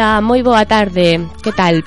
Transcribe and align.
Ola, 0.00 0.22
moi 0.24 0.40
boa 0.40 0.64
tarde, 0.64 1.20
que 1.44 1.52
tal? 1.52 1.84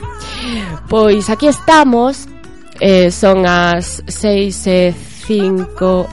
Pois 0.85 1.33
aquí 1.33 1.49
estamos 1.49 2.29
eh, 2.77 3.09
Son 3.09 3.41
as 3.41 4.05
seis 4.05 4.69
e 4.69 4.93
cinco 4.93 6.05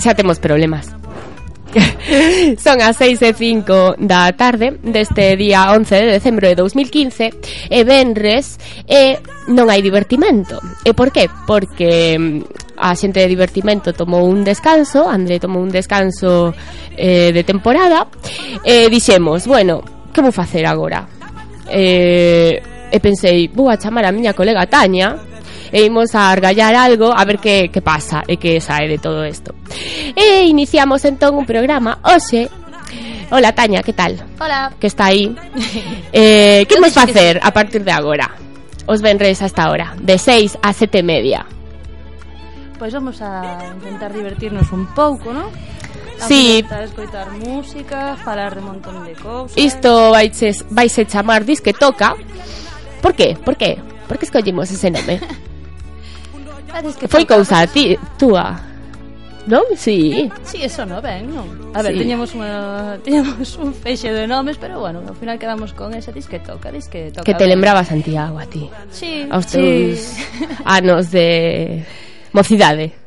Xa 0.00 0.16
temos 0.16 0.40
problemas 0.40 0.88
Son 2.64 2.80
as 2.80 2.96
seis 2.96 3.20
e 3.20 3.36
cinco 3.36 3.92
da 4.00 4.32
tarde 4.32 4.80
deste 4.80 5.36
día 5.36 5.68
11 5.76 5.92
de 5.92 6.16
decembro 6.16 6.48
de 6.48 6.56
2015 6.56 7.28
e 7.68 7.84
venres 7.84 8.56
e 8.88 9.20
non 9.52 9.68
hai 9.68 9.84
divertimento. 9.84 10.56
E 10.80 10.96
por 10.96 11.12
qué? 11.12 11.28
Porque 11.44 12.16
mm, 12.16 12.80
a 12.80 12.96
xente 12.96 13.20
de 13.20 13.28
divertimento 13.28 13.92
tomou 13.92 14.24
un 14.24 14.44
descanso, 14.44 15.06
André 15.08 15.38
tomou 15.38 15.60
un 15.60 15.68
descanso 15.68 16.56
eh, 16.96 17.32
de 17.32 17.44
temporada 17.44 18.08
Eh, 18.64 18.86
e 18.86 18.90
dixemos, 18.90 19.46
bueno, 19.46 19.82
que 20.12 20.22
vou 20.22 20.32
facer 20.32 20.66
agora? 20.66 21.06
Eh, 21.68 22.62
e 22.92 22.98
pensei, 23.00 23.48
vou 23.48 23.70
a 23.70 23.76
chamar 23.76 24.04
a 24.04 24.12
miña 24.12 24.34
colega 24.34 24.66
Tania 24.66 25.16
e 25.72 25.88
imos 25.88 26.14
a 26.14 26.30
argallar 26.30 26.74
algo 26.76 27.10
a 27.10 27.24
ver 27.24 27.38
que, 27.38 27.72
que 27.72 27.80
pasa 27.80 28.22
e 28.28 28.36
que 28.36 28.60
sae 28.60 28.86
de 28.86 28.98
todo 29.00 29.24
isto. 29.24 29.56
E 30.14 30.44
iniciamos 30.44 31.02
entón 31.08 31.34
un 31.34 31.46
programa 31.48 31.98
hoxe 32.04 32.50
Hola 33.32 33.56
Tania, 33.56 33.82
que 33.82 33.94
tal? 33.94 34.12
Hola 34.38 34.70
Que 34.78 34.86
está 34.86 35.06
aí 35.06 35.34
eh, 36.12 36.66
Que 36.68 36.76
imos 36.76 36.92
facer 36.92 37.40
a 37.42 37.50
partir 37.50 37.82
de 37.82 37.90
agora? 37.90 38.28
Os 38.84 39.00
venres 39.00 39.40
hasta 39.40 39.64
ahora 39.64 39.96
De 39.96 40.18
6 40.18 40.58
a 40.60 40.74
7 40.74 41.02
media 41.02 41.46
Pois 42.82 42.92
pues 42.92 42.92
vamos 42.92 43.22
a 43.22 43.72
intentar 43.78 44.12
divertirnos 44.12 44.72
un 44.72 44.84
pouco, 44.92 45.32
non? 45.32 45.48
Sí. 46.28 46.64
A 46.70 46.84
escoitar 46.84 47.30
música, 47.32 48.16
falar 48.16 48.54
de 48.54 48.60
montón 48.60 49.04
de 49.04 49.14
cousas. 49.14 49.56
Isto 49.56 50.10
vaise 50.10 50.52
vaise 50.70 51.06
chamar 51.06 51.44
Disque 51.44 51.72
Toca. 51.72 52.14
Por 53.00 53.14
qué? 53.14 53.36
Por 53.36 53.56
qué? 53.56 53.78
Por 54.08 54.18
que 54.18 54.26
escollimos 54.26 54.70
ese 54.70 54.90
nome? 54.90 55.20
que 56.98 57.08
Foi 57.08 57.26
cousa 57.26 57.66
ti, 57.66 57.98
túa. 58.18 58.72
Non? 59.46 59.74
Si. 59.74 60.12
Sí. 60.12 60.32
Si, 60.44 60.58
sí, 60.58 60.64
eso 60.64 60.86
no 60.86 61.02
ben, 61.02 61.26
non? 61.34 61.74
A 61.74 61.82
ver, 61.82 61.98
sí. 61.98 62.06
tiñamos, 62.06 62.30
unha, 62.38 62.94
teñemos 63.04 63.58
un 63.58 63.74
feixe 63.74 64.14
de 64.14 64.30
nomes, 64.30 64.54
pero 64.54 64.78
bueno, 64.78 65.02
ao 65.02 65.18
final 65.18 65.34
quedamos 65.34 65.74
con 65.74 65.90
esa 65.98 66.14
disque 66.14 66.38
toca, 66.38 66.70
disque 66.70 67.10
toca. 67.10 67.26
Que 67.26 67.34
te 67.34 67.50
lembraba 67.50 67.82
Santiago 67.82 68.38
a 68.38 68.46
ti. 68.46 68.70
Si. 68.94 69.26
Sí, 69.26 69.26
Aos 69.26 69.50
teus 69.50 69.98
sí. 69.98 70.46
anos 70.64 71.10
de 71.10 71.82
mocidade. 72.30 73.01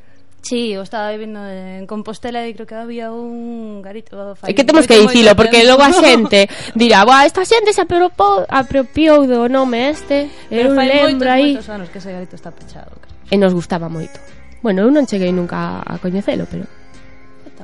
Sí, 0.46 0.78
eu 0.78 0.86
estaba 0.86 1.10
vivendo 1.10 1.42
en 1.42 1.90
Compostela 1.90 2.46
e 2.46 2.54
creo 2.54 2.70
que 2.70 2.78
había 2.78 3.10
un 3.10 3.82
garito 3.82 4.14
oh, 4.14 4.38
fai, 4.38 4.54
E 4.54 4.54
que 4.54 4.62
temos 4.62 4.86
que 4.86 5.02
dicilo, 5.02 5.34
porque 5.34 5.66
logo 5.66 5.82
a 5.82 5.90
xente 5.98 6.46
dirá 6.78 7.02
Boa, 7.02 7.26
esta 7.26 7.42
xente 7.42 7.74
se 7.74 7.82
apropo, 7.82 8.46
apropiou 8.46 9.26
do 9.26 9.50
nome 9.50 9.90
este 9.90 10.30
Pero 10.46 10.70
Eu 10.70 10.78
fai 10.78 10.86
lembro 10.86 11.26
moitos, 11.26 11.34
aí 11.34 11.50
moitos 11.58 11.70
anos 11.74 11.90
que 11.90 11.98
ese 11.98 12.14
garito 12.14 12.38
está 12.38 12.54
pechado 12.54 12.94
creo. 12.94 13.18
E 13.34 13.42
nos 13.42 13.58
gustaba 13.58 13.90
moito. 13.90 14.22
Bueno, 14.62 14.86
eu 14.86 14.94
non 14.94 15.10
cheguei 15.10 15.34
nunca 15.34 15.82
a 15.82 15.98
coñecelo, 15.98 16.46
pero 16.46 16.70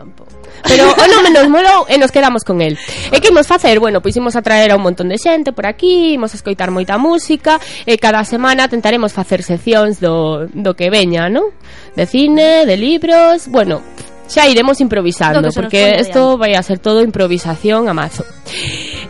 tampouco. 0.02 0.32
Pero 0.66 0.90
oh, 0.90 0.98
o 0.98 1.06
nome 1.08 1.30
nos 1.30 1.48
molou 1.48 1.86
oh, 1.86 1.90
e 1.90 1.96
eh, 1.96 2.00
nos 2.02 2.10
quedamos 2.10 2.42
con 2.42 2.62
el. 2.62 2.74
E 2.74 3.14
eh, 3.14 3.20
que 3.22 3.30
imos 3.30 3.46
facer? 3.46 3.78
Bueno, 3.78 4.02
pois 4.02 4.18
imos 4.18 4.34
traer 4.42 4.74
a 4.74 4.76
un 4.76 4.84
montón 4.84 5.10
de 5.10 5.22
xente 5.22 5.54
por 5.54 5.70
aquí, 5.70 6.18
imos 6.18 6.34
escoitar 6.34 6.74
moita 6.74 6.98
música 6.98 7.62
e 7.86 8.02
cada 8.02 8.26
semana 8.26 8.66
tentaremos 8.66 9.14
facer 9.14 9.46
seccións 9.46 10.02
do, 10.02 10.50
do 10.50 10.74
que 10.74 10.90
veña, 10.90 11.30
non? 11.30 11.54
De 11.94 12.10
cine, 12.10 12.66
de 12.66 12.76
libros, 12.78 13.46
bueno, 13.46 13.86
xa 14.26 14.50
iremos 14.50 14.82
improvisando 14.82 15.54
porque 15.54 16.02
isto 16.02 16.38
vai 16.42 16.58
a 16.58 16.64
ser 16.66 16.82
todo 16.82 17.06
improvisación 17.06 17.86
a 17.86 17.94
mazo. 17.94 18.26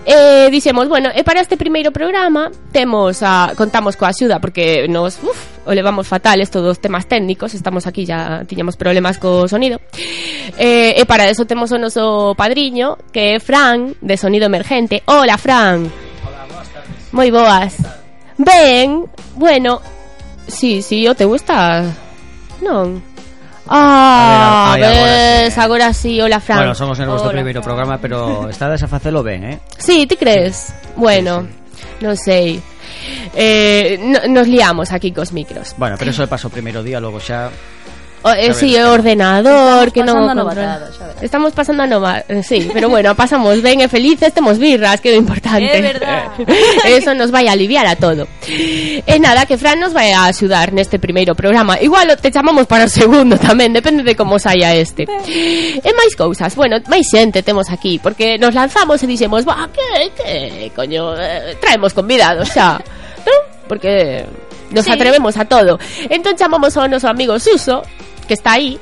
E 0.05 0.49
dixemos, 0.49 0.89
bueno, 0.89 1.09
e 1.13 1.21
para 1.23 1.41
este 1.41 1.57
primeiro 1.57 1.93
programa 1.93 2.49
temos 2.73 3.21
a, 3.21 3.53
contamos 3.53 3.93
coa 3.93 4.09
axuda 4.09 4.41
porque 4.41 4.89
nos 4.89 5.21
uf, 5.21 5.61
o 5.65 5.71
levamos 5.77 6.09
fatal 6.09 6.41
isto 6.41 6.61
dos 6.61 6.81
temas 6.81 7.05
técnicos, 7.05 7.53
estamos 7.53 7.85
aquí 7.85 8.05
ya 8.05 8.41
tiñamos 8.49 8.77
problemas 8.81 9.21
co 9.21 9.45
sonido. 9.45 9.77
E, 10.57 10.97
e 10.97 11.03
para 11.05 11.29
eso 11.29 11.45
temos 11.45 11.69
o 11.69 11.77
noso 11.77 12.33
padriño 12.33 12.97
que 13.13 13.37
é 13.37 13.39
Fran 13.39 13.93
de 14.01 14.17
Sonido 14.17 14.49
Emergente. 14.49 15.05
Hola 15.05 15.37
Fran. 15.37 15.85
Hola, 16.25 16.49
boas 16.49 16.67
tardes. 16.73 17.13
Moi 17.13 17.29
boas. 17.29 17.73
Ben, 18.41 19.05
bueno, 19.37 19.85
sí, 20.49 20.81
sí, 20.81 21.05
o 21.05 21.13
te 21.13 21.29
gusta 21.29 21.85
Non. 22.61 23.01
Ah, 23.67 24.67
a 24.67 24.71
ahora, 24.73 24.89
ves, 24.89 25.57
eh. 25.57 25.61
ahora 25.61 25.93
sí. 25.93 26.19
Hola, 26.21 26.39
Fran. 26.39 26.59
Bueno, 26.59 26.75
somos 26.75 26.99
en 26.99 27.07
nuestro 27.07 27.31
primer 27.31 27.61
programa, 27.61 27.97
pero 27.97 28.49
está 28.49 28.69
de 28.69 28.75
esa 28.75 28.87
lo 29.11 29.23
ven, 29.23 29.43
¿eh? 29.43 29.59
Sí, 29.77 30.05
¿te 30.07 30.17
crees? 30.17 30.73
Bueno, 30.95 31.47
no 32.01 32.15
sé. 32.15 32.59
Eh, 33.35 33.99
no, 34.01 34.33
nos 34.33 34.47
liamos 34.47 34.91
aquí 34.91 35.11
con 35.11 35.21
los 35.21 35.33
micros. 35.33 35.75
Bueno, 35.77 35.95
pero 35.97 36.11
eso 36.11 36.27
pasó 36.27 36.49
primero 36.49 36.83
día, 36.83 36.99
luego 36.99 37.19
ya... 37.19 37.49
O, 38.23 38.29
eh, 38.29 38.53
sí, 38.53 38.77
ordenador, 38.77 39.89
Estamos 39.89 39.93
que 39.97 40.01
non 40.05 40.13
o 40.13 40.29
pasando 40.29 40.41
a 40.41 40.45
controla. 40.45 40.77
novatada, 40.77 40.85
xa 40.93 41.03
verás. 41.09 41.23
Estamos 41.25 41.51
pasando 41.57 41.81
a 41.81 41.87
nova, 41.89 42.13
eh, 42.29 42.45
sí, 42.45 42.69
pero 42.69 42.85
bueno, 42.85 43.15
pasamos 43.17 43.57
e 43.65 43.87
felices, 43.89 44.29
temos 44.29 44.61
birras, 44.61 45.01
que 45.01 45.09
é 45.09 45.13
o 45.13 45.17
importante. 45.17 45.73
Verdad. 45.81 46.29
Eso 46.85 47.17
nos 47.17 47.33
vai 47.33 47.49
a 47.49 47.57
aliviar 47.57 47.89
a 47.89 47.97
todo. 47.97 48.29
E 48.45 49.15
nada, 49.17 49.49
que 49.49 49.57
Fran 49.57 49.81
nos 49.81 49.89
vai 49.89 50.13
a 50.13 50.29
axudar 50.29 50.69
neste 50.69 51.01
primeiro 51.01 51.33
programa. 51.33 51.81
Igual 51.81 52.13
te 52.21 52.29
chamamos 52.29 52.69
para 52.69 52.85
o 52.85 52.91
segundo 52.93 53.41
tamén, 53.41 53.73
depende 53.73 54.05
de 54.05 54.13
como 54.13 54.37
saia 54.37 54.77
este. 54.77 55.09
E 55.81 55.89
máis 55.97 56.13
cousas, 56.13 56.53
bueno, 56.53 56.77
máis 56.93 57.09
xente 57.09 57.41
temos 57.41 57.73
aquí, 57.73 57.97
porque 57.97 58.37
nos 58.37 58.53
lanzamos 58.53 59.01
e 59.01 59.09
dixemos, 59.09 59.41
va, 59.49 59.65
que, 59.73 60.13
que, 60.13 60.69
coño, 60.77 61.17
eh, 61.17 61.57
traemos 61.57 61.89
convidados 61.97 62.53
xa, 62.53 62.77
non? 63.25 63.39
Porque 63.65 64.21
nos 64.69 64.85
Sí. 64.85 64.93
atrevemos 64.93 65.35
a 65.41 65.43
todo. 65.49 65.81
Entón 66.05 66.37
chamamos 66.37 66.77
ao 66.77 66.85
noso 66.85 67.09
amigo 67.09 67.35
Suso, 67.41 67.81
que 68.31 68.39
está 68.39 68.53
aí, 68.55 68.79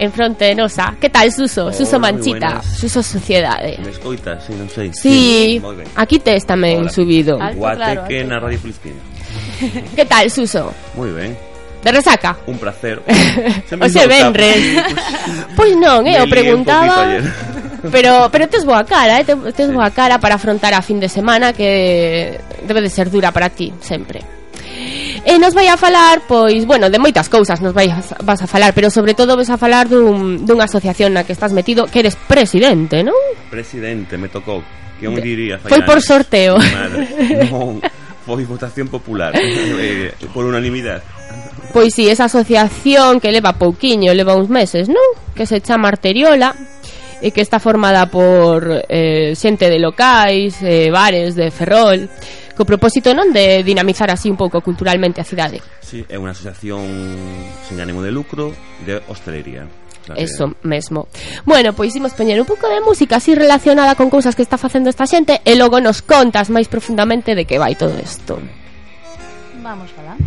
en 0.00 0.10
fronte 0.10 0.44
de 0.44 0.54
nosa. 0.58 0.96
Que 1.00 1.06
tal, 1.08 1.30
Suso? 1.30 1.72
Suso 1.72 2.00
Manchita. 2.02 2.58
Suso 2.62 3.00
Sociedade. 3.00 3.78
Me 3.78 3.90
escoitas, 3.94 4.42
sí, 4.42 4.50
non 4.58 4.66
sei. 4.66 4.90
Sí, 4.90 5.62
ben. 5.62 5.86
aquí 5.94 6.18
tes 6.18 6.42
tamén 6.42 6.82
Hola. 6.82 6.90
subido. 6.90 7.38
Alto, 7.38 7.62
Guateque 7.62 8.26
claro, 8.26 8.26
na 8.26 8.34
alto. 8.42 8.58
Radio. 8.58 8.98
Que 9.94 10.02
tal, 10.02 10.26
Suso? 10.34 10.74
Moi 10.98 11.14
ben. 11.14 11.38
De 11.78 11.94
resaca? 11.94 12.34
Un 12.50 12.58
placer. 12.58 12.98
O 13.78 13.86
se 13.86 14.02
venres. 14.10 14.82
Pois 15.54 15.78
non, 15.78 16.02
eh, 16.10 16.18
o 16.18 16.26
preguntaba 16.26 17.06
Pero 17.94 18.26
pero 18.34 18.50
tes 18.50 18.66
boa 18.66 18.82
cara, 18.82 19.22
eh, 19.22 19.24
te- 19.24 19.38
tes 19.54 19.70
boa 19.70 19.94
cara 19.94 20.18
para 20.18 20.34
afrontar 20.34 20.74
a 20.74 20.82
fin 20.82 20.98
de 20.98 21.06
semana 21.06 21.54
que 21.54 22.34
debe 22.66 22.82
de 22.82 22.90
ser 22.90 23.06
dura 23.06 23.30
para 23.30 23.46
ti 23.46 23.70
sempre. 23.78 24.18
E 25.28 25.36
nos 25.36 25.52
vai 25.52 25.68
a 25.68 25.76
falar, 25.76 26.24
pois, 26.24 26.64
bueno, 26.64 26.88
de 26.88 26.96
moitas 26.96 27.28
cousas 27.28 27.60
nos 27.60 27.76
vai 27.76 27.92
a, 27.92 28.00
vas 28.24 28.40
a 28.40 28.48
falar, 28.48 28.72
pero 28.72 28.88
sobre 28.88 29.12
todo 29.12 29.36
vas 29.36 29.52
a 29.52 29.60
falar 29.60 29.84
dun, 29.84 30.48
dunha 30.48 30.64
asociación 30.64 31.12
na 31.12 31.28
que 31.28 31.36
estás 31.36 31.52
metido, 31.52 31.84
que 31.84 32.00
eres 32.00 32.16
presidente, 32.16 33.04
non? 33.04 33.12
Presidente, 33.52 34.16
me 34.16 34.32
tocou. 34.32 34.64
Que 34.96 35.04
un 35.04 35.20
diría, 35.20 35.60
Foi 35.60 35.84
por 35.84 36.00
sorteo. 36.00 36.56
Madre, 36.56 37.44
non, 37.44 37.76
foi 38.24 38.48
votación 38.48 38.88
popular, 38.88 39.36
eh, 39.36 40.16
por 40.32 40.48
unanimidade. 40.48 41.04
Pois 41.76 41.92
si, 41.92 42.08
sí, 42.08 42.10
esa 42.10 42.32
asociación 42.32 43.20
que 43.20 43.28
leva 43.28 43.52
pouquiño, 43.52 44.16
leva 44.16 44.32
uns 44.32 44.48
meses, 44.48 44.88
non? 44.88 45.12
Que 45.36 45.44
se 45.44 45.60
chama 45.60 45.92
Arteriola 45.92 46.56
e 47.20 47.36
que 47.36 47.44
está 47.44 47.60
formada 47.60 48.08
por 48.08 48.64
eh, 48.88 49.36
xente 49.36 49.68
de 49.68 49.76
locais, 49.76 50.56
eh, 50.64 50.88
bares 50.88 51.36
de 51.36 51.52
Ferrol, 51.52 52.08
co 52.58 52.66
propósito 52.66 53.14
non 53.14 53.30
de 53.30 53.62
dinamizar 53.62 54.10
así 54.10 54.26
un 54.26 54.34
pouco 54.34 54.58
culturalmente 54.58 55.22
a 55.22 55.26
cidade. 55.26 55.62
Sí, 55.78 56.02
é 56.10 56.18
unha 56.18 56.34
asociación 56.34 56.82
sen 57.62 57.78
ánimo 57.78 58.02
de 58.02 58.10
lucro 58.10 58.50
de 58.82 58.98
hostelería. 59.06 59.70
Eso 60.16 60.56
mesmo. 60.66 61.06
Bueno, 61.44 61.76
pois 61.76 61.94
imos 61.94 62.16
poñer 62.18 62.40
un 62.40 62.48
pouco 62.48 62.66
de 62.66 62.80
música 62.80 63.22
así 63.22 63.36
relacionada 63.38 63.94
con 63.94 64.10
cousas 64.10 64.34
que 64.34 64.42
está 64.42 64.58
facendo 64.58 64.90
esta 64.90 65.06
xente 65.06 65.38
e 65.44 65.54
logo 65.54 65.78
nos 65.78 66.02
contas 66.02 66.50
máis 66.50 66.66
profundamente 66.66 67.38
de 67.38 67.46
que 67.46 67.62
vai 67.62 67.78
todo 67.78 67.94
isto. 67.94 68.42
Vamos, 69.62 69.92
falar. 69.94 70.18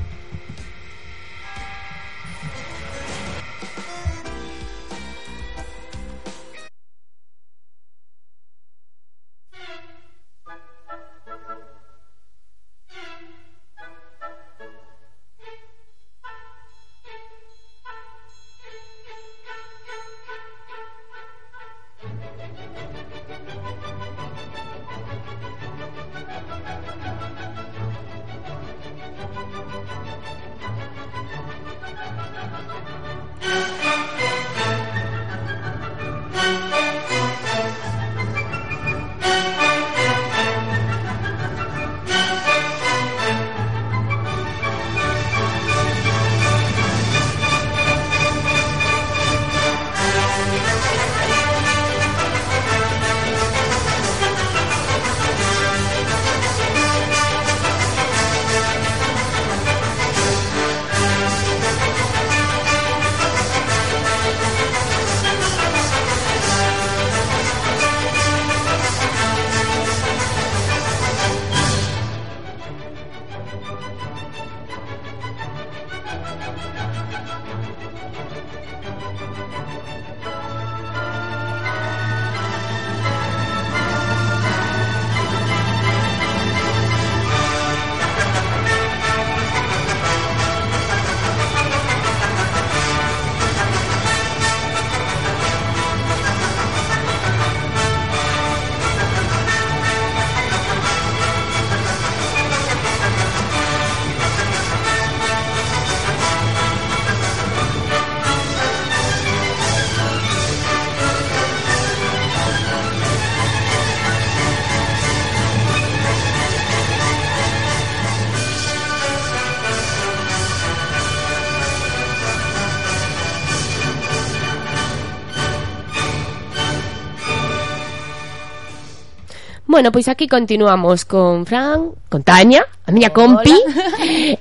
Bueno, 129.72 129.90
pois 129.90 130.10
aquí 130.10 130.28
continuamos 130.28 131.06
con 131.06 131.46
Fran, 131.46 131.96
con 132.10 132.24
Tania, 132.24 132.68
a 132.84 132.92
miña 132.92 133.16
compi, 133.16 133.56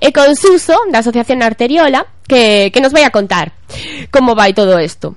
e 0.03 0.11
con 0.11 0.35
Suso, 0.35 0.75
da 0.91 1.07
Asociación 1.07 1.39
Arteriola, 1.47 2.03
que, 2.27 2.75
que 2.75 2.83
nos 2.83 2.91
vai 2.91 3.07
a 3.07 3.15
contar 3.15 3.55
como 4.11 4.35
vai 4.35 4.59
todo 4.59 4.75
isto. 4.83 5.15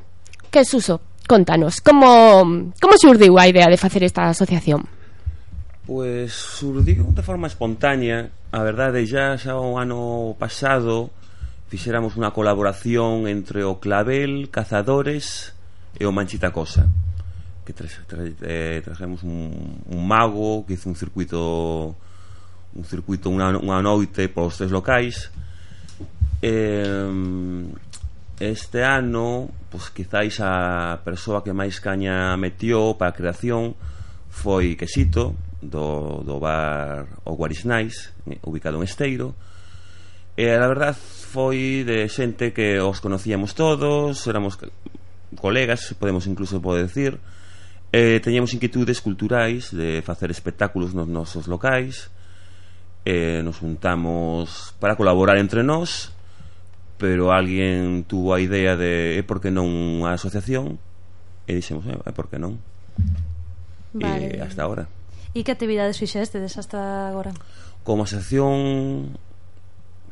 Que 0.53 0.70
Suso, 0.70 1.01
contanos, 1.25 1.82
como, 1.82 2.46
como 2.77 2.93
surdiu 3.01 3.41
a 3.41 3.50
idea 3.50 3.65
de 3.65 3.82
facer 3.82 4.05
esta 4.05 4.29
asociación? 4.29 4.86
Pois 5.89 6.29
surdiu 6.29 7.10
de 7.10 7.25
forma 7.25 7.50
espontánea, 7.50 8.29
a 8.53 8.62
verdade, 8.62 9.10
já 9.10 9.34
xa 9.34 9.58
o 9.58 9.82
ano 9.82 10.38
pasado 10.38 11.10
fixéramos 11.74 12.13
unha 12.22 12.29
colaboración 12.29 13.25
entre 13.25 13.65
o 13.65 13.82
Clavel, 13.82 14.53
Cazadores 14.53 15.58
e 15.98 16.05
o 16.05 16.13
Manchita 16.13 16.53
Cosa 16.53 16.86
que 17.65 17.74
tra 17.74 17.88
tra 18.08 18.24
eh, 18.24 18.82
trajemos 18.84 19.24
un, 19.24 19.82
un 19.88 20.08
mago 20.08 20.65
que 20.65 20.74
hizo 20.74 20.89
un 20.89 20.96
circuito 20.96 21.96
un 22.75 22.84
circuito 22.84 23.29
unha, 23.29 23.53
unha 23.58 23.79
noite 23.86 24.27
polos 24.29 24.58
tres 24.58 24.74
locais. 24.74 25.29
Eh, 26.41 27.08
este 28.41 28.84
ano 28.84 29.48
pois 29.70 29.93
quizáis 29.93 30.41
a 30.41 31.00
persoa 31.05 31.46
que 31.46 31.53
máis 31.53 31.79
caña 31.79 32.36
metió 32.36 32.98
para 32.98 33.13
a 33.13 33.17
creación 33.17 33.77
foi 34.34 34.74
Quesito 34.74 35.38
do, 35.62 36.25
do 36.25 36.41
bar 36.41 37.05
O 37.24 37.38
Guarisnais 37.38 38.12
eh, 38.25 38.41
ubicado 38.43 38.82
en 38.82 38.89
Esteiro. 38.89 39.38
E 40.34 40.50
a 40.50 40.65
verdad 40.65 40.98
foi 40.98 41.86
de 41.86 42.10
xente 42.10 42.51
que 42.58 42.82
os 42.82 42.98
conocíamos 42.98 43.53
todos 43.53 44.25
éramos 44.25 44.58
colegas 45.38 45.93
podemos 46.01 46.25
incluso 46.25 46.58
poder 46.58 46.89
decir 46.89 47.22
eh, 47.93 48.19
teñemos 48.19 48.51
inquietudes 48.57 49.00
culturais 49.00 49.69
de 49.69 50.01
facer 50.01 50.33
espectáculos 50.33 50.97
nos 50.97 51.05
nosos 51.05 51.45
locais 51.45 52.09
eh, 53.05 53.45
nos 53.45 53.62
juntamos 53.62 54.73
para 54.81 54.97
colaborar 54.97 55.38
entre 55.38 55.62
nós 55.62 56.12
pero 56.97 57.29
alguén 57.29 58.03
tuvo 58.03 58.33
a 58.33 58.41
idea 58.41 58.75
de 58.75 59.21
eh, 59.21 59.23
por 59.23 59.39
que 59.39 59.53
non 59.53 59.69
unha 59.69 60.17
asociación 60.17 60.81
e 61.45 61.53
dixemos, 61.53 61.85
eh, 61.85 61.93
eh 61.93 62.13
por 62.17 62.33
que 62.33 62.41
non 62.41 62.57
vale. 63.93 64.35
e 64.35 64.41
hasta 64.41 64.65
agora 64.65 64.89
E 65.33 65.41
que 65.41 65.50
actividades 65.50 65.97
fixestes 65.97 66.62
hasta 66.62 67.09
agora? 67.09 67.33
Como 67.81 68.05
asociación 68.05 69.17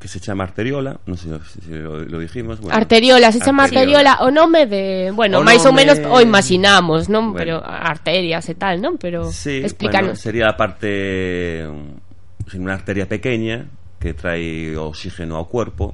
que 0.02 0.08
se 0.08 0.20
chama 0.20 0.50
Arteriola, 0.50 0.98
non 1.06 1.14
sei 1.14 1.38
se 1.46 1.78
lo, 1.78 2.02
lo 2.02 2.18
dijimos, 2.18 2.58
bueno. 2.58 2.74
Arteriola, 2.74 3.30
se 3.30 3.38
chama 3.38 3.70
Arteriola, 3.70 4.18
arteriola 4.18 4.26
o 4.26 4.34
nome 4.34 4.66
de, 4.66 5.14
bueno, 5.14 5.46
máis 5.46 5.62
nome... 5.62 5.70
ou 5.70 5.74
menos 5.78 5.96
o 6.10 6.18
imaginamos, 6.18 7.06
non, 7.06 7.32
bueno. 7.32 7.38
pero 7.38 7.56
arterias 7.62 8.50
e 8.50 8.58
tal, 8.58 8.82
non, 8.82 8.98
pero 8.98 9.30
sí, 9.30 9.62
explícanos. 9.62 10.18
Bueno, 10.18 10.26
sería 10.26 10.50
a 10.50 10.58
parte 10.58 11.62
mm, 11.70 12.50
sin 12.50 12.66
unha 12.66 12.74
arteria 12.74 13.06
pequeña 13.06 13.70
que 14.02 14.18
trae 14.18 14.74
oxígeno 14.74 15.38
ao 15.38 15.46
cuerpo. 15.46 15.94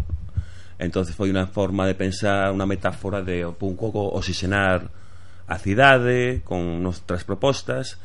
Entonces 0.79 1.11
foi 1.11 1.27
unha 1.27 1.43
forma 1.51 1.83
de 1.83 1.99
pensar, 1.99 2.55
unha 2.55 2.63
metáfora 2.63 3.19
de 3.19 3.43
un 3.43 3.59
pouco 3.59 3.91
oxigenar 4.15 4.87
a 5.51 5.59
cidade 5.59 6.47
con 6.47 6.79
nostras 6.79 7.27
propostas 7.27 7.99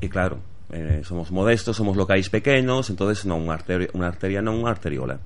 e 0.00 0.08
claro, 0.08 0.40
eh, 0.74 1.02
somos 1.06 1.30
modestos, 1.30 1.76
somos 1.76 1.96
locais 1.96 2.26
pequenos, 2.28 2.90
entonces 2.90 3.22
non 3.24 3.46
unha 3.46 3.54
arteria, 3.54 3.88
unha 3.94 4.10
arteria 4.10 4.42
non 4.42 4.58
unha 4.58 4.74
arteriola. 4.74 5.22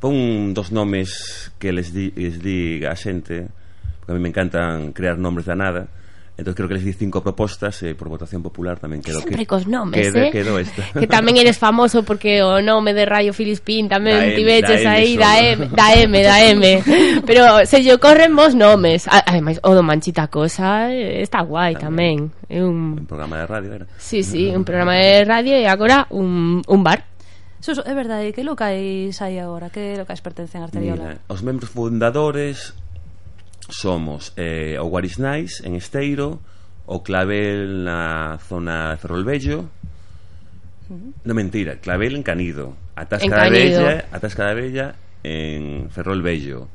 Pon 0.00 0.16
un 0.16 0.56
dos 0.56 0.72
nomes 0.72 1.52
que 1.60 1.72
les 1.72 1.92
di, 1.92 2.08
les 2.16 2.40
di 2.40 2.80
a 2.88 2.96
xente, 2.96 3.52
porque 4.00 4.12
a 4.12 4.16
mí 4.16 4.20
me 4.24 4.32
encantan 4.32 4.96
crear 4.96 5.20
nombres 5.20 5.44
da 5.44 5.56
nada, 5.56 5.84
Entón 6.36 6.52
creo 6.52 6.68
que 6.68 6.74
les 6.74 6.84
di 6.84 6.92
cinco 6.92 7.24
propostas 7.24 7.80
e 7.80 7.90
eh, 7.90 7.94
por 7.96 8.12
votación 8.12 8.44
popular 8.44 8.76
tamén 8.76 9.00
quedou 9.00 9.24
Sempre 9.24 9.44
que, 9.44 9.48
cos 9.48 9.64
nomes, 9.64 9.96
quede, 9.96 10.28
eh? 10.28 10.30
quedou 10.30 10.60
esta. 10.60 10.84
Que 11.00 11.08
tamén 11.08 11.40
eres 11.40 11.56
famoso 11.56 12.04
porque 12.04 12.44
o 12.44 12.60
nome 12.60 12.92
de 12.92 13.08
Rayo 13.08 13.32
Filispín 13.32 13.88
tamén 13.88 14.20
da 14.20 14.36
tiveches 14.36 14.84
aí 14.84 15.16
da 15.16 15.40
M, 15.40 15.72
da 15.72 15.96
M, 15.96 16.12
da 16.20 16.36
M. 16.52 16.64
Pero 17.24 17.64
se 17.64 17.80
lle 17.80 17.96
ocorren 17.96 18.36
vos 18.36 18.52
nomes. 18.52 19.08
Ademais, 19.08 19.56
o 19.64 19.72
do 19.72 19.80
Manchita 19.80 20.28
Cosa 20.28 20.92
eh, 20.92 21.24
está 21.24 21.40
guai 21.40 21.72
tamén. 21.72 21.96
tamén. 21.96 22.52
É 22.52 22.60
un... 22.62 23.00
un 23.00 23.06
programa 23.08 23.40
de 23.40 23.46
radio 23.46 23.70
era. 23.72 23.86
Sí, 23.96 24.22
sí, 24.22 24.52
un 24.52 24.64
programa 24.68 24.94
de 25.00 25.24
radio 25.24 25.56
e 25.56 25.64
agora 25.64 26.06
un, 26.12 26.60
un 26.68 26.80
bar. 26.84 27.04
Suso, 27.64 27.82
é 27.82 27.94
verdade, 27.96 28.36
que 28.36 28.44
locais 28.44 29.16
hai 29.24 29.40
agora? 29.40 29.72
Que 29.72 29.96
locais 29.96 30.20
pertencen 30.20 30.60
a 30.62 30.68
Arteriola? 30.68 31.16
Mira, 31.16 31.32
os 31.32 31.40
membros 31.40 31.72
fundadores 31.72 32.76
somos 33.68 34.32
eh, 34.36 34.78
o 34.78 34.86
Guarisnais 34.86 35.62
en 35.64 35.74
Esteiro, 35.74 36.40
o 36.86 37.02
Clavel 37.02 37.82
na 37.82 38.38
zona 38.38 38.94
de 38.94 38.96
Ferrolbello. 38.98 39.68
No, 41.24 41.34
mentira, 41.34 41.82
Clavel 41.82 42.14
en 42.14 42.22
Canido, 42.22 42.76
a 42.94 43.06
Tasca 43.06 43.34
da 43.34 43.50
Bella, 43.50 44.06
a 44.12 44.18
Tasca 44.20 44.46
da 44.46 44.54
Bella 44.54 44.94
en 45.24 45.90
Ferrolbello. 45.90 46.68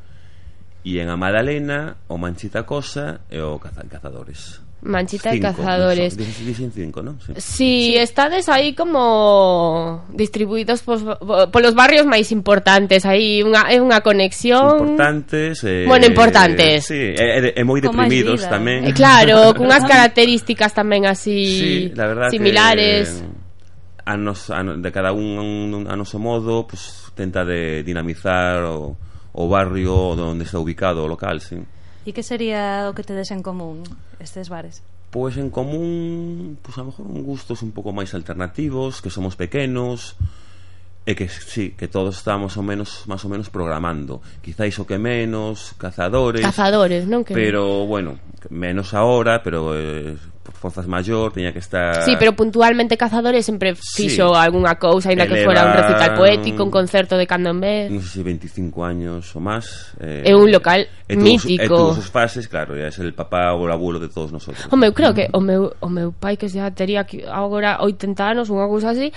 E 0.84 0.98
en 0.98 1.14
a 1.14 1.16
Madalena, 1.16 2.02
o 2.10 2.18
Manchita 2.18 2.66
Cosa 2.66 3.22
e 3.30 3.40
o 3.40 3.62
Cazadores. 3.62 4.71
Manchita 4.82 5.32
cinco, 5.32 5.48
de 5.48 5.54
Cazadores. 5.54 6.18
Dicen, 6.18 6.46
dicen 6.46 6.72
cinco, 6.74 7.04
¿no? 7.04 7.18
Sí, 7.20 7.34
sí, 7.36 7.42
sí. 7.42 7.96
estades 7.98 8.50
aí 8.50 8.74
como 8.74 10.06
distribuídos 10.10 10.82
pos, 10.82 11.06
polos 11.52 11.76
barrios 11.76 12.06
máis 12.10 12.34
importantes, 12.34 13.06
aí 13.06 13.46
unha 13.46 13.70
é 13.70 13.78
unha 13.78 14.02
conexión 14.02 14.98
importantes, 14.98 15.62
eh, 15.70 15.86
bueno, 15.86 16.10
importantes. 16.10 16.90
Eh, 16.90 16.90
sí, 16.90 17.02
é, 17.14 17.54
é 17.54 17.64
moi 17.64 17.78
deprimidos 17.78 18.42
tamén. 18.50 18.90
Eh, 18.90 18.94
claro, 18.98 19.54
cunhas 19.60 19.86
características 19.86 20.74
tamén 20.74 21.06
así 21.06 21.38
sí, 21.46 21.74
la 21.94 22.10
verdad 22.10 22.34
similares. 22.34 23.22
Que, 23.22 23.38
eh, 23.38 23.42
a 24.06 24.18
nos, 24.18 24.50
a, 24.50 24.64
de 24.64 24.92
cada 24.92 25.14
un, 25.14 25.38
un 25.38 25.86
a 25.86 25.96
noso 25.96 26.18
modo, 26.18 26.66
pues, 26.66 27.14
tenta 27.14 27.46
de 27.46 27.84
dinamizar 27.84 28.66
o, 28.66 28.98
o 29.34 29.44
barrio 29.46 30.18
onde 30.18 30.44
está 30.44 30.58
ubicado 30.58 31.06
o 31.06 31.08
local, 31.08 31.38
sí. 31.38 31.62
E 32.02 32.18
que 32.18 32.26
sería 32.26 32.90
o 32.90 32.98
que 32.98 33.06
tedes 33.06 33.30
en 33.30 33.46
común 33.46 33.86
estes 34.18 34.50
bares? 34.50 34.82
Pois 35.14 35.38
en 35.38 35.54
común, 35.54 36.58
pois 36.66 36.80
a 36.80 36.82
lo 36.82 36.90
mejor 36.90 37.06
un 37.06 37.22
gustos 37.22 37.62
un 37.62 37.76
pouco 37.76 37.94
máis 37.94 38.18
alternativos, 38.18 39.06
que 39.06 39.14
somos 39.14 39.38
pequenos, 39.38 40.18
e 41.02 41.18
que 41.18 41.26
sí, 41.28 41.74
que 41.74 41.90
todos 41.90 42.22
estamos 42.22 42.54
ao 42.58 42.64
menos 42.64 43.10
máis 43.10 43.26
ou 43.26 43.30
menos 43.34 43.50
programando. 43.50 44.22
Quizáis 44.46 44.78
o 44.78 44.86
que 44.86 45.02
menos, 45.02 45.74
cazadores. 45.82 46.46
Cazadores, 46.46 47.10
non 47.10 47.26
que 47.26 47.34
Pero 47.34 47.90
bueno, 47.90 48.22
menos 48.54 48.94
ahora, 48.94 49.42
pero 49.42 49.74
eh, 49.74 50.14
forzas 50.54 50.86
maior, 50.86 51.34
teña 51.34 51.52
que 51.52 51.58
estar 51.60 52.04
Sí, 52.04 52.14
pero 52.20 52.34
puntualmente 52.34 52.98
cazadores 52.98 53.46
sempre 53.46 53.74
fixo 53.74 54.30
sí. 54.30 54.38
algunha 54.38 54.78
cousa, 54.78 55.10
aínda 55.10 55.26
que 55.26 55.42
fora 55.42 55.66
un 55.66 55.74
recital 55.74 56.14
poético, 56.14 56.64
un 56.64 56.70
concerto 56.70 57.18
de 57.18 57.26
candombe. 57.26 57.90
Non 57.90 58.02
sei 58.06 58.22
se 58.22 58.24
25 58.24 58.86
años 58.86 59.34
ou 59.34 59.42
máis. 59.42 59.98
Eh, 59.98 60.30
é 60.30 60.34
un 60.38 60.54
local 60.54 60.86
e 61.10 61.18
mítico. 61.18 61.66
E 61.66 61.66
todos 61.66 61.98
os 61.98 62.14
fases, 62.14 62.46
claro, 62.46 62.78
é 62.78 62.94
el 62.94 63.18
papá 63.18 63.58
ou 63.58 63.66
o 63.66 63.74
abuelo 63.74 63.98
de 63.98 64.14
todos 64.14 64.30
nosotros. 64.30 64.70
O 64.70 64.78
meu 64.78 64.94
creo 64.94 65.18
que 65.18 65.34
o 65.34 65.42
meu 65.42 65.74
o 65.82 65.90
meu 65.90 66.14
pai 66.14 66.38
que 66.38 66.46
xa 66.46 66.70
tería 66.70 67.02
agora 67.34 67.82
80 67.82 68.22
anos, 68.22 68.54
unha 68.54 68.70
cousa 68.70 68.94
así, 68.94 69.10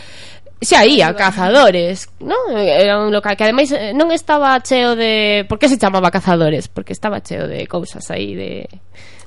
Se 0.65 0.77
a 0.77 1.13
cazadores, 1.15 2.09
non? 2.21 2.57
Era 2.57 2.99
un 3.01 3.13
local 3.13 3.37
que 3.37 3.45
ademais 3.45 3.69
eh, 3.73 3.93
non 3.93 4.09
estaba 4.11 4.57
cheo 4.65 4.97
de... 4.97 5.45
Por 5.45 5.61
que 5.61 5.69
se 5.69 5.77
chamaba 5.77 6.09
cazadores? 6.09 6.73
Porque 6.73 6.97
estaba 6.97 7.21
cheo 7.21 7.45
de 7.47 7.69
cousas 7.69 8.09
aí 8.11 8.33
de... 8.33 8.69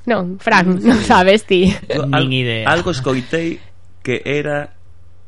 Non, 0.08 0.42
Fran, 0.42 0.78
non 0.88 0.98
sabes 1.06 1.46
ti. 1.46 1.70
Al, 1.94 2.26
algo 2.66 2.90
escoitei 2.90 3.60
que 4.02 4.24
era 4.24 4.77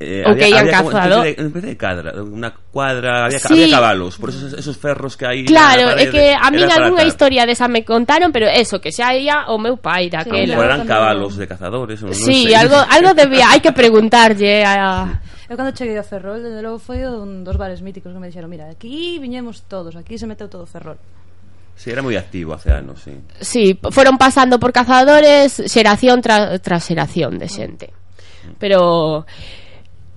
Eh, 0.03 0.25
o 0.25 0.31
había, 0.31 0.49
que 0.49 0.59
había 0.59 0.79
como, 0.79 0.91
lado. 0.93 1.23
De, 1.23 1.31
especie 1.33 1.61
de 1.61 1.77
cadra, 1.77 2.23
una 2.23 2.55
cuadra, 2.73 3.27
había, 3.27 3.39
sí. 3.39 3.53
había 3.53 3.71
cabalos, 3.71 4.17
por 4.17 4.31
esos, 4.31 4.55
esos 4.55 4.79
ferros 4.79 5.15
que 5.15 5.29
hai 5.29 5.45
Claro, 5.45 5.93
é 5.93 6.09
que 6.09 6.33
a 6.33 6.49
mí 6.49 6.65
algunha 6.65 7.05
historia 7.05 7.45
desa 7.45 7.69
me 7.69 7.85
contaron, 7.85 8.33
pero 8.33 8.49
eso, 8.49 8.81
que 8.81 8.97
xa 8.97 9.13
ía 9.13 9.53
o 9.53 9.61
meu 9.61 9.77
pai 9.77 10.09
daquela. 10.09 10.57
Sí, 10.57 10.65
eran 10.65 10.89
cabalos 10.89 11.37
de 11.37 11.45
cazadores, 11.45 12.01
non 12.01 12.17
sí, 12.17 12.49
sei. 12.49 12.57
algo 12.57 12.81
algo 12.81 13.13
debía, 13.13 13.53
hai 13.53 13.61
que 13.61 13.77
preguntarlle 13.77 14.65
a 14.65 15.21
Eu 15.53 15.61
cando 15.61 15.77
cheguei 15.77 16.01
a 16.01 16.07
Ferrol, 16.07 16.41
desde 16.41 16.65
logo 16.65 16.81
foi 16.81 17.05
un 17.05 17.45
dos 17.45 17.61
bares 17.61 17.85
míticos 17.85 18.17
que 18.17 18.21
me 18.25 18.33
dixeron, 18.33 18.49
mira, 18.49 18.73
aquí 18.73 19.21
viñemos 19.21 19.69
todos, 19.69 20.01
aquí 20.01 20.17
se 20.17 20.25
meteu 20.25 20.49
todo 20.49 20.65
Ferrol. 20.65 20.97
Sí, 21.77 21.93
era 21.93 22.01
moi 22.01 22.17
activo 22.17 22.57
hace 22.57 22.73
anos, 22.73 23.05
sí. 23.05 23.13
Sí, 23.37 23.77
foron 23.93 24.17
pasando 24.17 24.57
por 24.57 24.73
cazadores 24.73 25.61
xeración 25.69 26.25
tra, 26.25 26.57
tras 26.57 26.89
xeración 26.89 27.37
de 27.37 27.53
xente. 27.53 27.93
Pero 28.57 29.27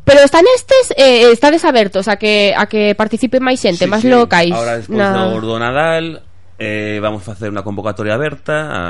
Pero 0.05 0.19
están 0.19 0.43
estes 0.55 0.93
eh, 0.97 1.31
estades 1.31 1.63
abertos 1.63 2.07
a 2.07 2.17
que 2.17 2.53
a 2.55 2.67
que 2.67 2.91
participe 2.95 3.39
máis 3.39 3.63
xente, 3.63 3.87
sí, 3.87 3.91
máis 3.91 4.03
sí. 4.03 4.11
locais. 4.11 4.51
Ahora 4.51 4.75
despois 4.75 4.99
na... 4.99 5.15
no 5.15 5.39
do 5.39 5.55
Nadal 5.55 6.19
eh, 6.59 6.99
vamos 6.99 7.23
facer 7.23 7.47
unha 7.47 7.63
convocatoria 7.63 8.19
aberta 8.19 8.67
a, 8.67 8.83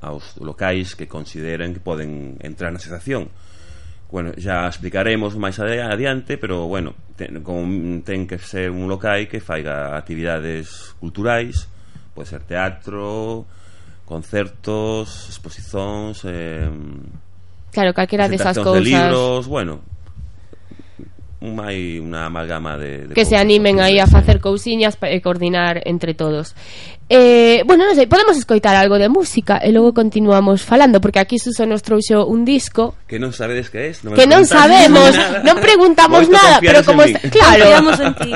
aos 0.00 0.40
locais 0.40 0.96
que 0.96 1.04
consideren 1.04 1.76
que 1.76 1.84
poden 1.84 2.40
entrar 2.40 2.72
na 2.72 2.80
asociación. 2.80 3.28
Bueno, 4.08 4.32
xa 4.40 4.64
explicaremos 4.64 5.36
máis 5.36 5.60
adiante, 5.60 6.40
pero 6.40 6.64
bueno, 6.64 6.96
ten, 7.12 7.44
con, 7.44 8.00
ten 8.00 8.24
que 8.24 8.40
ser 8.40 8.72
un 8.72 8.88
local 8.88 9.28
que 9.28 9.44
faiga 9.44 10.00
actividades 10.00 10.96
culturais, 10.96 11.68
pode 12.16 12.24
ser 12.24 12.40
teatro, 12.48 13.44
concertos, 14.08 15.28
exposicións, 15.28 16.24
eh, 16.24 16.72
Claro, 17.68 17.92
calquera 17.92 18.28
desas 18.28 18.56
cousas. 18.56 18.80
De 18.80 18.90
libros, 18.90 19.46
bueno, 19.46 19.84
unha, 21.38 21.70
unha 22.02 22.26
amalgama 22.26 22.74
de, 22.74 23.10
de 23.10 23.12
Que 23.14 23.22
cousa, 23.22 23.30
se 23.30 23.36
animen 23.38 23.78
aí 23.78 24.02
a 24.02 24.10
facer 24.10 24.42
cousiñas 24.42 24.98
e 24.98 25.18
coordinar 25.22 25.86
entre 25.86 26.14
todos. 26.14 26.54
Eh, 27.08 27.64
bueno, 27.64 27.88
non 27.88 27.96
sei, 27.96 28.04
podemos 28.04 28.36
escoitar 28.36 28.76
algo 28.76 29.00
de 29.00 29.08
música 29.08 29.56
e 29.64 29.72
logo 29.72 29.96
continuamos 29.96 30.60
falando 30.60 31.00
porque 31.00 31.16
aquí 31.16 31.40
Suso 31.40 31.64
nos 31.64 31.80
trouxo 31.80 32.28
un 32.28 32.44
disco 32.44 33.00
que 33.08 33.16
non 33.16 33.32
sabedes 33.32 33.72
que 33.72 33.80
é, 33.80 33.96
non 34.04 34.12
que 34.12 34.28
non 34.28 34.44
sabemos, 34.44 35.16
nada. 35.16 35.40
non 35.40 35.56
preguntamos 35.56 36.28
Moito 36.28 36.36
nada, 36.36 36.60
pero 36.60 36.84
como 36.84 37.08
está, 37.08 37.16
claro, 37.32 37.64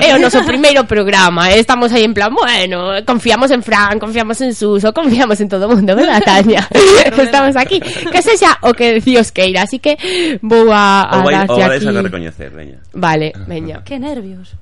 é 0.01 0.09
o 0.09 0.17
noso 0.17 0.41
primeiro 0.41 0.89
programa, 0.89 1.53
eh, 1.53 1.61
estamos 1.61 1.93
aí 1.93 2.01
en 2.01 2.17
plan, 2.17 2.33
bueno, 2.33 2.97
confiamos 3.05 3.53
en 3.53 3.61
Fran, 3.61 4.01
confiamos 4.01 4.41
en 4.41 4.57
Suso, 4.57 4.89
confiamos 4.89 5.37
en 5.37 5.53
todo 5.53 5.69
o 5.69 5.77
mundo, 5.77 5.93
¿verdad, 5.93 6.25
Tania? 6.25 6.65
estamos 7.13 7.53
aquí, 7.53 7.77
que 7.77 8.21
sexa 8.25 8.57
o 8.65 8.73
que 8.73 8.97
Dios 8.97 9.29
queira, 9.29 9.69
así 9.69 9.77
que 9.77 10.01
vou 10.41 10.73
a, 10.73 11.05
a 11.05 11.21
o 11.21 11.29
vai, 11.29 11.45
darlle 11.45 11.61
aquí. 11.61 11.61
a, 11.61 11.67
vais 11.69 11.85
a 11.85 12.01
recoñecer, 12.01 12.49
veña. 12.49 12.81
Vale, 12.89 13.37
veña. 13.45 13.85
Que 13.85 14.01
nervios. 14.01 14.57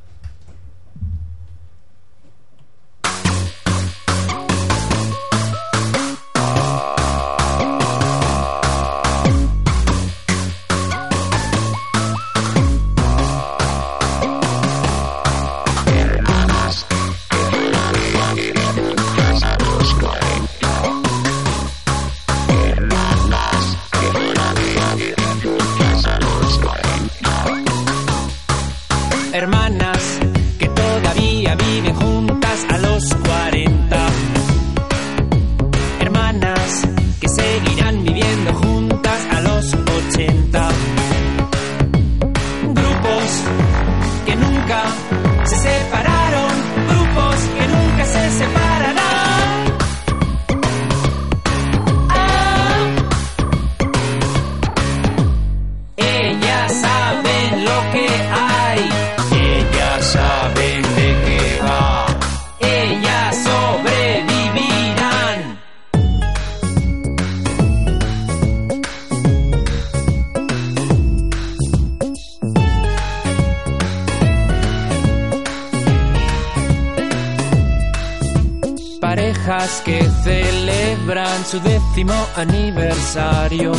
Que 79.85 80.07
celebran 80.23 81.45
su 81.45 81.59
décimo 81.59 82.13
aniversario 82.35 83.71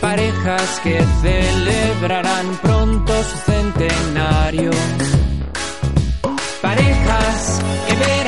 parejas 0.00 0.80
que 0.82 1.04
celebrarán 1.22 2.56
pronto 2.62 3.12
su 3.24 3.36
centenario. 3.50 4.70
Parejas 6.62 7.60
que 7.86 7.94
veranean 7.96 8.27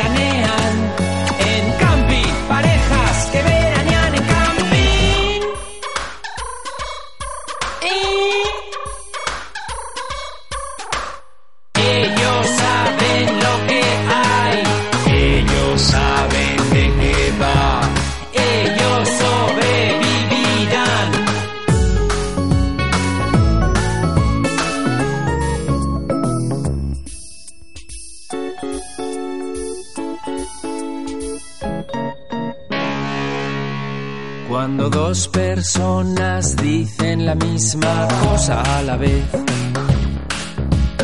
personas 35.60 36.56
dicen 36.56 37.26
la 37.26 37.34
misma 37.34 38.08
cosa 38.22 38.62
a 38.62 38.80
la 38.80 38.96
vez, 38.96 39.26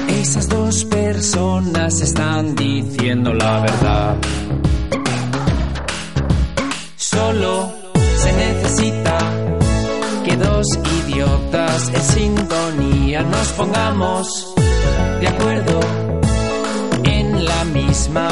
esas 0.09 0.49
dos 0.49 0.83
personas 0.87 2.01
están 2.01 2.55
diciendo 2.55 3.35
la 3.35 3.61
verdad. 3.61 4.17
Solo 6.97 7.71
se 8.17 8.33
necesita 8.33 9.19
que 10.25 10.37
dos 10.37 10.67
idiotas 11.05 11.89
en 11.89 12.03
sintonía 12.03 13.23
nos 13.25 13.49
pongamos 13.59 14.55
de 15.21 15.29
acuerdo 15.29 15.81
en 17.05 17.45
la 17.45 17.65
misma 17.65 18.29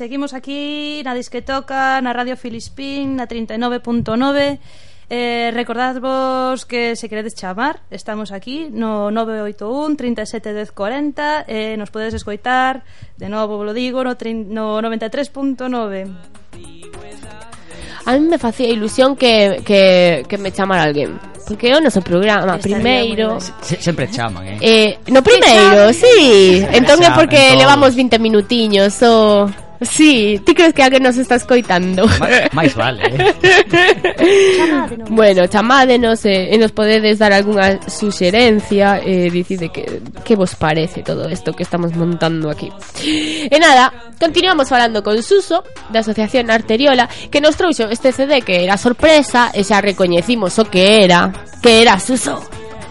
Seguimos 0.00 0.32
aquí 0.32 1.04
na 1.04 1.12
Disquetoca, 1.12 2.00
na 2.00 2.16
Radio 2.16 2.32
Filispín, 2.32 3.20
na 3.20 3.28
39.9 3.28 4.56
Eh, 5.12 5.50
recordadvos 5.52 6.64
que 6.64 6.94
se 6.94 7.10
queredes 7.10 7.34
chamar, 7.34 7.82
estamos 7.90 8.30
aquí 8.30 8.70
no 8.70 9.10
981 9.10 9.96
37 9.96 10.54
10 10.54 10.70
40 10.70 11.44
eh, 11.48 11.76
nos 11.76 11.90
podedes 11.90 12.14
escoitar, 12.14 12.84
de 13.18 13.28
novo 13.28 13.64
lo 13.64 13.74
digo, 13.74 14.04
no, 14.04 14.14
no 14.14 14.80
93.9. 14.80 16.14
A 18.06 18.12
mí 18.14 18.20
me 18.20 18.38
facía 18.38 18.70
ilusión 18.70 19.16
que, 19.16 19.60
que, 19.66 20.24
que 20.28 20.38
me 20.38 20.52
chamara 20.52 20.84
alguén 20.84 21.18
Porque 21.44 21.68
é 21.68 21.76
o 21.76 21.82
noso 21.82 22.00
programa 22.00 22.56
Estaría 22.56 22.78
primeiro. 22.78 23.36
se, 23.40 23.82
Sempre 23.82 24.06
chaman, 24.08 24.46
eh? 24.46 24.58
eh 24.62 24.98
no 25.10 25.20
primeiro, 25.20 25.92
sí. 25.92 26.62
Entón 26.70 27.02
é 27.02 27.10
porque 27.10 27.52
entón... 27.52 27.66
levamos 27.66 27.92
20 27.98 28.16
minutiños 28.22 28.94
o... 29.02 29.50
So... 29.50 29.69
Sí, 29.82 30.38
ti 30.44 30.54
crees 30.54 30.74
que 30.74 30.82
alguén 30.82 31.02
nos 31.02 31.16
está 31.16 31.36
escoitando? 31.36 32.04
Máis 32.52 32.76
vale 32.76 33.00
eh. 33.08 33.32
chamádenos. 34.58 35.08
Bueno, 35.08 35.46
chamádenos 35.46 36.24
eh, 36.26 36.52
e, 36.52 36.54
E 36.54 36.58
nos 36.60 36.72
podedes 36.72 37.16
dar 37.16 37.32
algunha 37.32 37.80
suxerencia 37.88 39.00
eh, 39.00 39.26
e 39.26 39.30
Dicide 39.32 39.72
que, 39.72 40.04
que 40.20 40.36
vos 40.36 40.52
parece 40.52 41.00
todo 41.00 41.24
isto 41.32 41.56
que 41.56 41.64
estamos 41.64 41.96
montando 41.96 42.52
aquí. 42.52 42.68
E 43.00 43.56
nada, 43.56 44.12
continuamos 44.20 44.68
falando 44.68 45.00
con 45.00 45.16
Suso 45.24 45.64
Da 45.88 46.04
Asociación 46.04 46.50
Arteriola 46.52 47.08
Que 47.32 47.40
nos 47.40 47.56
trouxo 47.56 47.88
este 47.88 48.12
CD 48.12 48.44
que 48.44 48.60
era 48.60 48.76
sorpresa 48.76 49.48
E 49.56 49.64
xa 49.64 49.80
recoñecimos 49.80 50.60
o 50.60 50.68
que 50.68 51.08
era 51.08 51.32
Que 51.64 51.80
era 51.80 51.96
Suso. 51.96 52.36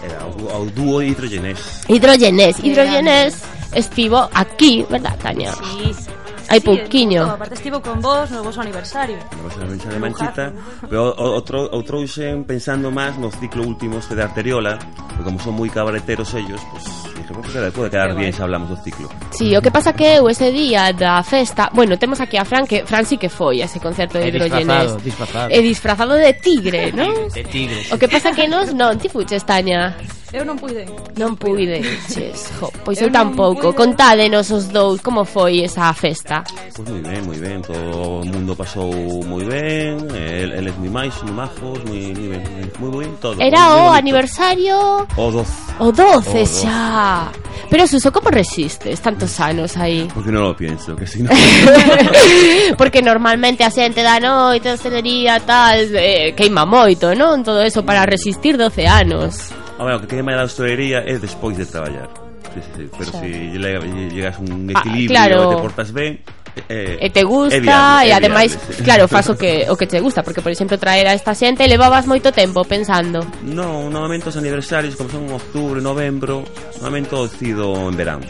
Era 0.02 0.26
o, 0.26 0.66
o 0.66 0.66
dúo 0.74 1.06
hidrogenés. 1.06 1.86
Hidrogenés, 1.86 2.58
hidrogenés 2.66 3.38
Estivo 3.78 4.28
aquí, 4.34 4.82
verdad, 4.90 5.14
Tania? 5.22 5.54
Sí, 5.54 5.94
sí 5.94 6.10
hai 6.50 6.60
sí, 6.60 6.66
pouquiño. 6.66 7.24
Aparte 7.30 7.56
estivo 7.56 7.80
con 7.80 8.02
vos 8.02 8.30
no 8.34 8.42
vosso 8.42 8.62
aniversario. 8.62 9.18
No 9.38 9.46
vosso 9.46 9.62
aniversario 9.62 9.96
de 9.96 10.02
Manchita, 10.02 10.46
pero 10.90 11.14
outro, 11.14 11.70
outro 11.70 11.90
outrouxen 12.00 12.44
pensando 12.44 12.90
máis 12.90 13.18
no 13.22 13.30
ciclo 13.30 13.62
últimos 13.64 14.10
de 14.10 14.22
Arteriola, 14.22 14.78
porque 15.14 15.24
como 15.24 15.38
son 15.40 15.54
moi 15.54 15.70
cabareteros 15.70 16.34
ellos, 16.34 16.62
pues, 16.74 16.86
dije, 17.18 17.32
pues, 17.34 17.54
que 17.54 17.72
pode 17.72 17.90
quedar 17.90 18.16
bien 18.16 18.34
se 18.34 18.42
hablamos 18.42 18.70
do 18.70 18.78
ciclo. 18.82 19.10
Sí, 19.32 19.56
o 19.56 19.62
que 19.62 19.72
pasa 19.72 19.94
que 19.94 20.18
eu 20.18 20.30
ese 20.30 20.52
día 20.52 20.94
da 20.94 21.22
festa, 21.24 21.70
bueno, 21.74 21.98
temos 21.98 22.22
aquí 22.22 22.38
a 22.38 22.46
Fran, 22.46 22.66
que 22.66 22.86
Fran 22.86 23.06
sí 23.06 23.18
que 23.18 23.30
foi 23.30 23.62
a 23.62 23.66
ese 23.66 23.80
concerto 23.80 24.18
de 24.18 24.26
eh, 24.26 24.30
Hidrogenes. 24.30 24.98
Disfrazado, 25.02 25.02
disfrazado. 25.02 25.50
E 25.54 25.58
disfrazado 25.62 26.14
de 26.18 26.34
tigre, 26.34 26.92
non? 26.92 27.30
De 27.30 27.44
tigre. 27.46 27.86
O 27.94 27.98
que 27.98 28.10
pasa 28.10 28.34
que 28.34 28.48
nos 28.48 28.74
non, 28.74 28.98
ti 28.98 29.10
fuches, 29.10 29.46
Tania. 29.46 29.98
Eu 30.30 30.46
non 30.46 30.62
pude. 30.62 30.86
Non 31.18 31.34
puideiches. 31.34 32.54
Jo, 32.62 32.70
pois 32.86 33.02
eu, 33.02 33.10
eu 33.10 33.12
tampouco. 33.12 33.74
Contádenos 33.74 34.54
os 34.54 34.70
dous 34.70 35.02
como 35.02 35.26
foi 35.26 35.66
esa 35.66 35.90
festa. 35.98 36.46
Pois 36.78 36.86
moi 36.86 37.02
ben, 37.02 37.22
moi 37.26 37.40
ben, 37.42 37.58
todo 37.66 38.22
o 38.22 38.26
mundo 38.30 38.54
pasou 38.54 38.94
moi 39.26 39.42
ben, 39.42 39.98
el, 40.14 40.54
eles 40.54 40.76
moi 40.78 40.90
máis, 40.94 41.18
moi 41.26 41.34
majos, 41.50 41.82
moi 41.90 42.14
moi 42.14 42.28
ben, 42.30 42.46
moi 42.78 42.92
ben 42.94 43.12
todo. 43.18 43.42
Era 43.42 43.74
moi, 43.74 43.82
o 43.82 43.86
aniversario 43.98 44.78
o 45.18 45.26
12. 45.34 45.82
O 45.82 45.90
12 45.90 46.46
xa. 46.46 47.34
Pero 47.70 47.86
Suso, 47.86 48.12
como 48.12 48.30
resistes 48.30 49.02
tantos 49.02 49.40
anos 49.40 49.78
aí? 49.78 50.06
Pois 50.06 50.14
Porque 50.14 50.32
non 50.34 50.46
lo 50.46 50.54
pienso, 50.58 50.94
que 50.98 51.06
si 51.06 51.22
no... 51.22 51.30
Porque 52.82 53.02
normalmente 53.02 53.62
a 53.62 53.70
xente 53.70 54.02
da 54.02 54.18
noite, 54.18 54.74
hostelería, 54.74 55.42
tal, 55.42 55.90
eh, 55.94 56.34
queima 56.34 56.66
moito, 56.66 57.14
non? 57.14 57.46
Todo 57.46 57.62
eso 57.62 57.86
para 57.86 58.10
resistir 58.10 58.58
12 58.58 58.86
anos. 58.90 59.54
Ah, 59.80 59.84
a 59.84 59.86
ver, 59.86 59.96
o 59.96 60.00
que 60.04 60.12
ten 60.12 60.28
máis 60.28 60.36
da 60.36 60.44
hostelería 60.44 61.08
é 61.08 61.16
despois 61.16 61.56
de 61.56 61.64
traballar. 61.64 62.12
Sí, 62.52 62.60
sí, 62.60 62.72
sí. 62.76 62.84
Pero 62.92 63.12
se 63.16 63.20
si 63.24 64.12
llegas 64.12 64.36
a 64.36 64.42
un 64.44 64.68
ah, 64.76 64.80
equilibrio 64.84 65.16
ah, 65.16 65.24
claro. 65.24 65.40
e 65.40 65.56
te 65.56 65.62
portas 65.64 65.90
ben, 65.96 66.20
eh, 66.68 66.98
e 67.00 67.08
te 67.10 67.24
gusta 67.24 67.56
é 67.56 67.64
viable, 67.64 68.08
e 68.08 68.12
ademais, 68.12 68.52
viable, 68.52 68.76
sí. 68.76 68.84
claro, 68.84 69.08
faz 69.08 69.30
o 69.32 69.40
que 69.40 69.64
o 69.72 69.80
que 69.80 69.88
te 69.88 70.04
gusta, 70.04 70.20
porque 70.20 70.44
por 70.44 70.52
exemplo 70.52 70.76
traer 70.76 71.08
a 71.08 71.16
esta 71.16 71.32
xente 71.32 71.64
levabas 71.64 72.04
moito 72.04 72.36
tempo 72.36 72.68
pensando. 72.68 73.24
Non, 73.48 73.88
normalmente 73.88 74.28
os 74.28 74.36
aniversarios 74.36 75.00
como 75.00 75.08
son 75.08 75.32
en 75.32 75.32
outubro, 75.32 75.80
novembro, 75.80 76.44
normalmente 76.84 77.16
o 77.16 77.24
decido 77.24 77.72
en 77.88 77.96
verán. 77.96 78.22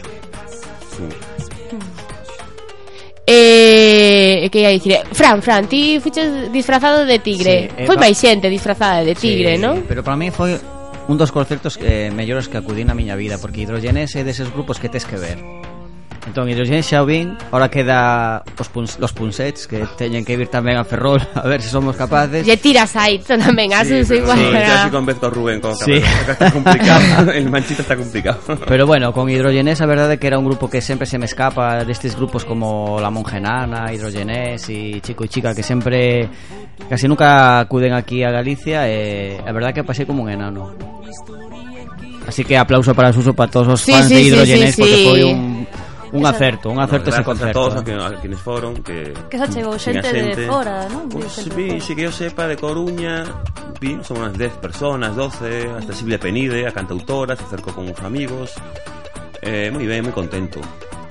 Sí. 0.94 1.10
Eh, 3.26 4.46
que 4.50 4.58
ia 4.62 4.70
dicir, 4.70 4.98
Fran, 5.14 5.42
Fran, 5.42 5.66
ti 5.66 5.98
fuches 5.98 6.50
disfrazado 6.50 7.06
de 7.06 7.18
tigre. 7.18 7.70
Sí, 7.74 7.82
eh, 7.82 7.86
foi 7.90 7.98
máis 7.98 8.14
xente 8.14 8.46
disfrazada 8.46 9.02
de 9.02 9.18
tigre, 9.18 9.58
sí, 9.58 9.62
non? 9.62 9.82
Pero 9.86 10.06
para 10.06 10.14
mí 10.14 10.30
foi 10.30 10.54
un 11.10 11.18
dos 11.18 11.32
conceptos 11.32 11.76
eh, 11.82 12.12
mellores 12.14 12.46
que 12.46 12.54
acudín 12.54 12.86
na 12.86 12.94
miña 12.94 13.18
vida 13.18 13.42
porque 13.42 13.66
Hidrogenes 13.66 14.14
é 14.14 14.22
deses 14.22 14.46
grupos 14.54 14.78
que 14.78 14.86
tes 14.86 15.02
que 15.02 15.18
ver. 15.18 15.59
Entón, 16.30 16.46
Hidrogenes 16.46 16.86
xa 16.86 17.02
o 17.02 17.06
vin 17.10 17.34
Ahora 17.50 17.66
queda 17.66 18.46
os, 18.54 18.70
puns, 18.70 19.02
los 19.02 19.10
punsets 19.10 19.66
Que 19.66 19.82
teñen 19.98 20.22
que 20.22 20.38
vir 20.38 20.46
tamén 20.46 20.78
a 20.78 20.86
Ferrol 20.86 21.18
A 21.34 21.42
ver 21.50 21.58
se 21.58 21.66
somos 21.74 21.98
capaces 21.98 22.46
Lle 22.46 22.54
tiras 22.54 22.94
aí 22.94 23.18
tamén, 23.18 23.74
a 23.74 23.82
pero 23.82 24.06
igual. 24.06 24.38
sí, 24.38 24.46
para- 24.54 24.84
si 24.86 24.90
convenzco 24.94 25.26
a 25.26 25.30
Rubén 25.34 25.58
con 25.58 25.74
Sí. 25.74 25.98
Está 25.98 26.54
complicado 26.54 27.34
El 27.34 27.50
manchita 27.50 27.82
está 27.82 27.98
complicado 27.98 28.38
Pero 28.62 28.86
bueno, 28.86 29.10
con 29.10 29.26
Hidrogenés 29.26 29.82
a 29.82 29.90
verdade 29.90 30.22
que 30.22 30.30
era 30.30 30.38
un 30.38 30.46
grupo 30.46 30.70
que 30.70 30.78
sempre 30.78 31.10
se 31.10 31.18
me 31.18 31.26
escapa 31.26 31.82
destes 31.82 32.14
grupos 32.14 32.46
como 32.46 33.02
La 33.02 33.10
Mongenana, 33.10 33.90
Hidrogenés 33.90 34.70
e 34.70 35.02
Chico 35.02 35.26
e 35.26 35.28
Chica 35.28 35.50
que 35.50 35.66
sempre 35.66 36.30
casi 36.86 37.10
nunca 37.10 37.58
acuden 37.58 37.92
aquí 37.98 38.22
a 38.22 38.30
Galicia 38.30 38.86
e 38.86 39.34
a 39.42 39.50
verdade 39.50 39.74
que 39.74 39.82
pasei 39.82 40.06
como 40.06 40.22
un 40.22 40.30
enano. 40.30 40.70
Así 42.26 42.44
que 42.44 42.54
aplauso 42.56 42.94
para 42.94 43.12
Suso 43.12 43.34
para 43.34 43.50
todos 43.50 43.68
os 43.68 43.80
Sí, 43.80 43.90
fans 43.92 44.06
sí, 44.06 44.14
de 44.14 44.20
sí, 44.20 44.26
Hidrogenés 44.28 44.74
sí, 44.74 44.80
porque 44.80 44.96
sí. 44.96 45.04
foi 45.08 45.22
un 45.26 45.66
Un 46.12 46.26
acerto, 46.26 46.70
un 46.70 46.80
acerto 46.80 47.10
no, 47.10 47.16
ese 47.16 47.24
concerto. 47.24 47.50
a 47.50 47.62
todos 47.62 47.76
a, 47.80 47.84
que, 47.84 47.92
a 47.94 48.20
quienes 48.20 48.40
foron, 48.40 48.82
que... 48.82 49.14
Que 49.30 49.38
xa 49.38 49.46
chegou 49.46 49.78
xente, 49.78 50.02
xente 50.02 50.42
de 50.42 50.46
fora, 50.50 50.90
non? 50.90 51.06
Pois, 51.06 51.30
pues, 51.30 51.48
vi, 51.54 51.78
xe 51.78 51.94
que 51.94 52.04
eu 52.06 52.12
sepa, 52.12 52.50
de 52.50 52.58
Coruña, 52.58 53.22
vi, 53.78 53.98
son 54.02 54.18
unhas 54.18 54.34
10 54.34 54.58
personas, 54.58 55.14
12, 55.14 55.78
hasta 55.78 55.92
Silvia 55.94 56.18
Penide, 56.18 56.66
a 56.66 56.72
cantautora, 56.74 57.38
se 57.38 57.46
acercou 57.46 57.70
con 57.70 57.86
uns 57.86 58.02
amigos, 58.02 58.58
eh, 59.42 59.70
moi 59.70 59.86
ben, 59.86 60.02
moi 60.02 60.14
contento. 60.14 60.58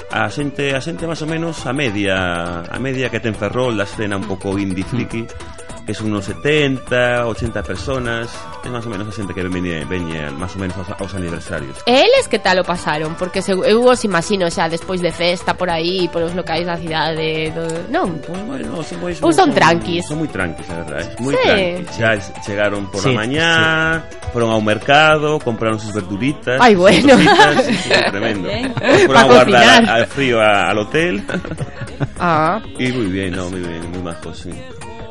A 0.09 0.25
xente 0.33 0.73
a 0.73 0.81
xente 0.81 1.05
máis 1.05 1.21
ou 1.21 1.29
menos 1.29 1.63
a 1.69 1.73
media 1.73 2.65
a 2.65 2.77
media 2.81 3.13
que 3.13 3.21
ten 3.21 3.37
Ferrol 3.37 3.77
da 3.77 3.85
escena 3.85 4.17
un 4.17 4.25
pouco 4.25 4.57
indie 4.57 4.81
mm. 4.81 4.89
friki. 4.89 5.21
Que 5.89 5.95
son 5.95 6.13
unos 6.13 6.25
70, 6.25 7.25
80 7.25 7.63
personas 7.65 8.29
É 8.61 8.69
máis 8.69 8.85
ou 8.85 8.93
menos 8.93 9.09
a 9.09 9.13
xente 9.15 9.33
que 9.33 9.41
veñe, 9.41 9.81
veñe 9.89 10.29
máis 10.37 10.53
ou 10.53 10.61
menos 10.61 10.77
aos, 10.77 10.85
aos 10.93 11.13
aniversarios 11.17 11.81
E 11.89 12.05
eles 12.05 12.29
que 12.29 12.37
tal 12.37 12.61
o 12.61 12.63
pasaron? 12.63 13.17
Porque 13.17 13.41
se, 13.41 13.57
eu 13.57 13.81
os 13.81 14.05
imagino 14.05 14.45
xa 14.53 14.69
despois 14.69 15.01
de 15.01 15.09
festa 15.09 15.57
por 15.57 15.65
aí, 15.65 16.05
por 16.13 16.21
os 16.21 16.37
locais 16.37 16.61
da 16.69 16.77
cidade, 16.77 17.49
do... 17.57 17.65
non? 17.89 18.21
Pues 18.21 18.37
bueno, 18.45 18.77
son 18.85 19.01
moi, 19.01 19.17
Ou 19.17 19.33
son 19.33 19.49
tranquis? 19.49 20.05
Son 20.05 20.21
moi 20.21 20.29
tranquis, 20.29 20.69
a 20.69 20.77
verdade. 20.85 21.09
Moi 21.25 21.33
Sí. 21.33 21.41
tranquis. 21.41 21.89
Xa 21.97 22.09
es- 22.21 22.33
chegaron 22.45 22.85
por 22.93 23.01
Sí, 23.01 23.09
la 23.09 23.25
mañá, 23.25 23.49
foron 24.29 24.53
ao 24.53 24.61
mercado, 24.61 25.41
compraron 25.41 25.81
sus 25.81 25.89
verduritas. 25.97 26.61
Ay, 26.61 26.77
sus 26.77 26.85
bueno. 26.85 27.17
cositas, 27.17 27.65
sí, 27.65 27.73
sí, 27.81 27.89
tremendo. 28.13 28.45
Pa 29.09 29.21
a 29.21 29.25
guardar 29.25 29.81
a- 29.89 29.93
al 29.97 30.05
frío 30.05 30.37
a- 30.37 30.69
al 30.69 30.77
hotel. 30.85 31.25
Ah. 32.21 32.61
y 32.77 32.93
muy 32.93 33.09
bien, 33.09 33.33
no, 33.33 33.49
muy 33.49 33.65
bien, 33.65 33.81
muy 33.89 34.05
majos, 34.05 34.37
sí. 34.45 34.53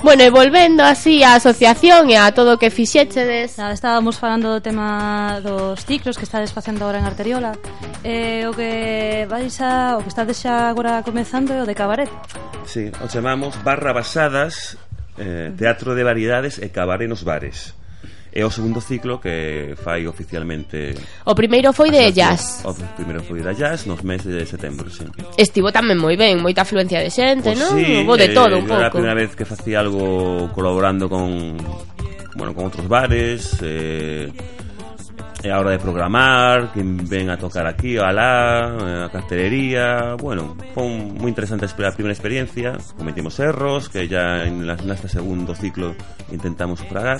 Bueno, 0.02 0.22
e 0.22 0.30
volvendo 0.30 0.82
así 0.87 1.26
á 1.26 1.34
asociación 1.34 2.06
e 2.08 2.16
a 2.16 2.30
todo 2.30 2.54
o 2.54 2.58
que 2.61 2.70
fixéchedes. 2.70 3.58
Nada, 3.58 3.74
Estábamos 3.74 4.16
falando 4.16 4.54
do 4.54 4.61
tema 4.62 5.42
dos 5.42 5.82
ciclos 5.84 6.14
que 6.14 6.22
estades 6.24 6.54
facendo 6.54 6.87
agora 6.87 7.02
en 7.02 7.06
Arteriola. 7.06 7.58
Eh, 8.06 8.46
O 8.46 8.54
que 8.54 9.26
vais 9.28 9.58
a, 9.61 9.98
o 9.98 10.00
que 10.06 10.08
estades 10.08 10.38
xa 10.38 10.70
agora 10.70 11.02
comezando 11.02 11.50
é 11.52 11.61
o 11.61 11.66
de 11.66 11.74
cabaret. 11.74 12.08
Sí, 12.64 12.94
o 13.02 13.06
chamamos 13.11 13.58
Barra 13.66 13.92
Basadas 13.92 14.78
eh, 15.18 15.50
Teatro 15.58 15.98
de 15.98 16.06
Variedades 16.06 16.62
e 16.62 16.70
Cabaret 16.70 17.11
nos 17.11 17.26
Bares 17.26 17.74
é 18.38 18.46
o 18.46 18.51
segundo 18.55 18.79
ciclo 18.79 19.18
que 19.18 19.74
fai 19.83 20.07
oficialmente 20.07 20.94
O 21.27 21.35
primeiro 21.35 21.74
foi 21.74 21.90
de 21.90 22.14
jazz. 22.14 22.62
O 22.62 22.70
primeiro 22.94 23.18
foi 23.27 23.42
de 23.42 23.51
jazz 23.51 23.87
nos 23.90 24.07
meses 24.07 24.31
de 24.31 24.46
setembro 24.46 24.87
sí. 24.87 25.03
Estivo 25.35 25.74
tamén 25.74 25.98
moi 25.98 26.14
ben, 26.14 26.38
moita 26.38 26.62
afluencia 26.62 27.03
de 27.03 27.11
xente, 27.11 27.51
pues 27.51 27.59
non? 27.59 27.74
Sí, 27.74 28.07
Hubo 28.07 28.14
de 28.14 28.31
eh, 28.31 28.37
todo 28.37 28.62
un 28.62 28.66
pouco 28.70 28.79
Era 28.79 28.88
a 28.88 28.94
primeira 28.94 29.18
vez 29.18 29.35
que 29.35 29.42
facía 29.42 29.83
algo 29.83 30.46
colaborando 30.55 31.11
con 31.11 31.59
bueno, 32.38 32.55
con 32.55 32.70
outros 32.70 32.87
bares 32.87 33.59
eh, 33.59 34.31
é 35.42 35.51
a 35.51 35.59
hora 35.59 35.70
de 35.70 35.79
programar, 35.79 36.72
que 36.74 36.83
ven 36.83 37.31
a 37.31 37.38
tocar 37.38 37.66
aquí, 37.66 37.98
alá, 37.98 38.74
eh, 38.74 39.07
a 39.07 39.09
cartelería 39.11 40.14
bueno, 40.14 40.55
foi 40.74 40.87
moi 40.87 41.27
interesante 41.27 41.66
a 41.66 41.90
primeira 41.90 42.14
experiencia, 42.14 42.79
cometimos 42.94 43.35
erros 43.42 43.90
que 43.90 44.07
ya 44.07 44.46
en, 44.46 44.66
la, 44.66 44.79
en 44.79 44.90
este 44.90 45.11
segundo 45.11 45.59
ciclo 45.59 45.94
intentamos 46.31 46.79
sufragar. 46.79 47.18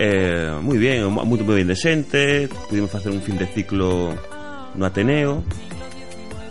Eh, 0.00 0.48
moi 0.64 0.80
bien, 0.80 1.04
moi 1.12 1.28
moi 1.28 1.36
ben 1.44 1.68
de 1.68 1.76
xente, 1.76 2.48
pudimos 2.72 2.88
facer 2.88 3.12
un 3.12 3.20
fin 3.20 3.36
de 3.36 3.44
ciclo 3.44 4.16
no 4.72 4.84
Ateneo. 4.88 5.44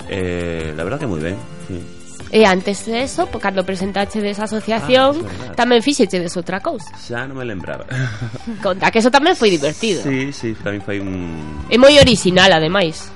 Eh, 0.05 0.69
la 0.77 0.83
verdad 0.85 1.01
que 1.01 1.09
moi 1.09 1.17
ben, 1.17 1.33
sí. 1.65 1.81
E 2.29 2.45
antes 2.45 2.85
de 2.85 3.01
eso, 3.09 3.25
cando 3.41 3.65
presentaxe 3.65 4.21
desa 4.21 4.45
asociación, 4.45 5.25
ah, 5.25 5.49
es 5.49 5.57
tamén 5.57 5.81
fixeche 5.81 6.21
des 6.21 6.37
outra 6.37 6.61
cousa. 6.61 6.93
Xa 6.93 7.25
non 7.25 7.41
me 7.41 7.45
lembraba. 7.49 7.89
Conta 8.61 8.93
que 8.93 9.01
eso 9.01 9.09
tamén 9.09 9.33
foi 9.33 9.49
divertido. 9.49 10.05
Sí, 10.05 10.29
sí, 10.29 10.53
tamén 10.61 10.85
foi 10.85 11.01
un... 11.01 11.65
É 11.73 11.77
moi 11.81 11.97
original, 11.97 12.53
ademais. 12.53 13.09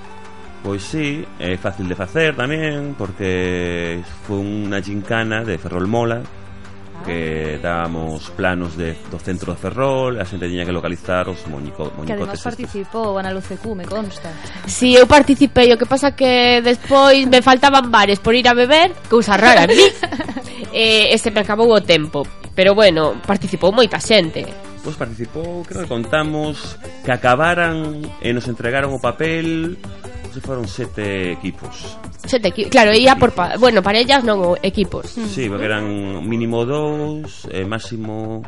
Pois 0.66 0.82
sí, 0.82 1.22
é 1.38 1.54
fácil 1.62 1.86
de 1.86 1.94
facer 1.94 2.34
tamén, 2.34 2.98
porque 2.98 4.02
foi 4.26 4.42
unha 4.42 4.82
gincana 4.82 5.46
de 5.46 5.62
Ferrol 5.62 5.86
Mola, 5.86 6.26
que 7.06 7.60
dábamos 7.62 8.30
planos 8.32 8.78
de, 8.78 8.96
do 9.10 9.20
centro 9.20 9.54
de 9.54 9.60
Ferrol, 9.60 10.22
a 10.22 10.26
xente 10.26 10.48
tiña 10.48 10.64
que 10.64 10.72
localizar 10.72 11.28
os 11.28 11.44
moñico, 11.50 11.92
moñicotes. 11.98 12.08
Que 12.08 12.14
además 12.14 12.42
participou 12.42 13.18
Ana 13.20 13.34
Lucecu, 13.34 13.76
me 13.76 13.84
consta. 13.84 14.32
Si, 14.66 14.72
sí, 14.72 14.90
eu 14.96 15.10
participei, 15.10 15.74
o 15.74 15.78
que 15.78 15.90
pasa 15.90 16.16
que 16.16 16.64
despois 16.64 17.28
me 17.28 17.44
faltaban 17.44 17.92
bares 17.92 18.24
por 18.24 18.38
ir 18.38 18.48
a 18.48 18.54
beber, 18.54 18.94
cousa 19.10 19.36
rara 19.36 19.68
en 19.68 19.76
mí, 19.76 19.88
eh, 20.72 21.12
e 21.12 21.16
se 21.18 21.32
me 21.32 21.42
acabou 21.42 21.68
o 21.74 21.82
tempo. 21.82 22.24
Pero 22.56 22.78
bueno, 22.78 23.18
participou 23.26 23.74
moita 23.74 24.00
xente. 24.00 24.46
Pois 24.84 25.00
participou, 25.00 25.64
creo 25.64 25.84
que 25.84 25.92
contamos 25.92 26.76
que 27.04 27.12
acabaran 27.12 28.04
e 28.20 28.36
nos 28.36 28.52
entregaron 28.52 28.92
o 28.92 29.00
papel 29.00 29.80
se 30.34 30.42
foron 30.42 30.68
sete 30.68 31.32
equipos. 31.32 31.98
Sete 32.26 32.50
equipos, 32.50 32.72
claro, 32.72 32.94
ia 32.94 33.16
por 33.16 33.32
pa 33.38 33.54
bueno, 33.62 33.86
parellas 33.86 34.26
non 34.26 34.58
equipos. 34.66 35.14
Hmm. 35.14 35.30
Sí, 35.30 35.46
porque 35.46 35.70
eran 35.70 35.86
mínimo 36.26 36.66
dous, 36.66 37.46
eh, 37.54 37.62
máximo 37.70 38.42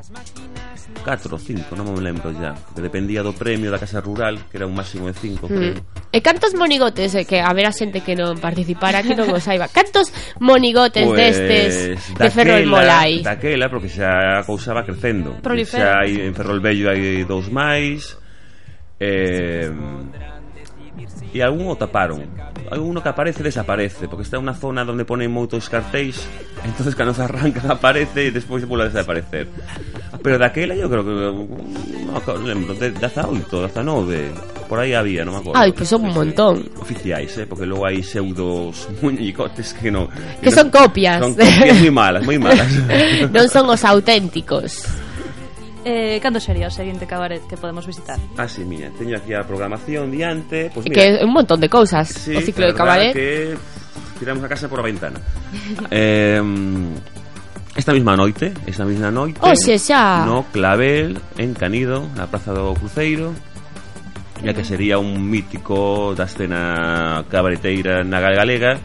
4 1.05 1.33
ou 1.33 1.37
5, 1.37 1.75
non 1.77 1.93
me 1.93 2.01
lembro 2.01 2.33
ya 2.33 2.55
Que 2.73 2.81
dependía 2.81 3.21
do 3.21 3.35
premio 3.35 3.69
da 3.69 3.77
Casa 3.77 4.01
Rural 4.01 4.41
Que 4.49 4.57
era 4.57 4.65
un 4.65 4.73
máximo 4.73 5.05
de 5.05 5.13
5 5.13 5.45
mm. 5.45 6.09
E 6.09 6.19
cantos 6.23 6.57
monigotes, 6.57 7.13
eh, 7.13 7.25
que 7.29 7.37
a 7.37 7.51
ver 7.53 7.69
a 7.69 7.73
xente 7.75 8.01
que 8.01 8.17
non 8.17 8.39
participara 8.41 9.05
Que 9.05 9.13
non 9.13 9.29
o 9.29 9.37
saiba 9.37 9.69
Cantos 9.69 10.09
monigotes 10.41 11.05
pues, 11.05 11.19
destes 11.19 11.73
daquela, 12.15 12.25
de 12.25 12.29
Ferrol 12.31 12.65
Molai 12.65 13.13
Daquela, 13.21 13.69
porque 13.69 13.91
xa 13.91 14.41
a 14.41 14.43
cousa 14.47 14.73
va 14.73 14.81
crecendo 14.81 15.37
Prolifera. 15.45 16.01
Xa 16.01 16.09
hai, 16.09 16.25
en 16.25 16.33
Ferrol 16.33 16.63
Bello 16.63 16.89
hai 16.89 17.21
dous 17.27 17.53
máis 17.53 18.17
Eh, 18.97 19.69
E 21.35 21.43
algún 21.43 21.67
o 21.67 21.75
taparon. 21.75 22.23
Alguno 22.71 23.03
que 23.03 23.09
aparece 23.09 23.43
desaparece 23.43 24.07
Porque 24.07 24.25
está 24.25 24.41
unha 24.41 24.55
zona 24.57 24.87
onde 24.87 25.05
ponen 25.05 25.29
moitos 25.29 25.69
cartéis 25.69 26.23
entonces 26.65 26.97
cando 26.97 27.13
se 27.13 27.21
arrancan 27.21 27.69
aparece 27.69 28.27
E 28.27 28.33
despois 28.33 28.63
se 28.63 28.67
pula 28.67 28.87
a 28.87 28.89
desaparecer. 28.89 29.45
Pero 30.23 30.41
daquela 30.41 30.73
eu 30.73 30.89
creo 30.89 31.03
que 31.05 31.13
Non 32.15 32.41
me 32.41 32.47
lembro, 32.47 32.73
de 32.73 32.89
8, 32.95 33.61
daza 33.61 33.83
9 33.83 34.55
Por 34.65 34.79
aí 34.79 34.97
había, 34.97 35.21
non 35.21 35.37
me 35.37 35.39
acordo. 35.45 35.61
Ai, 35.61 35.69
pois 35.69 35.85
pues 35.85 35.89
son 35.93 36.09
un 36.09 36.13
montón. 36.15 36.65
Oficiais, 36.81 37.37
eh, 37.37 37.45
porque 37.45 37.69
logo 37.69 37.85
hai 37.85 38.01
pseudos 38.01 38.89
muñicotes 39.05 39.77
que 39.77 39.93
non 39.93 40.09
Que, 40.41 40.49
que 40.49 40.51
son 40.51 40.73
copias. 40.73 41.21
Son 41.21 41.37
copias 41.37 41.77
moi 41.85 41.93
malas, 41.93 42.25
moi 42.25 42.39
malas. 42.41 42.65
Non 43.35 43.45
son 43.45 43.69
os 43.69 43.85
auténticos. 43.85 45.04
Eh, 45.85 46.17
cando 46.19 46.39
sería 46.41 46.65
o 46.65 46.73
seguinte 46.73 47.05
cabaret 47.05 47.45
que 47.45 47.57
podemos 47.61 47.85
visitar? 47.85 48.17
Ah, 48.41 48.49
sí, 48.49 48.65
mira, 48.65 48.89
teño 48.97 49.15
aquí 49.21 49.37
a 49.37 49.45
programación 49.45 50.09
diante 50.09 50.73
pues 50.73 50.81
pois 50.81 50.85
mira, 50.89 50.97
Que 50.97 51.21
é 51.21 51.23
un 51.23 51.29
montón 51.29 51.61
de 51.61 51.69
cousas 51.69 52.09
sí, 52.09 52.33
O 52.33 52.41
ciclo 52.41 52.65
de 52.65 52.73
cabaret. 52.73 53.13
que 53.13 53.53
tiramos 54.17 54.41
a 54.43 54.49
casa 54.49 54.65
por 54.67 54.79
a 54.79 54.83
ventana. 54.83 55.21
Eh, 55.93 56.41
Esta 57.75 57.91
mesma 57.91 58.15
noite, 58.15 58.53
esta 58.65 58.85
mesma 58.87 59.11
noite 59.11 59.37
Oxe, 59.43 59.77
xa. 59.77 60.25
No 60.25 60.47
Clavel, 60.49 61.19
en 61.37 61.53
Canido, 61.53 62.07
na 62.15 62.25
Praza 62.25 62.49
do 62.55 62.73
Cruceiro 62.73 63.35
Ya 64.41 64.53
que 64.55 64.63
sería 64.65 64.97
un 64.97 65.21
mítico 65.29 66.15
da 66.17 66.25
escena 66.25 67.23
cabareteira 67.29 68.01
na 68.07 68.19
Galega 68.23 68.79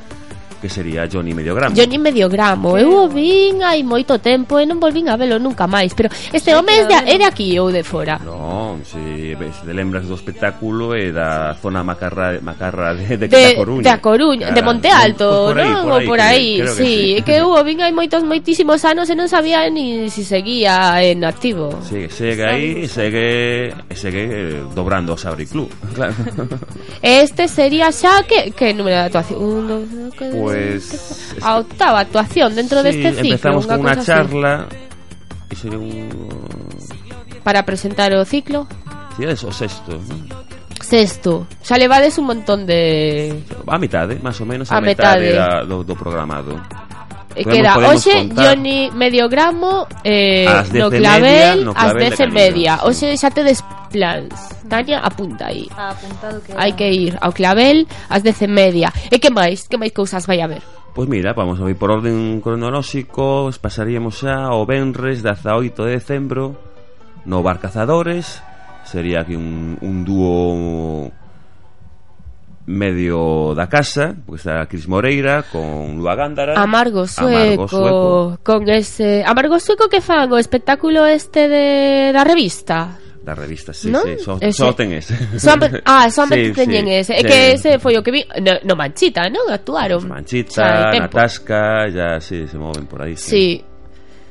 que 0.61 0.68
sería 0.68 1.09
Johnny 1.09 1.33
Mediogramo. 1.35 1.75
Johnny 1.75 1.99
Mediogramo, 1.99 2.77
eu 2.77 2.92
o 2.92 3.09
vin 3.09 3.64
hai 3.64 3.81
moito 3.83 4.20
tempo 4.20 4.61
e 4.61 4.68
non 4.68 4.77
volvín 4.77 5.09
a 5.09 5.16
velo 5.16 5.40
nunca 5.40 5.64
máis, 5.64 5.96
pero 5.96 6.12
este 6.12 6.53
home 6.53 6.70
é 6.70 6.85
de, 6.85 6.96
é 7.09 7.16
de 7.16 7.27
aquí 7.27 7.57
ou 7.57 7.73
de 7.73 7.81
fora? 7.83 8.20
Non, 8.20 8.85
se, 8.85 9.35
se 9.35 9.62
te 9.64 9.73
lembras 9.73 10.05
do 10.05 10.14
espectáculo 10.14 10.92
é 10.92 11.11
da 11.11 11.57
zona 11.57 11.81
macarra, 11.81 12.37
macarra 12.44 12.92
de, 12.92 13.16
de, 13.16 13.27
de, 13.27 13.40
da 13.40 13.57
Coruña. 13.57 13.83
De 13.83 13.94
Coruña, 13.99 14.46
de 14.53 14.61
ah, 14.61 14.68
Monte 14.68 14.88
Alto, 14.92 15.57
non? 15.57 15.88
Ou 15.88 16.05
por 16.05 16.20
aí, 16.20 16.61
creo, 16.61 16.77
creo 16.77 16.77
sí, 16.77 16.85
que 16.85 17.16
sí. 17.16 17.25
que 17.27 17.35
eu 17.40 17.49
o 17.49 17.61
vin 17.64 17.81
hai 17.81 17.90
moitos 17.96 18.20
moitísimos 18.23 18.85
anos 18.85 19.09
e 19.09 19.16
non 19.16 19.33
sabía 19.33 19.64
ni 19.73 20.12
si 20.12 20.23
seguía 20.23 21.01
en 21.01 21.25
activo. 21.25 21.73
Sí, 21.88 22.05
segue 22.12 22.44
aí, 22.44 22.68
segue, 22.85 23.73
segue 23.96 24.23
eh, 24.29 24.62
dobrando 24.77 25.16
o 25.16 25.18
Sabri 25.18 25.49
Club, 25.49 25.73
claro. 25.96 26.12
Este 27.01 27.49
sería 27.49 27.88
xa 27.88 28.29
que 28.29 28.53
que 28.53 28.77
número 28.77 29.01
de 29.01 29.05
actuación? 29.09 29.40
Un, 29.40 29.64
dos, 29.64 29.83
tres, 30.20 30.37
pois 30.37 30.50
pues... 30.51 31.37
A 31.43 31.57
octava 31.57 32.01
actuación 32.01 32.55
dentro 32.55 32.79
sí, 32.79 32.85
de 32.85 32.91
este 32.91 33.11
ciclo. 33.23 33.35
empezamos 33.35 33.67
con 33.67 33.81
una, 33.81 34.03
charla 34.03 34.67
así. 34.69 34.77
y 35.51 35.57
sería 35.57 35.79
un... 35.79 36.09
Para 37.43 37.65
presentar 37.65 38.13
o 38.15 38.25
ciclo. 38.25 38.67
Sí, 39.17 39.25
eso, 39.25 39.51
sexto. 39.53 39.93
¿no? 39.93 40.41
Sexto. 40.81 41.47
Xa 41.63 41.79
levades 41.79 42.19
un 42.19 42.27
montón 42.27 42.67
de... 42.67 43.43
A 43.67 43.79
mitade, 43.79 44.19
¿eh? 44.19 44.21
máis 44.21 44.41
ou 44.43 44.47
menos 44.49 44.67
a, 44.73 44.79
a 44.79 44.81
metade, 44.83 45.31
metade 45.31 45.39
da, 45.39 45.63
do, 45.63 45.81
¿eh? 45.81 45.87
do 45.87 45.95
programado. 45.95 46.59
E 47.37 47.47
que 47.47 47.59
era 47.62 47.79
hoxe 47.79 48.27
Johnny 48.35 48.90
medio 48.90 49.31
gramo 49.31 49.87
eh, 50.03 50.51
no 50.75 50.90
clavel, 50.90 51.71
no 51.71 51.73
as 51.77 51.95
10 51.95 52.21
e 52.21 52.29
media. 52.31 52.73
Hoxe 52.83 53.14
xa 53.14 53.31
te 53.31 53.47
desplans 53.47 54.35
Tania, 54.71 54.99
apunta 55.03 55.47
aí. 55.47 55.66
Ah, 55.75 55.90
apuntado 55.90 56.43
que 56.43 56.55
Hai 56.55 56.73
que 56.79 56.87
ir 56.90 57.19
ao 57.21 57.35
clavel 57.35 57.87
ás 58.11 58.23
10 58.23 58.47
e 58.47 58.49
media. 58.51 58.88
E 59.11 59.19
que 59.19 59.31
máis? 59.31 59.66
Que 59.66 59.79
máis 59.79 59.95
cousas 59.95 60.27
vai 60.27 60.43
a 60.43 60.51
ver? 60.51 60.62
Pois 60.95 61.07
mira, 61.07 61.35
vamos 61.35 61.62
a 61.62 61.71
ir 61.71 61.79
por 61.79 61.90
orden 61.90 62.43
cronolóxico 62.43 63.47
Pasaríamos 63.62 64.19
xa 64.19 64.51
o 64.55 64.66
Benres 64.66 65.23
18 65.23 65.87
de 65.87 65.93
decembro 65.99 66.59
No 67.27 67.43
Bar 67.43 67.62
Cazadores. 67.62 68.43
Sería 68.83 69.23
aquí 69.23 69.38
un, 69.38 69.79
un 69.83 70.03
dúo 70.03 71.12
medio 72.70 73.52
da 73.54 73.66
casa, 73.66 74.14
pois 74.24 74.42
porque 74.42 74.48
está 74.48 74.66
Cris 74.66 74.87
Moreira 74.87 75.42
con 75.42 75.98
Lua 75.98 76.14
Gándara, 76.14 76.54
Amargo 76.54 77.06
Sueco, 77.06 77.66
Amargo 77.66 77.68
Sueco, 77.68 78.38
con 78.42 78.68
ese 78.70 79.24
Amargo 79.26 79.59
Sueco 79.59 79.88
que 79.88 80.00
fan 80.00 80.30
o 80.30 80.38
espectáculo 80.38 81.04
este 81.04 81.48
de 81.48 82.12
da 82.14 82.22
revista. 82.22 82.96
Da 83.20 83.35
revista, 83.35 83.74
sí, 83.74 83.90
non? 83.90 84.00
sí, 84.06 84.16
só, 84.16 84.38
ese. 84.40 84.56
só 84.56 84.72
ten 84.72 84.92
ese. 84.96 85.12
Só, 85.37 85.52
ah, 85.85 86.09
somente 86.09 86.54
sí, 86.54 86.56
teñen 86.56 86.87
sí, 86.87 86.94
ese. 86.94 87.12
É 87.14 87.20
sí. 87.20 87.26
que 87.26 87.38
ese 87.52 87.70
foi 87.76 87.98
o 87.98 88.02
que 88.02 88.11
vi 88.14 88.24
no, 88.40 88.56
no 88.64 88.74
Manchita, 88.76 89.28
non? 89.28 89.44
Actuaron. 89.52 90.09
Manchita, 90.09 90.88
Natasca, 90.96 91.90
ya 91.92 92.16
sí, 92.20 92.48
se 92.48 92.56
moven 92.56 92.87
por 92.87 93.02
aí. 93.02 93.16
Sí. 93.16 93.28
sí. 93.28 93.64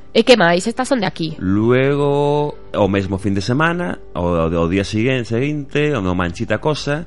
E 0.10 0.26
que 0.26 0.34
máis? 0.34 0.66
Estas 0.66 0.90
son 0.90 1.00
de 1.00 1.06
aquí. 1.06 1.38
Luego, 1.38 2.58
o 2.74 2.88
mesmo 2.90 3.22
fin 3.22 3.38
de 3.38 3.42
semana, 3.46 4.00
o, 4.18 4.50
o 4.50 4.68
día 4.68 4.84
seguinte, 4.84 5.94
o 5.94 6.02
no 6.02 6.18
Manchita 6.18 6.58
Cosa, 6.58 7.06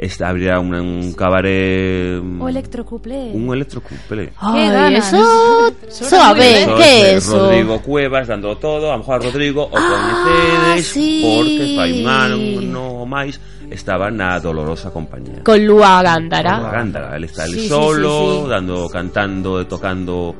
Esta, 0.00 0.30
abrirá 0.30 0.58
un, 0.58 0.72
un 0.74 1.12
cabaret... 1.12 2.22
O 2.40 2.48
electrocuplé. 2.48 3.32
Un 3.34 3.52
electrocuple. 3.52 4.32
Ay, 4.38 4.94
eso... 4.96 5.74
Suave, 5.90 6.62
eso 6.62 6.76
¿qué 6.76 7.02
es 7.02 7.24
eso? 7.26 7.38
Rodrigo 7.38 7.82
Cuevas 7.82 8.26
dando 8.26 8.56
todo, 8.56 8.88
a 8.88 8.92
lo 8.92 8.98
mejor 9.00 9.16
a 9.16 9.18
Rodrigo 9.18 9.64
o 9.64 9.76
ah, 9.76 10.24
coñecedes, 10.24 10.86
sí. 10.86 11.22
porque 11.22 11.74
Faimán 11.76 12.72
no 12.72 13.04
máis 13.04 13.36
estaba 13.68 14.08
na 14.08 14.40
dolorosa 14.40 14.88
compañía. 14.88 15.44
Con 15.44 15.60
Lua 15.66 16.00
Gándara. 16.00 16.52
Con 16.54 16.62
Lua 16.62 16.72
Gándara, 16.72 17.16
Él 17.16 17.24
está 17.24 17.44
sí, 17.44 17.52
el 17.52 17.68
solo, 17.68 18.08
sí, 18.08 18.24
sí, 18.24 18.42
sí. 18.44 18.48
dando, 18.48 18.88
cantando 18.88 19.60
e 19.60 19.64
tocando 19.66 20.34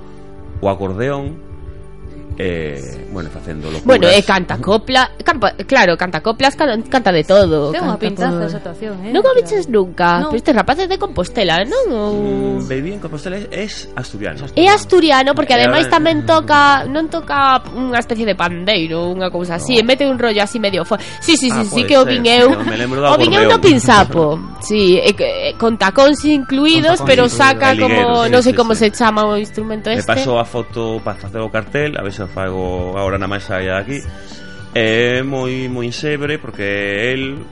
o 0.56 0.66
acordeón. 0.70 1.49
Eh, 2.42 3.08
bueno, 3.12 3.28
facendo 3.28 3.66
locuras. 3.68 3.84
Bueno, 3.84 4.08
e 4.08 4.22
canta 4.24 4.56
copla, 4.56 5.10
campa, 5.22 5.52
claro, 5.68 5.92
canta 5.96 6.22
coplas, 6.24 6.56
can- 6.56 6.80
canta 6.88 7.12
de 7.12 7.20
todo. 7.28 7.68
Ten 7.68 7.84
unha 7.84 8.00
pintaza 8.00 8.48
esa 8.48 8.56
actuación, 8.64 8.96
eh? 9.04 9.12
Non 9.12 9.20
o 9.20 9.32
viches 9.36 9.68
nunca, 9.68 10.24
No. 10.24 10.32
pero 10.32 10.40
este 10.40 10.56
rapaz 10.56 10.80
é 10.80 10.88
de 10.88 10.96
Compostela, 10.96 11.60
non? 11.68 11.84
Ou... 11.92 12.64
Mm, 12.64 12.64
Baby 12.64 12.96
en 12.96 13.00
Compostela 13.04 13.36
es, 13.36 13.44
es 13.52 13.72
asturiano. 13.92 14.40
É 14.56 14.72
asturiano 14.72 15.36
porque 15.36 15.52
ademais 15.52 15.84
tamén 15.92 16.24
toca 16.24 16.88
non 16.88 17.12
toca 17.12 17.60
unha 17.76 18.00
especie 18.00 18.24
de 18.24 18.32
pandeiro, 18.32 19.12
unha 19.12 19.28
cousa 19.28 19.60
así, 19.60 19.76
e 19.76 19.84
mete 19.84 20.08
un 20.08 20.16
rollo 20.16 20.40
así 20.40 20.56
medio 20.56 20.80
fo... 20.88 20.96
Sí, 21.20 21.36
sí, 21.36 21.52
sí, 21.52 21.60
Ah, 21.60 21.68
sí 21.68 21.84
que 21.84 22.00
o 22.00 22.08
vin 22.08 22.24
eu. 22.30 22.56
me 22.64 22.80
O 22.88 23.20
vin 23.20 23.36
eu 23.36 23.44
acordeón. 23.44 23.52
no 23.52 23.58
pinsapo. 23.60 24.24
Sí, 24.60 25.00
e, 25.00 25.16
que- 25.16 25.50
e, 25.50 25.56
con 25.56 25.76
tacóns 25.80 26.20
incluídos, 26.24 27.00
Con 27.00 27.08
tacóns 27.08 27.08
pero 27.08 27.24
saca 27.32 27.72
como 27.80 28.24
sí, 28.24 28.32
non 28.32 28.40
sei 28.44 28.52
sí, 28.52 28.56
como 28.56 28.72
sí. 28.76 28.84
se 28.86 28.88
chama 28.92 29.24
o 29.24 29.36
instrumento 29.40 29.88
Me 29.88 29.96
este. 30.00 30.08
pasou 30.12 30.36
a 30.36 30.44
foto 30.44 31.00
para 31.00 31.16
facer 31.16 31.40
o 31.40 31.48
cartel, 31.48 31.96
a 31.96 32.04
ver 32.04 32.12
se 32.12 32.22
o 32.22 32.29
fago 32.34 32.96
agora 32.96 33.18
na 33.18 33.26
máis 33.26 33.44
saia 33.44 33.78
aquí 33.78 34.00
é 34.74 35.22
moi 35.22 35.68
moi 35.68 35.86
insebre 35.86 36.38
porque 36.38 37.12
el 37.12 37.42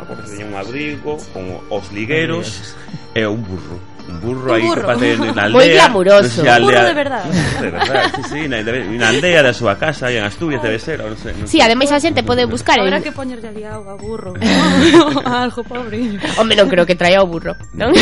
a 0.00 0.04
porta 0.04 0.24
teña 0.24 0.46
un 0.46 0.54
abrigo 0.54 1.16
con 1.32 1.44
os 1.68 1.92
ligueros 1.92 2.76
e 3.14 3.26
un 3.26 3.42
burro. 3.42 3.89
Un 4.10 4.18
burro 4.20 4.50
Un 4.50 4.56
aí 4.58 4.62
burro. 4.66 4.82
que 4.82 4.86
face 4.90 5.08
na 5.16 5.42
aldea. 5.46 5.54
Moi 5.54 5.68
glamuroso. 5.70 6.26
non 6.26 6.44
sei, 6.44 6.48
a 6.50 6.56
Un 6.58 6.62
burro 6.66 6.78
aldea- 6.82 6.90
de 6.90 6.94
verdad. 6.98 7.24
De 7.30 7.68
verdade, 7.70 8.08
sí, 8.10 8.22
sí, 8.26 8.40
na, 8.50 8.58
na 8.66 9.06
aldea 9.14 9.40
da 9.46 9.52
súa 9.54 9.74
casa, 9.78 10.10
aí 10.10 10.18
en 10.18 10.24
Asturias 10.26 10.58
debe 10.60 10.78
ser, 10.82 10.98
non 10.98 11.14
sei. 11.14 11.32
non 11.38 11.46
Sí, 11.46 11.58
sei. 11.58 11.64
ademais 11.64 11.90
a 11.94 12.02
xente 12.02 12.26
pode 12.26 12.42
buscar 12.50 12.74
Habrá 12.82 12.98
en... 12.98 13.04
que 13.06 13.14
poñerlle 13.14 13.48
ali 13.48 13.62
auga, 13.64 13.94
burro. 13.94 14.34
Algo, 15.24 15.62
pobre. 15.62 16.18
Home, 16.36 16.54
non 16.58 16.66
creo 16.66 16.82
que 16.84 16.98
traia 16.98 17.22
o 17.22 17.26
burro, 17.30 17.54
non? 17.78 17.94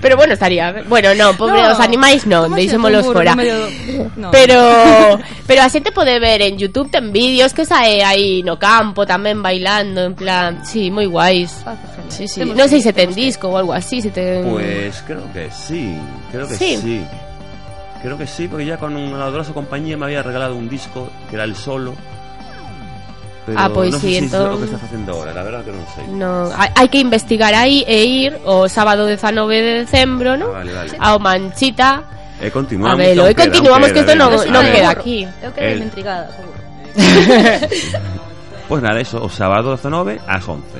Pero 0.00 0.16
bueno, 0.16 0.34
estaría... 0.34 0.82
Bueno, 0.88 1.14
no, 1.14 1.36
pobre, 1.36 1.62
No. 1.62 1.72
os 1.72 1.80
animais 1.80 2.26
non, 2.26 2.50
deixémolos 2.54 3.06
fora. 3.06 3.32
no 3.34 3.42
medio- 3.42 4.10
No. 4.16 4.30
Pero 4.30 4.58
pero 5.46 5.62
a 5.62 5.68
xente 5.68 5.92
pode 5.92 6.18
ver 6.18 6.40
en 6.42 6.56
YouTube 6.58 6.88
ten 6.90 7.12
vídeos 7.12 7.52
que 7.52 7.64
sae 7.64 8.02
aí 8.02 8.42
no 8.42 8.56
campo 8.58 9.04
tamén 9.06 9.42
bailando, 9.44 10.00
en 10.02 10.14
plan, 10.16 10.64
sí, 10.64 10.88
moi 10.90 11.06
guais. 11.06 11.52
Ah, 11.68 11.76
genial. 11.76 11.91
Sí, 12.12 12.28
sí. 12.28 12.44
Non 12.44 12.68
sei 12.68 12.78
que- 12.84 12.86
se 12.86 12.92
ten 12.92 13.10
disco 13.16 13.48
ou 13.48 13.56
algo 13.56 13.72
así, 13.72 14.04
se 14.04 14.12
Pues 14.12 15.00
creo 15.08 15.24
que 15.32 15.48
sí, 15.50 15.96
creo 16.30 16.44
que 16.46 16.56
Sí. 16.60 16.76
sí. 16.76 16.96
Creo 18.02 18.18
que 18.18 18.26
sí, 18.26 18.48
porque 18.48 18.66
ya 18.66 18.76
con 18.76 18.94
una 18.96 19.24
dolorosa 19.30 19.52
compañía 19.54 19.96
me 19.96 20.04
había 20.06 20.22
regalado 20.22 20.54
un 20.58 20.68
disco 20.68 21.08
que 21.30 21.36
era 21.38 21.44
el 21.44 21.54
solo. 21.56 21.94
Pero 23.46 23.58
Ah, 23.58 23.66
pois 23.70 23.90
non 23.90 23.98
sí, 23.98 24.14
sei 24.18 24.28
se 24.30 24.36
é 24.36 24.38
o 24.38 24.54
entón- 24.54 24.58
que 24.62 24.66
está 24.70 24.78
facendo 24.78 25.08
ahora, 25.18 25.34
la 25.34 25.42
verdad 25.42 25.62
que 25.66 25.74
non 25.74 25.82
sei. 25.94 26.06
No, 26.14 26.46
hai 26.54 26.86
que 26.86 26.98
investigar 27.02 27.50
aí 27.58 27.82
e 27.90 27.98
ir 28.06 28.38
o 28.46 28.70
sábado 28.70 29.02
19 29.06 29.58
de 29.58 29.72
decembro, 29.82 30.38
¿no? 30.38 30.54
Ah, 30.54 30.62
vale, 30.62 30.70
vale. 30.74 30.94
Ao 30.98 31.18
Manchita 31.18 32.06
E 32.42 32.46
a 32.46 32.50
continuamos. 32.54 32.98
velo. 33.02 33.26
E 33.26 33.30
aún 33.30 33.34
queda, 33.34 33.50
continuamos 33.50 33.90
que 33.90 34.02
queda, 34.06 34.14
venga. 34.14 34.46
non 34.46 34.62
A 34.62 34.66
ver. 34.66 34.74
queda 34.78 34.90
aquí. 34.94 35.18
Eu 35.42 35.50
quedei 35.54 35.74
El- 35.74 35.86
intrigada, 35.90 36.26
seguro. 36.38 36.58
Pois 38.70 38.82
nada, 38.86 38.98
eso, 39.02 39.18
o 39.22 39.28
sábado 39.30 39.74
19 39.74 40.22
ás 40.26 40.46
11. 40.46 40.78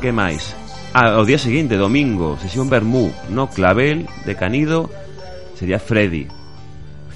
Que 0.00 0.12
máis? 0.12 0.54
Ah, 0.92 1.20
o 1.20 1.24
día 1.24 1.36
seguinte, 1.36 1.76
domingo, 1.76 2.36
sesión 2.40 2.68
Bermú, 2.68 3.12
no 3.28 3.48
Clavel 3.48 4.08
de 4.24 4.34
Canido, 4.36 4.88
sería 5.54 5.78
Freddy. 5.78 6.28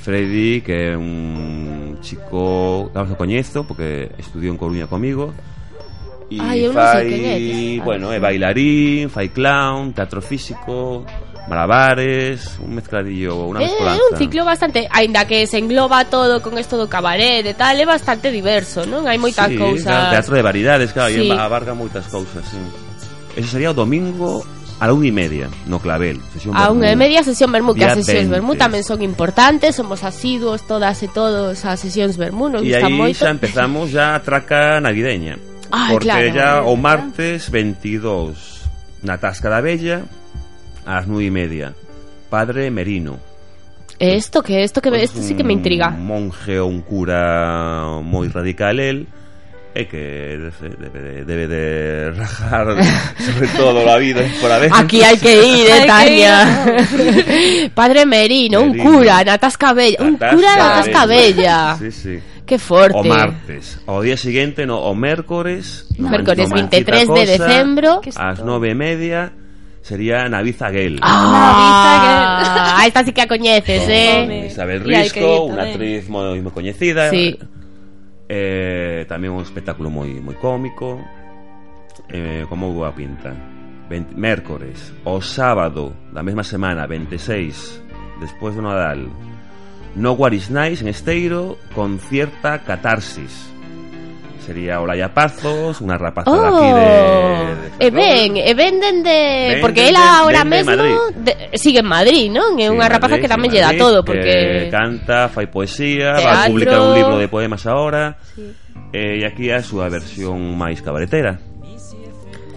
Freddy, 0.01 0.61
que 0.61 0.93
é 0.93 0.97
un 0.97 1.99
chico, 2.01 2.91
vamos 2.93 3.13
o 3.13 3.17
coñezo, 3.21 3.65
porque 3.65 4.13
estudiou 4.17 4.53
en 4.53 4.59
Coruña 4.61 4.89
comigo. 4.89 5.33
E 6.33 6.41
Ai, 6.41 6.65
eu 6.65 6.73
non 6.73 6.81
fai, 6.81 7.05
sei 7.05 7.09
quen 7.09 7.81
é, 7.81 7.85
bueno, 7.85 8.13
é 8.13 8.19
bailarín, 8.19 9.13
fai 9.13 9.29
clown, 9.29 9.93
teatro 9.93 10.25
físico, 10.25 11.05
malabares, 11.49 12.59
un 12.61 12.75
mezcladillo, 12.77 13.49
unha 13.49 13.63
eh, 13.63 13.71
mezcolanza. 13.71 13.97
É 13.97 14.05
un 14.05 14.15
ciclo 14.19 14.43
bastante, 14.45 14.85
aínda 14.91 15.25
que 15.25 15.47
se 15.47 15.59
engloba 15.59 16.05
todo 16.07 16.43
con 16.45 16.59
esto 16.59 16.77
do 16.77 16.87
cabaret 16.91 17.47
e 17.47 17.55
tal, 17.55 17.79
é 17.79 17.87
bastante 17.87 18.29
diverso, 18.29 18.85
non? 18.85 19.09
Hai 19.09 19.17
moitas 19.17 19.49
sí, 19.49 19.57
cousas. 19.57 20.11
teatro 20.11 20.37
de 20.37 20.43
variedades, 20.45 20.93
claro, 20.93 21.11
sí. 21.11 21.31
abarca 21.31 21.73
moitas 21.73 22.07
cousas, 22.11 22.45
sí. 22.45 22.61
Ese 23.39 23.49
sería 23.57 23.71
o 23.71 23.77
domingo 23.77 24.43
a 24.81 24.87
la 24.87 24.93
una 24.95 25.07
y 25.07 25.13
media 25.13 25.49
no 25.67 25.79
Clavel. 25.79 26.21
Sesión 26.33 26.57
a 26.57 26.71
una 26.71 26.91
y 26.91 26.97
media 26.97 27.23
sesión 27.23 27.53
Bermú, 27.53 27.75
que 27.75 27.85
as 27.85 27.95
sesións 28.01 28.29
Bermú 28.33 28.57
tamén 28.57 28.83
son 28.83 29.05
importantes, 29.05 29.77
somos 29.77 30.03
asiduos 30.03 30.65
todas 30.65 31.05
e 31.05 31.09
todos 31.09 31.63
as 31.65 31.79
sesións 31.79 32.17
Bermú, 32.17 32.49
nos 32.49 32.65
e 32.65 32.73
gustan 32.73 32.93
moito. 32.97 33.21
E 33.21 33.29
aí 33.29 33.29
xa 33.29 33.29
empezamos 33.31 33.93
ya 33.93 34.17
a 34.17 34.21
traca 34.25 34.81
navideña. 34.81 35.37
Ay, 35.71 35.95
porque 35.95 36.11
claro, 36.11 36.35
ya 36.35 36.51
o 36.67 36.75
martes 36.75 37.53
22 37.53 39.05
na 39.05 39.21
Tasca 39.21 39.49
da 39.53 39.61
Bella 39.63 40.09
a 40.87 40.95
las 40.97 41.07
nueve 41.07 41.25
y 41.25 41.31
media. 41.31 41.75
Padre 42.29 42.71
Merino. 42.71 43.19
¿Esto 43.99 44.43
que 44.43 44.63
Esto 44.63 44.81
que 44.81 44.89
pues 44.89 45.03
esto 45.03 45.21
sí 45.21 45.35
que 45.35 45.45
me 45.45 45.53
intriga. 45.53 45.89
Un 45.89 46.07
monje 46.07 46.59
o 46.59 46.67
un 46.67 46.81
cura 46.81 48.01
muy 48.03 48.29
radical 48.29 48.81
él. 48.81 49.09
Eh, 49.73 49.87
que 49.87 49.97
debe 50.81 51.01
de, 51.01 51.25
debe 51.25 51.47
de 51.47 52.11
rajar 52.11 52.67
sobre 53.19 53.47
todo 53.57 53.85
la 53.85 53.99
vida 53.99 54.23
por 54.41 54.51
haber. 54.51 54.71
Aquí 54.75 55.01
hay 55.03 55.17
que 55.17 55.47
ir, 55.47 55.67
¿eh, 55.69 55.87
Tania. 55.87 56.77
Padre 57.75 58.05
Merino, 58.05 58.67
Merino, 58.67 58.85
un 58.85 58.93
cura, 58.97 59.23
Natas 59.23 59.57
Cabella. 59.57 59.99
Un 60.01 60.15
cura, 60.15 60.57
Natas 60.57 60.89
Cabella. 60.89 61.77
Sí, 61.79 61.93
sí. 61.93 62.19
Qué 62.45 62.59
fuerte. 62.59 62.99
O 62.99 63.05
martes, 63.05 63.81
o 63.87 64.03
día 64.03 64.17
siguiente, 64.17 64.67
no, 64.67 64.81
o 64.81 64.93
miércoles. 64.93 65.87
No, 65.99 66.09
miércoles 66.09 66.51
23 66.51 67.07
cosa, 67.07 67.21
de 67.21 67.39
diciembre. 67.39 67.89
A 68.17 68.27
las 68.31 68.45
9 68.45 68.71
y 68.71 68.75
media 68.75 69.33
sería 69.83 70.29
Navizaguel. 70.29 71.01
Ah, 71.03 72.79
ah, 72.79 72.85
esta 72.87 73.05
sí 73.05 73.13
que 73.13 73.23
a 73.23 73.29
coñeces, 73.29 73.85
eh. 73.89 74.47
Isabel 74.47 74.81
Risco, 74.81 75.49
tamén. 75.49 75.61
actriz 75.61 76.09
moi, 76.09 76.41
moi 76.41 76.53
coñecida. 76.53 77.11
Sí. 77.11 77.37
Eh, 78.31 79.05
tamén 79.11 79.35
un 79.35 79.43
espectáculo 79.43 79.91
moi 79.91 80.09
moi 80.21 80.37
cómico. 80.39 81.01
Eh, 82.09 82.47
como 82.49 82.73
boa 82.73 82.95
pinta. 82.95 83.35
20, 83.91 84.15
mércores, 84.15 84.95
o 85.03 85.19
sábado 85.19 85.91
da 86.15 86.23
mesma 86.23 86.47
semana, 86.47 86.87
26, 86.87 87.83
despois 88.23 88.55
do 88.55 88.63
Nadal, 88.63 89.11
no 89.99 90.15
What 90.15 90.31
is 90.33 90.47
Nice 90.47 90.79
en 90.79 90.89
Esteiro 90.89 91.59
con 91.75 91.99
cierta 91.99 92.63
catarsis. 92.63 93.51
sería 94.51 94.83
Olaya 94.83 95.15
Pazos, 95.15 95.79
unha 95.79 95.95
rapaza 95.95 96.27
oh, 96.27 96.43
aquí 96.43 96.69
de, 96.75 96.83
oh, 96.83 97.39
de 97.55 97.67
eh, 97.71 97.87
E 97.87 97.89
ben, 97.95 98.35
e 98.35 98.51
eh, 98.51 98.55
ben 98.59 98.83
dende 98.83 99.15
ben, 99.55 99.63
porque 99.63 99.87
ela 99.87 100.19
ahora 100.19 100.43
mesmo 100.43 100.75
de, 101.15 101.55
sigue 101.55 101.79
en 101.79 101.87
Madrid, 101.87 102.27
non? 102.35 102.59
É 102.59 102.67
sí, 102.67 102.75
unha 102.75 102.91
rapaza 102.91 103.15
Madrid, 103.15 103.23
que 103.23 103.31
tamén 103.31 103.49
lle 103.55 103.63
dá 103.63 103.71
todo 103.79 104.03
porque 104.03 104.67
canta, 104.75 105.31
fai 105.31 105.47
poesía, 105.47 106.19
Teatro. 106.19 106.27
va 106.27 106.35
a 106.35 106.51
publicar 106.51 106.79
un 106.83 106.99
libro 106.99 107.15
de 107.23 107.31
poemas 107.31 107.63
ahora. 107.71 108.19
Sí. 108.35 108.51
Eh, 108.91 109.23
e 109.23 109.25
aquí 109.25 109.55
a 109.55 109.63
súa 109.63 109.87
versión 109.87 110.43
máis 110.59 110.83
cabaretera. 110.83 111.39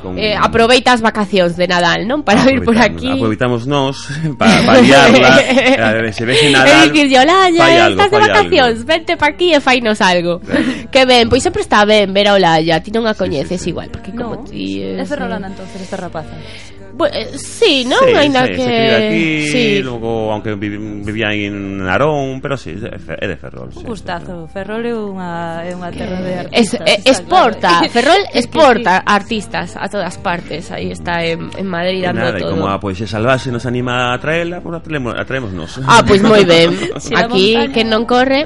Con... 0.04 0.20
Eh, 0.20 0.36
aproveita 0.36 0.92
as 0.92 1.00
vacacións 1.00 1.56
de 1.56 1.64
Nadal, 1.64 2.04
non? 2.04 2.28
Para 2.28 2.44
vir 2.44 2.60
por 2.60 2.76
aquí. 2.76 3.08
Aproveitamos 3.08 3.64
nós 3.64 4.12
para 4.42 4.60
variarla. 4.68 5.40
eh, 6.04 6.12
se 6.12 6.28
vexe 6.28 6.52
Nadal, 6.52 6.90
eh, 6.90 6.92
que, 6.92 7.08
Yolaya, 7.08 7.64
algo, 7.64 7.96
estás 7.96 8.10
fai 8.12 8.20
de 8.20 8.28
vacacións, 8.28 8.78
algo. 8.84 8.92
vente 8.92 9.14
pa 9.16 9.32
aquí 9.32 9.56
e 9.56 9.64
fainos 9.64 10.04
algo. 10.04 10.44
Que 10.94 11.10
ben, 11.10 11.26
pois 11.28 11.42
sempre 11.42 11.66
está 11.66 11.84
ben 11.90 12.14
ver 12.14 12.30
a 12.30 12.38
Olalla 12.38 12.78
Ti 12.78 12.94
non 12.94 13.10
a 13.10 13.18
coñeces 13.18 13.58
sí, 13.58 13.58
sí, 13.58 13.64
sí. 13.66 13.70
igual 13.74 13.90
Porque 13.90 14.14
no, 14.14 14.30
como 14.30 14.46
ti... 14.46 14.78
É 14.78 15.02
ferrolana 15.10 15.50
eh, 15.50 15.58
entonces 15.58 15.82
esta 15.82 15.98
rapaza 15.98 16.38
Bueno, 16.94 17.16
eh, 17.16 17.38
sí, 17.38 17.86
non? 17.86 18.00
Sí, 18.06 18.14
Ainda 18.14 18.46
sí, 18.46 18.54
que... 18.54 18.96
Aquí, 18.96 19.48
sí. 19.48 19.82
logo, 19.82 20.32
aunque 20.32 20.54
vivía 20.56 21.34
en 21.34 21.78
Narón, 21.78 22.40
pero 22.40 22.56
sí, 22.56 22.72
é 22.72 23.28
de 23.28 23.36
Ferrol. 23.36 23.70
Un 23.74 23.82
sí, 23.82 23.86
gustazo, 23.86 24.46
sí. 24.46 24.54
Ferrol 24.54 24.86
é 24.86 24.94
unha, 24.94 25.66
é 25.66 25.74
unha 25.74 25.90
terra 25.90 26.22
de 26.22 26.34
artistas. 26.46 26.82
Es, 26.86 27.02
eh, 27.02 27.02
exporta, 27.10 27.82
claro. 27.82 27.90
Ferrol 27.90 28.22
exporta 28.30 29.02
artistas 29.02 29.74
a 29.74 29.90
todas 29.90 30.22
partes. 30.22 30.70
Aí 30.70 30.94
está 30.94 31.26
en, 31.26 31.50
en 31.58 31.66
Madrid 31.66 32.06
dando 32.06 32.30
nada, 32.30 32.38
todo. 32.38 32.54
Ah, 32.54 32.54
como 32.54 32.68
a 32.70 32.78
poesía 32.78 33.10
salvaxe 33.10 33.50
nos 33.50 33.66
anima 33.66 34.14
a 34.14 34.18
traela, 34.22 34.62
pues 34.62 34.78
a 34.78 35.26
traemos 35.26 35.52
nos. 35.52 35.82
Ah, 35.90 36.06
pois 36.06 36.22
pues 36.22 36.30
moi 36.30 36.46
ben. 36.46 36.78
Aquí, 37.18 37.58
que 37.74 37.82
non 37.82 38.06
corre... 38.06 38.46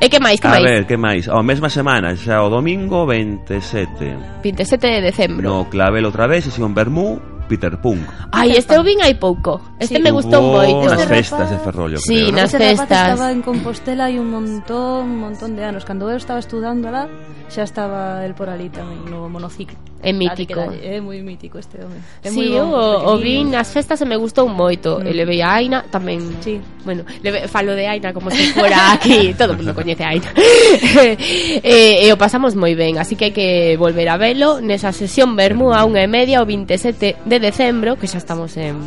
E 0.00 0.08
que 0.08 0.16
máis, 0.16 0.40
que 0.40 0.48
máis? 0.48 0.64
A 0.64 0.64
ver, 0.64 0.82
que 0.88 0.96
máis? 0.96 1.28
A 1.28 1.44
mesma 1.44 1.68
semana, 1.68 2.16
xa 2.16 2.40
o 2.40 2.48
domingo 2.48 3.04
27. 3.04 4.40
27 4.40 4.80
de 4.80 5.00
decembro. 5.04 5.44
No 5.44 5.68
Clavel 5.68 6.08
outra 6.08 6.24
vez, 6.24 6.48
sesión 6.48 6.72
Bermú, 6.72 7.20
Peter 7.50 7.74
Punk. 7.82 8.06
Ai, 8.30 8.54
este 8.54 8.78
o 8.78 8.82
vin 8.86 9.02
hai 9.02 9.18
pouco. 9.18 9.74
Este 9.82 9.98
sí. 9.98 10.02
me 10.06 10.14
gustou 10.14 10.38
moito. 10.38 10.86
Nas 10.86 11.02
festas 11.10 11.50
de 11.50 11.58
Ferrollo, 11.58 11.98
Sí, 11.98 12.30
creo, 12.30 12.38
nas 12.38 12.54
festas. 12.54 13.18
Estaba 13.18 13.34
en 13.34 13.42
Compostela 13.42 14.06
hai 14.06 14.22
un 14.22 14.30
montón, 14.30 15.10
un 15.10 15.18
montón 15.18 15.58
de 15.58 15.66
anos. 15.66 15.82
Cando 15.82 16.06
eu 16.06 16.14
estaba 16.14 16.38
estudando 16.38 16.86
lá, 16.94 17.10
xa 17.50 17.66
estaba 17.66 18.24
el 18.24 18.32
por 18.38 18.48
ali 18.48 18.70
tamén 18.70 19.04
no 19.10 19.26
monociclo 19.26 19.76
É 20.02 20.12
mítico. 20.12 20.56
Dalle, 20.56 20.96
é 20.96 21.00
moi 21.00 21.20
mítico 21.20 21.58
este 21.58 21.76
home. 21.76 22.00
É 22.24 22.30
sí, 22.32 22.48
bon, 22.48 22.72
o, 22.72 23.12
o 23.12 23.18
vi 23.20 23.44
nas 23.44 23.68
festas 23.68 24.00
e 24.00 24.06
me 24.08 24.16
gustou 24.16 24.48
moito. 24.48 24.96
Mm. 24.96 25.12
E 25.12 25.24
veía 25.28 25.52
a 25.52 25.60
Aina 25.60 25.84
tamén. 25.84 26.24
Sí. 26.40 26.56
Bueno, 26.88 27.04
leve, 27.20 27.44
falo 27.48 27.76
de 27.76 27.84
Aina 27.84 28.16
como 28.16 28.32
se 28.32 28.40
fuera 28.56 28.96
aquí. 28.96 29.34
Todo 29.38 29.52
mundo 29.52 29.74
coñece 29.74 30.04
a 30.04 30.16
Aina. 30.16 30.32
e, 30.32 31.20
e 31.60 32.08
eh, 32.08 32.08
eh, 32.08 32.12
o 32.12 32.16
pasamos 32.16 32.56
moi 32.56 32.72
ben. 32.72 32.96
Así 32.96 33.12
que 33.12 33.28
hai 33.28 33.34
que 33.36 33.76
volver 33.76 34.08
a 34.08 34.16
velo 34.16 34.64
nesa 34.64 34.88
sesión 34.96 35.36
Bermú 35.36 35.76
a 35.76 35.84
unha 35.84 36.00
e 36.00 36.08
media 36.08 36.40
o 36.40 36.48
27 36.48 37.20
de 37.20 37.36
decembro, 37.36 38.00
que 38.00 38.08
xa 38.08 38.24
estamos 38.24 38.56
en... 38.56 38.80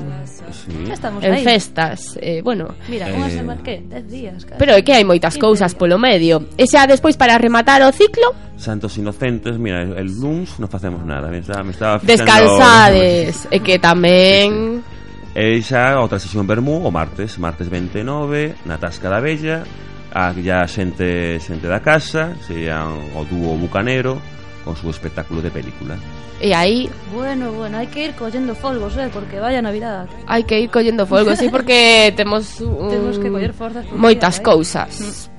Sí. 0.50 0.90
Xa 0.90 0.98
estamos 0.98 1.22
en 1.22 1.38
ahí. 1.38 1.46
festas. 1.46 2.18
Eh, 2.18 2.42
bueno. 2.42 2.74
Mira, 2.90 3.14
unha 3.14 3.30
semana 3.30 3.62
que? 3.62 3.86
10 3.86 4.10
días. 4.10 4.40
Cara. 4.50 4.58
Pero 4.58 4.74
é 4.74 4.82
que 4.82 4.98
hai 4.98 5.06
moitas 5.06 5.38
cousas 5.38 5.78
polo 5.78 6.02
medio. 6.02 6.50
E 6.58 6.66
xa 6.66 6.90
despois 6.90 7.22
para 7.22 7.38
rematar 7.38 7.86
o 7.86 7.94
ciclo, 7.94 8.34
santos 8.64 8.98
inocentes, 8.98 9.60
mira, 9.60 9.84
el 9.84 10.10
lunes 10.16 10.58
non 10.58 10.72
facemos 10.72 11.04
nada. 11.04 11.28
Me 11.28 11.44
estaba, 11.44 11.62
me 11.62 11.76
estaba 11.76 12.00
Descansades, 12.00 13.46
e 13.52 13.58
eh, 13.58 13.62
que 13.62 13.78
tamén... 13.78 14.80
Sí, 14.80 14.88
sí. 14.88 14.94
Eh, 15.34 15.58
e 15.58 15.66
xa 15.66 15.98
outra 15.98 16.22
sesión 16.22 16.46
Bermú 16.46 16.86
o 16.86 16.90
martes, 16.94 17.36
martes 17.42 17.68
29, 17.68 18.64
na 18.70 18.78
Tasca 18.78 19.10
da 19.10 19.20
Bella, 19.20 19.66
ah, 20.14 20.32
ya 20.38 20.64
xente, 20.70 21.42
xente 21.42 21.66
da 21.66 21.82
casa, 21.82 22.38
serían 22.46 23.18
o 23.18 23.26
dúo 23.26 23.58
Bucanero, 23.58 24.22
con 24.64 24.78
su 24.78 24.90
espectáculo 24.90 25.42
de 25.42 25.52
película. 25.52 25.98
E 26.40 26.54
aí... 26.54 26.90
Bueno, 27.14 27.52
bueno, 27.54 27.78
hai 27.78 27.88
que 27.88 28.06
ir 28.06 28.14
collendo 28.16 28.54
folgos, 28.56 28.98
eh, 28.98 29.10
porque 29.14 29.40
vaya 29.40 29.62
Navidad. 29.62 30.08
Hai 30.28 30.44
que 30.44 30.60
ir 30.60 30.70
collendo 30.70 31.06
folgos, 31.06 31.40
sí, 31.40 31.50
porque 31.50 32.14
temos... 32.16 32.60
Un... 32.62 32.90
Temos 32.90 33.18
que 33.20 33.30
coller 33.30 33.54
forzas. 33.54 33.86
Moitas 33.96 34.40
cousas. 34.40 34.92
Mm. 35.00 35.33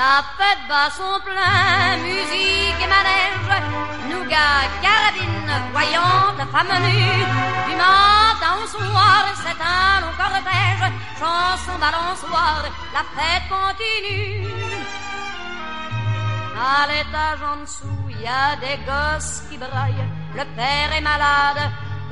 La 0.00 0.24
fête 0.38 0.64
bat 0.66 0.88
son 0.96 1.20
plein, 1.26 1.98
musique 1.98 2.80
et 2.84 2.90
manège, 2.94 3.52
nougat, 4.08 4.64
carabine, 4.80 5.54
voyante, 5.72 6.42
femme 6.52 6.74
nue. 6.86 7.24
Du 7.68 7.74
matin 7.76 8.52
au 8.62 8.66
soir, 8.66 9.24
c'est 9.42 9.60
un 9.60 10.00
long 10.00 10.14
cortège, 10.16 10.86
chanson 11.20 11.76
balançoire, 11.78 12.64
la 12.96 13.04
fête 13.14 13.46
continue. 13.52 14.48
À 16.56 16.86
l'étage 16.88 17.42
en 17.52 17.60
dessous, 17.60 18.06
il 18.08 18.22
y 18.22 18.26
a 18.26 18.56
des 18.56 18.78
gosses 18.88 19.42
qui 19.50 19.58
braillent. 19.58 20.08
Le 20.34 20.44
père 20.56 20.92
est 20.96 21.02
malade, 21.02 21.62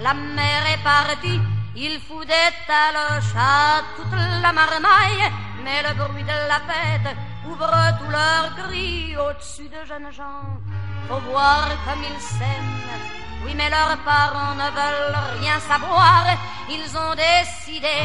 la 0.02 0.12
mère 0.12 0.66
est 0.74 0.84
partie. 0.84 1.40
Il 1.74 1.98
fout 2.06 2.26
des 2.26 2.50
taloches 2.66 3.34
à 3.34 3.80
toute 3.96 4.12
la 4.42 4.52
marmaille, 4.52 5.24
mais 5.64 5.80
le 5.88 5.94
bruit 5.94 6.24
de 6.24 6.38
la 6.52 6.60
fête 6.68 7.16
ouvre 7.50 7.76
tous 7.98 8.10
leurs 8.10 8.50
grilles 8.60 9.16
au-dessus 9.16 9.68
de 9.68 9.80
jeunes 9.86 10.12
gens. 10.12 10.46
Faut 11.08 11.22
voir 11.30 11.68
comme 11.84 12.02
ils 12.02 12.20
s'aiment. 12.20 12.88
Oui, 13.44 13.52
mais 13.56 13.70
leurs 13.70 13.98
parents 14.04 14.54
ne 14.54 14.68
veulent 14.78 15.40
rien 15.40 15.58
savoir. 15.60 16.24
Ils 16.68 16.96
ont 16.96 17.14
décidé 17.14 17.98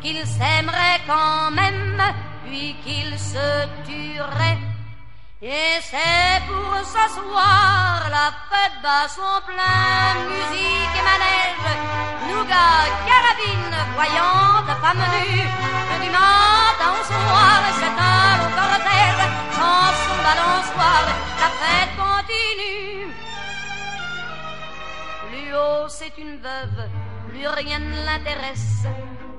qu'ils 0.00 0.26
s'aimeraient 0.26 1.02
quand 1.06 1.50
même, 1.50 2.02
puis 2.44 2.74
qu'ils 2.84 3.18
se 3.18 3.48
tueraient. 3.86 4.58
Et 5.42 5.80
c'est 5.90 6.40
pour 6.48 6.72
ce 6.84 7.04
soir, 7.14 8.02
la 8.10 8.28
fête 8.50 8.76
bat 8.82 9.08
son 9.08 9.36
plein, 9.46 10.12
musique 10.28 10.94
et 10.98 11.04
manège, 11.10 11.70
nougat, 12.28 12.84
carabine, 13.08 13.78
voyante, 13.96 14.70
femme 14.82 15.04
nue, 15.14 16.10
matin 16.12 16.90
au 16.92 17.04
soir, 17.04 17.62
c'est 17.78 18.02
un 18.02 18.19
chanson 19.56 20.16
balançoire, 20.26 21.08
la 21.42 21.50
fête 21.60 21.94
continue. 21.96 23.10
Haut, 25.52 25.88
c'est 25.88 26.16
une 26.16 26.36
veuve, 26.36 26.88
plus 27.28 27.48
rien 27.48 27.80
ne 27.80 28.04
l'intéresse. 28.06 28.86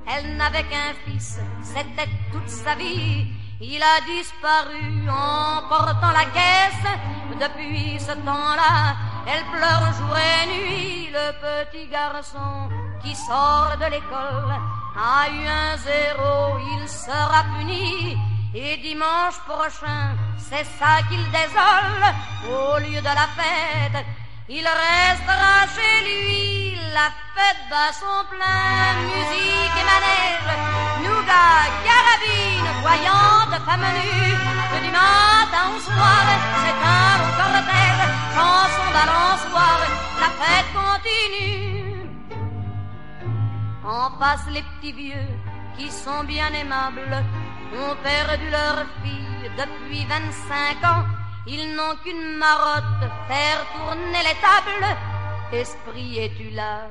Elle 0.07 0.35
n'avait 0.35 0.63
qu'un 0.63 0.93
fils, 1.05 1.39
c'était 1.63 2.09
toute 2.31 2.49
sa 2.49 2.75
vie. 2.75 3.27
Il 3.61 3.81
a 3.81 4.01
disparu 4.05 5.07
en 5.09 5.67
portant 5.69 6.11
la 6.11 6.25
caisse. 6.25 6.91
Depuis 7.39 7.99
ce 7.99 8.11
temps-là, 8.11 8.95
elle 9.27 9.45
pleure 9.55 9.93
jour 9.93 10.17
et 10.17 10.47
nuit. 10.47 11.09
Le 11.13 11.31
petit 11.45 11.87
garçon 11.87 12.69
qui 13.03 13.15
sort 13.15 13.77
de 13.79 13.85
l'école 13.85 14.53
a 14.97 15.29
eu 15.29 15.47
un 15.47 15.77
zéro, 15.77 16.57
il 16.75 16.89
sera 16.89 17.43
puni. 17.55 18.17
Et 18.53 18.75
dimanche 18.83 19.39
prochain, 19.47 20.17
c'est 20.37 20.65
ça 20.77 20.99
qu'il 21.07 21.23
désole. 21.31 22.03
Au 22.51 22.77
lieu 22.79 22.99
de 22.99 23.13
la 23.21 23.27
fête, 23.37 24.05
il 24.49 24.67
restera 24.67 25.67
chez 25.73 26.03
lui. 26.03 26.75
La 26.93 27.07
fête 27.33 27.63
bat 27.69 27.93
son 27.93 28.27
plein, 28.29 28.91
musique 29.07 29.75
et 29.79 29.87
manège, 29.87 30.51
nougat, 30.99 31.63
carabine, 31.87 32.69
voyante, 32.81 33.55
femme 33.63 33.87
nue. 33.95 34.35
Que 34.71 34.83
du 34.83 34.91
matin 34.91 35.71
au 35.73 35.79
soir, 35.79 36.25
c'est 36.61 36.79
un 36.83 37.11
long 37.19 37.33
cortège, 37.39 38.03
chanson 38.35 38.87
balançoire, 38.91 39.83
la 40.19 40.29
fête 40.39 40.69
continue. 40.75 42.03
En 43.85 44.11
face, 44.19 44.45
les 44.51 44.63
petits 44.63 44.91
vieux 44.91 45.29
qui 45.77 45.89
sont 45.89 46.25
bien 46.25 46.51
aimables 46.51 47.23
ont 47.73 47.95
perdu 48.03 48.49
leur 48.49 48.85
fille 49.03 49.51
depuis 49.57 50.05
25 50.05 50.83
ans. 50.83 51.05
Ils 51.47 51.75
n'ont 51.75 51.95
qu'une 52.03 52.37
marotte, 52.37 53.03
faire 53.27 53.65
tourner 53.73 54.23
les 54.27 54.37
tables. 54.45 54.95
Esprit, 55.51 56.19
es-tu 56.19 56.49
là? 56.51 56.87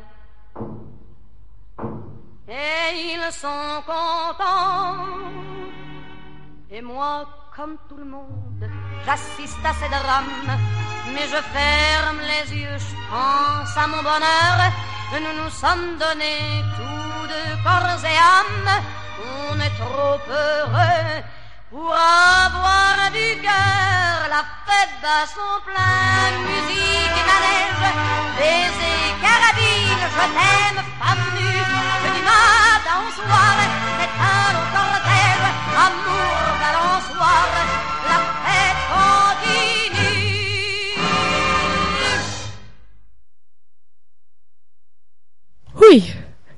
Et 2.49 3.15
ils 3.15 3.33
sont 3.33 3.83
contents. 3.87 5.07
Et 6.71 6.83
moi, 6.83 7.27
comme 7.57 7.77
tout 7.89 7.97
le 7.97 8.05
monde, 8.05 8.69
j'assiste 9.07 9.65
à 9.65 9.73
ces 9.75 9.89
drames. 9.89 10.59
Mais 11.15 11.27
je 11.27 11.41
ferme 11.57 12.21
les 12.33 12.57
yeux, 12.61 12.79
je 12.79 12.95
pense 13.11 13.77
à 13.77 13.87
mon 13.87 14.03
bonheur. 14.03 14.57
Nous 15.13 15.43
nous 15.43 15.51
sommes 15.51 15.99
donnés 15.99 16.63
tous 16.77 17.29
deux 17.29 17.63
corps 17.65 18.05
et 18.05 18.19
âme. 18.39 19.00
On 19.23 19.61
est 19.61 19.75
trop 19.77 20.19
heureux 20.31 21.23
pour 21.71 21.93
avoir 21.93 23.11
du 23.13 23.29
cœur. 23.43 24.29
La 24.31 24.43
fête 24.67 24.95
bat 25.03 25.27
son 25.27 25.61
plein, 25.67 26.31
musique 26.49 27.17
et 27.21 27.27
manège, 27.31 27.85
baiser, 28.39 29.03
carabine, 29.21 30.05
je 30.15 30.25
t'aime, 30.37 30.81
femme 31.01 31.27
nue. 31.37 31.65
Que 32.03 32.09
du 32.17 32.23
matin 32.23 32.97
au 33.05 33.11
soir, 33.13 33.57
c'est 33.99 34.15
un 34.33 34.49
long 34.55 34.69
cortège, 34.75 35.47
amour 35.85 36.41
balançoire, 36.63 37.51
la 38.09 38.19
fête 38.45 38.81
continue. 38.95 40.15
Uy, 45.89 45.99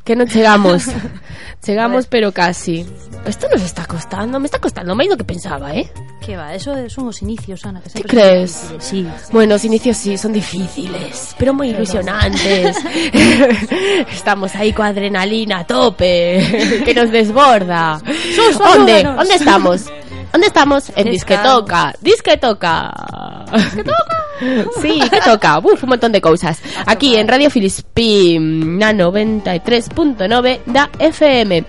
que 0.04 0.12
no 0.14 0.24
llegamos. 0.24 0.84
llegamos, 1.64 2.06
pero 2.06 2.32
casi. 2.32 2.86
Esto 3.26 3.46
nos 3.48 3.62
está 3.62 3.86
costando, 3.86 4.40
me 4.40 4.46
está 4.46 4.58
costando 4.58 4.94
más 4.94 5.06
de 5.06 5.10
lo 5.10 5.16
que 5.16 5.24
pensaba, 5.24 5.74
¿eh? 5.74 5.90
¿Qué 6.24 6.36
va? 6.36 6.54
Eso 6.54 6.88
son 6.88 7.06
los 7.06 7.22
inicios, 7.22 7.64
Ana. 7.64 7.80
Que 7.80 8.02
¿Qué 8.02 8.02
crees? 8.02 8.72
Sí. 8.78 9.06
Bueno, 9.32 9.54
los 9.54 9.64
inicios 9.64 9.96
sí 9.96 10.16
son 10.18 10.32
difíciles, 10.32 11.34
pero 11.38 11.54
muy 11.54 11.70
ilusionantes. 11.70 12.76
Estamos 14.12 14.54
ahí 14.54 14.72
con 14.72 14.86
adrenalina 14.86 15.60
a 15.60 15.66
tope, 15.66 16.82
que 16.84 16.94
nos 16.94 17.10
desborda. 17.10 18.00
¿Dónde? 18.58 19.04
¿Dónde 19.04 19.34
estamos? 19.34 19.86
¿Dónde 20.32 20.46
estamos? 20.46 20.90
En 20.96 21.10
Disque. 21.10 21.36
Toca. 21.38 21.92
Disque 22.00 22.36
Toca. 22.36 22.92
¿Disque 23.54 23.84
Toca? 23.84 24.22
Sí, 24.80 25.00
que 25.08 25.20
toca. 25.20 25.58
Uf, 25.58 25.84
un 25.84 25.90
montón 25.90 26.10
de 26.10 26.20
cosas. 26.20 26.60
Aquí 26.86 27.14
en 27.16 27.28
Radio 27.28 27.48
Filispín, 27.50 28.76
na 28.78 28.92
93.9 28.92 30.60
da 30.66 30.90
FM. 30.98 31.64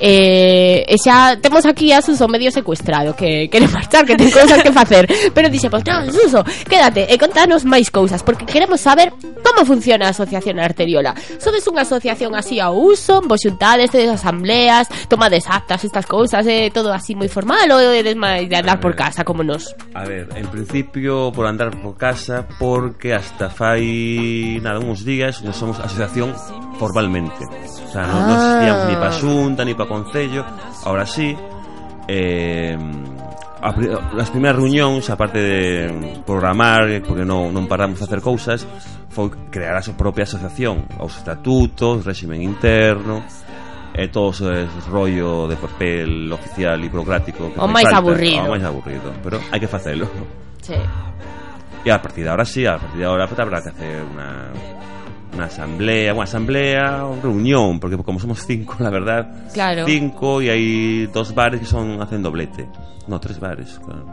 eh, 0.00 0.84
e 0.86 0.96
xa 0.98 1.36
temos 1.40 1.64
aquí 1.64 1.92
a 1.92 2.02
Suso 2.02 2.28
medio 2.28 2.50
secuestrado 2.50 3.16
que 3.16 3.48
quere 3.48 3.68
marchar, 3.68 4.04
que 4.04 4.16
ten 4.16 4.30
cousas 4.30 4.62
que 4.62 4.72
facer 4.72 5.08
pero 5.32 5.48
dixe, 5.48 5.68
dixemos, 5.68 5.82
non, 5.84 6.12
Suso, 6.12 6.40
quédate 6.68 7.08
e 7.08 7.14
contanos 7.16 7.64
máis 7.64 7.88
cousas, 7.88 8.22
porque 8.22 8.44
queremos 8.44 8.80
saber 8.80 9.12
como 9.42 9.64
funciona 9.64 10.06
a 10.06 10.14
Asociación 10.14 10.60
Arteriola 10.60 11.16
sodes 11.40 11.64
unha 11.68 11.82
asociación 11.82 12.36
así 12.36 12.60
ao 12.60 12.76
uso 12.76 13.24
vos 13.24 13.40
xuntades, 13.40 13.90
tedes 13.90 14.12
asambleas 14.12 14.88
tomades 15.08 15.48
actas, 15.48 15.84
estas 15.84 16.04
cousas, 16.04 16.44
eh, 16.46 16.68
todo 16.72 16.92
así 16.92 17.16
moi 17.16 17.28
formal 17.28 17.66
ou 17.72 17.80
eres 17.80 18.16
máis 18.16 18.48
de 18.48 18.56
andar 18.56 18.78
por 18.80 18.94
casa 18.94 19.24
como 19.24 19.42
nos? 19.42 19.72
A 19.96 20.04
ver, 20.04 20.28
en 20.36 20.46
principio 20.52 21.32
por 21.32 21.46
andar 21.46 21.72
por 21.80 21.96
casa 21.96 22.44
porque 22.60 23.14
hasta 23.14 23.48
fai 23.48 24.60
nada, 24.60 24.78
uns 24.80 25.04
días 25.04 25.40
non 25.40 25.56
somos 25.56 25.80
asociación 25.80 26.36
formalmente 26.76 27.40
o 27.86 27.88
sea, 27.88 28.04
non 28.04 28.22
ah. 28.26 28.66
nos 28.66 28.80
ni 28.90 28.96
pa 28.98 29.10
xunta, 29.14 29.64
ni 29.64 29.72
pa 29.72 29.85
Concello 29.86 30.44
Ahora 30.84 31.06
sí 31.06 31.34
eh, 32.06 32.76
as 33.66 34.30
primeiras 34.30 34.60
reunións 34.60 35.10
aparte 35.10 35.40
de 35.42 35.62
programar 36.22 36.86
porque 37.02 37.26
non, 37.26 37.50
non 37.50 37.66
paramos 37.66 37.98
de 37.98 38.04
facer 38.06 38.20
cousas 38.22 38.62
foi 39.10 39.32
crear 39.50 39.74
a 39.74 39.82
súa 39.82 39.98
propia 39.98 40.28
asociación 40.28 40.86
Os 41.02 41.18
estatutos, 41.18 42.06
régimen 42.06 42.44
interno 42.44 43.24
e 43.96 44.12
todo 44.12 44.28
ese 44.36 44.68
rollo 44.92 45.48
de 45.48 45.56
papel 45.56 46.28
oficial 46.28 46.76
e 46.84 46.88
burocrático 46.92 47.48
que 47.48 47.56
o 47.56 47.64
máis 47.64 47.88
aburrido. 47.88 48.44
O 48.44 48.52
máis 48.52 48.60
aburrido 48.60 49.08
pero 49.24 49.40
hai 49.48 49.56
que 49.56 49.70
facelo. 49.70 50.04
Sí. 50.60 50.76
e 51.86 51.90
a 51.90 52.02
partir 52.02 52.24
de 52.24 52.30
ahora 52.30 52.44
sí 52.44 52.66
a 52.66 52.76
partir 52.76 52.98
de 52.98 53.06
ahora 53.06 53.26
pues, 53.26 53.38
habrá 53.40 53.62
que 53.62 53.70
hacer 53.70 54.02
unha 54.02 54.50
una 55.34 55.46
asamblea, 55.46 56.14
unha 56.14 56.24
asamblea, 56.24 57.02
unha 57.04 57.20
reunión, 57.20 57.80
porque 57.82 57.98
como 58.00 58.20
somos 58.20 58.44
cinco, 58.46 58.78
la 58.80 58.90
verdad, 58.90 59.50
claro. 59.52 59.84
cinco 59.84 60.40
e 60.40 60.48
hai 60.48 60.64
dos 61.10 61.34
bares 61.34 61.60
que 61.60 61.68
son 61.68 61.98
hacen 62.00 62.22
doblete. 62.22 62.68
No, 63.06 63.18
tres 63.18 63.38
bares, 63.38 63.78
claro. 63.82 64.06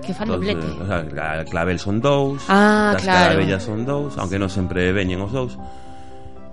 Que 0.00 0.14
fan 0.14 0.28
dos, 0.28 0.40
doblete. 0.40 0.64
Eh, 0.64 0.82
o 0.82 0.86
sea, 0.86 1.44
Clavel 1.44 1.78
son 1.78 2.00
dous, 2.00 2.44
ah, 2.48 2.92
las 2.94 3.02
claro. 3.02 3.36
Carabellas 3.36 3.62
son 3.62 3.84
dous, 3.84 4.16
aunque 4.16 4.38
non 4.38 4.48
sempre 4.48 4.92
veñen 4.92 5.20
os 5.20 5.32
dous. 5.32 5.54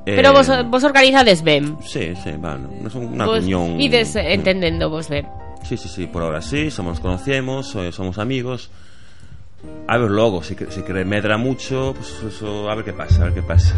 Eh, 0.07 0.15
Pero 0.15 0.31
vos, 0.31 0.47
eh, 0.47 0.63
vos 0.63 0.83
organizades 0.83 1.43
ben. 1.43 1.75
Sí, 1.83 2.15
sí, 2.15 2.31
bueno, 2.39 2.71
non 2.79 2.89
son 2.89 3.11
unha 3.11 3.27
vos 3.27 3.43
reunión. 3.43 3.75
Ides 3.75 4.15
eh, 4.15 4.33
entendendo 4.33 4.87
vos 4.87 5.11
ben. 5.11 5.27
Sí, 5.67 5.75
sí, 5.75 5.91
sí, 5.91 6.07
por 6.07 6.23
ahora 6.23 6.39
sí, 6.39 6.71
somos 6.71 7.03
conocemos, 7.03 7.75
eh, 7.75 7.91
somos 7.91 8.17
amigos. 8.17 8.71
A 9.87 9.97
ver 9.97 10.11
logo, 10.11 10.43
se 10.43 10.55
que, 10.55 10.69
se 10.69 10.83
que 10.83 10.93
medra 11.05 11.37
mucho, 11.37 11.93
pues 11.95 12.33
eso, 12.33 12.69
a 12.69 12.75
ver 12.75 12.83
que 12.83 12.93
pasa, 12.93 13.21
a 13.21 13.25
ver 13.25 13.35
que 13.35 13.43
pasa. 13.43 13.75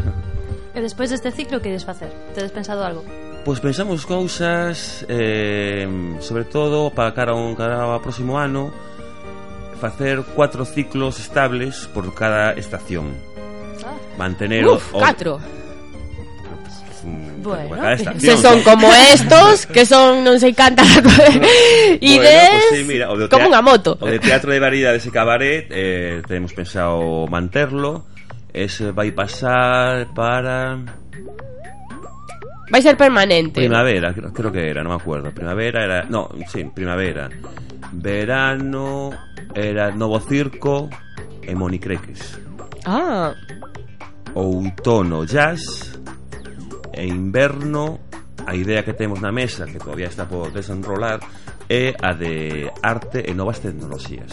E 0.74 0.82
despois 0.82 1.10
deste 1.10 1.30
ciclo, 1.34 1.62
que 1.62 1.70
ides 1.70 1.86
facer? 1.86 2.10
Tedes 2.34 2.54
pensado 2.54 2.86
algo? 2.86 3.02
Pois 3.46 3.58
pues 3.58 3.74
pensamos 3.74 4.06
cousas, 4.06 5.06
eh, 5.10 5.88
sobre 6.20 6.46
todo 6.46 6.90
para 6.92 7.14
cara 7.14 7.32
a 7.32 7.36
un 7.36 7.56
cara 7.56 7.82
ao 7.82 8.02
próximo 8.02 8.38
ano, 8.38 8.70
facer 9.80 10.22
cuatro 10.36 10.66
ciclos 10.66 11.20
estables 11.20 11.88
por 11.94 12.14
cada 12.14 12.54
estación. 12.54 13.16
Ah. 13.86 13.96
Mantener 14.18 14.68
Uf, 14.68 14.94
o, 14.94 15.00
catro. 15.00 15.40
Bueno. 17.42 17.76
Se 18.18 18.38
son 18.38 18.62
como 18.64 18.92
estos 18.94 19.66
que 19.66 19.86
son 19.86 20.24
non 20.24 20.36
sei 20.40 20.52
cantas 20.52 20.88
e 21.00 21.02
Bueno, 21.02 22.24
des 22.24 22.50
pues 22.50 22.64
sí, 22.76 22.84
mira, 22.84 23.08
o 23.08 23.16
de 23.16 23.32
como 23.32 23.48
unha 23.48 23.64
moto 23.64 23.96
O 24.00 24.08
de 24.08 24.20
teatro 24.20 24.52
de 24.52 24.60
variedades 24.60 25.08
e 25.08 25.12
cabaret 25.12 25.66
eh, 25.72 26.20
Tenemos 26.28 26.52
pensado 26.52 27.24
manterlo 27.32 28.04
Ese 28.52 28.92
vai 28.92 29.16
pasar 29.16 30.12
para 30.12 30.76
Vai 32.70 32.82
ser 32.84 32.96
permanente. 32.96 33.62
Primavera, 33.62 34.14
creo, 34.14 34.32
creo 34.32 34.52
que 34.52 34.70
era, 34.70 34.84
no 34.84 34.90
me 34.90 34.96
acuerdo. 34.96 35.32
Primavera 35.32 35.84
era. 35.84 36.04
No, 36.04 36.30
sí, 36.48 36.64
primavera. 36.66 37.28
Verano 37.92 39.10
era 39.56 39.90
Novo 39.90 40.20
Circo 40.20 40.88
e 41.42 41.56
Monicreques. 41.56 42.40
Ah, 42.86 43.34
Outono 44.36 45.26
jazz 45.26 45.98
e 47.00 47.08
inverno 47.08 48.04
a 48.46 48.56
idea 48.56 48.84
que 48.84 48.94
temos 48.94 49.24
na 49.24 49.32
mesa 49.32 49.66
que 49.66 49.80
todavía 49.80 50.08
está 50.08 50.28
por 50.28 50.52
desenrolar 50.52 51.20
é 51.70 51.96
a 51.96 52.12
de 52.12 52.68
arte 52.84 53.24
e 53.24 53.32
novas 53.32 53.64
tecnoloxías. 53.64 54.32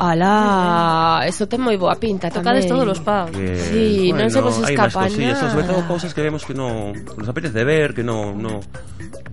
Alá, 0.00 1.20
eso 1.28 1.44
ten 1.44 1.60
moi 1.60 1.76
boa 1.76 1.92
pinta 2.00 2.32
Tocades 2.32 2.64
tamén. 2.64 2.72
todos 2.72 2.86
os 2.96 3.00
paus 3.04 3.28
que, 3.36 3.52
sí, 3.68 4.08
bueno, 4.08 4.24
non 4.24 4.32
se 4.32 4.40
vos 4.40 4.56
escapa 4.64 5.04
nada 5.12 5.52
Sobre 5.52 5.64
todo 5.68 5.84
cousas 5.84 6.16
que 6.16 6.24
vemos 6.24 6.48
que 6.48 6.56
non 6.56 6.96
nos 6.96 7.28
apetece 7.28 7.60
ver 7.68 7.92
Que 7.92 8.00
non, 8.00 8.32
non, 8.40 8.64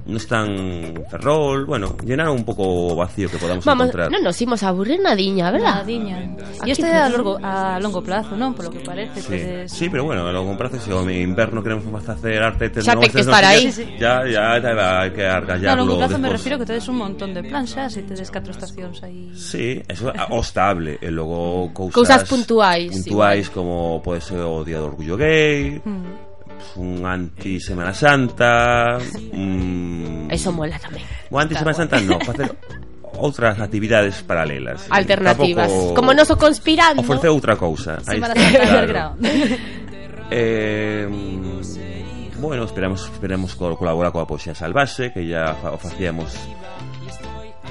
no 0.08 0.18
están 0.18 1.04
ferrol, 1.12 1.66
bueno, 1.68 1.96
llenar 2.04 2.30
un 2.32 2.44
pouco 2.48 2.64
o 2.64 2.96
vacío 2.96 3.28
que 3.30 3.38
podamos 3.38 3.66
Vamos, 3.68 3.92
encontrar. 3.92 4.08
non 4.08 4.24
nos 4.24 4.40
imos 4.40 4.64
a 4.64 4.72
aburrir 4.72 5.04
nadiña, 5.04 5.52
verdad? 5.52 5.84
Nadiña. 5.84 6.24
E 6.64 6.72
este 6.72 6.88
é 6.88 6.96
pues. 6.96 7.04
a 7.04 7.10
longo, 7.12 7.34
a 7.44 7.54
longo 7.84 8.00
plazo, 8.00 8.34
non? 8.40 8.56
Polo 8.56 8.72
que 8.72 8.80
parece. 8.80 9.20
Sí. 9.20 9.28
tedes- 9.36 9.68
sí, 9.72 9.86
pero 9.92 10.08
bueno, 10.08 10.24
a 10.24 10.32
longo 10.32 10.56
prazo 10.56 10.80
se 10.80 10.90
o 10.96 11.04
inverno 11.04 11.60
queremos 11.60 11.84
facer 12.04 12.40
arte 12.40 12.72
Xa 12.80 12.96
ten 12.96 13.12
que 13.12 13.20
estar 13.22 13.44
aí. 13.44 13.68
Ya, 14.00 14.24
ya, 14.24 14.56
ya 14.64 15.04
hai 15.04 15.12
que 15.12 15.28
No, 15.28 15.72
a 15.72 15.76
longo 15.76 16.00
plazo 16.00 16.16
me 16.18 16.32
despois. 16.32 16.40
refiro 16.40 16.56
que 16.58 16.66
tedes 16.72 16.88
un 16.88 16.98
montón 17.04 17.36
de 17.36 17.44
plans 17.44 17.76
xa, 17.76 17.92
se 17.92 18.02
tedes 18.08 18.32
catro 18.32 18.56
estacións 18.56 19.04
aí. 19.04 19.28
Sí, 19.36 19.84
eso 19.92 20.10
é 20.16 20.24
o 20.32 20.40
estable 20.40 20.98
E 21.04 21.12
logo 21.12 21.70
cousas, 21.76 21.94
Cousas 21.94 22.22
puntuais, 22.26 22.90
Puntuais 22.96 23.48
como 23.52 24.00
pode 24.02 24.24
ser 24.24 24.40
o 24.40 24.64
Día 24.64 24.80
do 24.80 24.88
Orgullo 24.88 25.18
Gay 25.20 25.84
Mm. 25.84 26.27
un 26.76 27.06
anti 27.06 27.60
Semana 27.60 27.94
Santa, 27.94 28.98
un... 29.34 30.28
Eso 30.30 30.52
mola 30.52 30.78
tamén. 30.78 31.04
Un 31.32 31.38
anti 31.42 31.56
Semana 31.56 31.78
Santa 31.78 31.98
no, 32.02 32.20
facer 32.22 32.54
outras 33.18 33.58
actividades 33.60 34.22
paralelas. 34.22 34.86
¿eh? 34.86 34.94
Alternativas. 34.94 35.68
Tampouco... 35.68 35.96
Como 35.98 36.14
non 36.14 36.26
so 36.26 36.38
conspirando. 36.38 37.02
Ofrecer 37.02 37.30
outra 37.34 37.58
cousa. 37.58 37.98
Semana 38.06 38.38
Santa 38.38 38.62
claro. 38.70 39.06
eh, 40.32 41.08
bueno, 42.38 42.64
esperamos 42.64 43.10
esperamos 43.10 43.56
colaborar 43.56 44.14
coa 44.14 44.30
poesía 44.30 44.54
salvase, 44.54 45.10
que 45.10 45.26
ya 45.26 45.58
o 45.74 45.78
facíamos 45.82 46.30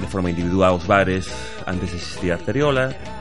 de 0.00 0.06
forma 0.10 0.28
individual 0.28 0.76
os 0.76 0.84
bares 0.86 1.30
antes 1.64 1.94
de 2.20 2.32
a 2.32 2.36
Arteriola 2.36 3.15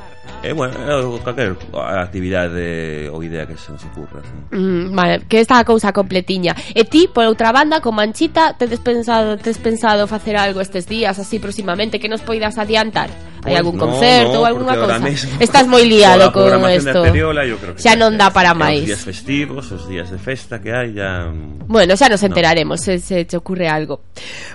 É, 0.46 0.54
bueno, 0.54 0.76
é 0.78 1.24
calquer 1.26 1.58
actividade 1.74 3.10
ou 3.10 3.24
idea 3.24 3.48
que 3.48 3.58
se 3.58 3.72
nos 3.72 3.84
ocurra. 3.86 4.22
sí. 4.22 4.56
Mm, 4.56 4.93
vale, 4.93 5.26
que 5.28 5.39
esta 5.39 5.58
a 5.58 5.66
cousa 5.66 5.91
completiña. 5.91 6.54
E 6.76 6.86
ti, 6.86 7.10
por 7.10 7.26
outra 7.26 7.50
banda, 7.50 7.82
con 7.82 7.98
Manchita, 7.98 8.54
tedes 8.54 8.78
pensado, 8.78 9.41
tes 9.41 9.58
pensado 9.58 10.06
facer 10.06 10.38
algo 10.38 10.62
estes 10.62 10.86
días, 10.86 11.18
así 11.18 11.39
próximamente, 11.39 11.98
que 11.98 12.06
nos 12.06 12.22
poidas 12.22 12.62
adiantar? 12.62 13.10
Hai 13.46 13.54
Pois 13.54 13.62
algún 13.62 13.78
no, 13.78 13.86
concerto 13.86 14.34
no, 14.34 14.39
ou 14.41 14.46
alguna 14.50 14.74
mesmo, 14.98 15.38
Estás 15.38 15.70
moi 15.70 15.86
liado 15.86 16.34
con 16.34 16.50
isto. 16.74 17.06
Arteriola, 17.06 17.46
yo 17.46 17.62
creo 17.62 17.78
que 17.78 17.82
Xa 17.86 17.93
non 17.93 18.18
dá 18.18 18.34
para 18.34 18.52
Os 18.52 18.58
máis. 18.58 18.82
días 18.82 19.06
festivos, 19.06 19.70
os 19.70 19.86
días 19.86 20.10
de 20.10 20.18
festa 20.18 20.58
que 20.58 20.74
hai 20.74 20.98
ya 20.98 21.30
mm, 21.30 21.70
Bueno, 21.70 21.93
xa 21.93 22.10
nos 22.10 22.26
No. 22.26 22.34
enteraremos 22.34 22.82
se, 22.82 22.98
se 22.98 23.22
te 23.30 23.38
ocurre 23.38 23.70
algo. 23.70 24.02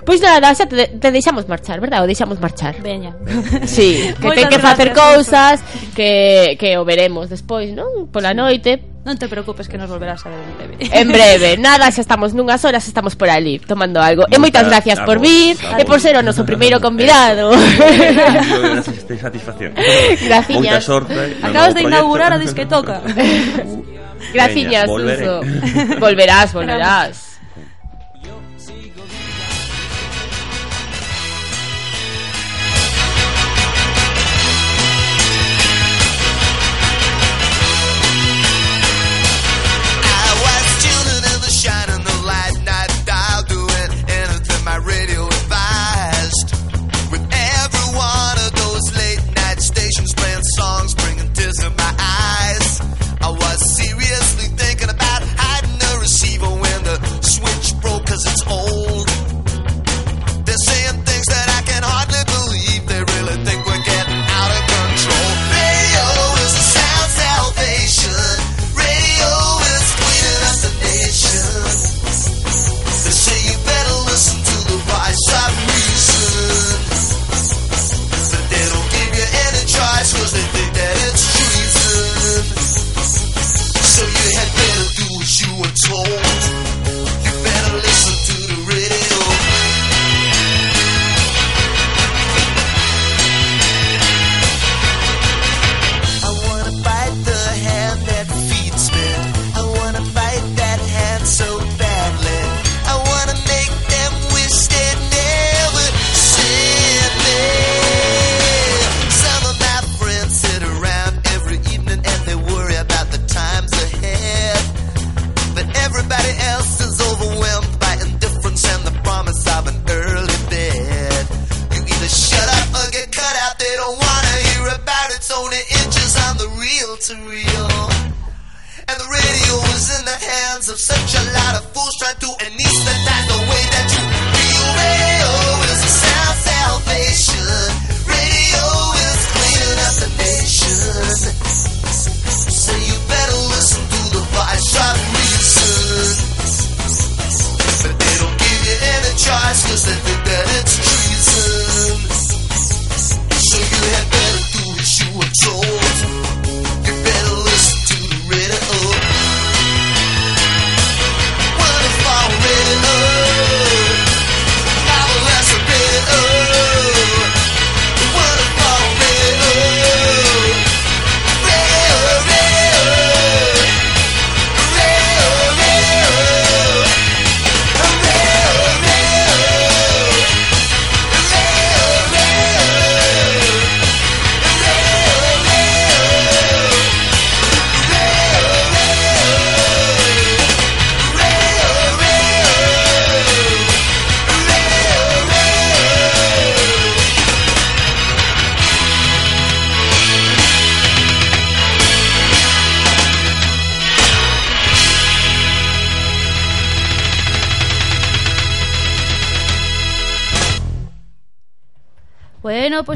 Pois 0.03 0.19
nada, 0.19 0.51
xa 0.51 0.67
te, 0.67 0.99
te 0.99 1.07
deixamos 1.07 1.47
marchar, 1.47 1.79
verdad? 1.79 2.03
O 2.03 2.07
deixamos 2.07 2.35
marchar. 2.43 2.75
Veña. 2.83 3.15
Sí, 3.63 4.11
que 4.19 4.29
ten 4.35 4.51
que 4.51 4.59
facer 4.59 4.91
cousas 4.91 5.63
que, 5.95 6.59
que 6.59 6.75
o 6.75 6.83
veremos 6.83 7.31
despois, 7.31 7.71
non? 7.71 8.11
Pola 8.11 8.35
noite, 8.35 8.90
Non 9.01 9.17
te 9.17 9.25
preocupes 9.25 9.65
que 9.65 9.81
nos 9.81 9.89
volverás 9.89 10.21
a 10.25 10.29
ver 10.29 10.37
en 10.45 10.53
breve. 10.53 10.73
En 10.93 11.07
breve, 11.09 11.49
nada, 11.65 11.89
xa 11.89 12.05
estamos 12.05 12.37
nunhas 12.37 12.61
horas, 12.69 12.85
estamos 12.85 13.17
por 13.17 13.33
ali 13.33 13.57
tomando 13.57 13.97
algo. 13.97 14.29
E 14.29 14.37
moitas 14.37 14.61
gracias 14.69 15.01
por 15.01 15.17
vir 15.17 15.57
e 15.57 15.83
por 15.89 15.97
ser 15.97 16.13
o 16.17 16.21
noso 16.21 16.45
primeiro 16.45 16.77
convidado. 16.77 17.49
Satis- 18.85 19.17
satisfacción 19.17 19.73
Graciñas. 20.29 20.77
Moita 20.77 20.81
sorte 20.85 21.17
no 21.17 21.47
Acabas 21.49 21.73
de 21.73 21.81
inaugurar 21.81 22.29
a 22.33 22.37
disquetoca. 22.37 23.01
Graciñas. 24.37 24.85
Volverás, 25.97 26.53
volverás. 26.53 27.30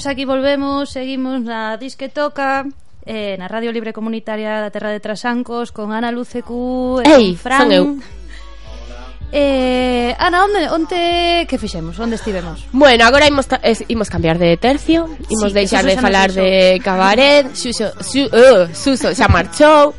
Pois 0.05 0.13
aquí 0.13 0.25
volvemos, 0.25 0.93
seguimos 0.93 1.41
na 1.41 1.81
Disque 1.81 2.13
Toca 2.13 2.61
eh, 3.09 3.33
Na 3.41 3.49
Radio 3.49 3.73
Libre 3.73 3.89
Comunitaria 3.89 4.61
da 4.61 4.69
Terra 4.69 4.93
de 4.93 5.01
Trasancos 5.01 5.73
Con 5.73 5.89
Ana 5.89 6.13
Lucecu 6.13 7.01
e 7.01 7.09
Ei, 7.09 7.33
Fran 7.33 7.65
son 7.65 7.73
eu 7.73 7.85
Eh, 9.33 10.13
Ana, 10.21 10.45
onde, 10.45 10.69
onde 10.69 11.49
que 11.49 11.57
fixemos? 11.57 11.97
Onde 11.97 12.21
estivemos? 12.21 12.69
Bueno, 12.69 13.01
agora 13.09 13.25
imos, 13.25 13.49
es, 13.65 13.81
imos 13.89 14.13
cambiar 14.13 14.37
de 14.37 14.53
tercio 14.61 15.09
Imos 15.25 15.49
sí, 15.49 15.57
deixar 15.57 15.81
de 15.81 15.97
falar 15.97 16.29
de 16.29 16.77
cabaret 16.85 17.49
Xuxo, 17.57 17.89
xu, 18.05 18.29
uh, 18.29 18.69
eh, 18.69 18.75
Suso 18.77 19.09
xa 19.09 19.25
marchou 19.25 19.97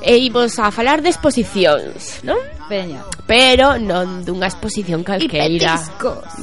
E 0.00 0.24
imos 0.24 0.56
a 0.56 0.72
falar 0.72 1.04
de 1.04 1.12
exposicións, 1.12 2.24
non? 2.24 2.40
Peña. 2.68 3.04
Pero 3.26 3.78
non 3.78 4.24
dunha 4.24 4.48
exposición 4.48 5.04
calqueira. 5.04 5.80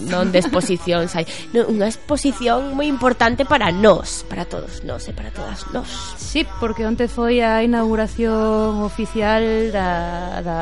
Non 0.10 0.30
de 0.30 0.40
exposicións 0.42 1.14
hai. 1.18 1.26
Non, 1.54 1.78
unha 1.78 1.88
exposición 1.90 2.74
moi 2.78 2.86
importante 2.90 3.46
para 3.46 3.70
nós, 3.74 4.26
para 4.30 4.46
todos 4.46 4.86
nós 4.86 5.06
e 5.10 5.14
para 5.14 5.30
todas 5.34 5.66
nós. 5.74 5.90
Sí, 6.18 6.46
porque 6.60 6.86
onte 6.86 7.06
foi 7.10 7.42
a 7.42 7.62
inauguración 7.66 8.82
oficial 8.86 9.74
da, 9.74 10.42
da 10.42 10.60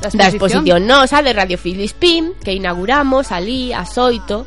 da 0.00 0.08
exposición, 0.10 0.18
da 0.18 0.28
exposición 0.28 0.78
nosa 0.86 1.22
de 1.22 1.32
Radio 1.32 1.58
Filispín 1.58 2.34
que 2.42 2.52
inauguramos 2.52 3.32
ali 3.32 3.72
a 3.72 3.86
xoito 3.86 4.44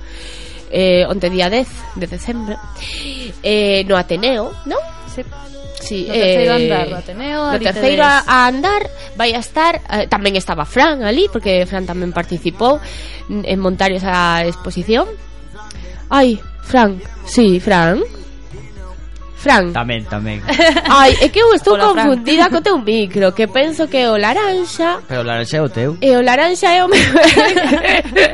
eh, 0.69 1.07
onte 1.07 1.31
día 1.31 1.49
10 1.49 1.95
de 1.95 2.05
decembro 2.07 2.55
eh, 3.41 3.83
no 3.87 3.95
Ateneo, 3.95 4.51
non? 4.67 4.79
Sí. 5.07 5.23
Sí, 5.87 6.03
no 6.03 6.13
terceiro 6.13 6.51
eh, 6.51 6.59
andar 6.67 6.85
do 6.91 6.95
Ateneo 6.99 7.41
No 7.47 7.59
terceiro 7.59 8.03
tedes... 8.03 8.27
a 8.27 8.37
andar 8.51 8.81
vai 9.15 9.31
a 9.31 9.39
estar 9.39 9.79
eh, 9.87 10.05
Tamén 10.11 10.35
estaba 10.35 10.67
Fran 10.67 10.99
ali 11.07 11.31
Porque 11.31 11.63
Fran 11.63 11.87
tamén 11.87 12.11
participou 12.11 12.83
En 13.31 13.59
montar 13.63 13.91
esa 13.95 14.43
exposición. 14.43 15.07
Ai, 16.11 16.35
Fran 16.67 16.99
Sí, 17.23 17.63
Fran. 17.63 18.03
Fran. 19.37 19.69
Tamén, 19.71 20.01
tamén. 20.09 20.41
Ai, 20.89 21.13
é 21.21 21.29
que 21.29 21.37
eu 21.39 21.53
estou 21.53 21.77
Hola, 21.77 21.93
confundida 21.93 22.49
co 22.49 22.59
teu 22.59 22.81
micro 22.81 23.31
Que 23.37 23.47
penso 23.47 23.85
que 23.87 24.03
o 24.09 24.17
laranxa 24.17 24.99
Pero 25.07 25.21
o 25.21 25.25
laranxa 25.27 25.57
é 25.57 25.63
o 25.63 25.69
teu. 25.69 25.95
E 26.01 26.09
o 26.11 26.21
laranxa 26.25 26.67
é 26.73 26.83
o 26.83 26.89
meu. 26.89 26.99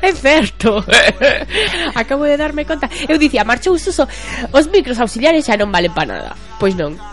É 0.01 0.11
certo. 0.15 0.79
Acabo 1.95 2.23
de 2.23 2.37
darme 2.39 2.63
conta. 2.65 2.89
Eu 3.05 3.19
dicía, 3.19 3.43
marchou 3.43 3.77
suso 3.77 4.07
Os 4.55 4.65
micros 4.71 4.97
auxiliares 4.97 5.45
xa 5.45 5.59
non 5.59 5.69
valen 5.69 5.91
para 5.91 6.07
nada. 6.07 6.31
Pois 6.57 6.73
non 6.73 7.12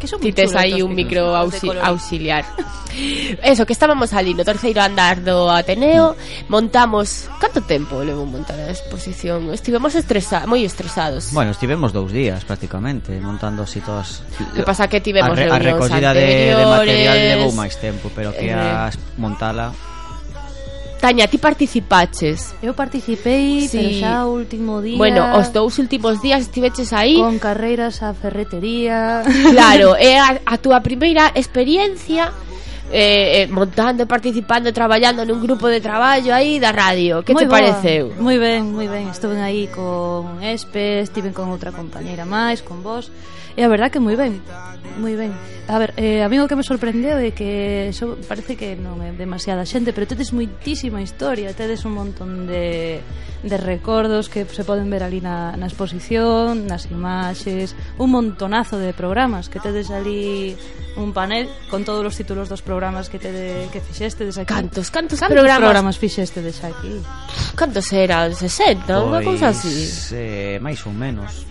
que 0.00 0.08
son 0.08 0.16
moi 0.18 0.32
tes 0.32 0.56
aí 0.56 0.80
un 0.80 0.96
micro 0.96 1.36
auxi 1.36 1.68
auxiliar. 1.68 2.48
Eso, 3.44 3.68
que 3.68 3.76
estábamos 3.76 4.16
ali 4.16 4.32
no 4.32 4.42
terceiro 4.42 4.80
andar 4.80 5.20
do 5.22 5.46
Ateneo, 5.52 6.16
montamos... 6.48 7.28
Canto 7.38 7.60
tempo 7.62 8.02
levo 8.02 8.24
montar 8.24 8.58
a 8.58 8.72
exposición? 8.72 9.52
Estivemos 9.52 9.92
estresa 9.94 10.48
moi 10.48 10.64
estresados. 10.64 11.30
Bueno, 11.36 11.52
estivemos 11.52 11.92
dous 11.92 12.10
días 12.10 12.42
prácticamente, 12.48 13.14
montando 13.20 13.62
así 13.62 13.84
todas... 13.84 14.24
Que 14.56 14.64
pasa 14.64 14.88
que 14.88 15.04
tivemos 15.04 15.36
a 15.36 15.38
re, 15.38 15.52
a 15.52 15.60
reunións. 15.60 15.92
A 15.92 16.00
recollida 16.00 16.10
de, 16.16 16.56
de 16.56 16.64
material 16.64 17.16
levou 17.36 17.52
máis 17.52 17.76
tempo, 17.76 18.08
pero 18.16 18.32
que 18.32 18.50
eh... 18.50 18.56
a 18.56 18.88
montala 19.20 19.70
Tania, 21.00 21.26
ti 21.26 21.40
participaches 21.40 22.54
Eu 22.62 22.76
participei, 22.76 23.66
sí. 23.66 23.74
pero 23.74 23.90
xa 23.98 24.14
o 24.28 24.36
último 24.36 24.84
día 24.84 25.00
Bueno, 25.00 25.34
os 25.40 25.48
dous 25.50 25.80
últimos 25.80 26.20
días 26.20 26.44
estiveches 26.44 26.92
aí 26.92 27.16
Con 27.16 27.40
carreiras 27.40 28.04
a 28.04 28.12
ferretería 28.12 29.24
Claro, 29.56 29.96
é 29.96 30.20
a, 30.20 30.36
a 30.44 30.56
túa 30.60 30.84
primeira 30.84 31.32
experiencia 31.34 32.30
eh, 32.90 33.42
eh, 33.42 33.46
montando, 33.46 34.06
participando, 34.06 34.74
traballando 34.74 35.22
nun 35.22 35.38
grupo 35.38 35.70
de 35.70 35.78
traballo 35.78 36.34
aí 36.34 36.58
da 36.58 36.74
radio. 36.74 37.22
Que 37.22 37.32
moi 37.32 37.46
te 37.46 37.48
boa. 37.48 37.54
pareceu? 37.62 38.10
Moi 38.18 38.36
ben, 38.42 38.66
moi 38.66 38.90
ben. 38.90 39.06
Estuve 39.08 39.38
aí 39.38 39.70
con 39.70 40.42
Espe, 40.42 41.06
estive 41.06 41.30
con 41.30 41.54
outra 41.54 41.70
compañeira 41.70 42.26
máis, 42.26 42.60
con 42.66 42.82
vos. 42.82 43.14
E 43.56 43.64
a 43.64 43.68
verdad 43.68 43.90
que 43.90 43.98
moi 43.98 44.14
ben, 44.14 44.38
moi 44.98 45.16
ben. 45.16 45.32
A 45.70 45.78
ver, 45.78 45.94
eh, 45.96 46.22
a 46.22 46.28
mí 46.28 46.38
o 46.40 46.50
que 46.50 46.58
me 46.58 46.66
sorprendeu 46.66 47.18
é 47.18 47.30
que 47.30 47.94
so, 47.94 48.18
parece 48.26 48.58
que 48.58 48.74
non 48.74 48.98
é 49.06 49.14
demasiada 49.14 49.62
xente, 49.62 49.94
pero 49.94 50.06
tedes 50.06 50.34
moitísima 50.34 50.98
historia, 50.98 51.54
tedes 51.54 51.86
un 51.86 51.94
montón 51.94 52.50
de, 52.50 52.98
de 53.46 53.56
recordos 53.56 54.26
que 54.26 54.42
se 54.50 54.66
poden 54.66 54.90
ver 54.90 55.06
ali 55.06 55.22
na, 55.22 55.54
na 55.54 55.70
exposición, 55.70 56.66
nas 56.66 56.90
imaxes, 56.90 57.78
un 58.02 58.10
montonazo 58.10 58.82
de 58.82 58.90
programas 58.90 59.46
que 59.46 59.62
tedes 59.62 59.94
ali 59.94 60.58
un 60.98 61.14
panel 61.14 61.46
con 61.70 61.86
todos 61.86 62.02
os 62.02 62.14
títulos 62.18 62.50
dos 62.50 62.62
programas 62.66 63.06
que 63.06 63.22
te 63.22 63.30
de, 63.30 63.70
que 63.70 63.78
fixeste 63.78 64.26
des 64.26 64.42
aquí. 64.42 64.50
Cantos, 64.50 64.90
cantos, 64.90 65.22
cantos 65.22 65.38
programas, 65.38 65.70
programas 65.70 65.96
fixeste 65.98 66.42
aquí? 66.66 66.98
Cantos 67.54 67.86
era, 67.94 68.26
60, 68.26 68.90
unha 69.06 69.22
pois, 69.22 69.38
cousa 69.38 69.54
así. 69.54 69.86
Eh, 70.18 70.58
máis 70.58 70.82
ou 70.82 70.90
menos. 70.90 71.49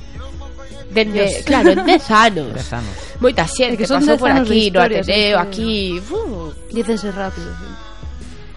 Dende, 0.90 1.44
claro, 1.46 1.72
en 1.72 1.86
10 1.86 2.12
anos. 2.28 2.54
Dez 2.54 2.74
anos. 2.74 2.96
Moita 3.20 3.46
xente 3.46 3.78
que 3.78 3.88
pasou 3.88 4.18
por 4.18 4.32
aquí, 4.32 4.72
no 4.72 4.82
Ateneo, 4.82 5.38
aquí... 5.40 6.02
Uh. 6.10 6.50
Dícense 6.72 7.12
rápido. 7.12 7.50
Sí 7.54 7.90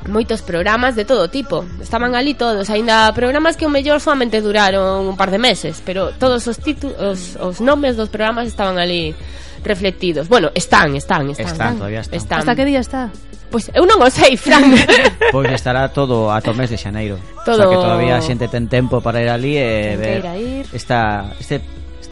moitos 0.08 0.42
programas 0.42 0.96
de 0.96 1.04
todo 1.04 1.28
tipo. 1.28 1.64
Estaban 1.80 2.14
ali 2.14 2.34
todos, 2.34 2.70
aínda 2.70 3.12
programas 3.14 3.56
que 3.56 3.66
o 3.66 3.70
mellor 3.70 4.00
solamente 4.00 4.40
duraron 4.40 5.06
un 5.06 5.16
par 5.16 5.30
de 5.30 5.38
meses, 5.38 5.82
pero 5.84 6.10
todos 6.18 6.46
os 6.48 6.58
títulos, 6.58 7.36
os 7.38 7.60
nomes 7.60 7.96
dos 7.96 8.08
programas 8.08 8.48
estaban 8.48 8.78
ali 8.78 9.14
reflectidos. 9.62 10.28
Bueno, 10.28 10.50
están, 10.54 10.96
están, 10.96 11.30
están. 11.30 11.46
Están, 11.46 11.76
todavía 11.76 12.00
están. 12.00 12.18
están. 12.18 12.38
Hasta 12.40 12.56
que 12.56 12.64
día 12.64 12.80
está? 12.80 13.10
Pois 13.52 13.68
pues, 13.68 13.76
eu 13.76 13.84
non 13.84 14.00
o 14.00 14.08
sei, 14.08 14.34
Fran. 14.40 14.64
pois 15.30 15.46
pues 15.46 15.60
estará 15.60 15.92
todo 15.92 16.32
ata 16.32 16.50
o 16.50 16.56
mes 16.56 16.72
de 16.72 16.80
xaneiro. 16.80 17.20
Todo... 17.44 17.54
O 17.54 17.58
sea 17.60 17.68
que 17.68 17.78
todavía 17.78 18.16
a 18.16 18.24
xente 18.24 18.48
ten 18.48 18.66
tempo 18.66 19.04
para 19.04 19.20
ir 19.20 19.28
ali 19.28 19.60
e 19.60 19.94
ver 20.00 20.24
ir. 20.40 20.64
esta 20.72 21.36
este 21.36 21.60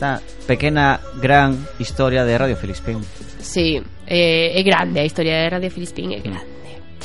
esta 0.01 0.23
pequena 0.47 0.99
gran 1.21 1.59
historia 1.79 2.25
de 2.25 2.39
Radio 2.39 2.57
Filispín. 2.57 3.01
sí, 3.39 3.83
eh, 4.07 4.59
é 4.59 4.63
grande 4.63 5.01
a 5.01 5.05
historia 5.05 5.35
de 5.35 5.51
Radio 5.51 5.71
Filispín, 5.71 6.15
é 6.15 6.21
grande. 6.21 6.50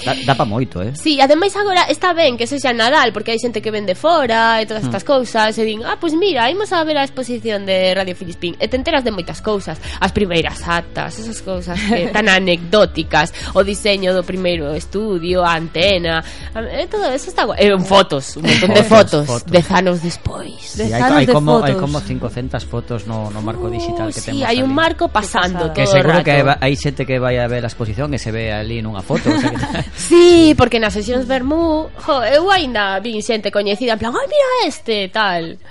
Da, 0.03 0.13
da 0.25 0.35
pa 0.35 0.43
moito, 0.43 0.81
eh? 0.81 0.91
Si, 0.95 1.15
sí, 1.15 1.21
ademais 1.21 1.55
agora 1.55 1.87
está 1.87 2.11
ben 2.11 2.35
que 2.35 2.47
sexa 2.47 2.73
Nadal 2.73 3.13
Porque 3.13 3.31
hai 3.31 3.39
xente 3.39 3.61
que 3.63 3.71
vende 3.71 3.95
fora 3.95 4.59
e 4.59 4.67
todas 4.67 4.83
hmm. 4.83 4.91
estas 4.91 5.03
mm. 5.03 5.07
cousas 5.07 5.51
E 5.55 5.63
din, 5.63 5.79
ah, 5.87 5.95
pois 5.95 6.11
pues 6.11 6.19
mira, 6.19 6.51
imos 6.51 6.73
a 6.73 6.83
ver 6.83 6.97
a 6.97 7.03
exposición 7.03 7.65
de 7.65 7.95
Radio 7.95 8.15
Filispín 8.15 8.59
E 8.59 8.67
te 8.67 8.75
enteras 8.75 9.03
de 9.07 9.11
moitas 9.15 9.39
cousas 9.39 9.79
As 10.01 10.11
primeiras 10.11 10.59
actas, 10.67 11.15
esas 11.19 11.39
cousas 11.39 11.79
que 11.79 12.11
tan 12.15 12.27
anecdóticas 12.27 13.31
O 13.55 13.63
diseño 13.63 14.11
do 14.11 14.27
primeiro 14.27 14.75
estudio, 14.75 15.47
a 15.47 15.55
antena 15.55 16.19
e 16.55 16.87
Todo 16.91 17.07
eso 17.15 17.31
está 17.31 17.47
guai 17.47 17.63
E 17.63 17.71
eh, 17.71 17.79
fotos, 17.79 18.35
un 18.35 18.43
montón 18.43 18.75
de 18.75 18.83
fotos, 18.83 19.25
fotos. 19.27 19.51
Dez 19.51 19.69
anos 19.71 20.03
despois 20.03 20.59
sí, 20.59 20.83
Dez 20.83 20.91
hai, 20.91 21.23
hai, 21.23 21.27
como, 21.27 21.63
hai 21.63 21.75
como 21.79 22.03
500 22.03 22.67
fotos 22.67 23.07
no, 23.07 23.31
no 23.31 23.39
marco 23.39 23.71
digital 23.71 24.11
que 24.11 24.19
uh, 24.19 24.23
sí, 24.23 24.31
temos 24.35 24.49
hai 24.49 24.59
un 24.59 24.73
marco 24.75 25.07
pasando 25.07 25.71
Que 25.71 25.87
seguro 25.87 26.19
que 26.19 26.43
hai 26.43 26.73
xente 26.75 27.07
que 27.07 27.15
vai 27.15 27.39
a 27.39 27.47
ver 27.47 27.63
a 27.63 27.69
exposición 27.71 28.11
E 28.11 28.19
se 28.19 28.31
ve 28.35 28.51
ali 28.51 28.83
nunha 28.83 28.99
foto 28.99 29.31
o 29.31 29.39
sea 29.39 29.51
que... 29.51 29.63
Sí, 29.93 30.53
porque 30.57 30.79
nas 30.79 30.93
sesións 30.97 31.29
Bermú, 31.29 31.88
jo, 32.01 32.15
eu 32.25 32.49
aínda 32.49 32.97
vin 32.99 33.21
xente 33.21 33.53
coñecida 33.53 33.93
en 33.93 33.99
plan, 33.99 34.13
ai, 34.17 34.27
mira 34.27 34.49
este, 34.65 35.09
tal. 35.09 35.61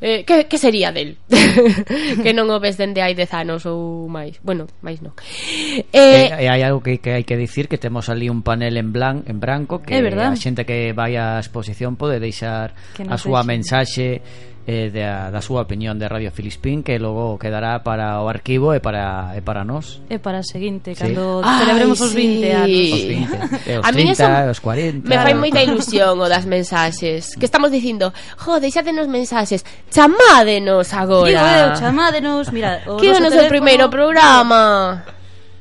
Eh, 0.00 0.24
que, 0.24 0.46
que 0.46 0.58
sería 0.58 0.92
del? 0.92 1.18
que 2.24 2.32
non 2.32 2.46
o 2.50 2.62
ves 2.62 2.78
dende 2.78 3.02
hai 3.02 3.18
10 3.18 3.34
anos 3.34 3.66
ou 3.66 4.06
máis. 4.06 4.38
Bueno, 4.40 4.70
máis 4.80 5.02
non. 5.02 5.12
Eh, 5.90 6.30
eh, 6.30 6.30
e, 6.30 6.46
hai 6.46 6.62
algo 6.62 6.80
que, 6.80 7.02
que 7.02 7.18
hai 7.18 7.24
que 7.26 7.36
dicir 7.36 7.66
que 7.66 7.76
temos 7.76 8.06
ali 8.08 8.30
un 8.30 8.46
panel 8.46 8.78
en 8.78 8.94
blan, 8.94 9.26
en 9.26 9.38
branco 9.42 9.82
que 9.82 9.98
a 9.98 10.36
xente 10.38 10.62
que 10.64 10.94
vai 10.94 11.18
á 11.18 11.38
exposición 11.40 11.98
pode 11.98 12.22
deixar 12.22 12.72
a 13.10 13.16
súa 13.18 13.42
deixe. 13.42 13.50
mensaxe 13.50 14.08
eh, 14.66 14.88
da, 14.88 15.30
da 15.30 15.40
súa 15.44 15.68
opinión 15.68 15.98
de 16.00 16.08
Radio 16.08 16.32
Filispín 16.32 16.82
que 16.82 16.96
logo 16.98 17.38
quedará 17.38 17.84
para 17.84 18.20
o 18.24 18.28
arquivo 18.28 18.72
e 18.72 18.80
para, 18.80 19.36
e 19.36 19.40
para 19.44 19.64
nós. 19.64 20.00
E 20.08 20.16
para 20.16 20.40
a 20.40 20.46
seguinte, 20.46 20.96
sí. 20.96 21.00
cando 21.00 21.44
Ay, 21.44 21.60
celebremos 21.64 22.00
os 22.00 22.12
20 22.12 22.40
sí. 22.40 22.50
anos. 22.50 22.92
Os 22.92 23.04
20, 23.04 23.68
e 23.68 23.70
eh, 23.70 23.78
os 23.78 23.84
a 23.84 23.92
30, 23.92 24.50
os 24.50 24.60
40 24.60 25.08
me 25.08 25.16
fai 25.20 25.34
moita 25.36 25.60
ilusión 25.60 26.16
o 26.16 26.26
das 26.28 26.48
mensaxes 26.48 27.36
que 27.36 27.44
estamos 27.44 27.68
dicindo, 27.68 28.12
jo, 28.40 28.56
deixadenos 28.56 29.04
mensaxes 29.06 29.64
chamádenos 29.92 30.92
agora 30.96 31.28
digo 31.28 31.44
eu, 31.44 31.68
chamádenos, 31.76 32.48
mira 32.50 32.82
o 32.88 32.96
que 32.96 33.08
é 33.08 33.12
o 33.12 33.20
noso 33.20 33.44
primeiro 33.48 33.88
programa. 33.92 35.04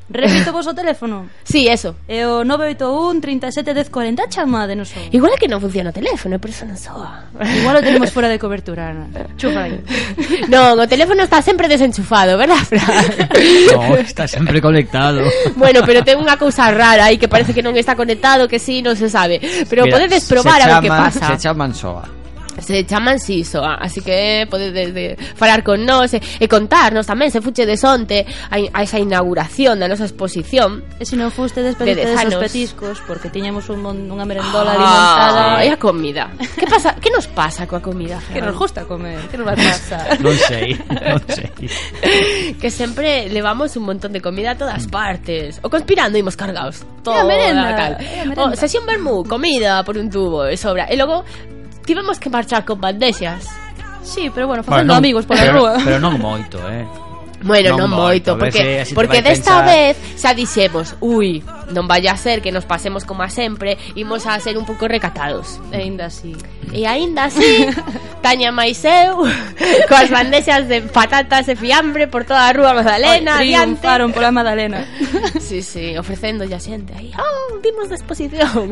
Repito 0.10 0.51
vos 0.51 0.68
o 0.68 0.74
teléfono. 0.74 1.30
Sí, 1.43 1.68
eso. 1.68 1.95
É 2.08 2.28
o 2.28 2.43
981371040, 2.43 4.28
chama 4.30 4.68
de 4.68 4.76
O... 4.76 4.86
Igual 5.12 5.34
é 5.34 5.38
que 5.39 5.47
non 5.47 5.64
funciona 5.64 5.89
o 5.91 5.95
teléfono, 5.95 6.38
por 6.39 6.51
eso 6.51 6.68
non 6.68 6.76
soa. 6.76 7.32
Igual 7.39 7.80
o 7.80 7.82
tenemos 7.82 8.12
fora 8.12 8.28
de 8.28 8.36
cobertura, 8.38 8.91
Ana. 8.91 9.08
Chufa 9.39 9.70
aí. 9.70 9.80
Non, 10.51 10.76
o 10.76 10.86
teléfono 10.88 11.24
está 11.24 11.39
sempre 11.41 11.72
desenchufado, 11.72 12.36
verdad, 12.38 12.60
Fran? 12.68 12.84
no, 13.74 13.95
está 13.95 14.28
sempre 14.28 14.60
conectado. 14.60 15.24
bueno, 15.56 15.82
pero 15.88 16.04
ten 16.04 16.20
unha 16.20 16.36
cousa 16.36 16.68
rara 16.70 17.08
aí 17.08 17.18
que 17.18 17.32
parece 17.32 17.56
que 17.56 17.64
non 17.64 17.74
está 17.80 17.95
conectado, 17.95 18.45
que 18.51 18.60
si 18.60 18.80
sí, 18.80 18.86
non 18.86 18.99
se 18.99 19.08
sabe. 19.08 19.39
Pero 19.72 19.88
Mira, 19.88 19.95
podedes 19.97 20.28
probar 20.28 20.60
a 20.62 20.78
ver 20.78 20.89
que 20.89 20.91
pasa. 20.91 21.32
Se 21.32 21.47
chaman 21.47 21.72
soa 21.72 22.22
se 22.60 22.86
chaman 22.86 23.20
Sisoa, 23.20 23.76
ah, 23.76 23.86
así 23.86 24.01
que 24.01 24.41
eh, 24.41 24.47
podedes 24.47 24.93
de, 24.93 25.18
falar 25.36 25.64
con 25.64 25.86
nós 25.86 26.14
e, 26.14 26.22
e 26.39 26.45
contarnos 26.47 27.08
tamén 27.08 27.32
se 27.32 27.41
fuche 27.41 27.66
de 27.66 27.78
sonte 27.78 28.26
a, 28.49 28.58
a 28.60 28.80
esa 28.84 28.99
inauguración 28.99 29.80
da 29.80 29.89
nosa 29.89 30.06
exposición. 30.06 30.84
E 30.99 31.08
se 31.08 31.16
non 31.18 31.34
fuste 31.34 31.64
despediste 31.64 32.06
de 32.06 32.14
desos 32.14 32.36
petiscos 32.38 32.95
porque 33.06 33.34
tiñamos 33.34 33.70
un 33.74 33.82
mon, 33.82 33.97
unha 33.97 34.26
merendola 34.28 34.74
ah, 34.74 34.78
alimentada 34.78 35.43
e 35.66 35.70
a 35.74 35.78
comida. 35.80 36.30
Que 36.54 36.68
pasa? 36.70 36.95
Que 36.99 37.10
nos 37.10 37.26
pasa 37.32 37.66
coa 37.66 37.82
comida? 37.82 38.22
Que 38.30 38.41
nos 38.41 38.56
gusta 38.56 38.86
comer, 38.86 39.20
que 39.32 39.38
nos 39.39 39.47
pasa? 39.49 40.14
non 40.26 40.36
sei, 40.38 40.78
non 40.78 41.22
sei. 41.30 41.49
que 42.62 42.70
sempre 42.70 43.30
levamos 43.30 43.74
un 43.80 43.88
montón 43.88 44.14
de 44.14 44.22
comida 44.22 44.54
a 44.54 44.58
todas 44.58 44.86
partes. 44.88 45.60
O 45.64 45.70
conspirando 45.70 46.18
imos 46.18 46.38
cargados. 46.38 46.86
Toda 47.04 47.22
a 47.22 47.26
merenda, 47.26 47.70
cal. 47.76 47.93
A 47.95 48.26
merenda. 48.28 48.43
O 48.43 48.56
sesión 48.56 48.86
vermú, 48.86 49.24
comida 49.26 49.84
por 49.84 49.97
un 49.97 50.10
tubo 50.10 50.45
e 50.45 50.58
sobra. 50.58 50.86
E 50.89 50.95
logo 50.95 51.26
tivemos 51.86 52.20
que 52.20 52.30
marchar 52.30 52.66
con 52.66 52.80
bandexas. 52.80 53.48
Sí, 54.04 54.32
pero 54.34 54.48
bueno, 54.48 54.64
facendo 54.64 54.94
bueno, 54.94 54.94
non, 54.94 54.98
amigos 55.00 55.26
pola 55.26 55.42
pero, 55.42 55.54
rúa. 55.60 55.74
Pero 55.84 55.98
non 56.00 56.20
moito, 56.20 56.60
eh. 56.68 57.03
Bueno, 57.44 57.76
non, 57.76 57.91
non 57.91 58.00
moito, 58.00 58.34
moito 58.34 58.39
porque 58.39 58.88
porque 58.96 59.20
desta 59.20 59.62
pensar... 59.62 59.68
vez 59.68 59.96
xa 60.16 60.32
dixemos, 60.32 60.96
ui, 61.04 61.44
non 61.76 61.86
vaya 61.91 62.16
a 62.16 62.18
ser 62.18 62.39
que 62.39 62.56
nos 62.56 62.64
pasemos 62.64 63.04
como 63.04 63.22
a 63.22 63.30
sempre, 63.30 63.76
imos 64.00 64.24
a 64.26 64.39
ser 64.39 64.56
un 64.56 64.64
pouco 64.64 64.88
recatados. 64.88 65.60
E 65.76 65.84
aínda 65.84 66.08
así. 66.08 66.32
E 66.72 66.88
aínda 66.88 67.28
así, 67.28 67.68
Taña 68.24 68.56
máis 68.56 68.80
eu, 68.88 69.20
coas 69.91 70.08
bandexas 70.08 70.64
de 70.72 70.80
patatas 70.80 71.44
e 71.52 71.60
fiambre 71.60 72.08
por 72.08 72.24
toda 72.24 72.48
a 72.48 72.56
rúa 72.56 72.72
Madalena, 72.72 73.36
Oi, 73.36 73.52
triunfaron 73.52 74.16
pola 74.16 74.32
Madalena. 74.32 74.88
sí, 75.44 75.60
sí, 75.60 76.00
ofrecendo 76.00 76.48
a 76.48 76.60
xente 76.64 76.96
aí. 76.96 77.12
Oh, 77.20 77.60
vimos 77.60 77.91
da 77.91 78.00
exposición. 78.00 78.72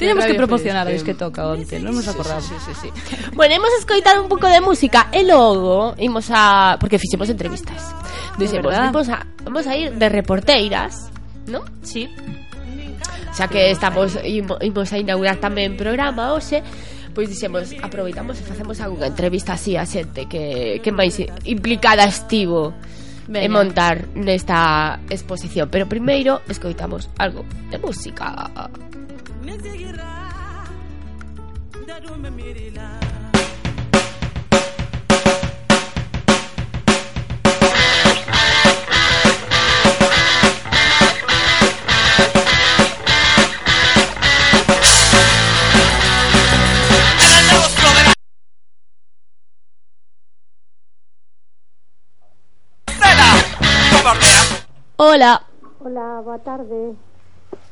Tenemos 0.00 0.24
que 0.24 0.32
proporcionar 0.32 0.88
que 0.88 1.12
toca 1.12 1.44
onte, 1.44 1.76
non 1.76 1.92
nos 1.92 2.08
acordamos. 2.08 2.48
Sí, 2.48 2.56
sí, 2.56 2.72
sí, 2.72 2.88
sí. 2.88 3.16
bueno, 3.36 3.60
hemos 3.60 3.72
escoitado 3.76 4.24
un 4.24 4.32
pouco 4.32 4.48
de 4.48 4.64
música 4.64 5.12
e 5.12 5.20
logo 5.20 5.92
imos 6.00 6.32
a... 6.32 6.80
porque 6.80 6.96
fixemos 6.96 7.28
entrevistas. 7.28 8.05
Dice, 8.38 8.60
pues 8.60 8.76
vamos 8.76 9.08
a, 9.08 9.26
vamos 9.44 9.66
a 9.66 9.76
ir 9.76 9.92
de 9.92 10.08
reporteiras, 10.08 11.10
¿no? 11.46 11.64
Sí. 11.82 12.08
Xa 13.32 13.48
que 13.48 13.70
estamos 13.70 14.18
imo, 14.24 14.56
imos 14.60 14.92
a 14.92 14.98
inaugurar 14.98 15.36
tamén 15.36 15.76
programa 15.76 16.32
hoxe, 16.32 16.64
pois 17.12 17.28
dixemos, 17.28 17.72
aproveitamos 17.80 18.40
e 18.40 18.44
facemos 18.44 18.80
algunha 18.80 19.08
entrevista 19.08 19.56
así 19.56 19.76
a 19.76 19.84
xente 19.84 20.24
que, 20.24 20.80
que 20.80 20.92
máis 20.92 21.20
implicada 21.44 22.04
estivo 22.08 22.72
Venga. 23.28 23.44
en 23.44 23.50
montar 23.52 23.96
nesta 24.16 25.00
exposición. 25.08 25.68
Pero 25.68 25.84
primeiro, 25.84 26.40
escoitamos 26.48 27.08
algo 27.20 27.44
de 27.72 27.76
música. 27.80 28.48
Música 29.44 30.26
Hola. 54.98 55.42
Hola, 55.84 56.22
boa 56.24 56.38
tarde. 56.38 56.94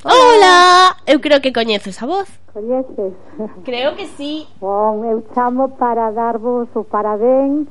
Hola. 0.05 0.15
Hola. 0.15 0.97
Eu 1.07 1.21
creo 1.21 1.41
que 1.41 1.55
coñeces 1.55 2.03
a 2.03 2.07
voz. 2.07 2.29
Coñeces. 2.53 3.15
Creo 3.65 3.97
que 3.97 4.07
sí. 4.09 4.47
Bon, 4.61 5.03
eu 5.05 5.25
chamo 5.35 5.71
para 5.71 6.13
darvos 6.13 6.69
o 6.75 6.85
parabén 6.85 7.67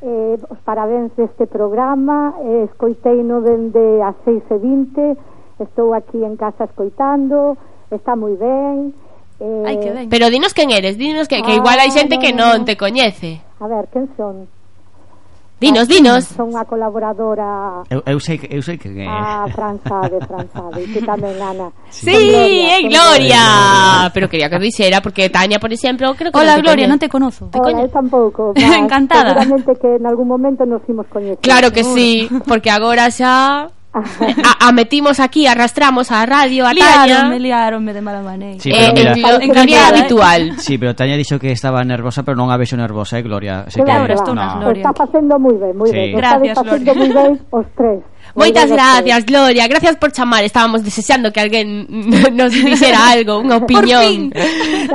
eh, 0.00 0.36
os 0.48 0.58
parabéns 0.64 1.12
deste 1.16 1.46
programa 1.46 2.34
eh, 2.40 2.64
escoiteino 2.64 3.40
dende 3.40 4.00
as 4.00 4.16
6 4.24 4.42
e 4.50 4.58
20 4.58 5.16
estou 5.60 5.94
aquí 5.94 6.24
en 6.24 6.36
casa 6.36 6.64
escoitando 6.64 7.56
está 7.90 8.16
moi 8.16 8.36
ben 8.36 8.92
eh... 9.40 9.64
Ai, 9.64 9.80
que 9.80 9.92
ben 9.92 10.08
Pero 10.08 10.28
dinos 10.28 10.52
quen 10.52 10.72
eres, 10.72 10.96
dinos 10.96 11.28
que, 11.28 11.40
que 11.40 11.52
ah, 11.52 11.60
igual 11.60 11.80
hai 11.80 11.88
xente 11.88 12.16
no, 12.16 12.20
que 12.20 12.32
non 12.36 12.64
no. 12.64 12.64
te 12.68 12.76
coñece 12.76 13.40
A 13.60 13.68
ver, 13.68 13.88
quen 13.88 14.08
son? 14.16 14.44
Dinos, 15.60 15.86
dinos. 15.88 16.24
Son 16.24 16.50
a 16.56 16.64
colaboradora. 16.64 17.82
Eu, 17.88 18.02
eu 18.04 18.18
sei 18.20 18.36
que 18.38 18.50
eu 18.50 18.60
sei 18.60 18.76
que 18.76 18.88
é. 18.88 19.06
Ah, 19.08 19.46
Franzade, 19.48 20.18
e 20.82 20.86
que 20.92 21.00
tamén 21.00 21.38
Ana. 21.40 21.70
Sí, 21.88 22.10
é 22.10 22.82
Gloria, 22.82 22.90
Gloria. 22.90 24.10
Pero 24.12 24.28
quería 24.28 24.50
que 24.50 24.58
dixera 24.58 25.00
porque 25.00 25.30
Tania, 25.30 25.58
por 25.62 25.72
exemplo, 25.72 26.12
creo 26.18 26.32
que 26.32 26.38
Hola, 26.38 26.58
no 26.58 26.62
Gloria, 26.62 26.86
non 26.90 26.98
te 26.98 27.08
conozo. 27.08 27.48
Te 27.48 27.62
Hola, 27.62 27.70
coño? 27.70 27.82
eu 27.86 27.90
tampouco. 27.90 28.52
Encantada. 28.58 29.40
Seguramente 29.40 29.72
que 29.78 29.90
en 29.96 30.04
algún 30.04 30.28
momento 30.28 30.66
nos 30.66 30.82
imos 30.90 31.06
coñecer. 31.06 31.38
Claro 31.40 31.70
que 31.70 31.84
sí, 31.86 32.28
porque 32.50 32.68
agora 32.70 33.08
xa 33.14 33.70
a, 33.94 34.68
a 34.68 34.72
metimos 34.72 35.20
aquí, 35.20 35.46
arrastramos 35.46 36.10
a 36.10 36.26
radio, 36.26 36.66
a 36.66 36.74
Tania. 36.74 37.06
Liaronme, 37.06 37.38
liaronme 37.38 37.92
de 37.92 38.02
mala 38.02 38.22
maneira. 38.22 38.60
Sí, 38.60 38.70
pero 38.70 38.86
eh, 38.86 38.92
mira, 38.94 39.12
en, 39.14 39.22
lo, 39.22 39.40
en 39.40 39.50
Gloria 39.50 39.78
eh, 39.78 39.86
habitual. 39.86 40.40
Sí, 40.58 40.78
pero 40.78 40.94
Tania 40.94 41.16
dixo 41.16 41.38
que 41.38 41.52
estaba 41.52 41.84
nervosa, 41.84 42.22
pero 42.22 42.34
non 42.36 42.50
a 42.50 42.56
vexo 42.58 42.74
nervosa, 42.74 43.18
eh, 43.18 43.22
Gloria. 43.22 43.64
Así 43.70 43.80
claro, 43.80 44.06
que, 44.06 44.14
claro, 44.14 44.34
no. 44.34 44.70
está 44.70 44.92
facendo 44.92 45.38
moi 45.38 45.54
ben, 45.54 45.72
moi 45.78 45.88
sí. 45.88 45.94
ben. 45.94 46.18
Gracias, 46.18 46.58
Gloria. 46.58 46.92
moi 46.94 47.10
ben 47.14 47.32
os 47.54 47.66
tres. 47.78 48.02
Moitas 48.34 48.70
gracias, 48.70 49.26
Gloria. 49.26 49.68
Gracias 49.68 49.96
por 49.96 50.10
chamar. 50.10 50.44
Estábamos 50.44 50.82
desexando 50.82 51.30
que 51.32 51.40
alguén 51.40 51.86
nos 52.38 52.50
dixera 52.50 53.12
algo, 53.12 53.38
unha 53.38 53.60
opinión. 53.62 54.32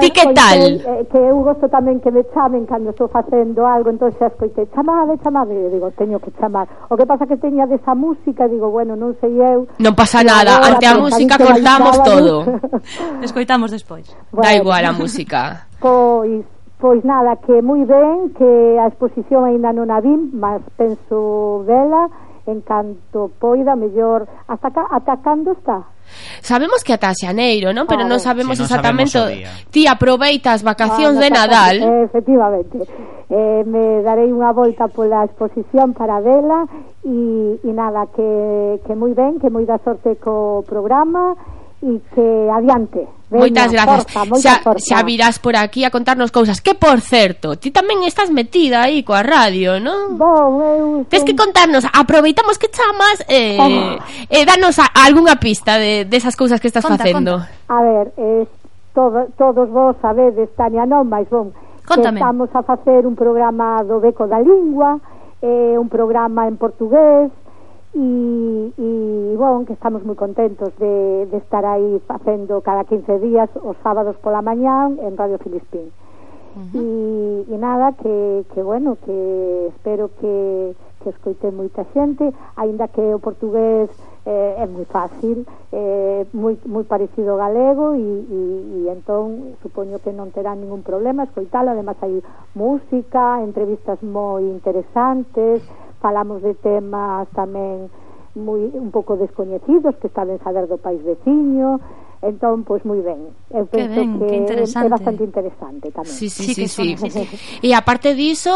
Ti 0.02 0.10
que 0.12 0.26
tal? 0.34 0.60
Que, 0.60 0.90
eh, 0.90 1.04
que 1.08 1.20
eu 1.20 1.38
gosto 1.46 1.70
tamén 1.70 2.02
que 2.04 2.12
me 2.12 2.26
chamen 2.34 2.66
cando 2.66 2.92
estou 2.92 3.08
facendo 3.08 3.64
algo, 3.64 3.94
entón 3.94 4.12
xa 4.20 4.28
escoitei, 4.28 4.68
chamade, 4.76 5.16
chamade, 5.24 5.56
e 5.56 5.70
digo, 5.72 5.88
teño 5.96 6.20
que 6.20 6.34
chamar. 6.36 6.68
O 6.92 6.98
que 7.00 7.06
pasa 7.08 7.30
que 7.30 7.40
teña 7.40 7.70
desa 7.70 7.96
música, 7.96 8.50
digo, 8.50 8.74
bueno, 8.74 9.00
non 9.00 9.16
sei 9.24 9.38
eu. 9.40 9.70
Non 9.80 9.94
pasa 9.96 10.20
nada, 10.26 10.60
ante 10.60 10.84
a 10.84 11.00
música 11.00 11.40
cortamos 11.40 11.96
todo. 12.04 12.44
Escoitamos 13.28 13.72
despois. 13.72 14.10
Bueno, 14.34 14.44
da 14.44 14.52
igual 14.58 14.84
a 14.84 14.92
música. 14.92 15.70
Pois 15.80 16.44
Pois 16.80 17.04
nada, 17.04 17.36
que 17.44 17.60
moi 17.60 17.84
ben, 17.84 18.32
que 18.40 18.80
a 18.80 18.88
exposición 18.88 19.44
aínda 19.44 19.76
non 19.76 19.92
a 19.92 20.00
vim, 20.00 20.32
mas 20.32 20.64
penso 20.80 21.60
vela, 21.68 22.08
en 22.50 22.62
canto 22.62 23.32
poida, 23.39 23.76
mellor, 23.78 24.28
hasta 24.47 24.70
ca, 24.74 24.89
ata 24.89 25.18
cando 25.22 25.54
está? 25.54 25.86
Sabemos 26.41 26.84
que 26.84 26.93
ata 26.93 27.14
xaneiro, 27.14 27.70
non? 27.74 27.86
Pero 27.86 28.04
ah, 28.04 28.10
non 28.10 28.20
sabemos 28.20 28.58
si 28.58 28.66
non 28.66 28.70
exactamente. 28.70 29.14
Sabemos 29.14 29.70
ti 29.70 29.86
aproveita 29.86 30.58
as 30.58 30.66
vacacións 30.66 31.18
ah, 31.18 31.22
de 31.22 31.30
Nadal. 31.30 31.76
Eh, 31.86 32.04
efectivamente. 32.10 32.78
Eh, 33.30 33.62
me 33.70 34.02
darei 34.02 34.34
unha 34.34 34.50
volta 34.50 34.89
pola 34.89 35.22
exposición 35.22 35.93
para 35.93 36.18
vela 36.18 36.66
e, 37.06 37.62
e 37.62 37.72
nada, 37.72 38.10
que, 38.10 38.82
que 38.89 38.93
moi 38.97 39.14
ben, 39.14 39.38
que 39.38 39.54
moi 39.54 39.70
da 39.70 39.78
sorte 39.86 40.18
co 40.18 40.66
programa 40.66 41.38
e 41.82 42.02
que 42.12 42.28
adiante. 42.52 43.08
Veña, 43.30 43.46
moitas 43.46 43.70
grazas. 43.72 44.04
Porfa, 44.10 44.26
moita 44.26 44.54
xa, 44.66 44.74
xa 44.76 45.00
virás 45.06 45.38
por 45.38 45.56
aquí 45.56 45.86
a 45.86 45.94
contarnos 45.94 46.34
cousas. 46.34 46.60
Que, 46.60 46.74
por 46.74 47.00
certo, 47.00 47.56
ti 47.56 47.70
tamén 47.70 48.02
estás 48.04 48.34
metida 48.34 48.84
aí 48.84 49.06
coa 49.06 49.22
radio, 49.22 49.78
non? 49.78 50.18
Bon, 50.18 50.60
eu... 50.60 51.06
Tens 51.06 51.24
que 51.24 51.38
contarnos, 51.38 51.86
aproveitamos 51.94 52.58
que 52.58 52.68
chamas 52.74 53.22
eh, 53.30 53.56
oh. 53.62 54.02
eh, 54.34 54.44
danos 54.50 54.82
a, 54.82 54.90
a 54.90 55.06
algunha 55.06 55.38
pista 55.38 55.78
de, 55.78 56.10
desas 56.10 56.34
cousas 56.34 56.58
que 56.58 56.68
estás 56.68 56.84
conta, 56.84 57.06
facendo. 57.06 57.46
Conta. 57.46 57.70
A 57.70 57.80
ver, 57.86 58.06
eh, 58.18 58.44
todo, 58.98 59.30
todos 59.38 59.70
vos 59.70 59.96
sabedes, 60.02 60.50
Tania, 60.58 60.90
non, 60.90 61.06
mas 61.06 61.30
bon, 61.30 61.54
Contame. 61.86 62.20
estamos 62.20 62.50
a 62.58 62.62
facer 62.66 63.06
un 63.06 63.14
programa 63.14 63.86
do 63.86 64.02
Beco 64.02 64.26
da 64.26 64.42
Lingua, 64.42 64.98
eh, 65.46 65.78
un 65.78 65.88
programa 65.88 66.50
en 66.50 66.58
portugués, 66.58 67.30
e, 67.96 68.74
e 68.78 69.36
bon, 69.38 69.66
que 69.66 69.74
estamos 69.74 70.06
moi 70.06 70.16
contentos 70.16 70.70
de, 70.78 71.26
de 71.26 71.38
estar 71.42 71.66
aí 71.66 71.98
facendo 72.06 72.62
cada 72.62 72.86
15 72.86 73.20
días 73.20 73.50
os 73.62 73.78
sábados 73.82 74.18
pola 74.22 74.46
mañán 74.46 75.02
en 75.02 75.18
Radio 75.18 75.42
Filispín. 75.42 75.90
Uh 75.90 76.66
-huh. 76.66 76.82
e, 76.82 77.54
e 77.54 77.58
nada, 77.58 77.94
que, 77.94 78.46
que 78.54 78.62
bueno, 78.62 78.98
que 79.06 79.70
espero 79.74 80.10
que, 80.20 80.76
que 81.02 81.10
escoite 81.10 81.52
moita 81.52 81.86
xente, 81.94 82.34
aínda 82.56 82.88
que 82.90 83.02
o 83.02 83.20
portugués 83.20 83.90
eh, 84.26 84.62
é 84.62 84.66
moi 84.68 84.86
fácil, 84.86 85.46
eh, 85.72 86.26
moi, 86.34 86.60
moi 86.66 86.84
parecido 86.84 87.32
ao 87.32 87.42
galego 87.42 87.96
e, 87.96 88.04
e, 88.04 88.40
e 88.76 88.80
entón 88.92 89.56
supoño 89.64 89.98
que 90.04 90.12
non 90.12 90.30
terá 90.36 90.54
ningún 90.54 90.84
problema 90.84 91.24
escoitalo, 91.24 91.72
además 91.72 91.98
hai 92.04 92.20
música, 92.54 93.40
entrevistas 93.42 93.98
moi 94.04 94.44
interesantes, 94.44 95.64
falamos 96.02 96.41
de 96.41 96.56
temas 96.60 97.28
tamén 97.36 97.91
moi 98.36 98.62
un 98.72 98.89
pouco 98.91 99.20
descoñecidos 99.20 99.95
que 100.00 100.10
saben 100.16 100.39
saber 100.43 100.68
do 100.68 100.80
país 100.80 101.02
veciño, 101.04 101.80
Entón, 102.20 102.68
pois 102.68 102.84
moi 102.84 103.00
ben. 103.00 103.32
Eu 103.47 103.64
que 103.72 103.80
penso 103.80 103.95
ben, 103.95 104.20
que, 104.20 104.43
que 104.43 104.76
é 104.76 104.91
bastante 104.91 105.24
interesante 105.24 105.88
tamén. 105.88 106.12
Sí, 106.12 106.28
sí, 106.28 106.52
sí, 106.52 106.68
sí, 106.68 107.00
sí, 107.00 107.08
sí, 107.08 107.24
sí. 107.24 107.24
E 107.64 107.72
aparte 107.72 108.12
diso, 108.12 108.52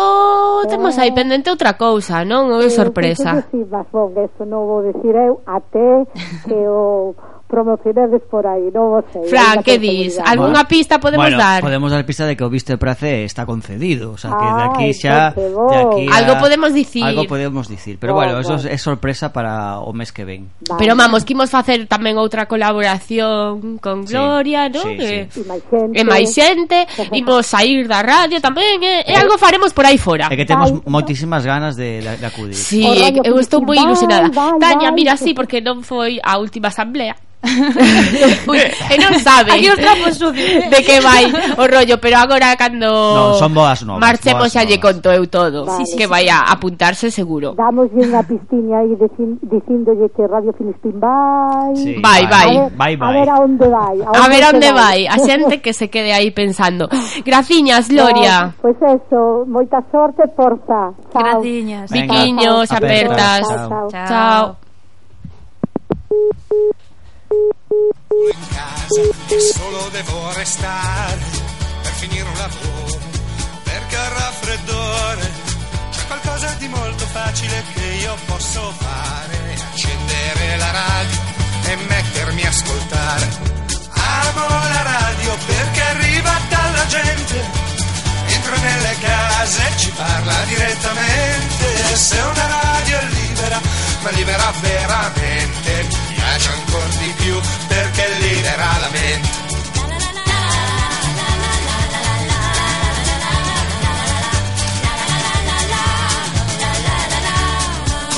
temos 0.67 0.99
aí 0.99 1.15
eh, 1.15 1.15
pendente 1.15 1.47
outra 1.47 1.79
cousa, 1.79 2.27
non? 2.27 2.51
Ou 2.51 2.59
é 2.59 2.67
eh, 2.67 2.75
sorpresa. 2.75 3.39
Sí, 3.47 3.63
sí, 3.63 3.63
sí, 3.63 3.71
mas, 3.71 3.87
bon, 3.87 4.11
eso 4.19 4.43
non 4.43 4.67
vou 4.67 4.83
decir 4.83 5.15
eu 5.15 5.39
até 5.47 6.03
que 6.43 6.59
o 6.67 7.15
promocionades 7.53 8.21
por 8.33 8.41
aí, 8.49 8.73
non 8.73 8.97
o 8.97 9.01
sei. 9.13 9.29
Fran, 9.29 9.61
que 9.61 9.77
dis? 9.77 10.17
Algúnha 10.17 10.65
pista 10.65 10.97
podemos 10.97 11.29
bueno, 11.29 11.37
dar? 11.37 11.61
podemos 11.61 11.93
dar 11.93 12.01
pista 12.01 12.25
de 12.25 12.33
que 12.33 12.41
o 12.41 12.49
visto 12.49 12.73
de 12.73 12.81
prace 12.81 13.29
está 13.29 13.45
concedido, 13.45 14.17
o 14.17 14.17
sea, 14.17 14.33
que 14.33 14.47
de 14.49 14.63
aquí 14.65 14.87
xa 14.97 15.29
de 15.37 15.77
aquí 15.77 16.03
a, 16.09 16.17
algo 16.17 16.41
podemos 16.41 16.73
dicir. 16.73 17.05
Algo 17.05 17.29
podemos 17.29 17.69
dicir, 17.69 18.01
pero 18.01 18.13
oh, 18.13 18.15
bueno, 18.17 18.41
bueno, 18.41 18.57
eso 18.57 18.65
é 18.65 18.77
sorpresa 18.81 19.29
para 19.29 19.77
o 19.85 19.93
mes 19.93 20.09
que 20.09 20.25
ven. 20.25 20.49
Vale. 20.65 20.81
Pero 20.81 20.97
vamos, 20.97 21.21
que 21.21 21.37
imos 21.37 21.53
facer 21.53 21.85
tamén 21.85 22.17
outra 22.17 22.49
colaboración 22.49 23.77
con 23.77 24.09
Gloria, 24.09 24.65
sí, 24.65 24.73
non? 24.73 24.85
Sí, 24.89 24.97
eh, 24.97 25.29
sí. 25.29 25.45
E 25.93 26.01
máis 26.01 26.33
xente, 26.33 26.89
imos 27.13 27.45
sair 27.45 27.85
da 27.85 28.01
radio 28.01 28.41
tamén, 28.41 28.81
eh, 28.81 29.05
e 29.05 29.13
algo 29.13 29.37
faremos 29.37 29.77
por 29.77 29.85
aí 29.85 30.01
fora. 30.01 30.33
É 30.33 30.35
que 30.35 30.49
temos 30.49 30.73
vale. 30.73 30.89
moitísimas 30.89 31.45
ganas 31.45 31.77
de, 31.77 32.01
de, 32.01 32.17
de 32.17 32.25
acudir. 32.25 32.57
Sí, 32.57 32.81
eu 33.21 33.37
estou 33.37 33.61
moi 33.61 33.77
ilusionada. 33.77 34.33
Vai, 34.33 34.57
vai, 34.57 34.73
Tania, 34.73 34.89
mira, 34.89 35.13
sí, 35.13 35.37
porque 35.37 35.61
non 35.61 35.85
foi 35.85 36.17
a 36.17 36.41
última 36.41 36.73
asamblea 36.73 37.13
Uy, 37.43 38.57
eh, 38.57 38.71
eh, 38.71 38.95
e 38.95 38.97
non 39.03 39.19
sabe. 39.19 39.51
Aquí 39.51 39.67
os 39.67 39.75
trapos 39.75 40.15
sucios 40.15 40.63
De 40.71 40.79
que 40.79 41.03
vai 41.03 41.27
o 41.59 41.67
rollo 41.67 41.99
Pero 41.99 42.15
agora 42.15 42.55
cando 42.55 42.87
Non, 42.87 43.35
son 43.35 43.51
boas 43.51 43.83
novas 43.83 43.99
Marchemos 43.99 44.47
boas 44.47 44.55
pois 44.55 44.55
xa 44.55 44.63
lle 44.63 44.79
conto 44.79 45.11
eu 45.11 45.27
todo. 45.27 45.67
Vale. 45.67 45.83
Que 45.83 46.07
vai 46.07 46.31
a 46.31 46.47
apuntarse 46.47 47.11
seguro. 47.11 47.59
Damos 47.59 47.91
unha 47.91 48.23
pistiña 48.23 48.79
aí 48.79 48.95
Dicindolle 49.43 50.07
que 50.15 50.23
Radio 50.23 50.55
Filispín 50.55 50.95
vai. 51.03 51.75
Sí, 51.75 51.99
Vai, 51.99 52.23
vai. 52.31 52.71
Vai, 52.79 52.95
vai 52.95 53.11
A 53.11 53.19
ver 53.19 53.29
a 53.29 53.35
onde 53.43 53.67
vai 53.67 53.95
A, 53.99 54.07
onde 54.07 54.19
a 54.23 54.25
ver 54.31 54.43
a 54.43 54.49
onde 54.55 54.69
vai. 54.71 54.99
A 55.07 55.17
xente 55.19 55.59
que 55.59 55.75
se 55.75 55.91
quede 55.91 56.15
aí 56.15 56.31
pensando. 56.31 56.87
Graciñas, 57.27 57.91
Gloria. 57.91 58.55
Pois 58.63 58.75
pues 58.79 59.03
eso 59.03 59.43
Moita 59.47 59.83
sorte, 59.91 60.23
porta 60.31 60.95
Chao. 61.11 61.43
Graciñas. 61.43 61.91
Viquiños, 61.91 62.71
apertas. 62.71 63.43
Chao, 63.47 63.67
chao. 63.67 63.87
chao. 63.91 64.07
chao. 64.07 64.63
In 68.31 68.47
casa 68.47 69.01
e 69.27 69.39
solo 69.39 69.89
devo 69.91 70.33
restare 70.33 71.25
per 71.81 71.91
finire 71.93 72.27
un 72.27 72.37
lavoro 72.37 72.97
perché 73.63 73.95
al 73.95 74.09
raffreddore 74.09 75.31
c'è 75.91 76.05
qualcosa 76.07 76.53
di 76.59 76.67
molto 76.67 77.05
facile 77.05 77.63
che 77.73 77.85
io 78.01 78.15
posso 78.25 78.73
fare. 78.77 79.41
Accendere 79.73 80.57
la 80.57 80.71
radio 80.71 81.19
e 81.65 81.75
mettermi 81.75 82.45
a 82.45 82.49
ascoltare. 82.49 83.27
Amo 83.89 84.47
la 84.47 84.81
radio 84.81 85.37
perché 85.45 85.81
arriva 85.81 86.31
dalla 86.49 86.85
gente 86.87 87.63
entra 88.27 88.55
nelle 88.57 88.95
case 88.99 89.61
e 89.67 89.77
ci 89.77 89.91
parla 89.91 90.43
direttamente. 90.45 91.95
Se 91.95 92.19
una 92.19 92.47
radio 92.47 92.97
è 92.97 93.05
libera 93.05 93.61
ma 94.01 94.09
libera 94.11 94.53
veramente. 94.59 95.87
Mi 96.09 96.15
piace 96.15 96.49
ancora 96.49 96.85
di 96.99 97.02
libera 98.53 98.77
la 98.79 98.89
mente 98.89 99.29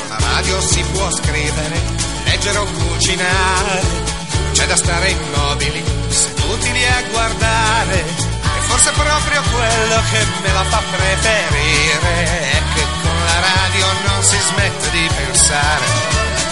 la 0.10 0.18
radio 0.20 0.62
si 0.62 0.82
può 0.92 1.10
scrivere 1.12 1.82
leggere 2.26 2.58
o 2.58 2.66
cucinare. 2.66 4.14
C'è 4.52 4.66
da 4.68 4.76
stare 4.76 5.10
immobili 5.10 5.84
seduti 6.10 6.72
lì 6.72 6.86
a 6.86 7.04
guardare. 7.12 8.00
E 8.00 8.62
forse 8.68 8.92
proprio 8.92 9.42
quello 9.42 10.02
che 10.12 10.26
me 10.42 10.54
la 10.54 10.64
fa 10.64 10.82
preferire 10.92 12.24
è 12.52 12.62
che 12.74 12.84
con 13.02 13.18
la 13.26 13.40
radio 13.40 13.86
non 14.08 14.24
si 14.24 14.38
smette 14.50 14.90
di 14.92 15.10
pensare. 15.16 15.86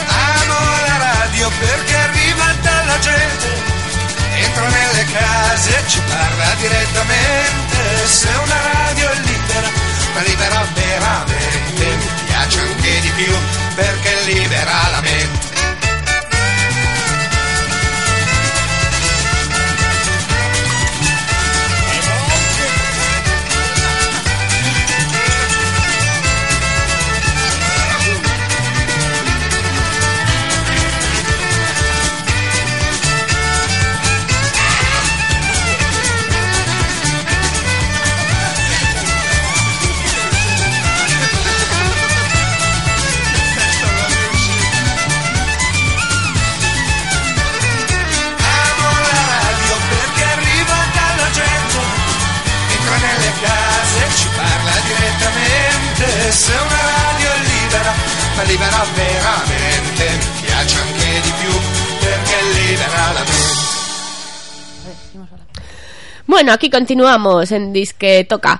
Amo 0.07 0.59
la 0.87 0.97
radio 0.97 1.49
perché 1.59 1.95
arriva 1.95 2.62
dalla 2.83 2.99
gente 2.99 3.47
entra 4.35 4.67
nelle 4.67 5.05
case 5.05 5.69
e 5.69 5.87
ci 5.87 6.01
parla 6.07 6.53
direttamente. 6.59 8.07
Se 8.07 8.27
una 8.27 8.61
radio 8.73 9.09
è 9.09 9.15
libera 9.15 9.69
ma 10.13 10.21
libera 10.21 10.67
veramente 10.73 11.85
mi 11.95 12.09
piace 12.25 12.59
anche 12.59 12.99
di 13.01 13.09
più 13.15 13.33
perché 13.75 14.21
libera 14.25 14.89
la 14.91 15.01
mente 15.01 15.52
bueno, 66.43 66.55
aquí 66.55 66.69
continuamos 66.69 67.53
en 67.53 67.71
Disque 67.71 68.25
Toca 68.27 68.59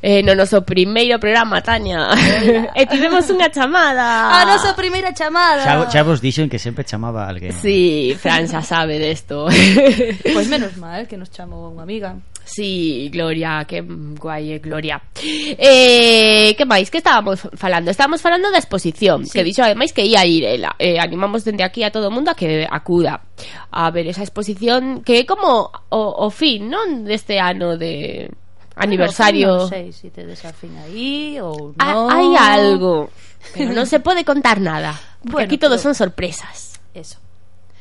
eh, 0.00 0.22
No 0.22 0.34
noso 0.34 0.64
primeiro 0.64 1.20
programa, 1.20 1.60
Tania. 1.60 2.08
E 2.78 2.86
tivemos 2.88 3.28
unha 3.28 3.52
chamada. 3.52 4.32
A 4.32 4.48
nosa 4.48 4.72
primeira 4.72 5.12
chamada. 5.12 5.60
Xa, 5.60 5.76
xa 5.92 6.02
vos 6.08 6.24
dixen 6.24 6.48
que 6.48 6.56
sempre 6.56 6.88
chamaba 6.88 7.28
alguén. 7.28 7.52
Si, 7.52 8.16
sí, 8.16 8.16
Fran 8.16 8.48
xa 8.48 8.64
sabe 8.64 8.96
desto. 8.96 9.44
Pois 9.44 10.32
pues 10.32 10.48
menos 10.48 10.72
mal 10.84 11.04
que 11.04 11.20
nos 11.20 11.28
chamou 11.28 11.68
unha 11.68 11.84
amiga. 11.84 12.16
Sí, 12.48 13.10
Gloria, 13.12 13.66
que 13.68 13.82
guai, 13.82 14.52
eh, 14.52 14.58
Gloria. 14.58 15.02
Eh, 15.20 16.56
que 16.56 16.64
máis 16.64 16.88
que 16.88 16.96
estábamos 16.96 17.44
falando? 17.60 17.92
Estábamos 17.92 18.24
falando 18.24 18.48
da 18.48 18.56
exposición, 18.56 19.28
sí. 19.28 19.36
que 19.36 19.44
dixo 19.44 19.60
ademais 19.60 19.92
que 19.92 20.08
ia 20.08 20.24
ir 20.24 20.48
ela. 20.48 20.72
Eh, 20.80 20.96
animamos 20.96 21.44
dende 21.44 21.60
aquí 21.60 21.84
a 21.84 21.92
todo 21.92 22.08
o 22.08 22.10
mundo 22.10 22.32
a 22.32 22.34
que 22.34 22.64
acuda 22.64 23.20
a 23.68 23.90
ver 23.92 24.08
esa 24.08 24.24
exposición 24.24 25.04
que 25.04 25.20
é 25.20 25.24
como 25.28 25.68
o, 25.92 26.00
o 26.24 26.26
fin, 26.32 26.72
non, 26.72 27.04
deste 27.04 27.36
ano 27.36 27.76
de 27.76 28.32
aniversario. 28.80 29.68
Bueno, 29.68 29.68
non 29.68 29.72
sei 29.76 29.92
se 29.92 30.08
si 30.08 30.10
te 30.10 30.24
a 30.24 30.52
aí 30.88 31.36
ou 31.44 31.76
ah, 31.76 31.92
non. 31.92 32.08
Hai 32.08 32.28
algo, 32.32 33.12
pero 33.52 33.76
non 33.76 33.84
se 33.84 34.00
pode 34.00 34.24
contar 34.24 34.56
nada, 34.56 34.96
porque 35.20 35.44
bueno, 35.44 35.48
aquí 35.52 35.60
todos 35.60 35.84
pero... 35.84 35.92
son 35.92 35.94
sorpresas. 35.94 36.80
Eso. 36.96 37.27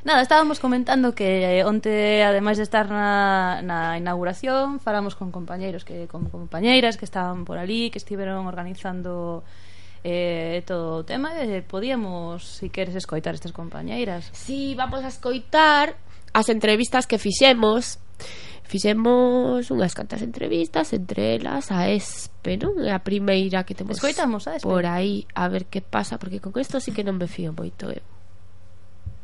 Nada, 0.08 0.22
estábamos 0.22 0.62
comentando 0.62 1.12
que 1.12 1.60
eh, 1.60 1.68
onte, 1.68 2.24
ademais 2.24 2.56
de 2.56 2.64
estar 2.64 2.88
na, 2.88 3.60
na 3.60 4.00
inauguración, 4.00 4.80
falamos 4.80 5.20
con 5.20 5.36
compañeiros 5.36 5.84
que 5.84 6.08
con 6.08 6.32
compañeiras 6.32 6.96
que 6.96 7.04
estaban 7.04 7.44
por 7.44 7.60
ali, 7.60 7.92
que 7.92 8.00
estiveron 8.00 8.48
organizando 8.48 9.44
eh, 10.08 10.64
todo 10.64 11.04
o 11.04 11.04
tema 11.04 11.36
e 11.36 11.60
eh, 11.60 11.60
podíamos, 11.60 12.48
si 12.48 12.72
queres, 12.72 12.96
escoitar 12.96 13.36
estas 13.36 13.52
compañeiras. 13.52 14.32
Si, 14.32 14.72
sí, 14.72 14.80
vamos 14.80 15.04
a 15.04 15.12
escoitar 15.12 16.00
as 16.32 16.48
entrevistas 16.48 17.04
que 17.04 17.20
fixemos 17.20 18.00
Fixemos 18.64 19.68
unhas 19.72 19.92
cantas 19.92 20.24
entrevistas 20.24 20.92
Entre 20.96 21.36
elas 21.36 21.68
a 21.68 21.92
ESPE, 21.92 22.56
non? 22.64 22.80
É 22.80 22.96
a 22.96 23.04
primeira 23.04 23.68
que 23.68 23.76
temos 23.76 24.00
Escoitamos 24.00 24.48
a 24.48 24.56
ESPE. 24.56 24.72
por 24.72 24.88
aí 24.88 25.28
A 25.36 25.52
ver 25.52 25.68
que 25.68 25.84
pasa, 25.84 26.16
porque 26.16 26.40
con 26.40 26.56
isto 26.56 26.80
sí 26.80 26.96
que 26.96 27.04
non 27.04 27.20
me 27.20 27.28
fío 27.28 27.52
moito 27.52 27.92
eh? 27.92 28.00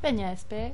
Veña 0.03 0.33
este 0.33 0.73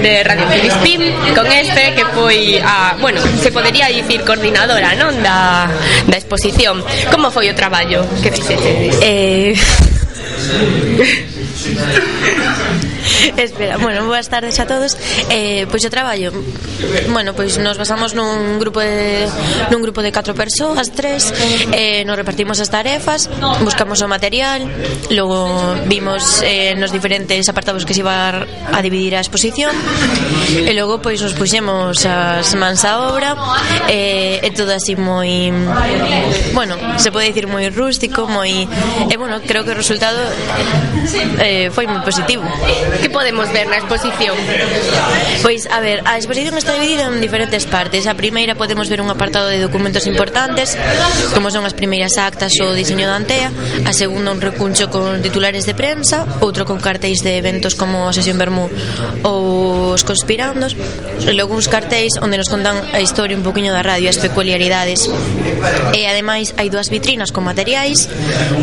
de 0.00 0.24
Radio 0.24 0.48
Filispín 0.48 1.02
con 1.34 1.46
este 1.46 1.92
que 1.92 2.06
foi 2.16 2.56
a, 2.56 2.96
bueno, 2.98 3.20
se 3.20 3.52
podería 3.52 3.88
dicir 3.92 4.24
coordinadora, 4.24 4.96
non, 4.96 5.12
da, 5.20 5.68
da 6.08 6.16
exposición. 6.16 6.80
Como 7.12 7.28
foi 7.28 7.52
o 7.52 7.54
traballo 7.54 8.00
que 8.24 8.32
fixete? 8.32 8.96
Eh 9.04 9.52
Espera, 13.36 13.76
bueno, 13.78 14.06
boas 14.06 14.28
tardes 14.28 14.58
a 14.58 14.66
todos. 14.66 14.96
Eh, 15.30 15.66
pois 15.70 15.84
eu 15.84 15.90
traballo. 15.90 16.32
Bueno, 17.10 17.34
pois 17.34 17.58
nos 17.58 17.78
basamos 17.78 18.14
nun 18.14 18.58
grupo 18.58 18.80
de 18.80 19.28
nun 19.70 19.80
grupo 19.80 20.02
de 20.02 20.10
catro 20.10 20.34
persoas, 20.34 20.90
tres, 20.90 21.32
eh, 21.72 22.02
nos 22.04 22.16
repartimos 22.18 22.58
as 22.58 22.70
tarefas, 22.70 23.30
buscamos 23.62 24.02
o 24.02 24.08
material, 24.10 24.66
logo 25.14 25.78
vimos 25.86 26.42
eh, 26.42 26.74
nos 26.74 26.90
diferentes 26.90 27.48
apartados 27.48 27.86
que 27.86 27.94
se 27.94 28.00
iba 28.00 28.44
a 28.44 28.78
dividir 28.82 29.14
a 29.16 29.22
exposición 29.22 29.72
e 30.54 30.72
logo 30.74 30.98
pois 30.98 31.22
nos 31.22 31.34
puxemos 31.34 32.02
as 32.06 32.50
mans 32.58 32.82
á 32.82 33.10
obra 33.10 33.36
eh, 33.88 34.42
e 34.42 34.48
todo 34.50 34.74
así 34.74 34.98
moi 34.98 35.50
bueno, 36.52 36.76
se 36.98 37.10
pode 37.14 37.30
dicir 37.30 37.46
moi 37.46 37.68
rústico, 37.70 38.26
moi 38.26 38.66
e 38.66 39.12
eh, 39.12 39.16
bueno, 39.16 39.40
creo 39.44 39.62
que 39.64 39.72
o 39.72 39.78
resultado 39.78 40.18
eh, 41.44 41.68
foi 41.70 41.86
moi 41.86 42.00
positivo. 42.00 42.42
Que 42.98 43.12
podemos 43.12 43.52
ver 43.52 43.68
na 43.68 43.78
exposición? 43.78 44.34
Pois, 45.44 45.68
a 45.68 45.78
ver, 45.84 46.00
a 46.08 46.16
exposición 46.16 46.56
está 46.56 46.72
dividida 46.74 47.06
en 47.06 47.20
diferentes 47.20 47.68
partes. 47.68 48.08
A 48.08 48.16
primeira 48.16 48.56
podemos 48.56 48.88
ver 48.88 49.04
un 49.04 49.12
apartado 49.12 49.52
de 49.52 49.60
documentos 49.60 50.08
importantes, 50.08 50.74
como 51.36 51.52
son 51.52 51.68
as 51.68 51.76
primeiras 51.76 52.16
actas 52.16 52.56
ou 52.64 52.72
o 52.72 52.76
diseño 52.76 53.06
da 53.06 53.20
Antea, 53.20 53.52
a 53.84 53.92
segunda 53.92 54.32
un 54.32 54.40
recuncho 54.40 54.88
con 54.88 55.20
titulares 55.20 55.68
de 55.68 55.76
prensa, 55.76 56.24
outro 56.40 56.64
con 56.64 56.80
cartéis 56.80 57.20
de 57.20 57.36
eventos 57.36 57.76
como 57.76 58.08
a 58.08 58.12
sesión 58.16 58.40
Bermú 58.40 58.66
ou 59.22 59.92
os 59.92 60.02
conspirandos, 60.02 60.72
e 60.74 61.32
logo 61.36 61.54
uns 61.54 61.68
cartéis 61.68 62.16
onde 62.18 62.40
nos 62.40 62.48
contan 62.48 62.80
a 62.90 62.98
historia 63.04 63.36
un 63.36 63.44
poquinho 63.44 63.70
da 63.70 63.84
radio, 63.84 64.08
as 64.08 64.18
peculiaridades. 64.18 65.06
E 65.92 66.08
ademais 66.08 66.56
hai 66.56 66.72
dúas 66.72 66.88
vitrinas 66.88 67.30
con 67.30 67.44
materiais, 67.44 68.08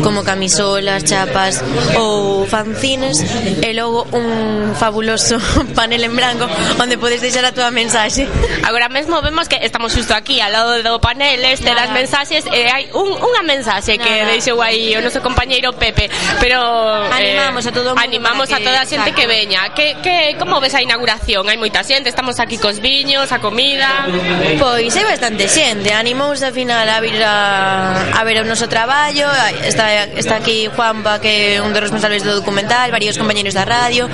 como 0.02 0.26
camisolas, 0.26 1.06
chapas 1.06 1.62
ou 1.96 2.44
fan 2.44 2.71
en 2.72 2.76
cines 2.76 3.20
e 3.60 3.70
logo 3.76 4.08
un 4.12 4.74
fabuloso 4.74 5.36
panel 5.76 6.04
en 6.04 6.16
branco 6.16 6.48
onde 6.80 6.96
podes 6.96 7.20
deixar 7.20 7.44
a 7.44 7.52
túa 7.52 7.70
mensaxe. 7.70 8.24
Agora 8.64 8.88
mesmo 8.88 9.20
vemos 9.20 9.48
que 9.48 9.60
estamos 9.60 9.92
xusto 9.92 10.16
aquí 10.16 10.40
ao 10.40 10.48
lado 10.50 10.80
do 10.80 10.96
panel 11.00 11.44
este 11.44 11.68
Nada. 11.68 11.86
das 11.86 11.90
mensaxes 11.92 12.48
e 12.48 12.64
hai 12.64 12.88
un, 12.96 13.12
unha 13.12 13.42
mensaxe 13.44 14.00
Nada. 14.00 14.08
que 14.08 14.12
deixou 14.32 14.58
aí 14.64 14.96
o 14.96 15.04
noso 15.04 15.20
compañeiro 15.20 15.76
Pepe, 15.76 16.08
pero 16.40 16.56
eh, 16.56 17.36
animamos 17.36 17.64
eh, 17.66 17.68
a 17.68 17.72
todo 17.72 17.88
mundo 17.92 18.00
animamos 18.00 18.48
a 18.52 18.58
toda 18.58 18.80
a 18.80 18.86
xente 18.88 19.12
exacto. 19.12 19.20
que 19.20 19.26
veña. 19.28 19.60
Que 19.76 20.00
que 20.00 20.36
como 20.40 20.60
ves 20.60 20.72
a 20.74 20.80
inauguración? 20.80 21.44
Hai 21.44 21.60
moita 21.60 21.84
xente, 21.84 22.08
estamos 22.08 22.40
aquí 22.40 22.56
cos 22.56 22.80
viños, 22.80 23.28
a 23.32 23.38
comida. 23.38 24.08
Pois 24.56 24.96
hai 24.96 25.04
bastante 25.04 25.44
xente, 25.48 25.92
animouse 25.92 26.48
ao 26.48 26.54
final 26.56 26.88
a 26.88 26.98
vir 27.04 27.20
a, 27.20 28.16
a 28.16 28.20
ver 28.24 28.40
o 28.40 28.44
noso 28.48 28.64
traballo, 28.68 29.28
está 29.60 30.08
está 30.16 30.40
aquí 30.40 30.70
Juanpa 30.72 31.20
que 31.20 31.58
é 31.58 31.62
un 31.62 31.74
dos 31.74 31.82
responsables 31.82 32.22
do 32.22 32.38
documento 32.38 32.61
documental, 32.62 32.90
varios 32.90 33.18
compañeros 33.18 33.54
da 33.54 33.64
radio, 33.64 34.08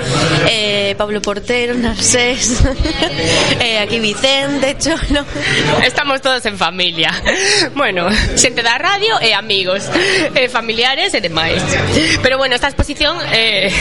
eh, 0.47 0.95
Pablo 0.97 1.21
Portero, 1.21 1.75
Narsés, 1.75 2.63
eh, 3.59 3.79
aquí 3.79 3.99
Vicente, 3.99 4.75
Cholo. 4.79 5.25
Estamos 5.83 6.21
todos 6.21 6.45
en 6.45 6.57
familia. 6.57 7.11
Bueno, 7.75 8.09
xente 8.35 8.63
da 8.63 8.77
radio 8.77 9.19
e 9.21 9.33
amigos, 9.33 9.85
e 10.33 10.49
familiares 10.49 11.13
e 11.13 11.21
demais. 11.21 11.61
Pero 12.21 12.37
bueno, 12.37 12.55
esta 12.55 12.67
exposición 12.67 13.17
eh, 13.31 13.71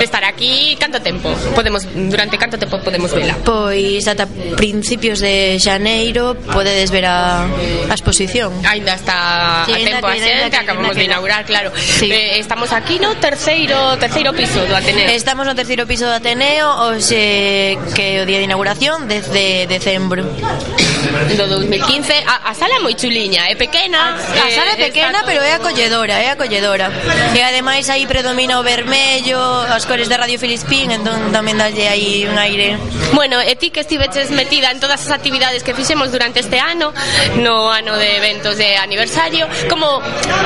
estará 0.00 0.28
aquí 0.28 0.76
canto 0.80 1.00
tempo? 1.00 1.30
Podemos 1.54 1.86
durante 1.94 2.38
canto 2.38 2.58
tempo 2.58 2.80
podemos 2.80 3.12
vela? 3.12 3.36
Pois 3.44 4.06
ata 4.08 4.26
principios 4.56 5.20
de 5.20 5.58
xaneiro 5.60 6.34
podedes 6.52 6.90
ver 6.90 7.06
a, 7.06 7.44
a 7.44 7.94
exposición. 7.94 8.52
Ainda 8.64 8.94
está 8.94 9.64
sí, 9.66 9.72
a 9.72 9.76
tempo 9.76 10.06
a 10.06 10.16
xente, 10.16 10.56
acabamos 10.56 10.96
de 10.96 11.04
inaugurar, 11.04 11.44
claro. 11.44 11.70
Sí. 11.76 12.10
Eh, 12.10 12.38
estamos 12.38 12.72
aquí 12.72 12.98
no 12.98 13.14
terceiro, 13.16 13.76
terceiro 13.98 14.05
terceiro 14.06 14.32
piso 14.34 14.64
do 14.66 14.76
Ateneo. 14.76 15.10
Estamos 15.10 15.44
no 15.46 15.54
terceiro 15.54 15.84
piso 15.84 16.06
do 16.06 16.12
Ateneo, 16.12 16.70
hoxe 16.86 17.74
que 17.90 18.02
é 18.18 18.22
o 18.22 18.26
día 18.26 18.38
de 18.38 18.46
inauguración 18.46 19.10
desde 19.10 19.66
decembro 19.66 20.22
do 20.22 21.44
2015. 21.46 22.12
A, 22.22 22.50
a 22.50 22.54
sala 22.54 22.78
é 22.78 22.80
moi 22.86 22.94
chuliña, 22.94 23.50
é 23.50 23.58
pequena. 23.58 24.14
A 24.14 24.48
sala 24.54 24.78
é 24.78 24.78
eh, 24.78 24.86
pequena, 24.86 25.26
pero 25.26 25.42
é 25.42 25.58
acolledora, 25.58 26.14
é 26.22 26.30
acolledora. 26.30 26.86
E 27.34 27.42
ademais 27.42 27.90
aí 27.90 28.06
predomina 28.06 28.60
o 28.60 28.62
vermello, 28.62 29.42
as 29.66 29.82
cores 29.84 30.06
de 30.06 30.14
Radio 30.14 30.38
Filispín, 30.38 30.94
entón 30.94 31.34
tamén 31.34 31.58
dalle 31.58 31.90
aí 31.90 32.30
un 32.30 32.38
aire. 32.38 32.78
Bueno, 33.10 33.42
e 33.42 33.58
ti 33.58 33.74
que 33.74 33.82
estiveches 33.82 34.30
metida 34.30 34.70
en 34.70 34.78
todas 34.78 35.02
as 35.02 35.10
actividades 35.10 35.66
que 35.66 35.74
fixemos 35.74 36.14
durante 36.14 36.46
este 36.46 36.62
ano, 36.62 36.94
no 37.42 37.74
ano 37.74 37.98
de 37.98 38.22
eventos 38.22 38.54
de 38.54 38.78
aniversario, 38.78 39.50
como 39.66 39.98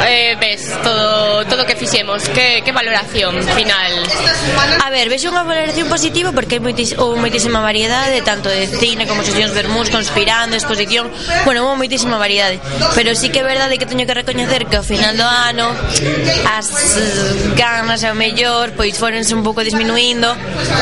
eh, 0.09 0.33
ves 0.41 0.73
todo 0.81 1.45
todo 1.45 1.69
que 1.69 1.77
fixemos? 1.77 2.25
Que, 2.33 2.65
que 2.65 2.73
valoración? 2.73 3.37
final. 3.53 3.93
A 4.85 4.91
ver, 4.91 5.09
vexo 5.09 5.31
unha 5.31 5.45
valoración 5.45 5.87
positiva 5.89 6.31
porque 6.33 6.59
hai 6.59 6.63
moitis, 6.63 6.97
ou 6.99 7.15
moitísima 7.17 7.61
variedade, 7.61 8.23
tanto 8.23 8.49
de 8.49 8.67
cine 8.67 9.07
como 9.07 9.23
sesións 9.23 9.53
vermús, 9.53 9.91
conspirando, 9.91 10.57
exposición, 10.57 11.11
bueno, 11.45 11.67
houve 11.67 11.87
moitísima 11.87 12.19
variedade. 12.19 12.61
Pero 12.95 13.15
sí 13.15 13.31
que 13.31 13.41
é 13.41 13.47
verdade 13.47 13.79
que 13.79 13.87
teño 13.87 14.07
que 14.07 14.15
recoñecer 14.15 14.67
que 14.67 14.77
ao 14.77 14.87
final 14.87 15.17
do 15.17 15.27
ano 15.27 15.71
as 16.59 16.69
ganas 17.57 18.03
ao 18.05 18.15
mellor 18.15 18.73
pois 18.77 18.97
forense 18.97 19.35
un 19.35 19.43
pouco 19.43 19.63
disminuindo, 19.63 20.31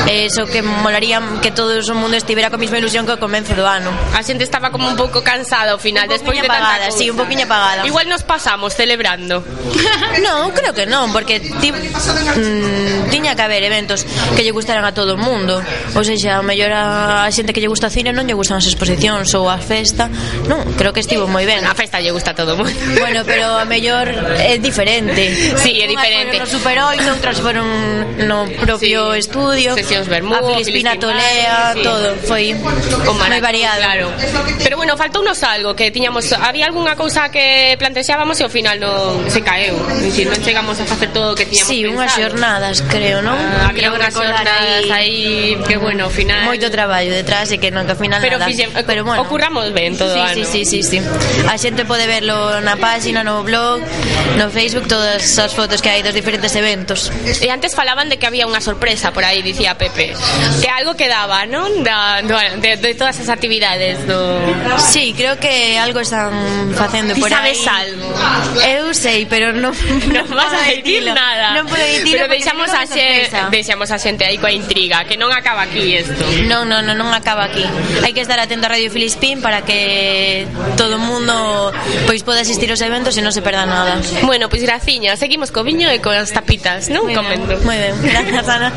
eso 0.06 0.46
que 0.46 0.62
molaría 0.62 1.20
que 1.42 1.50
todo 1.50 1.78
o 1.78 1.94
mundo 1.94 2.16
estivera 2.16 2.50
con 2.50 2.60
mesma 2.60 2.78
ilusión 2.78 3.04
que 3.06 3.12
ao 3.12 3.20
comenzo 3.20 3.54
do 3.54 3.66
ano. 3.66 3.90
A 4.14 4.22
xente 4.22 4.44
estaba 4.44 4.70
como 4.70 4.88
un 4.88 4.96
pouco 4.96 5.22
cansada 5.22 5.72
ao 5.72 5.80
final, 5.80 6.08
despois 6.08 6.40
de 6.40 6.46
tanta 6.46 6.58
apagada, 6.58 6.90
sí, 6.90 7.10
un 7.10 7.16
poquinho 7.16 7.44
apagada. 7.44 7.86
Igual 7.86 8.08
nos 8.08 8.22
pasamos 8.22 8.74
celebrando. 8.74 9.42
non, 10.26 10.50
creo 10.52 10.72
que 10.74 10.86
non, 10.86 11.12
porque 11.12 11.40
ti, 11.40 11.72
mm, 11.72 12.57
Mm, 12.58 13.10
tiña 13.10 13.34
que 13.34 13.42
haber 13.42 13.62
eventos 13.62 14.04
que 14.34 14.42
lle 14.42 14.50
gustaran 14.50 14.84
a 14.84 14.92
todo 14.92 15.14
o 15.14 15.20
mundo. 15.20 15.62
Ou 15.94 16.02
seja, 16.02 16.38
a 16.38 16.42
mellor 16.42 16.72
a 16.74 17.24
a 17.24 17.30
xente 17.30 17.52
que 17.52 17.60
lle 17.60 17.70
gusta 17.70 17.86
o 17.88 17.92
cine 17.92 18.10
non 18.12 18.26
lle 18.26 18.34
gustan 18.34 18.58
as 18.58 18.66
exposicións 18.66 19.30
ou 19.38 19.46
a 19.46 19.58
festa. 19.58 20.10
Non, 20.48 20.64
creo 20.74 20.92
que 20.92 21.00
estivo 21.00 21.28
moi 21.28 21.44
ben. 21.46 21.62
A 21.64 21.74
festa 21.74 22.00
lle 22.02 22.10
gusta 22.10 22.32
a 22.32 22.36
todo 22.36 22.54
o 22.54 22.64
mundo. 22.64 22.72
Bueno, 22.98 23.22
pero 23.24 23.58
a 23.58 23.64
mellor 23.64 24.08
é 24.38 24.58
diferente. 24.58 25.28
Sí, 25.60 25.78
é 25.80 25.86
diferente. 25.86 26.34
non 26.38 26.48
superou 26.48 26.90
e 26.96 27.00
outras 27.08 27.38
foron 27.38 27.66
no 28.26 28.48
propio 28.58 29.14
sí. 29.14 29.24
estudio. 29.24 29.76
Sesións 29.76 30.08
Bermú, 30.08 30.34
a 30.34 30.42
Filispina 30.42 30.96
Tolea 30.98 31.74
sí. 31.74 31.82
todo, 31.84 32.16
foi 32.26 32.54
moi 32.54 33.40
variado. 33.40 33.80
claro. 33.82 34.06
pero 34.62 34.76
bueno, 34.76 34.96
faltounos 34.96 35.42
algo 35.42 35.74
que 35.74 35.90
tiñamos, 35.90 36.32
había 36.32 36.66
algunha 36.66 36.96
cousa 36.96 37.30
que 37.30 37.76
plantexábamos 37.78 38.40
e 38.40 38.44
ao 38.44 38.50
final 38.50 38.80
non 38.80 39.28
se 39.28 39.40
caeu. 39.44 39.76
Dicir, 40.02 40.26
non 40.28 40.40
chegamos 40.40 40.76
a 40.80 40.84
facer 40.84 41.12
todo 41.12 41.32
o 41.32 41.36
que 41.36 41.46
tiñamos 41.46 41.68
sí, 41.68 41.84
pensado. 41.84 41.98
unha 41.98 42.08
xornadas, 42.38 42.82
creo, 42.86 43.18
non? 43.20 43.34
Ah, 43.34 43.74
había 43.74 43.90
unhas 43.90 44.14
xornadas 44.14 44.86
aí 44.94 45.58
que 45.66 45.74
bueno, 45.74 46.06
ao 46.06 46.12
final 46.14 46.46
moito 46.46 46.70
traballo 46.70 47.10
detrás 47.10 47.50
e 47.50 47.58
que 47.58 47.74
non 47.74 47.82
que 47.82 47.98
ao 47.98 48.00
final 48.00 48.22
pero 48.22 48.38
nada. 48.38 48.46
Fixe, 48.46 48.70
pero 48.86 49.02
bueno, 49.02 49.18
ocurramos 49.26 49.74
ben 49.74 49.98
todo 49.98 50.14
sí, 50.14 50.22
ano. 50.22 50.46
Sí, 50.46 50.62
sí, 50.62 50.82
sí, 50.86 51.02
sí. 51.02 51.02
A 51.50 51.58
xente 51.58 51.82
pode 51.82 52.06
verlo 52.06 52.62
na 52.62 52.78
páxina, 52.78 53.26
no 53.26 53.42
blog, 53.42 53.82
no 54.38 54.46
Facebook, 54.54 54.86
todas 54.86 55.18
as 55.18 55.50
fotos 55.50 55.82
que 55.82 55.90
hai 55.90 56.06
dos 56.06 56.14
diferentes 56.14 56.54
eventos. 56.54 57.10
E 57.42 57.50
antes 57.50 57.74
falaban 57.74 58.06
de 58.06 58.22
que 58.22 58.30
había 58.30 58.46
unha 58.46 58.62
sorpresa 58.62 59.10
por 59.10 59.26
aí, 59.26 59.42
dicía 59.42 59.74
Pepe, 59.74 60.14
que 60.62 60.70
algo 60.70 60.94
quedaba, 60.94 61.42
non? 61.50 61.82
Da, 61.82 62.22
de, 62.22 62.78
de 62.78 62.94
todas 62.94 63.18
as 63.18 63.26
actividades 63.26 64.06
do 64.06 64.38
Sí, 64.78 65.10
creo 65.18 65.34
que 65.42 65.74
algo 65.74 66.06
están 66.06 66.30
facendo 66.78 67.18
por 67.18 67.26
aí. 67.34 67.50
Sabes 67.50 67.66
algo? 67.66 68.06
Eu 68.62 68.94
sei, 68.94 69.26
pero 69.26 69.50
non 69.50 69.74
non 70.14 70.26
vas 70.30 70.54
a 70.54 70.70
decir 70.70 71.02
nada. 71.10 71.58
Non 71.58 71.66
podo 71.66 71.82
dicir 71.82 72.14
pero 72.14 72.27
Deixamos 72.28 72.70
a 72.70 72.84
xente, 72.86 73.36
deixamos 73.50 73.88
a 73.90 73.98
xente 73.98 74.22
aí 74.24 74.36
coa 74.38 74.52
intriga, 74.52 75.04
que 75.08 75.16
non 75.16 75.32
acaba 75.32 75.64
aquí 75.64 75.96
isto. 75.96 76.12
Non, 76.44 76.68
non, 76.68 76.84
non, 76.84 76.96
non 76.96 77.10
acaba 77.16 77.48
aquí. 77.48 77.64
Hai 78.04 78.12
que 78.12 78.20
estar 78.20 78.36
atento 78.36 78.68
a 78.68 78.76
Radio 78.76 78.92
Filispín 78.92 79.40
para 79.40 79.64
que 79.64 80.44
todo 80.76 80.96
o 80.96 81.02
mundo 81.02 81.72
pois 82.04 82.22
poda 82.22 82.44
asistir 82.44 82.68
aos 82.68 82.84
eventos 82.84 83.16
e 83.16 83.22
non 83.24 83.32
se 83.32 83.40
perda 83.40 83.64
nada. 83.64 83.96
Bueno, 84.22 84.52
pois 84.52 84.62
graciña, 84.62 85.16
seguimos 85.16 85.48
co 85.50 85.64
viño 85.64 85.88
e 85.88 85.98
coas 86.04 86.30
tapitas, 86.30 86.92
non? 86.92 87.08
Moi 87.08 87.16
ben, 87.24 87.40
moi 87.64 87.78
ben. 87.80 87.94
Grazas 88.12 88.46
Ana. 88.48 88.68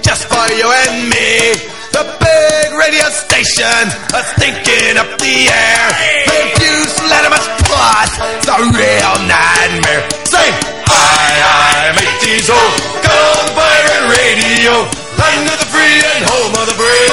Just 0.00 0.24
for 0.24 0.46
you 0.56 0.64
and 0.64 1.08
me. 1.12 1.52
The 1.92 2.04
big 2.16 2.68
radio 2.80 3.04
station 3.12 3.84
is 4.16 4.28
thinking 4.40 4.96
up 4.96 5.10
the 5.20 5.36
air. 5.52 5.84
The 6.24 6.38
views 6.56 6.92
let 7.12 7.28
us 7.28 7.46
plot. 7.68 8.08
It's 8.40 8.48
a 8.48 8.56
real 8.56 9.14
nightmare. 9.28 10.02
Say, 10.24 10.48
I, 10.88 11.44
I 11.44 11.92
make 11.92 12.16
these 12.24 12.48
old 12.48 12.74
good 13.04 13.20
old 13.36 13.48
pirate 13.52 14.06
radio. 14.16 14.72
Land 15.20 15.44
of 15.52 15.58
the 15.60 15.68
free 15.68 15.98
and 16.08 16.24
home 16.24 16.54
of 16.56 16.64
the 16.64 16.76
brave. 16.80 17.04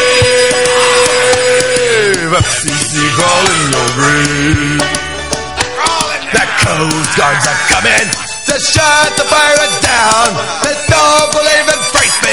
FCC 2.32 2.96
crawling 3.18 3.64
your 3.76 3.90
grave. 4.00 4.80
The 6.32 6.44
Coast 6.64 7.12
Guards 7.18 7.46
are 7.48 7.62
coming 7.72 8.08
to 8.48 8.56
shut 8.60 9.10
the 9.16 9.24
pirates 9.32 9.80
down. 9.84 10.28
The 10.64 10.74
double 10.92 11.44
even 11.44 11.80
freight 11.80 11.87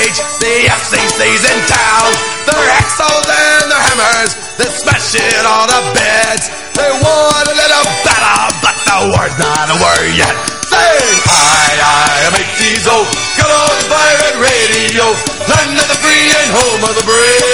speech, 0.04 0.20
the 0.40 0.68
FCC's 0.68 1.44
in 1.48 1.60
town. 1.64 2.12
Their 2.44 2.60
axles 2.76 3.24
and 3.24 3.72
their 3.72 3.80
hammers, 3.88 4.36
they 4.60 4.68
smash 4.68 5.16
it 5.16 5.44
on 5.48 5.68
the 5.68 5.80
beds. 5.96 6.52
They 6.76 6.90
want 7.00 7.48
a 7.48 7.54
little 7.56 7.86
battle, 8.04 8.52
but 8.60 8.76
the 8.84 9.08
war's 9.16 9.32
not 9.40 9.72
a 9.72 9.76
war 9.80 10.04
yet. 10.12 10.36
Sing, 10.68 11.16
I, 11.24 11.80
I, 11.80 12.36
these 12.60 12.84
old 12.84 13.08
good 13.36 13.48
old 13.48 13.80
pirate 13.88 14.36
radio. 14.44 15.08
Land 15.48 15.80
of 15.80 15.88
the 15.88 15.96
free 15.96 16.28
and 16.36 16.52
home 16.52 16.84
of 16.84 16.92
the 17.00 17.04
brave. 17.08 17.48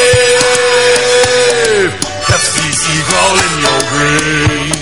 FCC 2.34 2.82
crawl 3.06 3.38
in 3.38 3.62
your 3.62 3.80
grave. 3.94 4.74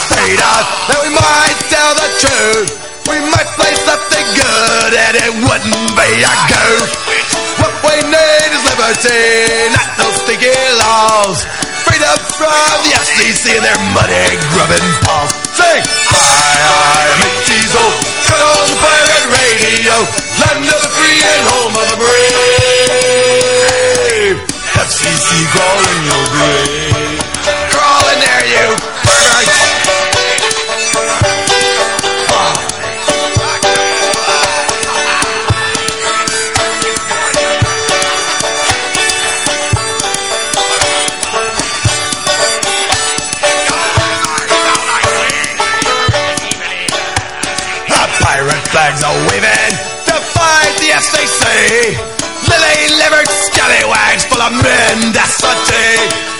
straight 0.00 0.40
out, 0.40 0.64
then 0.88 0.98
we 1.04 1.10
might 1.14 1.58
tell 1.68 1.94
the 1.94 2.08
truth. 2.20 2.70
We 3.08 3.18
might 3.32 3.48
play 3.58 3.74
good 4.36 4.92
and 4.92 5.14
it 5.16 5.32
wouldn't 5.44 5.90
be 5.96 6.10
a 6.24 6.34
goof. 6.50 6.88
What 7.60 7.72
we 7.84 7.96
need 8.04 8.50
is 8.52 8.64
liberty, 8.68 9.70
not 9.72 9.96
those 9.96 10.16
sticky 10.24 10.52
laws. 10.80 11.44
Freedom 11.84 12.16
from 12.36 12.74
the 12.84 12.92
FCC 13.00 13.56
and 13.56 13.64
their 13.64 13.80
money 13.96 14.36
grubbing 14.52 14.88
paws. 15.04 15.32
Sing! 15.56 15.82
Hi, 16.12 16.56
hi, 16.60 17.08
make 17.20 17.40
diesel, 17.48 17.88
cut 18.28 18.40
on 18.40 18.64
the 18.68 18.76
pirate 18.80 19.26
radio, 19.32 19.96
land 20.40 20.64
of 20.68 20.78
the 20.84 20.90
free 20.92 21.20
and 21.24 21.42
home 21.48 21.74
of 21.76 21.86
the 21.88 21.98
brave. 22.04 23.30
FCC 24.76 25.28
crawling 25.54 26.00
your 26.04 26.24
grave. 26.34 27.24
Crawling 27.72 28.20
there, 28.20 28.44
you 28.44 28.99
FCC. 51.60 51.92
Lily 52.48 52.88
livered 52.96 53.28
scallywags 53.28 54.24
full 54.24 54.40
of 54.40 54.52
mendacity. 54.52 55.92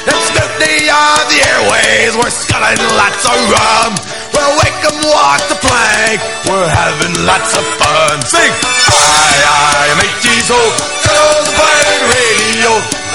And 0.08 0.16
scrutiny 0.24 0.88
of 0.88 1.28
the 1.28 1.40
airways, 1.44 2.16
we're 2.16 2.32
sculling 2.32 2.80
lots 2.96 3.24
of 3.28 3.36
rum. 3.52 3.92
We'll 4.32 4.56
wake 4.64 4.80
'em 4.80 4.96
walk 5.04 5.44
the 5.52 5.56
plank, 5.60 6.20
we're 6.48 6.68
having 6.68 7.12
lots 7.28 7.52
of 7.54 7.64
fun. 7.76 8.16
Sing! 8.24 8.48
I, 8.48 9.44
I 9.44 9.92
am 9.92 10.00
a 10.00 10.08
diesel, 10.24 10.64
cut 11.04 11.16
on 11.20 11.44
the 11.44 11.52
pirate 11.52 12.02
radio. 12.16 12.70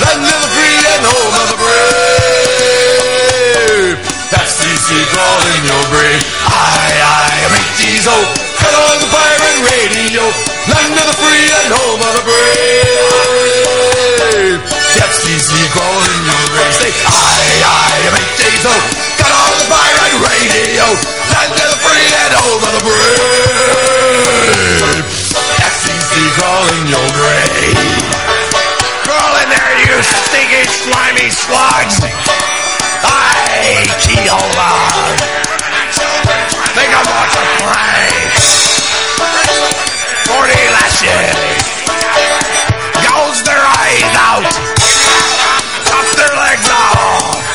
Land 0.06 0.22
of 0.30 0.40
the 0.46 0.50
free 0.54 0.86
and 0.94 1.04
home 1.10 1.36
of 1.42 1.48
the 1.50 1.58
brave. 1.66 2.86
That's 4.30 4.52
CC 4.62 4.90
calling 5.10 5.64
your 5.66 5.84
brave. 5.90 6.22
I, 6.46 7.02
I 7.02 7.50
am 7.50 7.54
a 7.58 7.64
diesel, 7.82 8.22
cut 8.62 8.76
on 8.78 8.96
the 9.02 9.10
pirate 9.10 9.60
radio. 9.74 10.22
Free 10.70 10.90
and 11.52 11.74
home 11.74 12.02
on 12.02 12.14
the 12.18 12.24
brave. 12.26 13.36
Gypsies, 14.96 15.46
Negroes, 15.54 16.06
and 16.10 16.24
young 16.26 16.48
race, 16.58 16.80
they 16.82 16.94
I'm 16.96 18.16
eight 18.16 18.34
days 18.40 18.66
old. 18.66 18.86
Got 19.20 19.34
on 19.36 19.52
the 19.58 19.66
pirate 19.70 20.18
radio, 20.26 20.86
land 21.34 21.52
to 21.54 21.66
the 21.70 21.80
free 21.82 22.08
and 22.26 22.34
home 22.40 22.64
on 22.66 22.74
the 22.78 22.84
brave. 22.88 24.26
Gypsies, 25.60 26.08
Negroes, 26.16 26.70
and 26.74 26.88
young 26.90 27.14
race. 27.20 28.06
Crawl 29.06 29.36
in 29.44 29.50
there, 29.54 29.74
you 29.86 30.02
stinky, 30.02 30.64
slimy 30.66 31.30
slugs. 31.30 32.02
Aye, 33.06 33.86
Kehola. 34.02 34.74
Think 36.76 36.92
I'm 36.92 37.08
watching 37.08 37.50
planks. 37.64 38.56
40 40.26 40.54
lashes. 40.76 41.38
Gouge 43.06 43.42
their 43.46 43.62
eyes 43.62 44.14
out. 44.18 44.46
Chop 45.86 46.08
their 46.18 46.34
legs 46.34 46.70
off. 46.74 47.46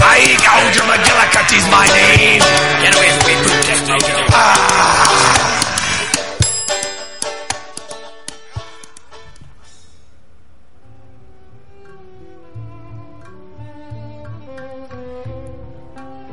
I 0.00 0.38
gouge 0.46 0.78
McGillicuddy 0.88 1.58
is 1.58 1.66
my 1.74 1.86
name. 1.90 2.42
Get 2.82 2.94
away 2.94 3.10
from 3.18 3.24
me, 3.26 3.34
protector. 3.42 3.98
Ah. 4.30 5.08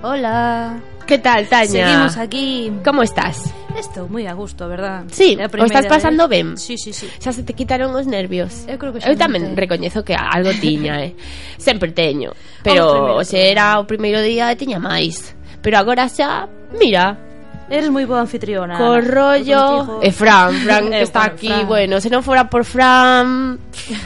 Hola. 0.02 0.95
Que 1.06 1.20
tal, 1.20 1.48
Tania? 1.48 1.68
Seguimos 1.68 2.18
aquí. 2.18 2.72
Como 2.84 3.04
estás? 3.04 3.54
Estou 3.78 4.08
moi 4.10 4.26
a 4.26 4.34
gusto, 4.34 4.66
verdad? 4.72 5.04
Sí, 5.12 5.36
o 5.38 5.66
estás 5.68 5.86
pasando 5.86 6.26
vez. 6.32 6.48
ben 6.48 6.58
Sí, 6.58 6.80
sí, 6.80 6.96
sí 6.96 7.12
Xa 7.20 7.36
se 7.36 7.44
te 7.44 7.52
quitaron 7.52 7.92
os 7.92 8.08
nervios 8.08 8.64
Eu 8.72 8.80
creo 8.80 8.96
que 8.96 9.04
xa 9.04 9.12
Eu 9.12 9.20
tamén 9.20 9.52
te... 9.52 9.68
recoñezo 9.68 10.02
que 10.08 10.16
algo 10.16 10.56
tiña, 10.58 10.98
eh 11.06 11.12
Sempre 11.60 11.92
teño 11.92 12.32
Pero 12.64 13.20
o 13.20 13.24
se 13.28 13.52
era 13.52 13.78
o 13.78 13.84
primeiro 13.84 14.24
día 14.24 14.48
e 14.48 14.56
tiña 14.56 14.80
máis 14.80 15.36
Pero 15.60 15.76
agora 15.76 16.08
xa, 16.08 16.48
mira, 16.80 17.20
Eres 17.66 17.90
moi 17.90 18.06
boa 18.06 18.22
anfitriona. 18.22 18.78
co 18.78 18.94
Ana. 18.94 19.02
rollo... 19.02 19.62
Contigo- 19.98 20.00
E 20.06 20.12
Fran, 20.14 20.54
Fran 20.62 20.86
que 20.94 21.02
Eh, 21.02 21.02
está 21.02 21.20
bueno, 21.26 21.34
aquí, 21.34 21.48
Fran. 21.50 21.66
bueno, 21.68 21.94
se 21.98 22.10
non 22.14 22.22
fora 22.22 22.46
por 22.46 22.62
Fran, 22.62 23.58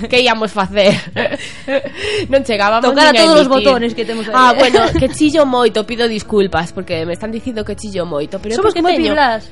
que 0.08 0.24
íamos 0.24 0.56
facer? 0.56 0.96
non 2.32 2.42
chegábamos 2.48 2.88
Tocar 2.88 3.12
a 3.12 3.20
todos 3.20 3.44
os 3.44 3.48
emitir. 3.52 3.68
botones 3.68 3.92
que 3.92 4.06
temos 4.08 4.26
aí. 4.32 4.34
Ah, 4.36 4.56
bueno, 4.56 4.80
que 5.00 5.12
chillo 5.12 5.44
moito, 5.44 5.84
pido 5.84 6.08
disculpas, 6.08 6.72
porque 6.72 7.04
me 7.04 7.14
están 7.20 7.36
dicindo 7.36 7.68
que 7.68 7.76
chillo 7.76 8.08
moito, 8.08 8.40
pero 8.40 8.56
Somos 8.56 8.72
como 8.72 8.88
teño... 8.88 9.12
Piblas. 9.12 9.52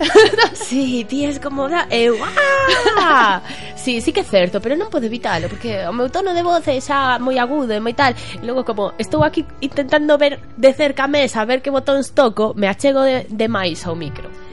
sí, 0.54 1.04
ti 1.08 1.24
es 1.24 1.38
como 1.38 1.68
da 1.68 1.86
eu 1.90 2.16
ah! 2.98 3.42
Sí, 3.76 4.00
sí 4.00 4.12
que 4.12 4.20
é 4.20 4.24
certo, 4.24 4.60
pero 4.60 4.76
non 4.76 4.92
podo 4.92 5.08
evitalo 5.08 5.48
Porque 5.48 5.84
o 5.88 5.92
meu 5.92 6.12
tono 6.12 6.36
de 6.36 6.44
voz 6.44 6.64
é 6.68 6.80
xa 6.80 7.16
moi 7.20 7.36
agudo 7.40 7.72
e 7.72 7.80
moi 7.80 7.96
tal 7.96 8.12
E 8.12 8.44
logo 8.44 8.64
como, 8.64 8.92
estou 9.00 9.24
aquí 9.24 9.44
intentando 9.60 10.16
ver 10.20 10.40
de 10.56 10.70
cerca 10.72 11.04
a 11.04 11.12
mesa 11.12 11.44
Ver 11.48 11.60
que 11.60 11.72
botóns 11.72 12.12
toco 12.12 12.52
Me 12.56 12.68
achego 12.68 13.00
de, 13.04 13.24
de 13.28 13.46
máis 13.48 13.84
ao 13.88 13.96
micro 13.96 14.49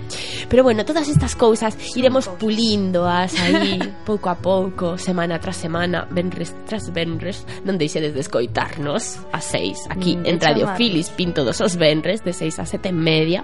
Pero 0.50 0.64
bueno, 0.64 0.86
todas 0.86 1.10
estas 1.10 1.36
cousas 1.36 1.78
iremos 1.96 2.28
pulíndoas 2.40 3.36
aí 3.40 3.80
pouco 4.06 4.30
a 4.30 4.36
pouco, 4.36 4.98
semana 4.98 5.40
tras 5.40 5.58
semana, 5.58 6.08
venres 6.10 6.56
tras 6.66 6.92
venres, 6.92 7.44
non 7.68 7.76
deixedes 7.76 8.16
de 8.16 8.24
escoitarnos 8.24 9.20
a 9.36 9.44
seis 9.44 9.84
aquí 9.92 10.16
mm, 10.16 10.24
en 10.24 10.36
Radio 10.40 10.66
Filis 10.80 11.12
Pinto 11.12 11.44
dos 11.44 11.60
os 11.60 11.76
venres 11.76 12.24
de 12.24 12.32
seis 12.32 12.56
a 12.60 12.66
sete 12.66 12.96
media. 12.96 13.44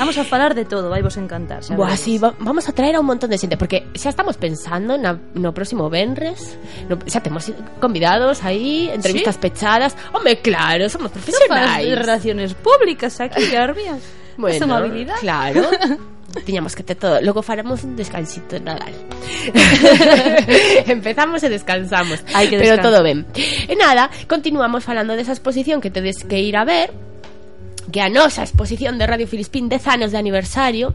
Vamos 0.00 0.16
a 0.16 0.24
falar 0.24 0.56
de 0.56 0.64
todo, 0.64 0.88
vai 0.88 1.04
vos 1.04 1.20
encantar. 1.20 1.60
Xa 1.60 1.76
Buah, 1.76 2.00
sí, 2.00 2.16
va, 2.16 2.32
vamos 2.40 2.64
a 2.68 2.72
traer 2.72 2.96
a 2.96 3.00
un 3.00 3.06
montón 3.06 3.28
de 3.28 3.36
xente, 3.36 3.60
porque 3.60 3.84
xa 3.92 4.08
estamos 4.08 4.40
pensando 4.40 4.96
na, 4.96 5.20
no 5.36 5.52
próximo 5.52 5.92
venres, 5.92 6.56
no, 6.88 6.96
xa 7.04 7.20
temos 7.20 7.52
convidados 7.76 8.40
aí, 8.40 8.88
entrevistas 8.88 9.36
¿Sí? 9.36 9.44
pechadas. 9.44 9.92
Home, 10.16 10.40
claro, 10.40 10.88
somos 10.88 11.12
profesionais. 11.12 11.88
No 11.88 11.96
relaciones 11.96 12.56
públicas 12.56 13.20
aquí, 13.20 13.52
Garbias. 13.52 14.00
Bueno, 14.38 14.72
habilidad. 14.72 15.16
Claro. 15.18 15.66
Tiñamos 16.44 16.76
que 16.76 16.82
ter 16.82 16.96
todo. 16.96 17.20
Logo 17.20 17.42
faremos 17.42 17.84
un 17.84 17.96
descansito 17.96 18.56
de 18.56 18.60
Nadal. 18.60 18.92
Empezamos 20.86 21.42
e 21.42 21.48
descansamos. 21.48 22.20
Hai 22.36 22.52
que 22.52 22.60
Pero 22.60 22.76
todo 22.84 23.00
ben 23.00 23.24
E 23.64 23.72
nada, 23.72 24.12
continuamos 24.28 24.84
falando 24.84 25.16
desa 25.16 25.32
exposición 25.32 25.80
Que 25.80 25.88
tedes 25.88 26.24
que 26.28 26.40
ir 26.40 26.56
a 26.56 26.68
ver. 26.68 26.92
Que 27.88 28.04
a 28.04 28.12
nosa 28.12 28.44
exposición 28.44 29.00
de 29.00 29.08
Radio 29.08 29.24
Filispín 29.24 29.72
10 29.72 29.88
anos 29.88 30.12
de 30.12 30.20
aniversario. 30.20 30.92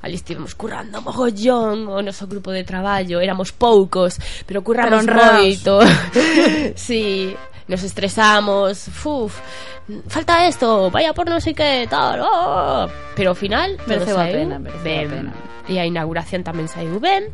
Ali 0.00 0.16
estivemos 0.16 0.56
currando 0.56 1.04
mogollón 1.04 1.84
o 1.92 2.00
noso 2.00 2.24
grupo 2.24 2.48
de 2.48 2.64
traballo 2.64 3.20
éramos 3.20 3.52
poucos 3.52 4.16
pero 4.48 4.64
curramos 4.64 5.04
Pero 5.04 5.20
moito. 5.20 5.74
Sí, 6.74 7.36
nos 7.68 7.84
estresamos. 7.84 8.88
Uf, 9.04 9.36
falta 10.08 10.46
esto 10.46 10.90
vaya 10.90 11.12
por 11.12 11.26
non 11.28 11.42
sei 11.42 11.54
que 11.54 11.86
tal 11.90 12.20
oh. 12.22 12.86
pero 13.14 13.32
ao 13.32 13.38
final 13.38 13.76
todo 13.78 13.88
Mereceu 14.06 14.16
a 14.16 14.24
saíu 14.26 14.36
pena, 14.36 14.56
mereceu 14.58 14.80
a 14.80 14.84
ben. 14.84 15.08
pena. 15.10 15.32
e 15.70 15.78
a 15.78 15.84
inauguración 15.86 16.42
tamén 16.42 16.66
saiu 16.66 16.98
ben 16.98 17.30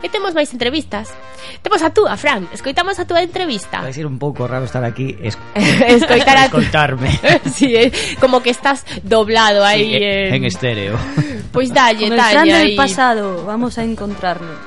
e 0.00 0.06
temos 0.08 0.32
máis 0.32 0.48
entrevistas 0.52 1.12
temos 1.60 1.84
a 1.84 1.92
túa, 1.92 2.16
Fran 2.16 2.48
escoitamos 2.52 2.96
a 2.96 3.04
túa 3.04 3.20
entrevista 3.20 3.84
Vai 3.84 3.92
ser 3.92 4.08
un 4.08 4.16
pouco 4.16 4.48
raro 4.48 4.64
estar 4.64 4.84
aquí 4.84 5.16
es... 5.20 5.36
escoitar 5.88 6.36
a 6.36 6.48
sí, 7.52 7.76
eh, 7.76 7.92
como 8.20 8.40
que 8.40 8.50
estás 8.50 8.84
doblado 9.04 9.64
ahí 9.64 9.84
Sí, 9.84 10.00
en... 10.00 10.34
en 10.34 10.44
estéreo. 10.44 10.96
Pois 11.52 11.70
dalle, 11.72 12.08
Con 12.08 12.18
el 12.18 12.20
Fran 12.20 12.34
dalle 12.48 12.54
del 12.54 12.66
aí. 12.72 12.76
pasado, 12.76 13.44
vamos 13.44 13.78
a 13.78 13.84
encontrarnos. 13.84 14.58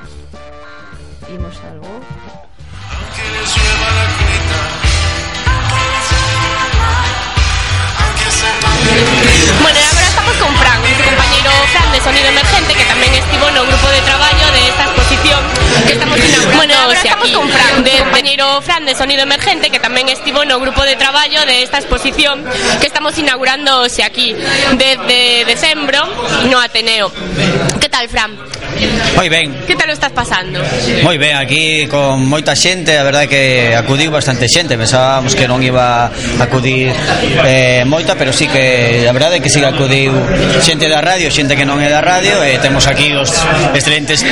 Vimos 1.28 1.60
algo. 1.64 2.00
De 11.98 12.04
Sonido 12.04 12.28
Emergente 12.28 12.74
que 12.78 12.86
tamén 12.86 13.10
estivo 13.10 13.50
no 13.50 13.66
grupo 13.66 13.88
de 13.90 13.98
traballo 14.06 14.46
de 14.54 14.70
esta 14.70 14.86
exposición 14.86 15.42
que 15.82 15.92
estamos 15.98 16.14
inaugurando. 16.14 16.54
Bueno, 16.54 16.92
estamos 16.94 17.28
con 17.34 17.48
Fran, 17.50 17.82
de 17.82 17.98
compañeiro 17.98 18.46
Fran. 18.62 18.86
de 18.86 18.94
Sonido 18.94 19.26
Emergente 19.26 19.66
que 19.66 19.82
tamén 19.82 20.06
estivo 20.06 20.46
no 20.46 20.62
grupo 20.62 20.86
de 20.86 20.94
traballo 20.94 21.42
de 21.42 21.66
esta 21.66 21.82
exposición 21.82 22.46
que 22.78 22.86
estamos 22.86 23.18
inaugurando 23.18 23.82
hoxe 23.82 24.06
aquí 24.06 24.30
desde 24.78 25.42
decembro 25.42 26.06
no 26.46 26.62
Ateneo. 26.62 27.10
tal, 27.98 28.08
Fran? 28.08 28.30
Moi 29.16 29.28
ben. 29.28 29.50
Que 29.66 29.74
tal 29.74 29.90
o 29.90 29.92
estás 29.92 30.12
pasando? 30.12 30.62
Moi 31.02 31.18
ben, 31.18 31.34
aquí 31.34 31.86
con 31.90 32.22
moita 32.30 32.54
xente, 32.54 32.94
a 32.94 33.02
verdade 33.02 33.26
que 33.26 33.74
acudiu 33.74 34.10
bastante 34.14 34.46
xente, 34.46 34.78
pensábamos 34.78 35.34
que 35.34 35.50
non 35.50 35.58
iba 35.58 36.06
a 36.06 36.44
acudir 36.46 36.94
eh, 37.42 37.82
moita, 37.82 38.14
pero 38.14 38.30
sí 38.30 38.46
que 38.46 39.02
a 39.02 39.10
verdade 39.10 39.42
que 39.42 39.50
sí 39.50 39.58
que 39.58 39.66
acudiu 39.66 40.14
xente 40.62 40.86
da 40.86 41.02
radio, 41.02 41.26
xente 41.26 41.58
que 41.58 41.66
non 41.66 41.82
é 41.82 41.90
da 41.90 41.98
radio, 41.98 42.38
e 42.46 42.54
eh, 42.54 42.62
temos 42.62 42.86
aquí 42.86 43.10
os 43.18 43.34
excelentes 43.74 44.22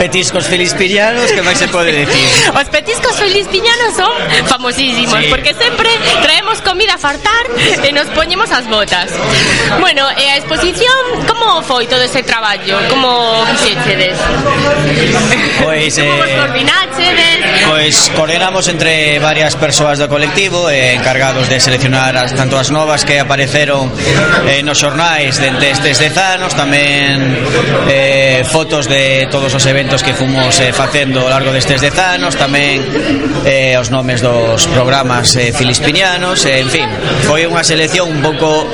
petiscos 0.00 0.48
filispillanos, 0.48 1.28
que 1.36 1.42
máis 1.44 1.60
se 1.60 1.68
pode 1.68 1.92
decir? 1.92 2.26
Os 2.56 2.68
petiscos 2.72 3.12
filispillanos 3.20 3.92
son 3.92 4.12
famosísimos, 4.48 5.20
sí. 5.20 5.28
porque 5.28 5.52
sempre 5.52 5.90
traemos 6.24 6.64
comida 6.64 6.96
a 6.96 6.98
fartar 6.98 7.44
e 7.84 7.92
nos 7.92 8.08
poñemos 8.16 8.48
as 8.48 8.64
botas. 8.64 9.12
Bueno, 9.84 10.08
e 10.16 10.24
a 10.32 10.40
exposición, 10.40 11.28
como 11.28 11.60
foi 11.60 11.84
todo 11.84 12.00
ese 12.00 12.24
traballo? 12.24 12.85
como 12.88 13.44
fixechedes? 13.46 14.18
Pois 15.62 15.98
eh, 15.98 16.08
coordinachedes? 16.36 17.36
Pois 17.66 17.96
coordinamos 18.14 18.68
entre 18.68 19.18
varias 19.18 19.56
persoas 19.56 19.98
do 19.98 20.08
colectivo 20.08 20.70
eh, 20.70 20.94
encargados 20.94 21.48
de 21.48 21.58
seleccionar 21.60 22.16
as, 22.16 22.34
tanto 22.34 22.58
as 22.58 22.70
novas 22.70 23.04
que 23.04 23.18
apareceron 23.18 23.90
eh, 24.46 24.62
nos 24.62 24.78
xornais 24.78 25.38
dente 25.40 25.70
estes 25.70 25.98
dez 25.98 26.16
anos 26.16 26.54
tamén 26.54 27.20
eh, 27.90 28.44
fotos 28.46 28.86
de 28.86 29.26
todos 29.30 29.52
os 29.54 29.64
eventos 29.66 30.02
que 30.02 30.14
fomos 30.14 30.54
eh, 30.60 30.72
facendo 30.72 31.24
ao 31.24 31.30
largo 31.32 31.50
destes 31.50 31.80
dez 31.80 31.96
anos 31.98 32.38
tamén 32.38 32.82
eh, 33.44 33.74
os 33.78 33.90
nomes 33.90 34.22
dos 34.22 34.66
programas 34.70 35.34
eh, 35.36 35.50
filispinianos 35.50 36.44
eh, 36.46 36.62
en 36.62 36.70
fin, 36.70 36.88
foi 37.26 37.46
unha 37.46 37.62
selección 37.66 38.10
un 38.10 38.20
pouco 38.22 38.66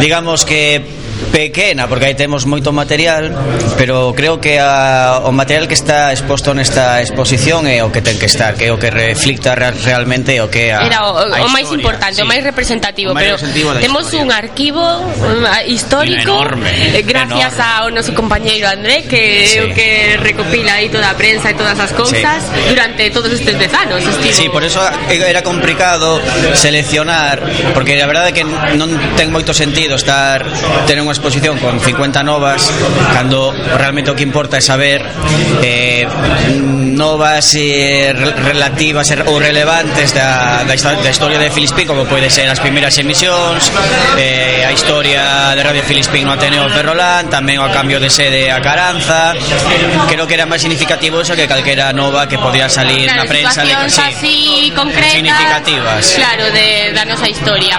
digamos 0.00 0.44
que 0.44 1.03
pequena 1.24 1.88
porque 1.88 2.06
aí 2.12 2.14
temos 2.14 2.46
moito 2.46 2.72
material 2.72 3.32
pero 3.76 4.12
creo 4.14 4.40
que 4.40 4.58
a, 4.58 5.20
o 5.24 5.32
material 5.32 5.66
que 5.66 5.74
está 5.74 6.12
exposto 6.12 6.54
nesta 6.54 7.00
exposición 7.02 7.66
é 7.66 7.82
o 7.82 7.90
que 7.90 8.04
ten 8.04 8.18
que 8.18 8.26
estar 8.26 8.54
que 8.54 8.68
é 8.68 8.72
o 8.72 8.78
que 8.78 8.90
reflicta 8.90 9.54
realmente 9.54 10.36
o 10.40 10.48
que 10.50 10.70
é 10.70 10.76
a, 10.76 10.84
Era 10.84 11.00
o, 11.08 11.32
a 11.32 11.44
o 11.44 11.48
máis 11.48 11.70
importante, 11.72 12.20
sí. 12.20 12.22
o 12.22 12.28
máis 12.28 12.42
representativo 12.44 13.12
o 13.12 13.14
máis 13.14 13.40
pero 13.40 13.80
temos 13.80 14.12
un 14.12 14.28
arquivo 14.30 14.84
histórico 15.66 16.20
eh, 16.20 16.44
enorme, 16.44 16.70
gracias 17.02 17.54
enorme. 17.56 17.78
ao 17.78 17.86
noso 17.90 18.12
compañeiro 18.12 18.68
André 18.68 19.08
que 19.08 19.46
sí. 19.46 19.60
o 19.60 19.72
que 19.72 20.18
recopila 20.20 20.78
aí 20.80 20.88
toda 20.92 21.10
a 21.10 21.16
prensa 21.16 21.50
e 21.50 21.54
todas 21.56 21.78
as 21.78 21.92
cousas 21.96 22.42
sí. 22.42 22.60
durante 22.68 23.08
todos 23.10 23.32
estes 23.32 23.56
dez 23.56 23.72
anos 23.72 24.02
estivo... 24.04 24.34
Sí, 24.34 24.46
por 24.48 24.62
eso 24.64 24.80
era 25.08 25.42
complicado 25.42 26.20
seleccionar 26.54 27.40
porque 27.72 27.96
a 27.96 28.06
verdade 28.06 28.30
é 28.30 28.34
que 28.34 28.44
non 28.76 28.90
ten 29.16 29.30
moito 29.30 29.54
sentido 29.54 29.96
estar 29.96 30.44
tener 30.84 31.00
unha 31.00 31.13
exposición 31.14 31.58
con 31.62 31.78
50 31.78 32.22
novas 32.26 32.66
cando 33.14 33.54
realmente 33.78 34.10
o 34.10 34.14
que 34.18 34.26
importa 34.26 34.58
é 34.58 34.62
saber 34.64 35.00
eh, 35.62 36.04
novas 36.94 37.54
eh, 37.54 38.12
relativas 38.14 39.08
ou 39.30 39.38
relevantes 39.38 40.10
da, 40.10 40.66
da, 40.66 40.74
da 40.74 41.10
historia 41.10 41.38
de 41.38 41.48
Filispín 41.50 41.86
como 41.86 42.04
pode 42.04 42.26
ser 42.30 42.50
as 42.50 42.58
primeiras 42.58 42.98
emisións 42.98 43.70
eh, 44.18 44.66
a 44.66 44.72
historia 44.74 45.54
de 45.54 45.62
Radio 45.62 45.82
Filispín 45.86 46.26
no 46.26 46.32
Ateneo 46.34 46.66
Ferrolán 46.70 47.30
tamén 47.30 47.62
o 47.62 47.68
cambio 47.70 48.00
de 48.00 48.08
sede 48.08 48.50
a 48.50 48.58
Caranza. 48.62 49.36
Creo 50.08 50.26
que 50.26 50.34
era 50.34 50.48
máis 50.48 50.62
significativo 50.64 51.20
eso 51.20 51.36
que 51.36 51.44
calquera 51.44 51.92
nova 51.92 52.26
que 52.26 52.38
podía 52.40 52.66
salir 52.66 53.06
claro, 53.06 53.20
na 53.20 53.24
prensa 53.28 53.60
de 53.62 53.74
que, 53.74 53.90
sí, 53.90 54.00
así 54.00 54.36
concretas 54.74 55.12
significativas. 55.12 56.02
claro, 56.16 56.44
de, 56.50 56.92
da 56.96 57.04
nosa 57.04 57.28
historia. 57.28 57.76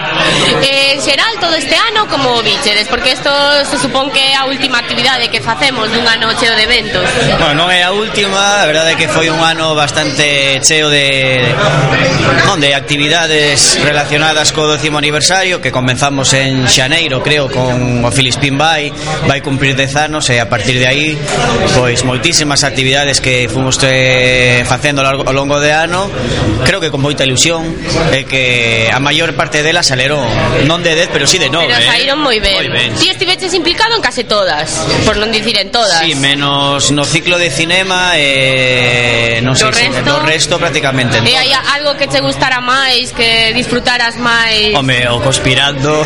Eh, 0.61 0.99
xeral 1.01 1.33
todo 1.41 1.55
este 1.55 1.75
ano 1.75 2.07
como 2.07 2.41
bichedes 2.43 2.87
porque 2.87 3.14
isto 3.15 3.31
se 3.63 3.77
supón 3.79 4.11
que 4.11 4.19
é 4.19 4.35
a 4.35 4.43
última 4.43 4.79
actividade 4.79 5.31
que 5.31 5.39
facemos 5.39 5.87
dunha 5.87 6.19
noche 6.19 6.51
de 6.51 6.63
eventos. 6.67 7.07
Bueno, 7.39 7.63
non 7.63 7.67
é 7.71 7.79
a 7.87 7.95
última, 7.95 8.59
a 8.59 8.67
verdade 8.67 8.93
é 8.93 8.95
que 8.99 9.07
foi 9.07 9.31
un 9.31 9.39
ano 9.39 9.71
bastante 9.71 10.59
cheo 10.59 10.91
de 10.91 11.39
non, 12.43 12.59
de 12.59 12.75
actividades 12.75 13.79
relacionadas 13.79 14.51
co 14.51 14.67
décimo 14.67 14.99
aniversario 14.99 15.63
que 15.63 15.71
comenzamos 15.71 16.35
en 16.35 16.67
Xaneiro, 16.67 17.23
creo, 17.23 17.47
con 17.47 18.03
o 18.03 18.11
Filispín 18.11 18.59
Bay, 18.59 18.91
vai 19.23 19.39
cumprir 19.39 19.79
10 19.79 20.11
anos 20.11 20.27
e 20.27 20.35
a 20.35 20.51
partir 20.51 20.75
de 20.75 20.87
aí 20.87 21.15
pois 21.71 22.03
moitísimas 22.03 22.67
actividades 22.67 23.23
que 23.23 23.47
fomos 23.47 23.79
te, 23.79 24.67
facendo 24.67 24.99
ao 25.07 25.31
longo 25.31 25.63
de 25.63 25.71
ano, 25.71 26.11
creo 26.67 26.83
que 26.83 26.91
con 26.91 26.99
moita 26.99 27.23
ilusión 27.23 27.63
e 28.11 28.27
que 28.27 28.91
a 28.91 28.99
maior 28.99 29.31
parte 29.39 29.63
delas 29.63 29.87
saleron 29.87 30.19
non 30.67 30.83
de 30.83 30.91
10, 30.99 31.15
pero 31.15 31.23
si 31.23 31.39
sí 31.39 31.47
de 31.47 31.47
9. 31.47 31.71
Pero 31.71 31.79
saíron 31.79 32.19
eh. 32.19 32.25
moi 32.27 32.37
ben. 32.43 32.59
Moi 32.59 32.67
ben 32.67 33.04
Ti 33.05 33.11
estiveches 33.11 33.53
implicado 33.53 33.93
en 33.93 34.01
case 34.01 34.23
todas, 34.23 34.81
por 35.05 35.13
non 35.21 35.29
dicir 35.29 35.53
en 35.61 35.69
todas. 35.69 36.01
Sí, 36.01 36.17
menos 36.17 36.89
no 36.89 37.05
ciclo 37.05 37.37
de 37.37 37.53
cinema 37.53 38.17
e 38.17 39.37
eh, 39.37 39.45
non 39.45 39.53
sei, 39.53 39.69
resto, 39.69 40.01
no 40.09 40.25
resto 40.25 40.57
prácticamente. 40.57 41.21
Eh, 41.21 41.29
e 41.29 41.37
hai 41.37 41.53
algo 41.53 41.93
que 42.01 42.09
che 42.09 42.17
gustara 42.17 42.65
máis, 42.65 43.13
que 43.13 43.53
disfrutaras 43.53 44.17
máis? 44.17 44.73
Home, 44.73 45.05
o 45.13 45.21
conspirando. 45.21 46.01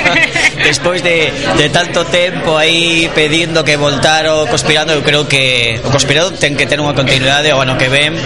Despois 0.64 1.04
de, 1.04 1.28
de 1.60 1.68
tanto 1.68 2.08
tempo 2.08 2.56
aí 2.56 3.12
pedindo 3.12 3.60
que 3.60 3.76
voltar 3.76 4.24
o 4.32 4.48
conspirando, 4.48 4.96
eu 4.96 5.04
creo 5.04 5.28
que 5.28 5.76
o 5.84 5.92
conspirado 5.92 6.32
ten 6.40 6.56
que 6.56 6.64
ter 6.64 6.80
unha 6.80 6.96
continuidade 6.96 7.52
o 7.52 7.60
ano 7.60 7.76
que 7.76 7.92
ven, 7.92 8.16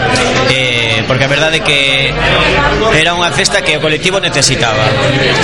eh, 0.55 1.03
porque 1.11 1.27
a 1.27 1.31
verdade 1.35 1.59
é 1.59 1.62
que 1.66 2.15
era 2.95 3.11
unha 3.19 3.35
festa 3.35 3.59
que 3.66 3.74
o 3.74 3.82
colectivo 3.82 4.23
necesitaba. 4.23 4.86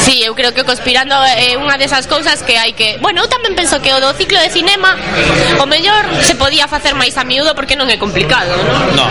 Sí, 0.06 0.22
eu 0.22 0.38
creo 0.38 0.54
que 0.54 0.62
o 0.62 0.66
conspirando 0.66 1.18
é 1.34 1.58
unha 1.58 1.74
desas 1.74 2.06
cousas 2.06 2.46
que 2.46 2.59
hai 2.60 2.76
que... 2.76 3.00
Bueno, 3.00 3.24
eu 3.24 3.28
tamén 3.28 3.56
penso 3.56 3.80
que 3.80 3.90
o 3.96 3.98
do 3.98 4.12
ciclo 4.14 4.36
de 4.38 4.52
cinema 4.52 4.94
o 5.58 5.64
mellor 5.64 6.04
se 6.20 6.36
podía 6.36 6.68
facer 6.68 6.92
máis 6.94 7.16
a 7.16 7.24
miúdo 7.24 7.56
porque 7.56 7.74
non 7.74 7.88
é 7.88 7.96
complicado, 7.96 8.52
non? 8.94 8.94
No, 8.94 9.06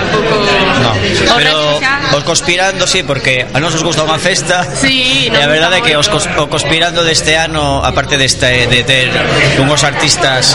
no. 0.86 0.92
O 0.94 1.36
Pero 1.36 1.82
xa... 1.82 2.14
os 2.14 2.24
conspirando, 2.24 2.86
sí, 2.86 3.02
porque 3.02 3.50
a 3.50 3.58
nos 3.58 3.74
os 3.74 3.84
gusta 3.84 4.06
unha 4.06 4.22
festa. 4.22 4.62
Sí, 4.64 5.28
e 5.28 5.42
a 5.42 5.50
verdade 5.50 5.80
é 5.80 5.82
que 5.82 5.94
os 5.98 6.08
cos, 6.08 6.30
o 6.38 6.46
conspirando 6.48 7.02
deste 7.02 7.34
ano 7.34 7.82
aparte 7.82 8.16
deste, 8.16 8.70
de 8.70 8.82
ter 8.86 9.10
unhos 9.58 9.82
artistas 9.84 10.54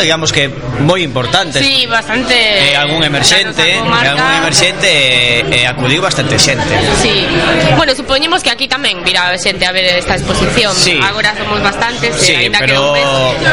digamos 0.00 0.32
que 0.32 0.48
moi 0.80 1.04
importantes. 1.04 1.60
Sí, 1.60 1.84
bastante 1.84 2.34
E 2.34 2.72
algún 2.72 3.04
emerxente 3.04 3.78
algún 3.78 4.32
emerxente 4.40 4.88
e, 4.88 5.44
eh, 5.44 5.54
e 5.54 5.58
eh, 5.62 5.70
acudiu 5.70 6.00
bastante 6.00 6.40
xente 6.40 6.72
Sí, 6.96 7.28
bueno, 7.76 7.92
supoñemos 7.94 8.40
que 8.42 8.50
aquí 8.50 8.66
tamén 8.66 9.04
virá 9.04 9.36
xente 9.36 9.66
a 9.68 9.72
ver 9.72 9.84
esta 10.00 10.16
exposición. 10.16 10.72
Sí. 10.72 10.96
agora 11.02 11.36
somos 11.50 11.62
bastantes 11.62 12.14
sí, 12.16 12.32
eh, 12.32 12.52
pero 12.58 12.94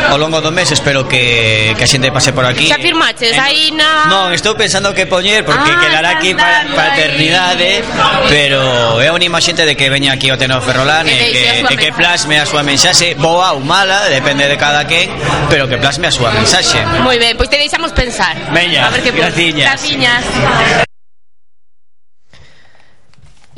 ao 0.09 0.17
longo 0.17 0.39
do 0.41 0.51
mes 0.51 0.71
espero 0.71 1.07
que, 1.09 1.73
que 1.73 1.83
a 1.83 1.89
xente 1.89 2.13
pase 2.13 2.29
por 2.29 2.45
aquí. 2.45 2.69
Xa 2.69 2.77
firmaches, 2.77 3.33
eh, 3.33 3.41
aí 3.41 3.73
na... 3.73 4.05
non, 4.05 4.29
estou 4.37 4.53
pensando 4.53 4.93
que 4.93 5.09
poñer 5.09 5.41
porque 5.41 5.73
ah, 5.73 5.81
quedará 5.81 6.09
aquí 6.21 6.37
para 6.37 6.69
pa 6.77 6.93
eternidade 6.93 7.81
pero 8.29 9.01
é 9.01 9.09
unha 9.09 9.25
a 9.33 9.41
xente 9.41 9.65
de 9.65 9.73
que 9.73 9.89
veña 9.89 10.13
aquí 10.13 10.29
ao 10.29 10.37
Tenor 10.37 10.61
Ferrolán 10.61 11.09
e 11.09 11.17
que, 11.17 11.41
eh, 11.41 11.73
e 11.73 11.75
que 11.75 11.89
plasme 11.89 12.37
a 12.37 12.45
súa 12.45 12.61
mensaxe 12.61 13.17
boa 13.17 13.57
ou 13.57 13.65
mala, 13.65 14.05
depende 14.13 14.45
de 14.45 14.57
cada 14.61 14.85
quen 14.85 15.09
pero 15.49 15.65
que 15.65 15.81
plasme 15.81 16.05
a 16.05 16.13
súa 16.13 16.29
mensaxe 16.29 16.77
moi 17.01 17.17
ben, 17.17 17.33
pois 17.33 17.49
te 17.49 17.57
deixamos 17.57 17.89
pensar. 17.97 18.37
Veña, 18.53 18.87
a 18.87 18.89
ver 18.93 19.01
que 19.01 19.11
graciñas, 19.11 19.65
graciñas. 19.65 20.23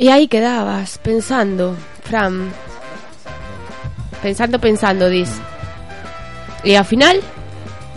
E 0.00 0.08
aí 0.08 0.32
quedabas 0.32 0.96
pensando, 0.96 1.76
Fran, 2.08 2.48
pensando, 4.22 4.60
pensando, 4.60 5.08
dis. 5.08 5.32
E 6.64 6.76
ao 6.76 6.84
final, 6.84 7.18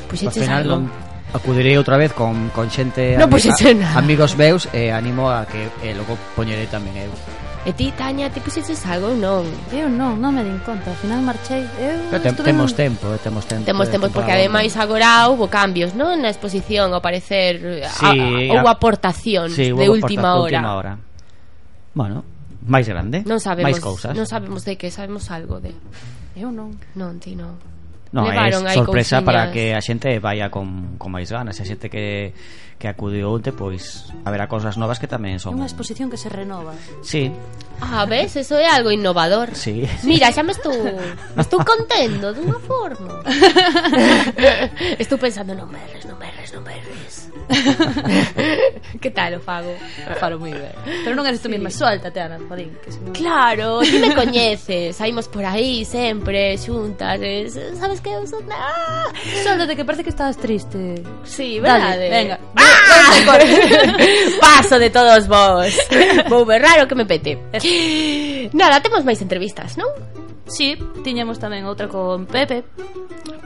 pois 0.08 0.24
pues, 0.24 0.32
eches 0.32 0.44
final, 0.48 0.64
algo. 0.64 0.76
Non 0.84 1.04
acudirei 1.34 1.76
outra 1.78 1.98
vez 1.98 2.14
con, 2.14 2.50
con 2.54 2.70
xente 2.70 3.18
no, 3.18 3.28
pues, 3.28 3.50
nada. 3.74 3.98
amigos 3.98 4.38
meus 4.38 4.70
e 4.72 4.88
eh, 4.88 4.92
animo 4.94 5.30
a 5.34 5.46
que 5.50 5.66
eh, 5.82 5.94
logo 5.98 6.14
poñeré 6.38 6.70
tamén 6.70 6.94
eu. 6.96 7.12
E 7.64 7.72
ti, 7.72 7.96
Tania, 7.96 8.28
ti 8.28 8.44
puxeches 8.44 8.84
algo 8.86 9.16
ou 9.16 9.18
non? 9.18 9.48
Eu 9.72 9.88
non, 9.88 10.20
non 10.20 10.36
me 10.36 10.44
din 10.44 10.60
conta 10.68 10.92
Ao 10.92 11.00
final 11.00 11.24
marchei 11.24 11.64
eu 11.80 11.96
Pero 12.12 12.20
te, 12.20 12.30
eh, 12.36 12.44
temos 12.44 12.76
tempo, 12.76 13.08
temos 13.24 13.48
tempo 13.48 13.64
Temos 13.64 13.88
tempo, 13.88 14.12
porque 14.12 14.36
ademais 14.36 14.76
agora 14.76 15.32
houve 15.32 15.48
cambios, 15.48 15.96
non? 15.96 16.20
Na 16.20 16.28
exposición, 16.28 16.92
ao 16.92 17.00
parecer 17.00 17.88
sí, 17.88 18.04
a, 18.04 18.12
a, 18.12 18.68
Houbo 18.68 18.70
sí, 19.48 19.72
de, 19.72 19.88
houbo 19.88 19.96
última, 19.96 20.36
aportación, 20.36 20.44
hora. 20.44 20.44
de 20.44 20.54
última 20.60 20.72
hora 20.76 20.94
Bueno, 21.96 22.26
máis 22.66 22.88
grande? 22.88 23.24
Non 23.28 23.40
sabemos, 23.40 23.72
máis 23.72 23.82
cousas. 23.82 24.14
Non 24.16 24.28
sabemos 24.28 24.64
de 24.64 24.80
que, 24.80 24.90
sabemos 24.90 25.30
algo 25.30 25.60
de. 25.60 25.76
Eu 26.36 26.50
non. 26.50 26.76
Non, 26.98 27.20
ti 27.20 27.36
non. 27.36 27.56
No, 28.14 28.30
Levaron 28.30 28.70
é 28.70 28.78
sorpresa 28.78 29.26
para 29.26 29.50
que 29.50 29.74
a 29.74 29.82
xente 29.82 30.22
vaya 30.22 30.54
con, 30.54 31.02
con 31.02 31.10
máis 31.10 31.34
ganas. 31.34 31.58
A 31.58 31.66
xente 31.66 31.90
que, 31.90 32.30
que 32.78 32.86
acudiu 32.86 33.34
onte 33.34 33.50
Pois 33.50 34.14
haberá 34.22 34.46
cousas 34.46 34.78
novas 34.78 35.02
que 35.02 35.10
tamén 35.10 35.42
son 35.42 35.58
unha 35.58 35.66
exposición 35.66 36.14
que 36.14 36.20
se 36.22 36.30
renova. 36.30 36.78
Sí. 37.02 37.34
Ah, 37.82 38.06
ves, 38.06 38.38
eso 38.38 38.54
é 38.54 38.70
algo 38.70 38.94
innovador. 38.94 39.58
Sí. 39.58 39.82
Mira, 40.06 40.30
xa 40.30 40.46
me 40.46 40.54
estou 40.54 40.78
Me 41.34 41.42
estou 41.42 41.66
contendo 41.66 42.38
dunha 42.38 42.62
forma. 42.62 43.26
Estou 45.02 45.18
pensando 45.18 45.58
Non 45.58 45.66
merres, 45.74 46.06
non 46.06 46.22
merres, 46.22 46.54
non 46.54 46.62
merres 46.62 47.34
que 49.02 49.12
tal 49.12 49.36
o 49.36 49.40
fago? 49.40 49.72
O 49.72 50.16
falo 50.16 50.40
moi 50.40 50.54
ben 50.54 50.72
Pero 51.04 51.14
non 51.16 51.28
eres 51.28 51.44
tú 51.44 51.52
sí. 51.52 51.56
mesma, 51.56 51.70
soltate, 51.70 52.20
Ana, 52.24 52.40
jodín 52.40 52.72
que 52.80 52.92
se... 52.92 53.00
Claro, 53.12 53.84
ti 53.84 54.00
me 54.00 54.16
coñeces 54.16 54.96
Saímos 54.96 55.28
por 55.28 55.44
aí 55.44 55.84
sempre, 55.84 56.56
xuntas 56.58 57.20
Sabes 57.76 58.00
que 58.04 58.12
eu 58.12 58.28
son 58.28 58.44
¡Ah! 58.52 59.08
Que 59.74 59.86
parece 59.86 60.04
que 60.04 60.10
estás 60.12 60.38
triste. 60.38 61.02
Sí, 61.24 61.60
verdade. 61.60 62.10
Dale, 62.10 62.10
venga. 62.10 62.40
¡Ah! 62.56 63.38
Paso 64.42 64.78
de 64.78 64.90
todos 64.90 65.28
vos. 65.28 65.74
Vou 66.30 66.46
raro 66.46 66.88
que 66.88 66.96
me 66.96 67.06
pete. 67.06 67.40
Nada, 68.54 68.84
temos 68.84 69.08
máis 69.08 69.24
entrevistas, 69.24 69.80
non? 69.80 69.90
Sí, 70.46 70.76
tiñemos 71.08 71.40
tamén 71.40 71.64
outra 71.64 71.88
con 71.88 72.28
Pepe 72.28 72.68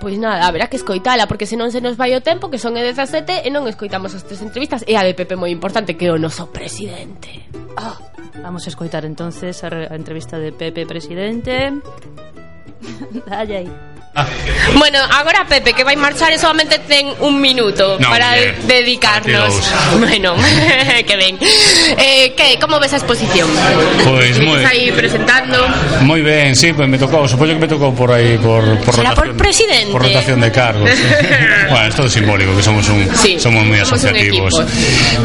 Pois 0.01 0.17
nada, 0.17 0.49
haberá 0.49 0.65
que 0.65 0.81
escoitala 0.81 1.29
Porque 1.29 1.45
senón 1.45 1.69
se 1.69 1.77
nos 1.77 1.93
vai 1.93 2.17
o 2.17 2.25
tempo 2.25 2.49
Que 2.49 2.57
son 2.57 2.73
e 2.73 2.81
17 2.81 3.45
e 3.45 3.49
non 3.53 3.69
escoitamos 3.69 4.17
as 4.17 4.25
tres 4.25 4.41
entrevistas 4.41 4.81
E 4.89 4.97
a 4.97 5.05
de 5.05 5.13
Pepe 5.13 5.37
moi 5.37 5.53
importante 5.53 5.93
que 5.93 6.09
é 6.09 6.11
o 6.11 6.17
noso 6.17 6.49
presidente 6.49 7.45
oh. 7.77 7.97
Vamos 8.41 8.65
a 8.65 8.73
escoitar 8.73 9.05
entonces 9.05 9.61
a, 9.61 9.93
a 9.93 9.93
entrevista 9.93 10.41
de 10.41 10.49
Pepe 10.57 10.89
presidente 10.89 11.69
Dalle 13.29 13.55
aí 13.61 13.69
Bueno, 14.75 14.99
agora 15.11 15.45
Pepe 15.47 15.73
Que 15.73 15.83
vai 15.83 15.95
marchar 15.95 16.31
e 16.33 16.37
solamente 16.41 16.79
ten 16.79 17.07
un 17.21 17.39
minuto 17.39 17.97
No, 18.01 18.09
Para 18.09 18.33
dedicarnos 18.65 19.53
Partidos. 19.53 19.99
Bueno, 19.99 20.35
que 21.07 21.15
ben 21.15 21.37
eh, 21.97 22.33
que, 22.35 22.57
Como 22.59 22.79
ves 22.79 22.93
a 22.93 22.97
exposición? 22.97 23.47
Pois 24.03 24.39
moi, 24.41 24.57
Estás 24.59 24.73
aí 24.73 24.91
presentando 24.91 25.57
moi 26.01 26.21
ben, 26.21 26.55
sí, 26.55 26.73
pues 26.73 26.87
me 26.89 26.97
tocou, 26.97 27.27
supoño 27.27 27.53
que 27.57 27.63
me 27.65 27.69
tocou 27.69 27.93
por 27.93 28.11
aí 28.11 28.37
por, 28.37 28.63
por 28.81 28.95
Será 28.95 29.13
por 29.13 29.27
rotación, 29.27 29.37
presidente. 29.37 29.91
por 29.91 30.01
rotación 30.01 30.39
de 30.41 30.51
cargos. 30.51 30.89
sí. 30.89 31.03
bueno, 31.69 31.85
es 31.87 31.95
todo 31.95 32.09
simbólico, 32.09 32.55
que 32.55 32.63
somos 32.63 32.87
un 32.89 33.07
Sí, 33.15 33.39
somos 33.39 33.65
moi 33.65 33.79
asociativos. 33.81 34.53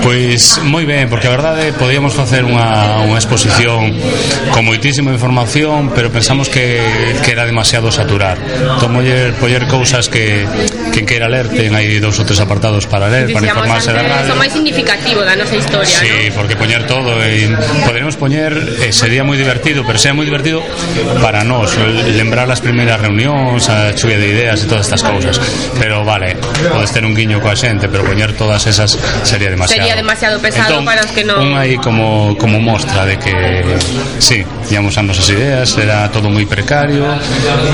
Pois 0.03 0.61
moi 0.65 0.85
ben, 0.85 1.09
porque 1.09 1.29
a 1.29 1.35
verdade 1.35 1.73
podíamos 1.77 2.13
facer 2.15 2.45
unha, 2.45 3.05
unha 3.05 3.19
exposición 3.19 3.93
con 4.51 4.65
moitísima 4.67 5.13
información, 5.13 5.93
pero 5.95 6.11
pensamos 6.11 6.49
que, 6.49 6.83
que 7.23 7.31
era 7.33 7.45
demasiado 7.45 7.93
saturar. 7.93 8.37
tomoller 8.83 9.31
poller 9.39 9.71
cousas 9.71 10.11
que 10.11 10.43
que 10.91 11.07
queira 11.07 11.31
ler, 11.31 11.47
ten 11.49 11.73
aí 11.73 12.03
dous 12.03 12.19
ou 12.19 12.27
tres 12.27 12.43
apartados 12.43 12.85
para 12.91 13.07
ler, 13.09 13.31
para 13.33 13.47
informarse 13.47 13.95
da 13.95 14.03
radio. 14.03 14.35
O 14.35 14.39
máis 14.43 14.51
significativo 14.53 15.23
da 15.23 15.39
nosa 15.39 15.55
historia, 15.55 15.95
Sí, 16.03 16.29
¿no? 16.29 16.35
porque 16.37 16.59
poñer 16.59 16.85
todo 16.91 17.17
e 17.23 17.47
poderemos 17.87 18.19
poñer 18.19 18.53
eh, 18.83 18.91
sería 18.91 19.23
moi 19.23 19.39
divertido, 19.39 19.87
pero 19.87 19.97
sería 19.97 20.19
moi 20.19 20.27
divertido 20.27 20.61
para 21.23 21.47
nós 21.47 21.73
lembrar 22.13 22.51
as 22.51 22.61
primeiras 22.61 22.99
reunións, 23.01 23.71
a 23.71 23.95
chuvia 23.95 24.19
de 24.19 24.29
ideas 24.35 24.61
e 24.61 24.67
todas 24.67 24.85
estas 24.91 25.01
cousas. 25.07 25.39
Pero 25.79 26.03
vale, 26.05 26.37
podes 26.69 26.91
ter 26.93 27.07
un 27.07 27.15
guiño 27.15 27.39
coa 27.41 27.57
xente, 27.57 27.87
pero 27.89 28.03
poñer 28.05 28.35
todas 28.35 28.67
esas 28.67 28.99
sería 29.25 29.49
demasiado. 29.49 29.87
Sería 29.87 29.97
demasiado 29.97 30.37
pesado 30.43 30.83
entón, 30.83 30.85
para 30.85 31.01
os 31.07 31.13
que 31.15 31.23
non. 31.25 31.41
Un 31.41 31.55
aí 31.57 31.79
como 31.79 32.35
como 32.37 32.59
mostra 32.59 33.07
de 33.07 33.17
que 33.17 33.33
sí, 34.19 34.45
íamos 34.69 34.99
as 34.99 35.05
nosas 35.07 35.29
ideas, 35.31 35.73
era 35.79 36.11
todo 36.13 36.29
moi 36.29 36.45
precario, 36.45 37.09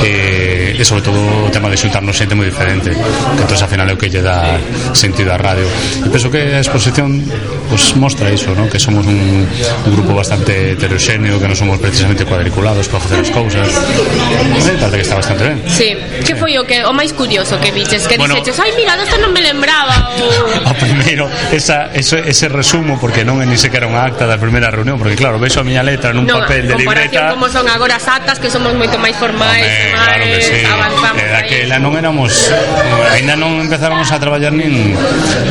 eh, 0.07 0.79
e 0.79 0.83
sobre 0.87 0.98
sobre 0.99 1.15
todo 1.15 1.47
o 1.47 1.51
tema 1.51 1.71
de 1.71 1.77
xuntarnos 1.77 2.17
xente 2.17 2.35
moi 2.35 2.51
diferente 2.51 2.91
que 2.91 3.43
entón 3.47 3.55
ao 3.55 3.71
final 3.71 3.87
é 3.87 3.95
o 3.95 3.99
que 4.01 4.11
lle 4.11 4.19
dá 4.19 4.59
sentido 4.91 5.31
á 5.31 5.39
radio 5.39 5.63
e 5.63 6.09
penso 6.11 6.27
que 6.27 6.59
a 6.59 6.59
exposición 6.59 7.23
pues, 7.71 7.95
mostra 7.95 8.27
iso, 8.35 8.51
¿no? 8.59 8.67
que 8.67 8.83
somos 8.83 9.07
un, 9.07 9.47
un 9.47 9.91
grupo 9.95 10.11
bastante 10.11 10.75
heteroxéneo 10.75 11.39
que 11.39 11.47
non 11.47 11.55
somos 11.55 11.79
precisamente 11.79 12.27
cuadriculados 12.27 12.91
para 12.91 12.99
facer 12.99 13.23
as 13.23 13.31
cousas 13.31 13.69
e 13.71 14.75
tal 14.75 14.91
que 14.91 15.07
está 15.07 15.15
bastante 15.23 15.43
ben 15.47 15.63
sí. 15.71 15.95
que 16.27 16.35
foi 16.35 16.59
o 16.59 16.67
que 16.67 16.83
o 16.83 16.91
máis 16.91 17.15
curioso 17.15 17.55
que 17.63 17.71
viches 17.71 18.11
que 18.11 18.19
bueno, 18.19 18.35
dixeches, 18.35 18.59
ai 18.59 18.75
mira, 18.75 18.99
desta 18.99 19.23
non 19.23 19.31
me 19.31 19.39
lembraba 19.39 20.19
o, 20.19 20.27
o 20.73 20.75
primeiro, 20.83 21.31
esa, 21.55 21.95
ese, 21.95 22.27
ese 22.27 22.51
resumo 22.51 22.99
porque 22.99 23.23
non 23.23 23.39
é 23.39 23.47
ni 23.47 23.55
sequera 23.55 23.87
unha 23.87 24.03
acta 24.03 24.27
da 24.27 24.35
primeira 24.35 24.67
reunión 24.75 24.99
porque 24.99 25.15
claro, 25.15 25.39
vexo 25.39 25.63
a 25.63 25.65
miña 25.67 25.87
letra 25.87 26.11
nun 26.11 26.27
no, 26.27 26.43
papel 26.43 26.67
de 26.67 26.75
libreta 26.75 27.31
como 27.31 27.47
son 27.47 27.71
agora 27.71 28.03
as 28.03 28.07
actas 28.11 28.43
que 28.43 28.51
somos 28.51 28.75
moito 28.75 28.99
máis 28.99 29.15
formais 29.15 29.63
Home, 29.63 29.95
máis 29.95 30.09
claro 30.09 30.25
que 30.25 30.41
sí 30.43 30.59
vamos 30.97 31.23
eh, 31.23 31.29
daquela 31.29 31.77
non 31.79 31.93
éramos 31.97 32.33
eh, 32.51 33.17
ainda 33.21 33.37
non 33.37 33.61
empezáramos 33.61 34.09
a 34.13 34.17
traballar 34.17 34.53
nin, 34.53 34.97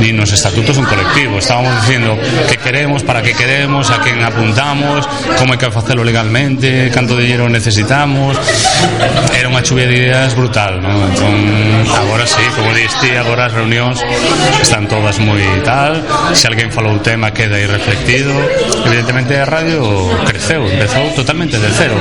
nin 0.02 0.14
nos 0.18 0.34
estatutos 0.34 0.78
un 0.78 0.86
colectivo. 0.86 1.38
Estábamos 1.38 1.74
dicindo 1.86 2.18
que 2.50 2.58
queremos 2.58 3.04
para 3.04 3.22
que 3.22 3.34
queremos 3.34 3.90
a 3.92 4.02
quen 4.02 4.24
apuntamos 4.24 5.06
como 5.38 5.54
hai 5.54 5.60
que 5.60 5.70
facelo 5.70 6.02
legalmente 6.02 6.90
canto 6.90 7.18
dinheiro 7.18 7.50
necesitamos. 7.50 8.38
Era 9.36 9.48
unha 9.50 9.62
chuvia 9.62 9.86
de 9.86 9.96
ideas 10.08 10.34
brutal 10.34 10.82
non? 10.82 10.98
entón 11.12 11.36
agora 11.94 12.26
sí 12.26 12.44
como 12.56 12.74
diste 12.74 13.18
agora 13.18 13.48
as 13.48 13.54
reunións 13.54 14.02
están 14.62 14.88
todas 14.90 15.20
moi 15.22 15.44
tal. 15.62 16.02
Se 16.34 16.48
alguén 16.48 16.72
falou 16.74 16.98
o 16.98 17.02
tema 17.04 17.32
queda 17.34 17.58
aí 17.58 17.68
reflectido. 17.68 18.34
Evidentemente 18.86 19.38
a 19.38 19.46
radio 19.46 19.84
creceu 20.26 20.66
empezou 20.66 21.10
totalmente 21.14 21.58
de 21.60 21.70
cero. 21.74 21.98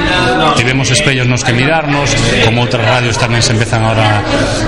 Tivemos 0.57 0.91
espellos 0.91 1.27
nos 1.27 1.45
que 1.45 1.53
mirarnos 1.53 2.15
como 2.45 2.63
outras 2.63 2.85
radios 2.85 3.16
empresas 3.17 3.19
tamén 3.19 3.43
se 3.43 3.53
empezan 3.57 3.83
agora 3.83 4.21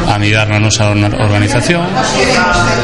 a 0.09 0.16
mirar 0.16 0.49
na 0.49 0.59
nosa 0.59 0.89
organización 0.89 1.85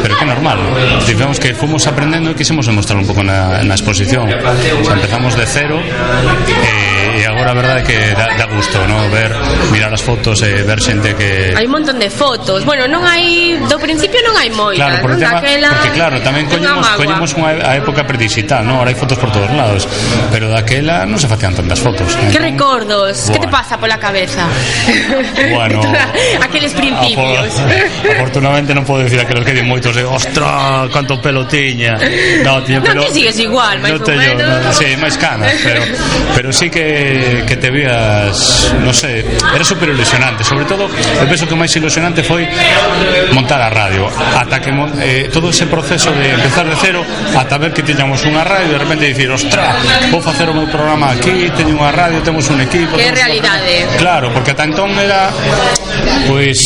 pero 0.04 0.14
que 0.16 0.26
normal 0.28 0.60
digamos 1.08 1.40
que 1.40 1.56
fomos 1.56 1.88
aprendendo 1.88 2.30
e 2.30 2.34
quisemos 2.36 2.68
demostrar 2.68 3.00
un 3.00 3.08
pouco 3.08 3.24
na, 3.24 3.64
na 3.64 3.74
exposición 3.74 4.28
o 4.28 4.84
sea, 4.84 4.94
empezamos 4.94 5.32
de 5.34 5.46
cero 5.48 5.80
eh, 5.80 7.16
e, 7.16 7.20
e 7.20 7.26
agora 7.26 7.52
a 7.52 7.56
verdade 7.56 7.80
que 7.82 7.96
dá, 8.12 8.36
dá 8.36 8.46
gusto 8.52 8.76
no? 8.86 9.08
ver 9.08 9.32
mirar 9.72 9.92
as 9.92 10.04
fotos 10.04 10.44
e 10.44 10.62
ver 10.62 10.80
xente 10.80 11.16
que 11.16 11.56
hai 11.56 11.66
un 11.66 11.74
montón 11.80 11.96
de 11.96 12.12
fotos 12.12 12.62
bueno 12.68 12.84
non 12.86 13.02
hai 13.08 13.56
do 13.64 13.80
principio 13.80 14.20
non 14.22 14.36
hai 14.36 14.52
moitas 14.52 14.84
claro, 14.84 15.00
por 15.00 15.10
non? 15.16 15.20
Tema, 15.24 15.40
daquela 15.40 15.68
porque 15.72 15.90
claro 15.96 16.16
tamén 16.20 16.44
collemos, 16.46 16.86
collemos 16.98 17.30
unha 17.40 17.50
a 17.64 17.72
época 17.80 18.04
predigital 18.04 18.62
no? 18.68 18.84
ahora 18.84 18.92
hai 18.92 18.98
fotos 18.98 19.16
por 19.16 19.32
todos 19.32 19.48
lados 19.50 19.88
pero 20.28 20.52
daquela 20.52 21.08
non 21.08 21.16
se 21.16 21.26
facían 21.26 21.56
tantas 21.56 21.80
fotos 21.80 22.12
que 22.28 22.40
recordos? 22.40 23.32
Que 23.32 23.40
te 23.40 23.48
pasa 23.48 23.80
pola 23.80 23.96
cabeza? 23.96 24.44
bueno. 25.54 25.80
Aqueles 26.42 26.72
principios. 26.74 27.60
Afortunadamente 28.18 28.74
non 28.74 28.84
podo 28.84 29.06
dicir 29.06 29.20
aqueles 29.20 29.44
que 29.46 29.54
di 29.54 29.62
moitos 29.62 29.94
de, 29.94 30.04
Ostra, 30.04 30.86
canto 30.92 31.18
pelo 31.20 31.46
tiña 31.46 31.96
No, 32.44 32.62
tiña 32.62 32.82
pelo 32.82 33.02
Non, 33.02 33.08
que 33.08 33.14
sigues 33.14 33.38
igual, 33.40 33.80
máis 33.80 33.94
no 33.94 34.00
teño, 34.02 34.34
no, 34.36 34.72
Sí, 34.74 34.94
máis 35.00 35.16
canas 35.16 35.54
Pero, 35.62 35.82
pero 36.34 36.48
sí 36.52 36.68
que, 36.68 37.42
que 37.46 37.56
te 37.56 37.70
vías 37.70 38.70
Non 38.82 38.94
sei, 38.94 39.22
sé, 39.22 39.36
era 39.54 39.64
super 39.64 39.88
ilusionante 39.88 40.44
Sobre 40.44 40.64
todo, 40.64 40.88
eu 40.88 41.26
penso 41.26 41.46
que 41.46 41.54
o 41.54 41.58
máis 41.58 41.72
ilusionante 41.74 42.22
foi 42.22 42.46
Montar 43.32 43.60
a 43.60 43.70
radio. 43.70 44.06
Ata 44.36 44.60
que 44.60 44.70
eh, 44.70 45.28
todo 45.32 45.50
ese 45.50 45.66
proceso 45.66 46.12
de 46.12 46.34
empezar 46.34 46.66
de 46.68 46.76
cero 46.76 47.04
Ata 47.34 47.58
ver 47.58 47.72
que 47.72 47.82
tiñamos 47.82 48.22
unha 48.24 48.44
radio 48.44 48.70
E 48.70 48.76
de 48.76 48.80
repente 48.80 49.04
dicir, 49.08 49.30
ostra, 49.30 49.76
vou 50.10 50.20
facer 50.20 50.48
o 50.48 50.54
meu 50.54 50.68
programa 50.68 51.12
aquí 51.12 51.50
Teño 51.56 51.76
unha 51.78 51.92
radio, 51.92 52.20
temos 52.22 52.46
un 52.50 52.60
equipo 52.60 52.96
Que 52.96 53.10
realidade. 53.10 53.86
Claro, 53.98 54.30
porque 54.32 54.52
ata 54.52 54.64
entón 54.64 54.92
era 54.98 55.30
Pois, 56.26 56.56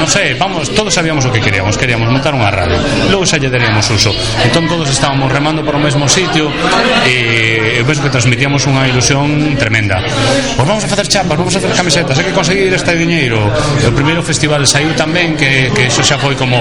non 0.00 0.08
sei, 0.08 0.32
vamos, 0.34 0.72
todos 0.72 0.88
sabíamos 0.94 1.28
o 1.28 1.30
que 1.30 1.40
queríamos 1.40 1.76
Queríamos 1.76 2.08
montar 2.08 2.32
unha 2.32 2.48
radio 2.48 2.80
Logo 3.12 3.28
xa 3.28 3.36
lle 3.36 3.52
daríamos 3.52 3.84
uso. 3.92 4.16
Entón 4.40 4.64
todos 4.64 4.88
estábamos 4.88 5.28
remando 5.28 5.60
por 5.60 5.76
o 5.76 5.80
mesmo 5.82 6.08
sitio 6.08 6.48
E 7.04 7.80
eu 7.80 7.84
penso 7.84 8.00
que 8.00 8.08
transmitíamos 8.08 8.64
unha 8.64 8.88
ilusión 8.88 9.60
tremenda. 9.60 10.00
Pois 10.56 10.64
vamos 10.64 10.84
a 10.84 10.88
facer 10.88 11.04
chapas, 11.04 11.36
vamos 11.36 11.52
a 11.52 11.60
facer 11.60 11.76
camisetas 11.76 12.16
Hai 12.16 12.32
que 12.32 12.34
conseguir 12.34 12.72
este 12.72 12.96
diñeiro. 12.96 13.44
O 13.84 13.92
primeiro 13.92 14.24
festival 14.24 14.64
saiu 14.64 14.96
tamén 14.96 15.36
Que, 15.36 15.68
que 15.76 15.92
iso 15.92 16.00
xa 16.00 16.16
foi 16.16 16.32
como 16.32 16.56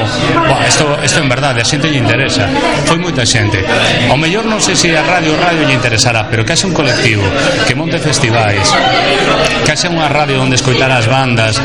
isto, 0.67 0.83
isto 0.99 1.19
en 1.23 1.29
verdade, 1.31 1.63
a 1.63 1.65
xente 1.67 1.87
lle 1.87 2.03
interesa 2.03 2.43
Foi 2.83 2.99
moita 2.99 3.23
xente. 3.23 3.63
Ao 4.11 4.19
mellor 4.19 4.43
non 4.43 4.59
sei 4.59 4.75
se 4.75 4.91
a 4.91 5.03
radio, 5.03 5.31
radio 5.39 5.63
lle 5.63 5.75
interesará 5.79 6.27
Pero 6.27 6.43
que 6.43 6.51
haxe 6.51 6.67
un 6.67 6.75
colectivo 6.75 7.23
que 7.63 7.71
monte 7.71 8.03
festivais 8.03 8.67
que 9.63 9.71
haxa 9.71 9.89
unha 9.89 10.07
radio 10.07 10.39
onde 10.39 10.55
escoitar 10.55 10.91
as 10.91 11.07
bandas 11.07 11.57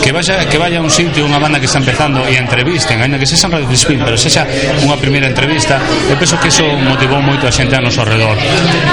que 0.00 0.12
vaya, 0.12 0.44
que 0.46 0.58
vaya 0.60 0.78
a 0.78 0.82
un 0.84 0.92
sitio 0.92 1.26
unha 1.26 1.40
banda 1.40 1.58
que 1.58 1.66
está 1.66 1.82
empezando 1.82 2.22
e 2.28 2.36
entrevisten 2.38 3.00
ainda 3.02 3.18
que 3.18 3.26
sexa 3.26 3.48
en 3.48 3.58
Radio 3.58 3.68
Crispín 3.68 4.00
pero 4.04 4.16
sexa 4.16 4.46
unha 4.84 4.96
primeira 4.96 5.26
entrevista 5.26 5.80
eu 6.08 6.16
penso 6.16 6.38
que 6.40 6.48
eso 6.48 6.64
motivou 6.84 7.20
moito 7.20 7.48
a 7.48 7.52
xente 7.52 7.74
a 7.74 7.80
noso 7.82 8.04
redor 8.06 8.36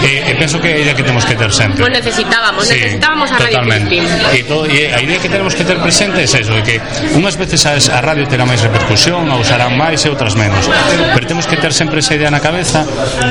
e, 0.03 0.31
e 0.31 0.33
penso 0.35 0.59
que 0.59 0.71
é 0.71 0.73
a 0.75 0.79
idea 0.79 0.95
que 0.95 1.03
temos 1.03 1.23
que 1.25 1.35
ter 1.35 1.51
sempre. 1.53 1.79
Pues 1.79 1.93
necesitábamos 1.93 2.67
sí, 2.67 2.75
necesitábamos 2.75 3.31
a 3.31 3.37
Radio 3.37 3.59
Crispín. 3.67 4.03
E, 4.33 4.43
todo, 4.43 4.65
e 4.65 4.89
a 4.91 4.99
idea 4.99 5.19
que 5.19 5.29
tenemos 5.29 5.53
que 5.55 5.63
ter 5.63 5.77
presente 5.79 6.19
é 6.19 6.23
es 6.23 6.33
eso 6.33 6.53
que 6.63 6.79
unhas 7.15 7.37
veces 7.37 7.65
a, 7.65 7.75
a 7.75 8.01
radio 8.01 8.25
terá 8.25 8.47
máis 8.47 8.63
repercusión 8.63 9.27
a 9.29 9.35
usarán 9.37 9.75
máis 9.77 10.01
e 10.05 10.09
outras 10.09 10.33
menos. 10.39 10.65
Pero 11.13 11.23
temos 11.27 11.45
que 11.45 11.57
ter 11.59 11.75
sempre 11.75 11.99
esa 11.99 12.15
idea 12.15 12.31
na 12.31 12.39
cabeza 12.39 12.85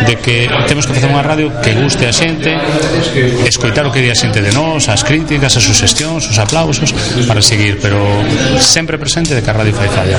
de 0.07 0.15
que 0.21 0.47
temos 0.69 0.87
que 0.87 0.93
facer 0.95 1.09
unha 1.09 1.25
radio 1.25 1.49
que 1.65 1.73
guste 1.75 2.07
a 2.07 2.13
xente 2.15 2.53
escoitar 3.49 3.89
o 3.89 3.91
que 3.91 4.05
di 4.05 4.11
a 4.13 4.17
xente 4.17 4.45
de 4.45 4.53
nós 4.53 4.87
as 4.87 5.03
críticas 5.03 5.22
críticas, 5.23 5.57
as 5.57 5.63
suxestións, 5.63 6.27
os 6.27 6.39
aplausos 6.39 6.91
para 7.31 7.39
seguir, 7.39 7.79
pero 7.79 8.03
sempre 8.59 8.99
presente 8.99 9.35
de 9.35 9.43
que 9.43 9.51
a 9.51 9.55
radio 9.55 9.71
fai 9.71 9.87
falla. 9.87 10.19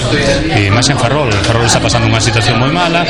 E 0.56 0.72
máis 0.72 0.88
en 0.88 0.96
Ferrol, 0.96 1.28
en 1.28 1.44
Ferrol 1.44 1.68
está 1.68 1.84
pasando 1.84 2.08
unha 2.08 2.24
situación 2.24 2.56
moi 2.56 2.72
mala, 2.72 3.04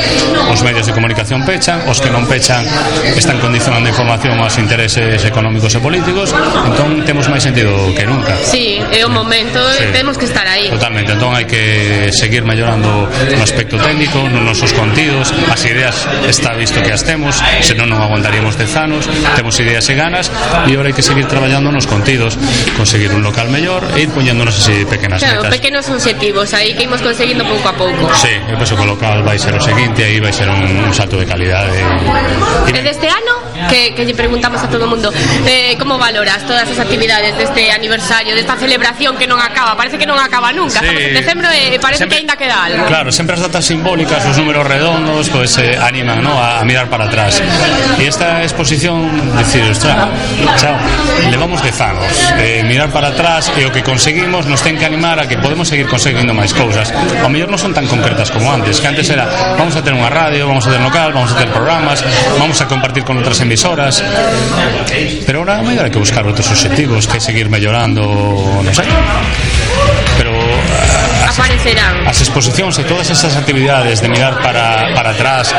os 0.50 0.58
medios 0.66 0.90
de 0.90 0.92
comunicación 0.92 1.46
pechan, 1.46 1.86
os 1.86 2.02
que 2.02 2.10
non 2.10 2.26
pechan 2.26 2.66
están 3.14 3.38
condicionando 3.38 3.86
a 3.86 3.94
información 3.94 4.34
aos 4.42 4.58
intereses 4.58 5.22
económicos 5.22 5.70
e 5.70 5.78
políticos, 5.78 6.34
entón 6.66 7.06
temos 7.06 7.30
máis 7.30 7.46
sentido 7.46 7.70
que 7.94 8.02
nunca. 8.02 8.34
Sí, 8.42 8.82
é 8.90 9.06
o 9.06 9.10
momento, 9.10 9.62
sí. 9.78 9.94
temos 9.94 10.18
que 10.18 10.26
estar 10.26 10.42
aí. 10.50 10.74
Totalmente, 10.74 11.14
entón 11.14 11.30
hai 11.30 11.46
que 11.46 12.10
seguir 12.10 12.42
mellorando 12.42 13.06
no 13.06 13.42
aspecto 13.46 13.78
técnico, 13.78 14.18
nos 14.26 14.42
nosos 14.42 14.74
contidos, 14.74 15.30
as 15.46 15.62
ideas 15.62 15.94
está 16.26 16.58
visto 16.58 16.82
que 16.82 16.90
as 16.90 17.06
temos, 17.06 17.38
senón 17.62 17.94
non 17.94 18.02
aguantaríamos 18.02 18.58
dez 18.58 18.74
anos, 18.74 19.06
temos 19.38 19.54
ideas 19.62 19.86
e 19.86 19.94
ganas 19.94 20.26
e 20.66 20.74
agora 20.74 20.90
hai 20.90 20.96
que 20.96 21.04
seguir 21.04 21.30
traballando 21.30 21.70
nos 21.70 21.83
contidos, 21.86 22.38
conseguir 22.76 23.12
un 23.12 23.22
local 23.22 23.48
mellor 23.50 23.82
e 23.96 24.02
ir 24.02 24.10
poñéndonos 24.10 24.56
así 24.58 24.84
pequenas 24.84 25.20
Claro, 25.22 25.42
metas. 25.42 25.54
pequenos 25.58 25.84
obxectivos 25.88 26.52
aí 26.54 26.74
que 26.74 26.84
imos 26.84 27.00
conseguindo 27.02 27.44
pouco 27.46 27.68
a 27.68 27.74
pouco. 27.74 28.10
Sí, 28.14 28.32
eu 28.48 28.56
penso 28.58 28.76
que 28.76 28.82
o 28.82 28.88
local 28.88 29.22
vai 29.22 29.38
ser 29.38 29.54
o 29.54 29.60
seguinte, 29.62 30.02
aí 30.04 30.20
vai 30.20 30.32
ser 30.32 30.48
un, 30.48 30.60
un 30.88 30.92
salto 30.94 31.16
de 31.18 31.26
calidade. 31.26 31.72
E 32.68 32.80
deste 32.84 33.06
ano, 33.08 33.34
que, 33.70 33.94
que 33.94 34.02
lle 34.04 34.14
preguntamos 34.14 34.60
a 34.60 34.68
todo 34.68 34.84
o 34.84 34.90
mundo 34.90 35.08
eh, 35.46 35.76
Como 35.78 35.96
valoras 35.96 36.42
todas 36.44 36.66
as 36.68 36.78
actividades 36.78 37.32
deste 37.38 37.70
aniversario, 37.70 38.34
desta 38.34 38.56
celebración 38.58 39.16
que 39.16 39.26
non 39.30 39.38
acaba 39.40 39.72
Parece 39.78 39.96
que 39.96 40.04
non 40.06 40.18
acaba 40.18 40.50
nunca, 40.52 40.80
Sí. 40.82 40.86
estamos 40.90 41.02
en 41.06 41.14
decembro 41.14 41.48
e 41.54 41.78
parece 41.78 42.04
Sempre- 42.04 42.18
que 42.18 42.20
aínda 42.26 42.34
queda 42.36 42.56
algo 42.66 42.82
Claro, 42.90 43.08
sempre 43.14 43.38
as 43.38 43.42
datas 43.46 43.64
simbólicas, 43.64 44.20
os 44.26 44.36
números 44.36 44.66
redondos, 44.66 45.30
pues 45.30 45.56
eh, 45.62 45.78
animan 45.80 46.20
¿no? 46.20 46.34
a, 46.36 46.60
a 46.60 46.64
mirar 46.66 46.90
para 46.90 47.06
atrás. 47.06 47.40
Y 47.98 48.04
esta 48.04 48.42
exposición, 48.42 49.06
decir, 49.38 49.62
ostras, 49.70 50.08
chao, 50.60 50.74
levamos 51.30 51.62
dez 51.62 51.73
Eh, 52.38 52.62
mirar 52.62 52.90
para 52.94 53.08
atrás 53.10 53.50
e 53.58 53.66
o 53.66 53.70
que 53.74 53.82
conseguimos 53.82 54.46
nos 54.46 54.62
ten 54.62 54.78
que 54.78 54.86
animar 54.86 55.18
a 55.18 55.26
que 55.26 55.34
podemos 55.38 55.66
seguir 55.66 55.90
conseguindo 55.90 56.30
máis 56.30 56.54
cousas. 56.54 56.94
Ao 56.94 57.26
mellor 57.26 57.50
non 57.50 57.58
son 57.58 57.74
tan 57.74 57.90
concretas 57.90 58.30
como 58.30 58.46
antes, 58.46 58.78
que 58.78 58.86
antes 58.86 59.10
era 59.10 59.26
vamos 59.58 59.74
a 59.74 59.82
ter 59.82 59.90
unha 59.90 60.06
radio, 60.06 60.46
vamos 60.46 60.62
a 60.66 60.70
ter 60.70 60.78
local, 60.78 61.10
vamos 61.10 61.34
a 61.34 61.36
ter 61.36 61.50
programas, 61.50 61.98
vamos 62.38 62.58
a 62.62 62.70
compartir 62.70 63.02
con 63.02 63.18
outras 63.18 63.42
emisoras. 63.42 63.98
Pero 65.26 65.42
ahora 65.42 65.66
mellor 65.66 65.90
hai 65.90 65.92
que 65.92 65.98
buscar 65.98 66.22
outros 66.22 66.46
objetivos, 66.46 67.10
que 67.10 67.18
seguir 67.18 67.50
mellorando, 67.50 68.06
non 68.62 68.74
sei. 68.74 68.86
Aparecerán. 71.34 72.06
As 72.06 72.18
exposicións 72.22 72.78
e 72.78 72.84
todas 72.86 73.10
esas 73.10 73.34
actividades 73.34 73.98
de 74.00 74.08
mirar 74.08 74.38
para, 74.40 74.94
para 74.94 75.10
atrás 75.12 75.50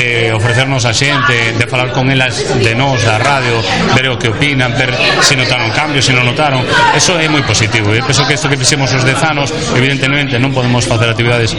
de 0.00 0.32
ofrecernos 0.32 0.84
a 0.88 0.92
xente 0.96 1.52
de 1.60 1.66
falar 1.68 1.92
con 1.92 2.08
elas 2.08 2.40
de 2.60 2.72
nós, 2.74 3.04
da 3.04 3.20
radio 3.20 3.60
ver 3.94 4.08
o 4.08 4.16
que 4.16 4.32
opinan, 4.32 4.72
ver 4.74 4.90
se 5.20 5.36
notaron 5.36 5.68
cambios 5.76 6.08
se 6.08 6.12
non 6.16 6.24
notaron, 6.24 6.64
eso 6.96 7.14
é 7.20 7.28
moi 7.28 7.44
positivo. 7.44 7.92
E 7.92 8.00
penso 8.00 8.24
que 8.24 8.34
isto 8.34 8.48
que 8.48 8.56
fixemos 8.56 8.88
os 8.96 9.04
dez 9.04 9.20
anos 9.20 9.52
evidentemente 9.76 10.40
non 10.40 10.50
podemos 10.56 10.88
facer 10.88 11.12
actividades 11.12 11.52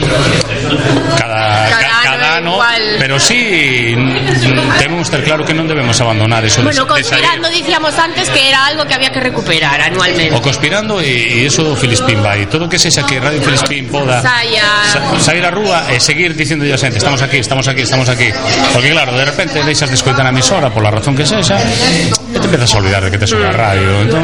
cada, 1.17 1.69
Cada 1.69 1.79
ca- 1.79 2.01
cada 2.03 2.37
ano 2.37 2.53
igual. 2.55 2.81
pero 2.99 3.19
sí 3.19 3.93
mm, 3.95 4.77
debemos 4.79 5.09
ter 5.09 5.23
claro 5.23 5.45
que 5.45 5.53
non 5.53 5.67
debemos 5.67 5.97
abandonar 6.01 6.41
eso 6.45 6.61
de- 6.61 6.69
Bueno, 6.73 6.83
de 6.85 6.89
conspirando 6.89 7.45
dicíamos 7.49 7.93
antes 7.97 8.29
que 8.29 8.49
era 8.49 8.65
algo 8.65 8.85
que 8.85 8.93
había 8.95 9.11
que 9.11 9.19
recuperar 9.21 9.79
anualmente. 9.81 10.33
O 10.35 10.41
conspirando 10.41 10.97
e, 11.01 11.43
e 11.43 11.45
eso 11.45 11.61
do 11.63 11.75
Filispín 11.77 12.19
vai. 12.23 12.45
Todo 12.49 12.65
que 12.67 12.79
sexa 12.81 13.05
que 13.05 13.19
Radio 13.21 13.41
Filispín 13.51 13.87
poda. 13.91 14.21
Saia 14.21 14.63
sa- 14.91 15.19
sair 15.19 15.43
á 15.43 15.51
rúa 15.51 15.83
e 15.91 15.99
seguir 15.99 16.31
dicindo 16.35 16.63
a 16.63 16.77
xente 16.79 16.97
estamos 16.97 17.19
aquí, 17.21 17.37
estamos 17.43 17.67
aquí, 17.67 17.81
estamos 17.83 18.07
aquí 18.07 18.29
porque 18.71 18.91
claro, 18.95 19.11
de 19.17 19.25
repente 19.25 19.59
deixas 19.63 19.89
de 19.91 19.95
escoitar 19.99 20.23
a 20.25 20.31
emisora 20.31 20.69
pola 20.71 20.91
razón 20.91 21.15
que 21.15 21.25
sexa 21.27 21.59
e 21.59 22.39
te 22.39 22.45
empezas 22.47 22.71
a 22.73 22.77
olvidar 22.79 23.03
de 23.03 23.11
que 23.11 23.19
te 23.19 23.27
Mm. 23.27 23.33
soa 23.35 23.49
a 23.49 23.55
radio. 23.55 23.89
Entón 24.07 24.23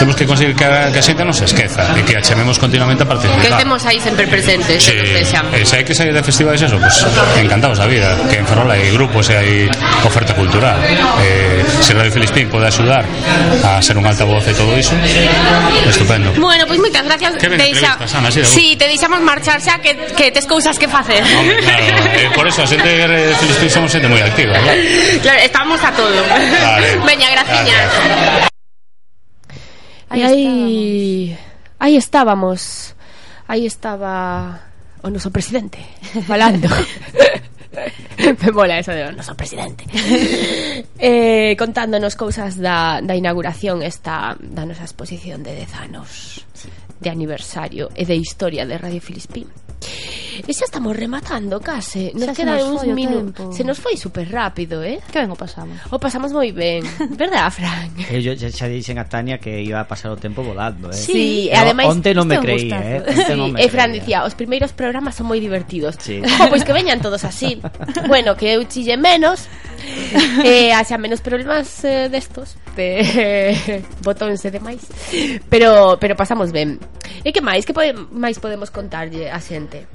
temos 0.00 0.16
que 0.16 0.24
conseguir 0.26 0.56
que 0.56 0.64
a, 0.64 0.88
que 0.92 0.98
a 0.98 1.04
xente 1.04 1.20
non 1.24 1.36
se 1.36 1.44
esqueza 1.44 1.84
e 1.96 2.00
que 2.02 2.16
a 2.16 2.22
chamemos 2.24 2.56
continuamente 2.58 3.04
a 3.04 3.06
Que 3.06 3.12
participar 3.12 3.44
estemos 3.60 3.80
aí 3.84 3.98
sempre 4.00 4.24
presentes 4.26 4.80
Sí, 4.82 4.92
que 4.96 5.20
e 5.22 5.62
se 5.68 5.76
hai 5.76 5.84
que 5.84 5.92
sair 5.94 6.12
de 6.16 6.22
festivais 6.24 6.60
eso, 6.60 6.80
pues 6.80 7.04
encantados 7.36 7.76
da 7.78 7.86
vida 7.86 8.16
que 8.32 8.40
en 8.40 8.46
Ferrol 8.48 8.68
hai 8.72 8.88
grupos 8.92 9.28
e 9.28 9.34
hai 9.36 9.50
oferta 10.04 10.32
cultural. 10.32 10.80
Eh, 11.20 11.60
se 11.84 11.92
Radio 11.92 12.12
Filispín 12.12 12.48
pode 12.48 12.66
axudar 12.68 13.04
a 13.64 13.80
ser 13.84 13.96
un 14.00 14.04
altavoz 14.06 14.44
e 14.48 14.52
todo 14.56 14.72
iso 14.76 14.92
estupendo. 15.88 16.32
Bueno, 16.40 16.64
pois 16.66 16.78
moitas 16.80 17.04
gracias. 17.04 17.36
Que 17.36 17.48
ben 17.48 17.58
Deixa- 17.58 17.94
entrevistas, 17.96 18.10
Ana, 18.16 18.28
así 18.28 18.40
Pero... 18.46 18.54
Sí, 18.54 18.76
te 18.76 18.86
deixamos 18.86 19.20
marchar 19.20 19.60
xa 19.60 19.78
que, 19.82 19.96
que 20.14 20.30
tes 20.30 20.46
cousas 20.46 20.78
que 20.78 20.86
facer. 20.86 21.22
No, 21.22 21.42
claro, 21.60 21.84
eh, 22.14 22.30
por 22.34 22.46
eso, 22.46 22.62
a 22.62 22.66
xente 22.66 22.86
de 22.86 23.34
Filispín 23.34 23.70
somos 23.70 23.90
xente 23.90 24.06
moi 24.06 24.22
activa. 24.22 24.54
Claro, 24.54 24.80
claro 25.22 25.40
estamos 25.42 25.80
a 25.82 25.90
todo. 25.90 26.18
Vale. 26.30 26.88
Veña, 27.08 27.28
graciña. 27.34 27.78
Aí, 30.08 30.22
aí, 30.22 31.38
aí 31.78 31.94
estábamos. 31.98 32.94
Aí 33.48 33.66
estaba 33.66 34.66
o 35.02 35.10
noso 35.10 35.30
presidente 35.30 35.78
falando. 36.30 36.70
Me 38.16 38.50
mola 38.50 38.78
eso 38.78 38.90
de 38.90 39.04
o 39.04 39.12
noso 39.12 39.36
presidente 39.36 39.84
eh, 40.96 41.52
Contándonos 41.60 42.16
cousas 42.16 42.56
da, 42.56 43.04
da 43.04 43.12
inauguración 43.12 43.84
esta 43.84 44.32
Da 44.40 44.64
nosa 44.64 44.88
exposición 44.88 45.44
de 45.44 45.52
10 45.52 45.84
anos 45.84 46.40
de 47.00 47.10
aniversario 47.10 47.90
e 47.94 48.04
de 48.04 48.16
historia 48.16 48.66
de 48.66 48.78
Radio 48.78 49.00
Filispín 49.00 49.46
E 50.44 50.52
xa 50.52 50.68
estamos 50.68 50.92
rematando 50.92 51.56
case 51.64 52.12
Nos 52.12 52.28
xa 52.28 52.34
quedan 52.36 52.60
uns 52.68 52.84
minutos 52.84 53.56
Se 53.56 53.64
nos 53.64 53.80
foi 53.80 53.96
super 53.96 54.28
rápido, 54.28 54.84
eh? 54.84 55.00
Que 55.08 55.24
ben 55.24 55.32
o 55.32 55.38
pasamos 55.38 55.80
O 55.88 55.96
pasamos 55.96 56.36
moi 56.36 56.52
ben, 56.52 56.84
verdad, 57.16 57.48
Fran? 57.48 57.88
Eh, 58.12 58.20
yo, 58.20 58.36
xa, 58.36 58.52
xa 58.52 58.66
dixen 58.68 59.00
a 59.00 59.08
Tania 59.08 59.40
que 59.40 59.64
iba 59.64 59.80
a 59.80 59.86
pasar 59.88 60.12
o 60.12 60.18
tempo 60.20 60.44
volando, 60.44 60.92
eh? 60.92 60.96
Sí, 60.96 61.12
sí. 61.12 61.48
Eh, 61.48 61.56
no, 61.56 61.60
ademais 61.64 61.88
Onte 61.88 62.12
non 62.12 62.28
me 62.28 62.36
creí, 62.36 62.68
eh? 62.68 63.00
Onte 63.00 63.24
sí, 63.24 63.32
non 63.32 63.56
me 63.56 63.64
e 63.64 63.66
Fran 63.72 63.90
dicía, 63.96 64.28
os 64.28 64.36
primeiros 64.36 64.76
programas 64.76 65.16
son 65.16 65.32
moi 65.32 65.40
divertidos 65.40 65.96
sí. 65.96 66.20
Ojo, 66.26 66.52
pois 66.52 66.62
que 66.66 66.76
veñan 66.76 67.00
todos 67.00 67.24
así. 67.24 67.56
Bueno, 68.06 68.36
que 68.36 68.54
eu 68.54 68.62
chille 68.68 68.96
menos 68.96 69.48
eh, 70.44 70.72
haxa 70.76 70.98
menos 70.98 71.20
problemas 71.20 71.84
eh, 71.84 72.08
destos 72.08 72.56
de, 72.76 73.00
eh, 73.00 73.82
botónse 74.02 74.50
demais. 74.50 74.86
Pero 75.48 75.98
pero 76.00 76.16
pasamos 76.16 76.52
ben. 76.52 76.78
E 77.24 77.32
que 77.32 77.40
máis? 77.40 77.64
Que 77.64 77.74
pode, 77.74 77.94
máis 78.12 78.38
podemos 78.38 78.70
contarlle 78.70 79.30
a 79.30 79.40
xente? 79.40 79.86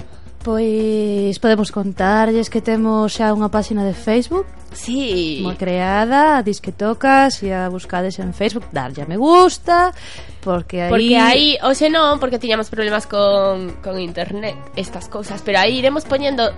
Pois 0.42 1.38
podemos 1.38 1.70
contarlles 1.70 2.50
que 2.50 2.58
temos 2.58 3.14
xa 3.14 3.30
unha 3.30 3.46
páxina 3.46 3.86
de 3.86 3.94
Facebook. 3.94 4.42
Sí. 4.74 5.38
Moi 5.44 5.54
creada, 5.54 6.42
dis 6.42 6.58
que 6.58 6.74
tocas 6.74 7.38
e 7.46 7.54
a 7.54 7.68
buscades 7.68 8.18
en 8.18 8.32
Facebook 8.32 8.66
Darlle 8.72 9.04
a 9.04 9.06
me 9.06 9.20
gusta 9.20 9.92
Porque 10.40 10.80
aí... 10.80 10.90
Porque 10.90 11.16
aí, 11.20 11.48
hoxe 11.60 11.92
non, 11.92 12.16
porque 12.16 12.40
tiñamos 12.40 12.72
problemas 12.72 13.04
con, 13.04 13.76
con 13.84 14.00
internet 14.00 14.56
Estas 14.72 15.12
cousas 15.12 15.44
Pero 15.44 15.60
aí 15.60 15.76
iremos 15.76 16.08
poñendo 16.08 16.48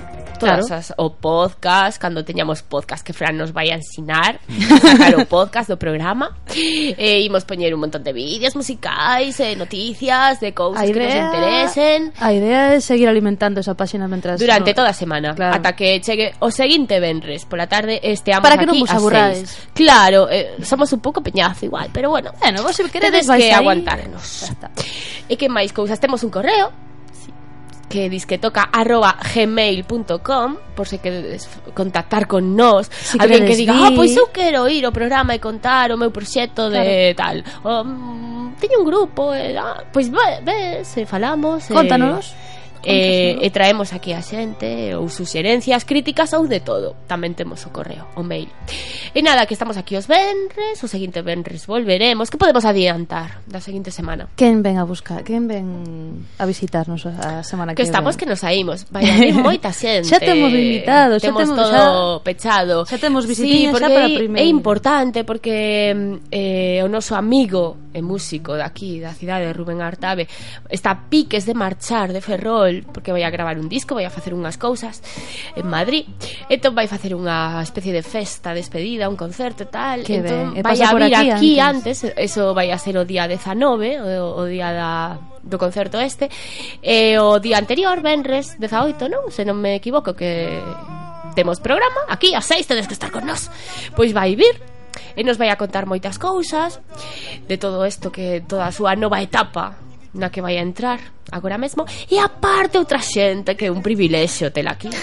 todas 0.44 0.68
claro. 0.68 0.80
as, 0.80 0.92
o 0.96 1.16
podcast, 1.16 1.96
cando 1.96 2.24
teñamos 2.24 2.60
podcast 2.60 3.00
que 3.00 3.16
Fran 3.16 3.32
nos 3.40 3.56
vai 3.56 3.72
a 3.72 3.80
ensinar 3.80 4.38
a 4.70 4.76
sacar 4.78 5.16
o 5.16 5.24
podcast 5.24 5.72
do 5.72 5.80
programa 5.80 6.36
eh, 6.52 6.94
e 6.98 7.24
imos 7.24 7.48
poñer 7.48 7.72
un 7.72 7.80
montón 7.80 8.04
de 8.04 8.12
vídeos 8.12 8.52
musicais, 8.52 9.40
e 9.40 9.52
eh, 9.52 9.56
noticias 9.56 10.38
de 10.38 10.52
cousas 10.52 10.84
idea, 10.84 10.92
que 10.92 11.00
nos 11.00 11.16
interesen. 11.16 12.00
a 12.20 12.30
idea 12.32 12.60
é 12.76 12.80
seguir 12.80 13.08
alimentando 13.08 13.64
esa 13.64 13.74
páxina 13.74 14.06
mentras 14.06 14.38
durante 14.38 14.70
no... 14.70 14.76
toda 14.76 14.92
a 14.92 14.96
semana, 14.96 15.32
claro. 15.34 15.56
ata 15.56 15.72
que 15.72 15.98
chegue 16.04 16.36
o 16.44 16.52
seguinte 16.52 17.00
venres 17.00 17.48
pola 17.48 17.66
tarde 17.66 17.98
esteamos 18.04 18.44
Para 18.44 18.60
que 18.60 18.68
non 18.68 18.76
vos 18.76 18.92
aburráis. 18.92 19.72
Claro, 19.72 20.28
eh, 20.28 20.60
somos 20.62 20.92
un 20.92 21.00
pouco 21.00 21.24
peñazo 21.24 21.64
igual 21.64 21.88
pero 21.88 22.12
bueno, 22.12 22.36
bueno 22.38 22.62
vos 22.62 22.76
se 22.76 22.84
queredes 22.92 23.24
que 23.26 23.50
aguantarenos 23.50 24.52
e 25.28 25.34
que 25.40 25.48
máis 25.48 25.72
cousas, 25.72 25.96
temos 26.00 26.20
un 26.22 26.30
correo 26.30 26.93
que 27.94 28.10
disquetoca 28.10 28.70
arroba 28.72 29.14
gmail.com 29.22 30.56
por 30.74 30.88
se 30.88 30.98
queredes 30.98 31.46
contactar 31.74 32.26
con 32.26 32.56
nós 32.58 32.90
si 32.90 33.14
alguén 33.22 33.46
que 33.46 33.54
diga, 33.54 33.70
ah, 33.70 33.94
oh, 33.94 33.94
pois 33.94 34.10
eu 34.18 34.34
quero 34.34 34.66
ir 34.66 34.82
ao 34.82 34.90
programa 34.90 35.30
e 35.30 35.38
contar 35.38 35.94
o 35.94 35.96
meu 35.96 36.10
proxecto 36.10 36.66
claro. 36.66 36.82
de 36.82 37.14
tal. 37.14 37.38
O, 37.62 37.86
mm, 37.86 38.58
teño 38.58 38.82
un 38.82 38.86
grupo 38.90 39.30
e, 39.30 39.54
ah, 39.54 39.86
pois 39.94 40.10
ve, 40.10 40.42
ve, 40.42 40.82
se 40.82 41.06
falamos 41.06 41.70
contanos 41.70 42.34
e 42.34 42.53
eh, 42.85 43.39
e 43.40 43.48
traemos 43.51 43.93
aquí 43.93 44.12
a 44.12 44.20
xente 44.20 44.94
ou 44.94 45.09
suxerencias, 45.09 45.85
críticas 45.85 46.32
ou 46.32 46.47
de 46.47 46.61
todo. 46.61 46.94
Tamén 47.09 47.32
temos 47.32 47.65
o 47.66 47.70
correo, 47.73 48.09
o 48.16 48.23
mail. 48.23 48.48
E 49.15 49.20
nada, 49.23 49.47
que 49.47 49.55
estamos 49.55 49.77
aquí 49.77 49.97
os 49.97 50.06
venres, 50.06 50.81
o 50.82 50.89
seguinte 50.89 51.23
venres 51.23 51.66
volveremos. 51.66 52.28
Que 52.28 52.39
podemos 52.40 52.65
adiantar 52.65 53.44
da 53.47 53.61
seguinte 53.61 53.90
semana? 53.90 54.28
Quen 54.36 54.61
ven 54.65 54.77
a 54.78 54.85
buscar? 54.85 55.23
Quen 55.23 55.47
ven 55.48 56.27
a 56.39 56.44
visitarnos 56.44 57.06
a 57.06 57.43
semana 57.43 57.73
que, 57.73 57.82
que 57.82 57.89
estamos 57.89 58.16
ven? 58.16 58.20
que 58.20 58.27
nos 58.27 58.40
saímos. 58.40 58.86
Vai 58.90 59.05
vir 59.06 59.35
moita 59.44 59.73
xente. 59.73 60.09
xa 60.09 60.19
temos 60.19 60.51
invitados, 60.51 61.23
xa 61.23 61.28
temos 61.31 61.48
todo 61.48 62.20
xa, 62.20 62.24
pechado. 62.24 62.77
Xa 62.86 62.98
temos 62.98 63.24
visitinhas 63.27 63.77
sí, 63.77 63.81
xa 63.81 63.89
para 63.89 64.09
primeiro. 64.11 64.43
É 64.43 64.47
importante 64.51 65.24
porque 65.24 65.94
eh, 66.31 66.81
o 66.82 66.89
noso 66.89 67.15
amigo 67.15 67.90
e 67.94 68.02
músico 68.02 68.59
daqui 68.59 68.98
da 68.98 69.15
cidade 69.15 69.47
de 69.47 69.55
Rubén 69.55 69.78
Artabe 69.78 70.27
está 70.66 71.06
piques 71.06 71.47
de 71.47 71.55
marchar 71.55 72.11
de 72.11 72.19
Ferrol 72.19 72.73
sol 72.74 72.84
porque 72.92 73.12
vai 73.12 73.22
a 73.22 73.30
gravar 73.30 73.59
un 73.59 73.68
disco, 73.68 73.94
vai 73.94 74.05
a 74.05 74.10
facer 74.10 74.34
unhas 74.34 74.59
cousas 74.59 75.02
en 75.55 75.66
Madrid. 75.68 76.10
Entón 76.51 76.74
vai 76.74 76.90
facer 76.90 77.14
unha 77.14 77.62
especie 77.62 77.94
de 77.94 78.02
festa, 78.02 78.51
despedida, 78.51 79.06
un 79.06 79.16
concerto 79.16 79.64
e 79.64 79.70
tal. 79.70 80.02
Que 80.02 80.24
entón 80.24 80.59
ben. 80.59 80.64
vai 80.64 80.78
a 80.82 80.90
vir 80.90 81.14
aquí, 81.14 81.30
aquí 81.30 81.52
antes. 81.60 82.02
antes, 82.02 82.18
eso 82.18 82.52
vai 82.52 82.74
a 82.74 82.78
ser 82.78 82.98
o 82.98 83.06
día 83.06 83.30
19, 83.30 84.02
o, 84.02 84.42
o 84.42 84.44
día 84.51 84.74
da 84.74 84.92
do 85.44 85.60
concerto 85.60 86.01
este 86.01 86.32
e 86.80 87.20
o 87.20 87.36
día 87.36 87.60
anterior, 87.60 88.01
Benres 88.01 88.56
18, 88.56 89.12
non? 89.12 89.28
Se 89.28 89.44
non 89.44 89.60
me 89.60 89.76
equivoco 89.76 90.16
que 90.16 90.56
temos 91.36 91.60
programa 91.60 92.09
aquí 92.09 92.32
a 92.32 92.40
6 92.40 92.64
tedes 92.64 92.88
que 92.88 92.96
estar 92.96 93.12
con 93.12 93.26
nós 93.28 93.51
pois 93.92 94.16
vai 94.16 94.32
vir 94.38 94.56
e 95.18 95.20
nos 95.26 95.36
vai 95.36 95.51
a 95.51 95.60
contar 95.60 95.84
moitas 95.84 96.16
cousas 96.16 96.80
de 97.44 97.59
todo 97.59 97.84
isto 97.84 98.09
que 98.09 98.40
toda 98.40 98.70
a 98.70 98.72
súa 98.72 98.96
nova 98.96 99.20
etapa 99.20 99.76
na 100.14 100.30
que 100.30 100.40
vai 100.40 100.56
a 100.56 100.62
entrar 100.62 101.02
agora 101.30 101.56
mesmo 101.59 101.84
e 102.10 102.18
aparte 102.18 102.76
outra 102.78 103.01
xente 103.01 103.56
que 103.56 103.66
é 103.66 103.70
un 103.70 103.80
privilexio 103.80 104.52
tela 104.52 104.72
aquí 104.76 104.88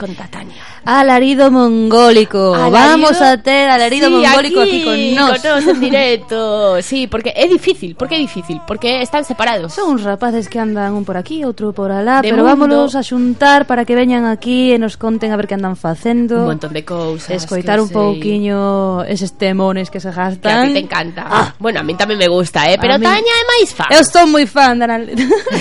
con 0.00 0.14
Tatania. 0.16 0.80
Alarido 0.84 1.50
mongólico. 1.50 2.54
Alarido, 2.54 2.70
Vamos 2.72 3.20
a 3.20 3.36
ter 3.36 3.68
alarido 3.68 4.08
sí, 4.08 4.14
mongólico 4.14 4.60
aquí, 4.60 4.80
aquí 4.80 4.84
con 4.84 5.14
nós. 5.14 5.42
Con 5.42 5.50
nos 5.50 5.66
en 5.66 5.80
directo. 5.92 6.80
Sí, 6.80 7.06
porque 7.06 7.34
é 7.36 7.46
difícil, 7.46 7.94
porque 7.96 8.16
é 8.16 8.18
difícil, 8.18 8.62
porque 8.66 9.02
están 9.02 9.24
separados. 9.28 9.74
Son 9.74 9.92
uns 9.92 10.02
rapaces 10.02 10.48
que 10.48 10.58
andan 10.58 10.94
un 10.96 11.04
por 11.04 11.20
aquí, 11.20 11.44
outro 11.44 11.76
por 11.76 11.92
alá, 11.92 12.24
de 12.24 12.32
pero 12.32 12.40
mundo. 12.40 12.48
vámonos 12.48 12.96
a 12.96 13.04
xuntar 13.04 13.68
para 13.68 13.84
que 13.84 13.92
veñan 13.92 14.24
aquí 14.24 14.72
e 14.72 14.80
nos 14.80 14.96
conten 14.96 15.32
a 15.32 15.36
ver 15.36 15.44
que 15.44 15.60
andan 15.60 15.76
facendo. 15.76 16.48
Un 16.48 16.56
montón 16.56 16.72
de 16.72 16.80
cousas. 16.80 17.28
Escoitar 17.36 17.76
un 17.76 17.92
sei. 17.92 18.00
pouquiño 18.00 19.04
eses 19.04 19.36
temones 19.36 19.92
que 19.92 20.00
se 20.00 20.08
gastan. 20.08 20.40
Que 20.40 20.48
a 20.48 20.64
ti 20.64 20.72
te 20.80 20.80
encanta. 20.80 21.28
Ah. 21.28 21.52
Bueno, 21.60 21.80
a 21.80 21.84
mí 21.84 21.92
tamén 21.92 22.16
me 22.16 22.28
gusta, 22.32 22.64
eh, 22.72 22.80
pero 22.80 22.96
Tania 22.96 23.36
é 23.36 23.44
máis 23.52 23.68
fan. 23.76 23.92
Eu 23.92 24.00
estou 24.00 24.24
moi 24.24 24.48
fan 24.48 24.80
da 24.80 24.88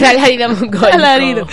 Alarido 0.04 0.50
mongólico. 0.50 0.86
Alarido. 0.94 1.48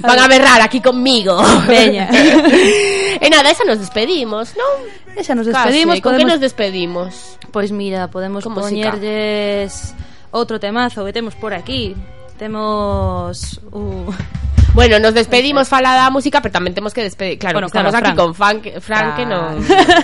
Van 0.00 0.18
a 0.18 0.28
berrar 0.28 0.60
aquí 0.60 0.80
conmigo. 0.80 1.36
Veña. 1.66 2.08
e 2.12 3.28
nada, 3.32 3.50
esa 3.50 3.64
nos 3.64 3.78
despedimos, 3.78 4.52
non? 4.56 4.88
Esa 5.16 5.34
nos 5.34 5.48
Case, 5.48 5.56
despedimos, 5.72 6.00
Con 6.00 6.12
que 6.16 6.24
podemos- 6.24 6.32
nos 6.32 6.40
despedimos? 6.40 7.10
Pois 7.52 7.72
mira, 7.72 8.08
podemos 8.12 8.44
música. 8.44 8.60
poñerlles 8.92 9.94
outro 10.30 10.60
temazo 10.60 11.04
que 11.08 11.12
temos 11.16 11.32
por 11.34 11.54
aquí. 11.56 11.96
Temos 12.36 13.60
uh, 13.72 14.12
Bueno, 14.76 15.00
nos 15.00 15.14
despedimos 15.16 15.72
fala 15.72 15.96
da 15.96 16.12
música, 16.12 16.44
pero 16.44 16.52
tamén 16.52 16.76
temos 16.76 16.92
que 16.92 17.00
despedir. 17.00 17.40
Claro, 17.40 17.56
Bueno, 17.56 17.72
que 17.72 17.80
estamos 17.80 17.96
claro, 17.96 18.12
aquí 18.12 18.16
con 18.20 18.30
Fran, 18.36 18.60
que, 18.60 18.76
Fran 18.76 19.16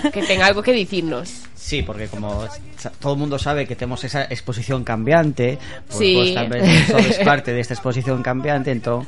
que 0.09 0.21
ten 0.25 0.41
algo 0.41 0.65
que 0.65 0.73
dicirnos. 0.73 1.45
Sí, 1.63 1.79
porque 1.81 2.11
como 2.11 2.43
todo 2.99 3.13
el 3.13 3.19
mundo 3.19 3.39
sabe 3.39 3.63
que 3.65 3.75
tenemos 3.79 4.03
esa 4.03 4.25
exposición 4.27 4.83
cambiante, 4.83 5.55
pues 5.87 5.95
Sí. 5.97 6.11
vos 6.11 6.27
tamén 6.35 6.67
sois 6.91 7.23
parte 7.23 7.55
desta 7.55 7.71
exposición 7.71 8.19
cambiante, 8.19 8.67
entón 8.75 9.07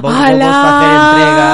Vos, 0.00 0.12
Alá, 0.14 0.46
vos 0.46 0.56
facer 0.66 0.90
entrega 0.96 1.46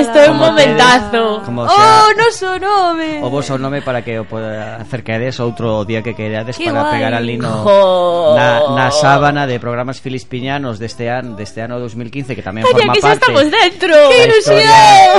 Isto 0.00 0.18
é 0.18 0.30
un 0.30 0.38
momentazo. 0.38 1.10
tedes, 1.10 1.44
como 1.44 1.68
sea, 1.68 1.76
Oh, 1.76 2.08
noso 2.16 2.58
nome 2.58 3.20
O 3.22 3.28
vosso 3.30 3.58
nome 3.58 3.82
para 3.82 4.02
que 4.02 4.18
o 4.20 4.24
poda 4.24 4.76
acercades 4.80 5.40
outro 5.40 5.84
día 5.84 6.02
que 6.02 6.14
querades 6.14 6.56
Para 6.60 6.80
guai. 6.86 6.92
pegar 6.96 7.12
ali 7.14 7.36
no, 7.36 7.50
jo. 7.64 8.36
na, 8.36 8.60
na 8.76 8.88
sábana 8.90 9.46
de 9.46 9.58
programas 9.60 10.00
filispiñanos 10.00 10.78
deste 10.78 11.08
ano, 11.10 11.36
deste 11.36 11.60
ano 11.64 11.80
2015 11.80 12.36
Que 12.36 12.42
tamén 12.44 12.64
Calla, 12.64 12.74
forma 12.76 12.92
que 12.94 13.00
xa 13.00 13.08
parte 13.12 13.24
estamos 13.26 13.44
dentro. 13.50 13.94
Que 14.10 14.18
ilusión! 14.28 15.18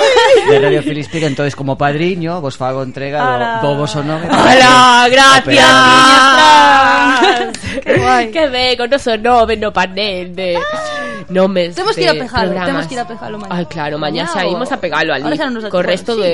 De 0.50 0.56
Radio 0.60 0.82
Filispina 0.84 1.28
Entonces 1.28 1.56
como 1.56 1.78
padriño 1.78 2.42
vos 2.42 2.56
fago 2.58 2.82
entrega 2.84 3.62
do, 3.62 3.68
do 3.68 3.76
vosso 3.86 4.02
nome 4.06 4.26
¡Hola! 4.32 5.08
gracias. 5.12 5.68
Que 7.84 7.94
guai 7.98 8.32
Que 8.32 8.48
ben, 8.48 8.78
Con 8.78 8.90
noso 8.90 9.18
nome 9.18 9.58
no 9.58 9.72
panel 9.74 10.36
de 10.36 10.58
nomes 11.30 11.76
Temos 11.76 11.94
que 11.96 12.04
ir 12.04 12.10
a 12.10 12.14
pegalo, 12.18 12.50
programas. 12.56 12.68
temos 12.72 12.86
que 12.88 12.94
ir 12.96 13.02
a 13.02 13.08
pegalo 13.08 13.36
mañá. 13.38 13.52
Ai, 13.54 13.66
claro, 13.68 13.96
mañá 14.00 14.24
Mañá 14.26 14.34
saímos 14.34 14.70
a 14.72 14.78
pegalo 14.82 15.14
ali 15.14 15.24
Ahora 15.28 15.38
xa 15.38 15.46
non 15.46 15.62
nos 15.62 15.70
co 15.70 15.80
resto 15.84 16.16
sí. 16.16 16.22
de, 16.22 16.34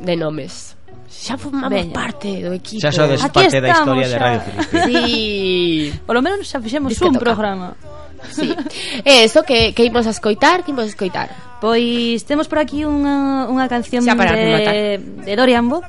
de 0.00 0.14
nomes. 0.16 0.76
Xa 1.08 1.34
formamos 1.40 1.72
Veña. 1.72 1.92
parte 1.96 2.30
do 2.44 2.52
equipo. 2.54 2.78
Xa 2.84 2.92
sodes 2.92 3.24
Aquí 3.24 3.40
parte 3.42 3.58
da 3.58 3.68
estamos 3.72 3.96
historia 3.96 4.06
de 4.06 4.14
xa. 4.14 4.20
Radio 4.22 4.40
Filispín. 4.44 4.80
Sí. 4.86 5.92
Polo 6.06 6.20
menos 6.22 6.44
xa 6.46 6.60
fixemos 6.60 6.92
Dis 6.92 7.00
que 7.00 7.08
un 7.08 7.16
toca. 7.16 7.24
programa. 7.24 7.74
Sí. 8.30 8.50
E 9.06 9.24
eso 9.24 9.42
que 9.42 9.72
que 9.74 9.82
imos 9.86 10.06
a 10.06 10.12
escoitar, 10.12 10.62
que 10.66 10.70
imos 10.74 10.84
a 10.84 10.92
escoitar. 10.92 11.28
Pois 11.62 12.22
temos 12.22 12.46
por 12.46 12.58
aquí 12.62 12.86
unha, 12.86 13.46
unha 13.50 13.66
canción 13.66 14.02
Xa 14.06 14.14
para 14.14 14.30
de, 14.36 14.38
rematar. 14.38 14.74
de 15.26 15.32
Dorian 15.34 15.66
Bo 15.66 15.82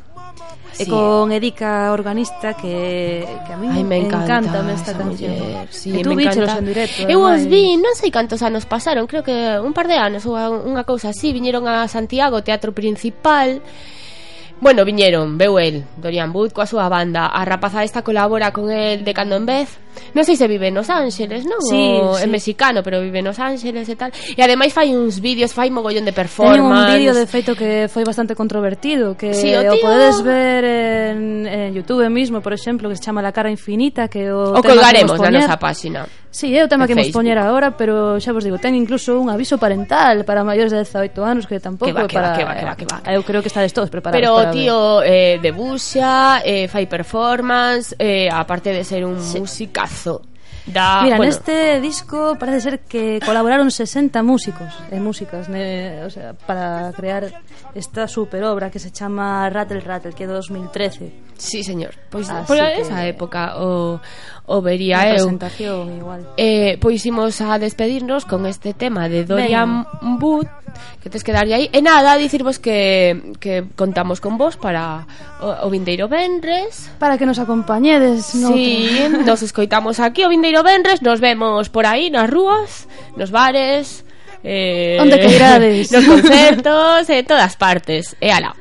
sí. 0.74 0.84
e 0.84 0.86
con 0.88 1.32
Edica 1.32 1.92
organista 1.92 2.54
que, 2.56 3.28
que 3.46 3.52
a 3.54 3.58
mí 3.58 3.68
Ay, 3.72 3.84
me 3.84 3.98
encanta, 3.98 4.40
encanta 4.40 4.74
esta 4.74 4.94
canción. 4.98 5.32
Muller, 5.32 5.68
sí, 5.70 5.92
e 5.92 6.04
tú 6.04 6.16
víchelos 6.16 6.56
en 6.56 6.66
directo. 6.66 7.08
Eu 7.08 7.22
os 7.22 7.44
vi, 7.46 7.76
non 7.78 7.94
sei 7.96 8.10
cantos 8.10 8.42
anos 8.42 8.66
pasaron, 8.66 9.06
creo 9.06 9.24
que 9.24 9.60
un 9.60 9.76
par 9.76 9.92
de 9.92 10.00
anos 10.00 10.24
ou 10.26 10.36
unha 10.36 10.88
cousa 10.88 11.12
así, 11.12 11.36
viñeron 11.36 11.68
a 11.68 11.88
Santiago, 11.92 12.42
Teatro 12.42 12.72
Principal, 12.72 13.62
Bueno, 14.60 14.84
viñeron, 14.84 15.38
veu 15.40 15.56
el, 15.56 15.88
Dorian 15.96 16.36
Wood 16.36 16.52
coa 16.52 16.68
súa 16.68 16.92
banda 16.92 17.32
A 17.32 17.48
rapaza 17.48 17.88
esta 17.88 18.04
colabora 18.04 18.52
con 18.52 18.68
el 18.68 19.08
de 19.08 19.14
cando 19.16 19.40
en 19.40 19.48
vez 19.48 19.80
non 20.14 20.24
sei 20.26 20.36
se 20.36 20.48
vive 20.50 20.72
nos 20.72 20.90
Ángeles, 20.90 21.46
non? 21.46 21.62
Sí, 21.62 21.78
o, 21.78 22.18
sí. 22.18 22.24
É 22.24 22.28
mexicano, 22.28 22.82
pero 22.82 23.02
vive 23.02 23.22
nos 23.22 23.38
Ángeles 23.38 23.86
e 23.90 23.96
tal. 23.96 24.10
E 24.14 24.40
ademais 24.42 24.74
fai 24.74 24.94
uns 24.96 25.20
vídeos, 25.22 25.54
fai 25.54 25.70
mogollón 25.70 26.06
de 26.06 26.14
performance. 26.14 26.58
Ten 26.58 26.66
un 26.66 26.86
vídeo 26.94 27.14
de 27.14 27.26
feito 27.30 27.54
que 27.54 27.88
foi 27.92 28.04
bastante 28.04 28.34
controvertido, 28.34 29.14
que 29.18 29.34
sí, 29.34 29.54
o, 29.54 29.62
tío... 29.62 29.74
o 29.74 29.84
podedes 29.84 30.18
ver 30.24 30.64
en, 30.66 31.46
en 31.46 31.70
YouTube 31.74 32.08
mesmo, 32.10 32.42
por 32.42 32.54
exemplo, 32.54 32.90
que 32.90 32.96
se 32.96 33.04
chama 33.04 33.22
La 33.22 33.32
cara 33.32 33.50
infinita, 33.52 34.08
que 34.08 34.32
o, 34.32 34.58
o 34.58 34.62
colgaremos 34.64 35.18
poñer... 35.18 35.34
na 35.34 35.46
nosa 35.46 35.58
páxina. 35.58 36.08
Sí, 36.30 36.54
é 36.54 36.62
o 36.62 36.70
tema 36.70 36.86
que 36.86 36.94
Facebook. 36.94 37.10
mos 37.10 37.26
poñer 37.26 37.38
agora, 37.42 37.74
pero 37.74 38.22
xa 38.22 38.30
vos 38.30 38.46
digo, 38.46 38.62
ten 38.62 38.78
incluso 38.78 39.18
un 39.18 39.34
aviso 39.34 39.58
parental 39.58 40.26
para 40.30 40.46
maiores 40.46 40.70
de 40.70 40.78
18 40.86 41.26
anos 41.26 41.50
que 41.50 41.58
tampouco 41.58 41.90
que 41.90 41.98
va, 41.98 42.06
que 42.06 42.14
para 42.14 42.38
que 42.38 42.46
va, 42.46 42.54
que 42.54 42.66
va, 42.66 42.76
que 42.78 42.86
va, 42.86 43.02
que 43.02 43.10
va. 43.10 43.14
Eu 43.18 43.26
creo 43.26 43.42
que 43.42 43.50
estades 43.50 43.74
todos 43.74 43.90
preparados 43.90 44.22
Pero 44.22 44.38
o 44.38 44.46
tío 44.54 45.02
ver. 45.02 45.10
eh 45.10 45.36
debuxa, 45.42 46.46
eh 46.46 46.70
fai 46.70 46.86
performance, 46.86 47.98
eh 47.98 48.30
aparte 48.30 48.70
de 48.70 48.86
ser 48.86 49.10
un 49.10 49.18
sí. 49.18 49.42
músico 49.42 49.79
discazo 49.82 50.22
Da, 50.74 51.02
Mira, 51.02 51.18
bueno. 51.18 51.32
neste 51.34 51.82
disco 51.82 52.38
parece 52.40 52.62
ser 52.62 52.76
que 52.86 53.20
colaboraron 53.26 53.72
60 53.72 54.22
músicos 54.22 54.70
e 54.94 55.02
músicas 55.02 55.50
ne, 55.50 56.06
o 56.06 56.10
sea, 56.14 56.34
para 56.34 56.94
crear 56.94 57.26
esta 57.74 58.08
super 58.08 58.44
obra 58.46 58.70
que 58.70 58.78
se 58.78 58.92
chama 58.92 59.50
Rattle 59.50 59.82
Rattle, 59.82 60.14
que 60.14 60.24
é 60.24 60.28
do 60.30 60.38
2013. 60.38 61.34
Sí, 61.40 61.64
señor. 61.64 61.96
Pois 62.10 62.30
Así 62.30 62.46
por 62.46 62.58
que... 62.58 62.82
esa 62.82 63.06
época 63.08 63.58
o, 63.58 64.00
o 64.46 64.62
vería 64.62 65.10
eu. 65.10 65.26
presentación 65.26 65.98
igual. 65.98 66.22
Eh, 66.38 66.78
pois 66.78 67.02
imos 67.06 67.42
a 67.42 67.58
despedirnos 67.58 68.26
con 68.26 68.46
este 68.46 68.74
tema 68.74 69.10
de 69.10 69.26
Dorian 69.26 69.88
ben. 70.02 70.20
Wood 70.22 70.48
que 71.02 71.10
tes 71.10 71.24
que 71.24 71.32
darlle 71.32 71.56
aí. 71.56 71.66
E 71.72 71.82
nada, 71.82 72.16
dicirvos 72.20 72.60
que, 72.60 73.34
que 73.40 73.66
contamos 73.76 74.20
con 74.20 74.38
vos 74.38 74.58
para 74.58 75.08
o, 75.40 75.68
o 75.68 75.70
vindeiro 75.70 76.08
Benres. 76.08 76.92
Para 77.00 77.18
que 77.18 77.26
nos 77.26 77.40
acompañedes. 77.40 78.36
No 78.36 78.54
sí, 78.54 78.90
nos 79.26 79.42
escoitamos 79.42 80.00
aquí 80.00 80.24
o 80.26 80.30
vindeiro 80.30 80.59
Nos 81.02 81.20
vemos 81.20 81.70
por 81.70 81.86
aí 81.86 82.10
nas 82.10 82.30
rúas 82.30 82.88
Nos 83.16 83.32
bares 83.32 84.06
eh, 84.44 84.98
Onde 85.00 85.20
queirades. 85.20 85.92
Nos 85.92 86.06
concertos 86.12 87.10
En 87.10 87.26
todas 87.26 87.56
partes 87.56 88.16
E 88.20 88.32
ala, 88.32 88.56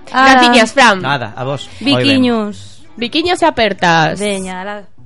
Fran 0.73 1.01
nada, 1.01 1.33
a 1.37 1.45
vos. 1.45 1.69
Viquiños. 1.81 2.83
Viquiños 2.97 3.43
e 3.43 3.47
apertas 3.47 4.19
Veña, 4.19 4.63
ala. 4.63 4.98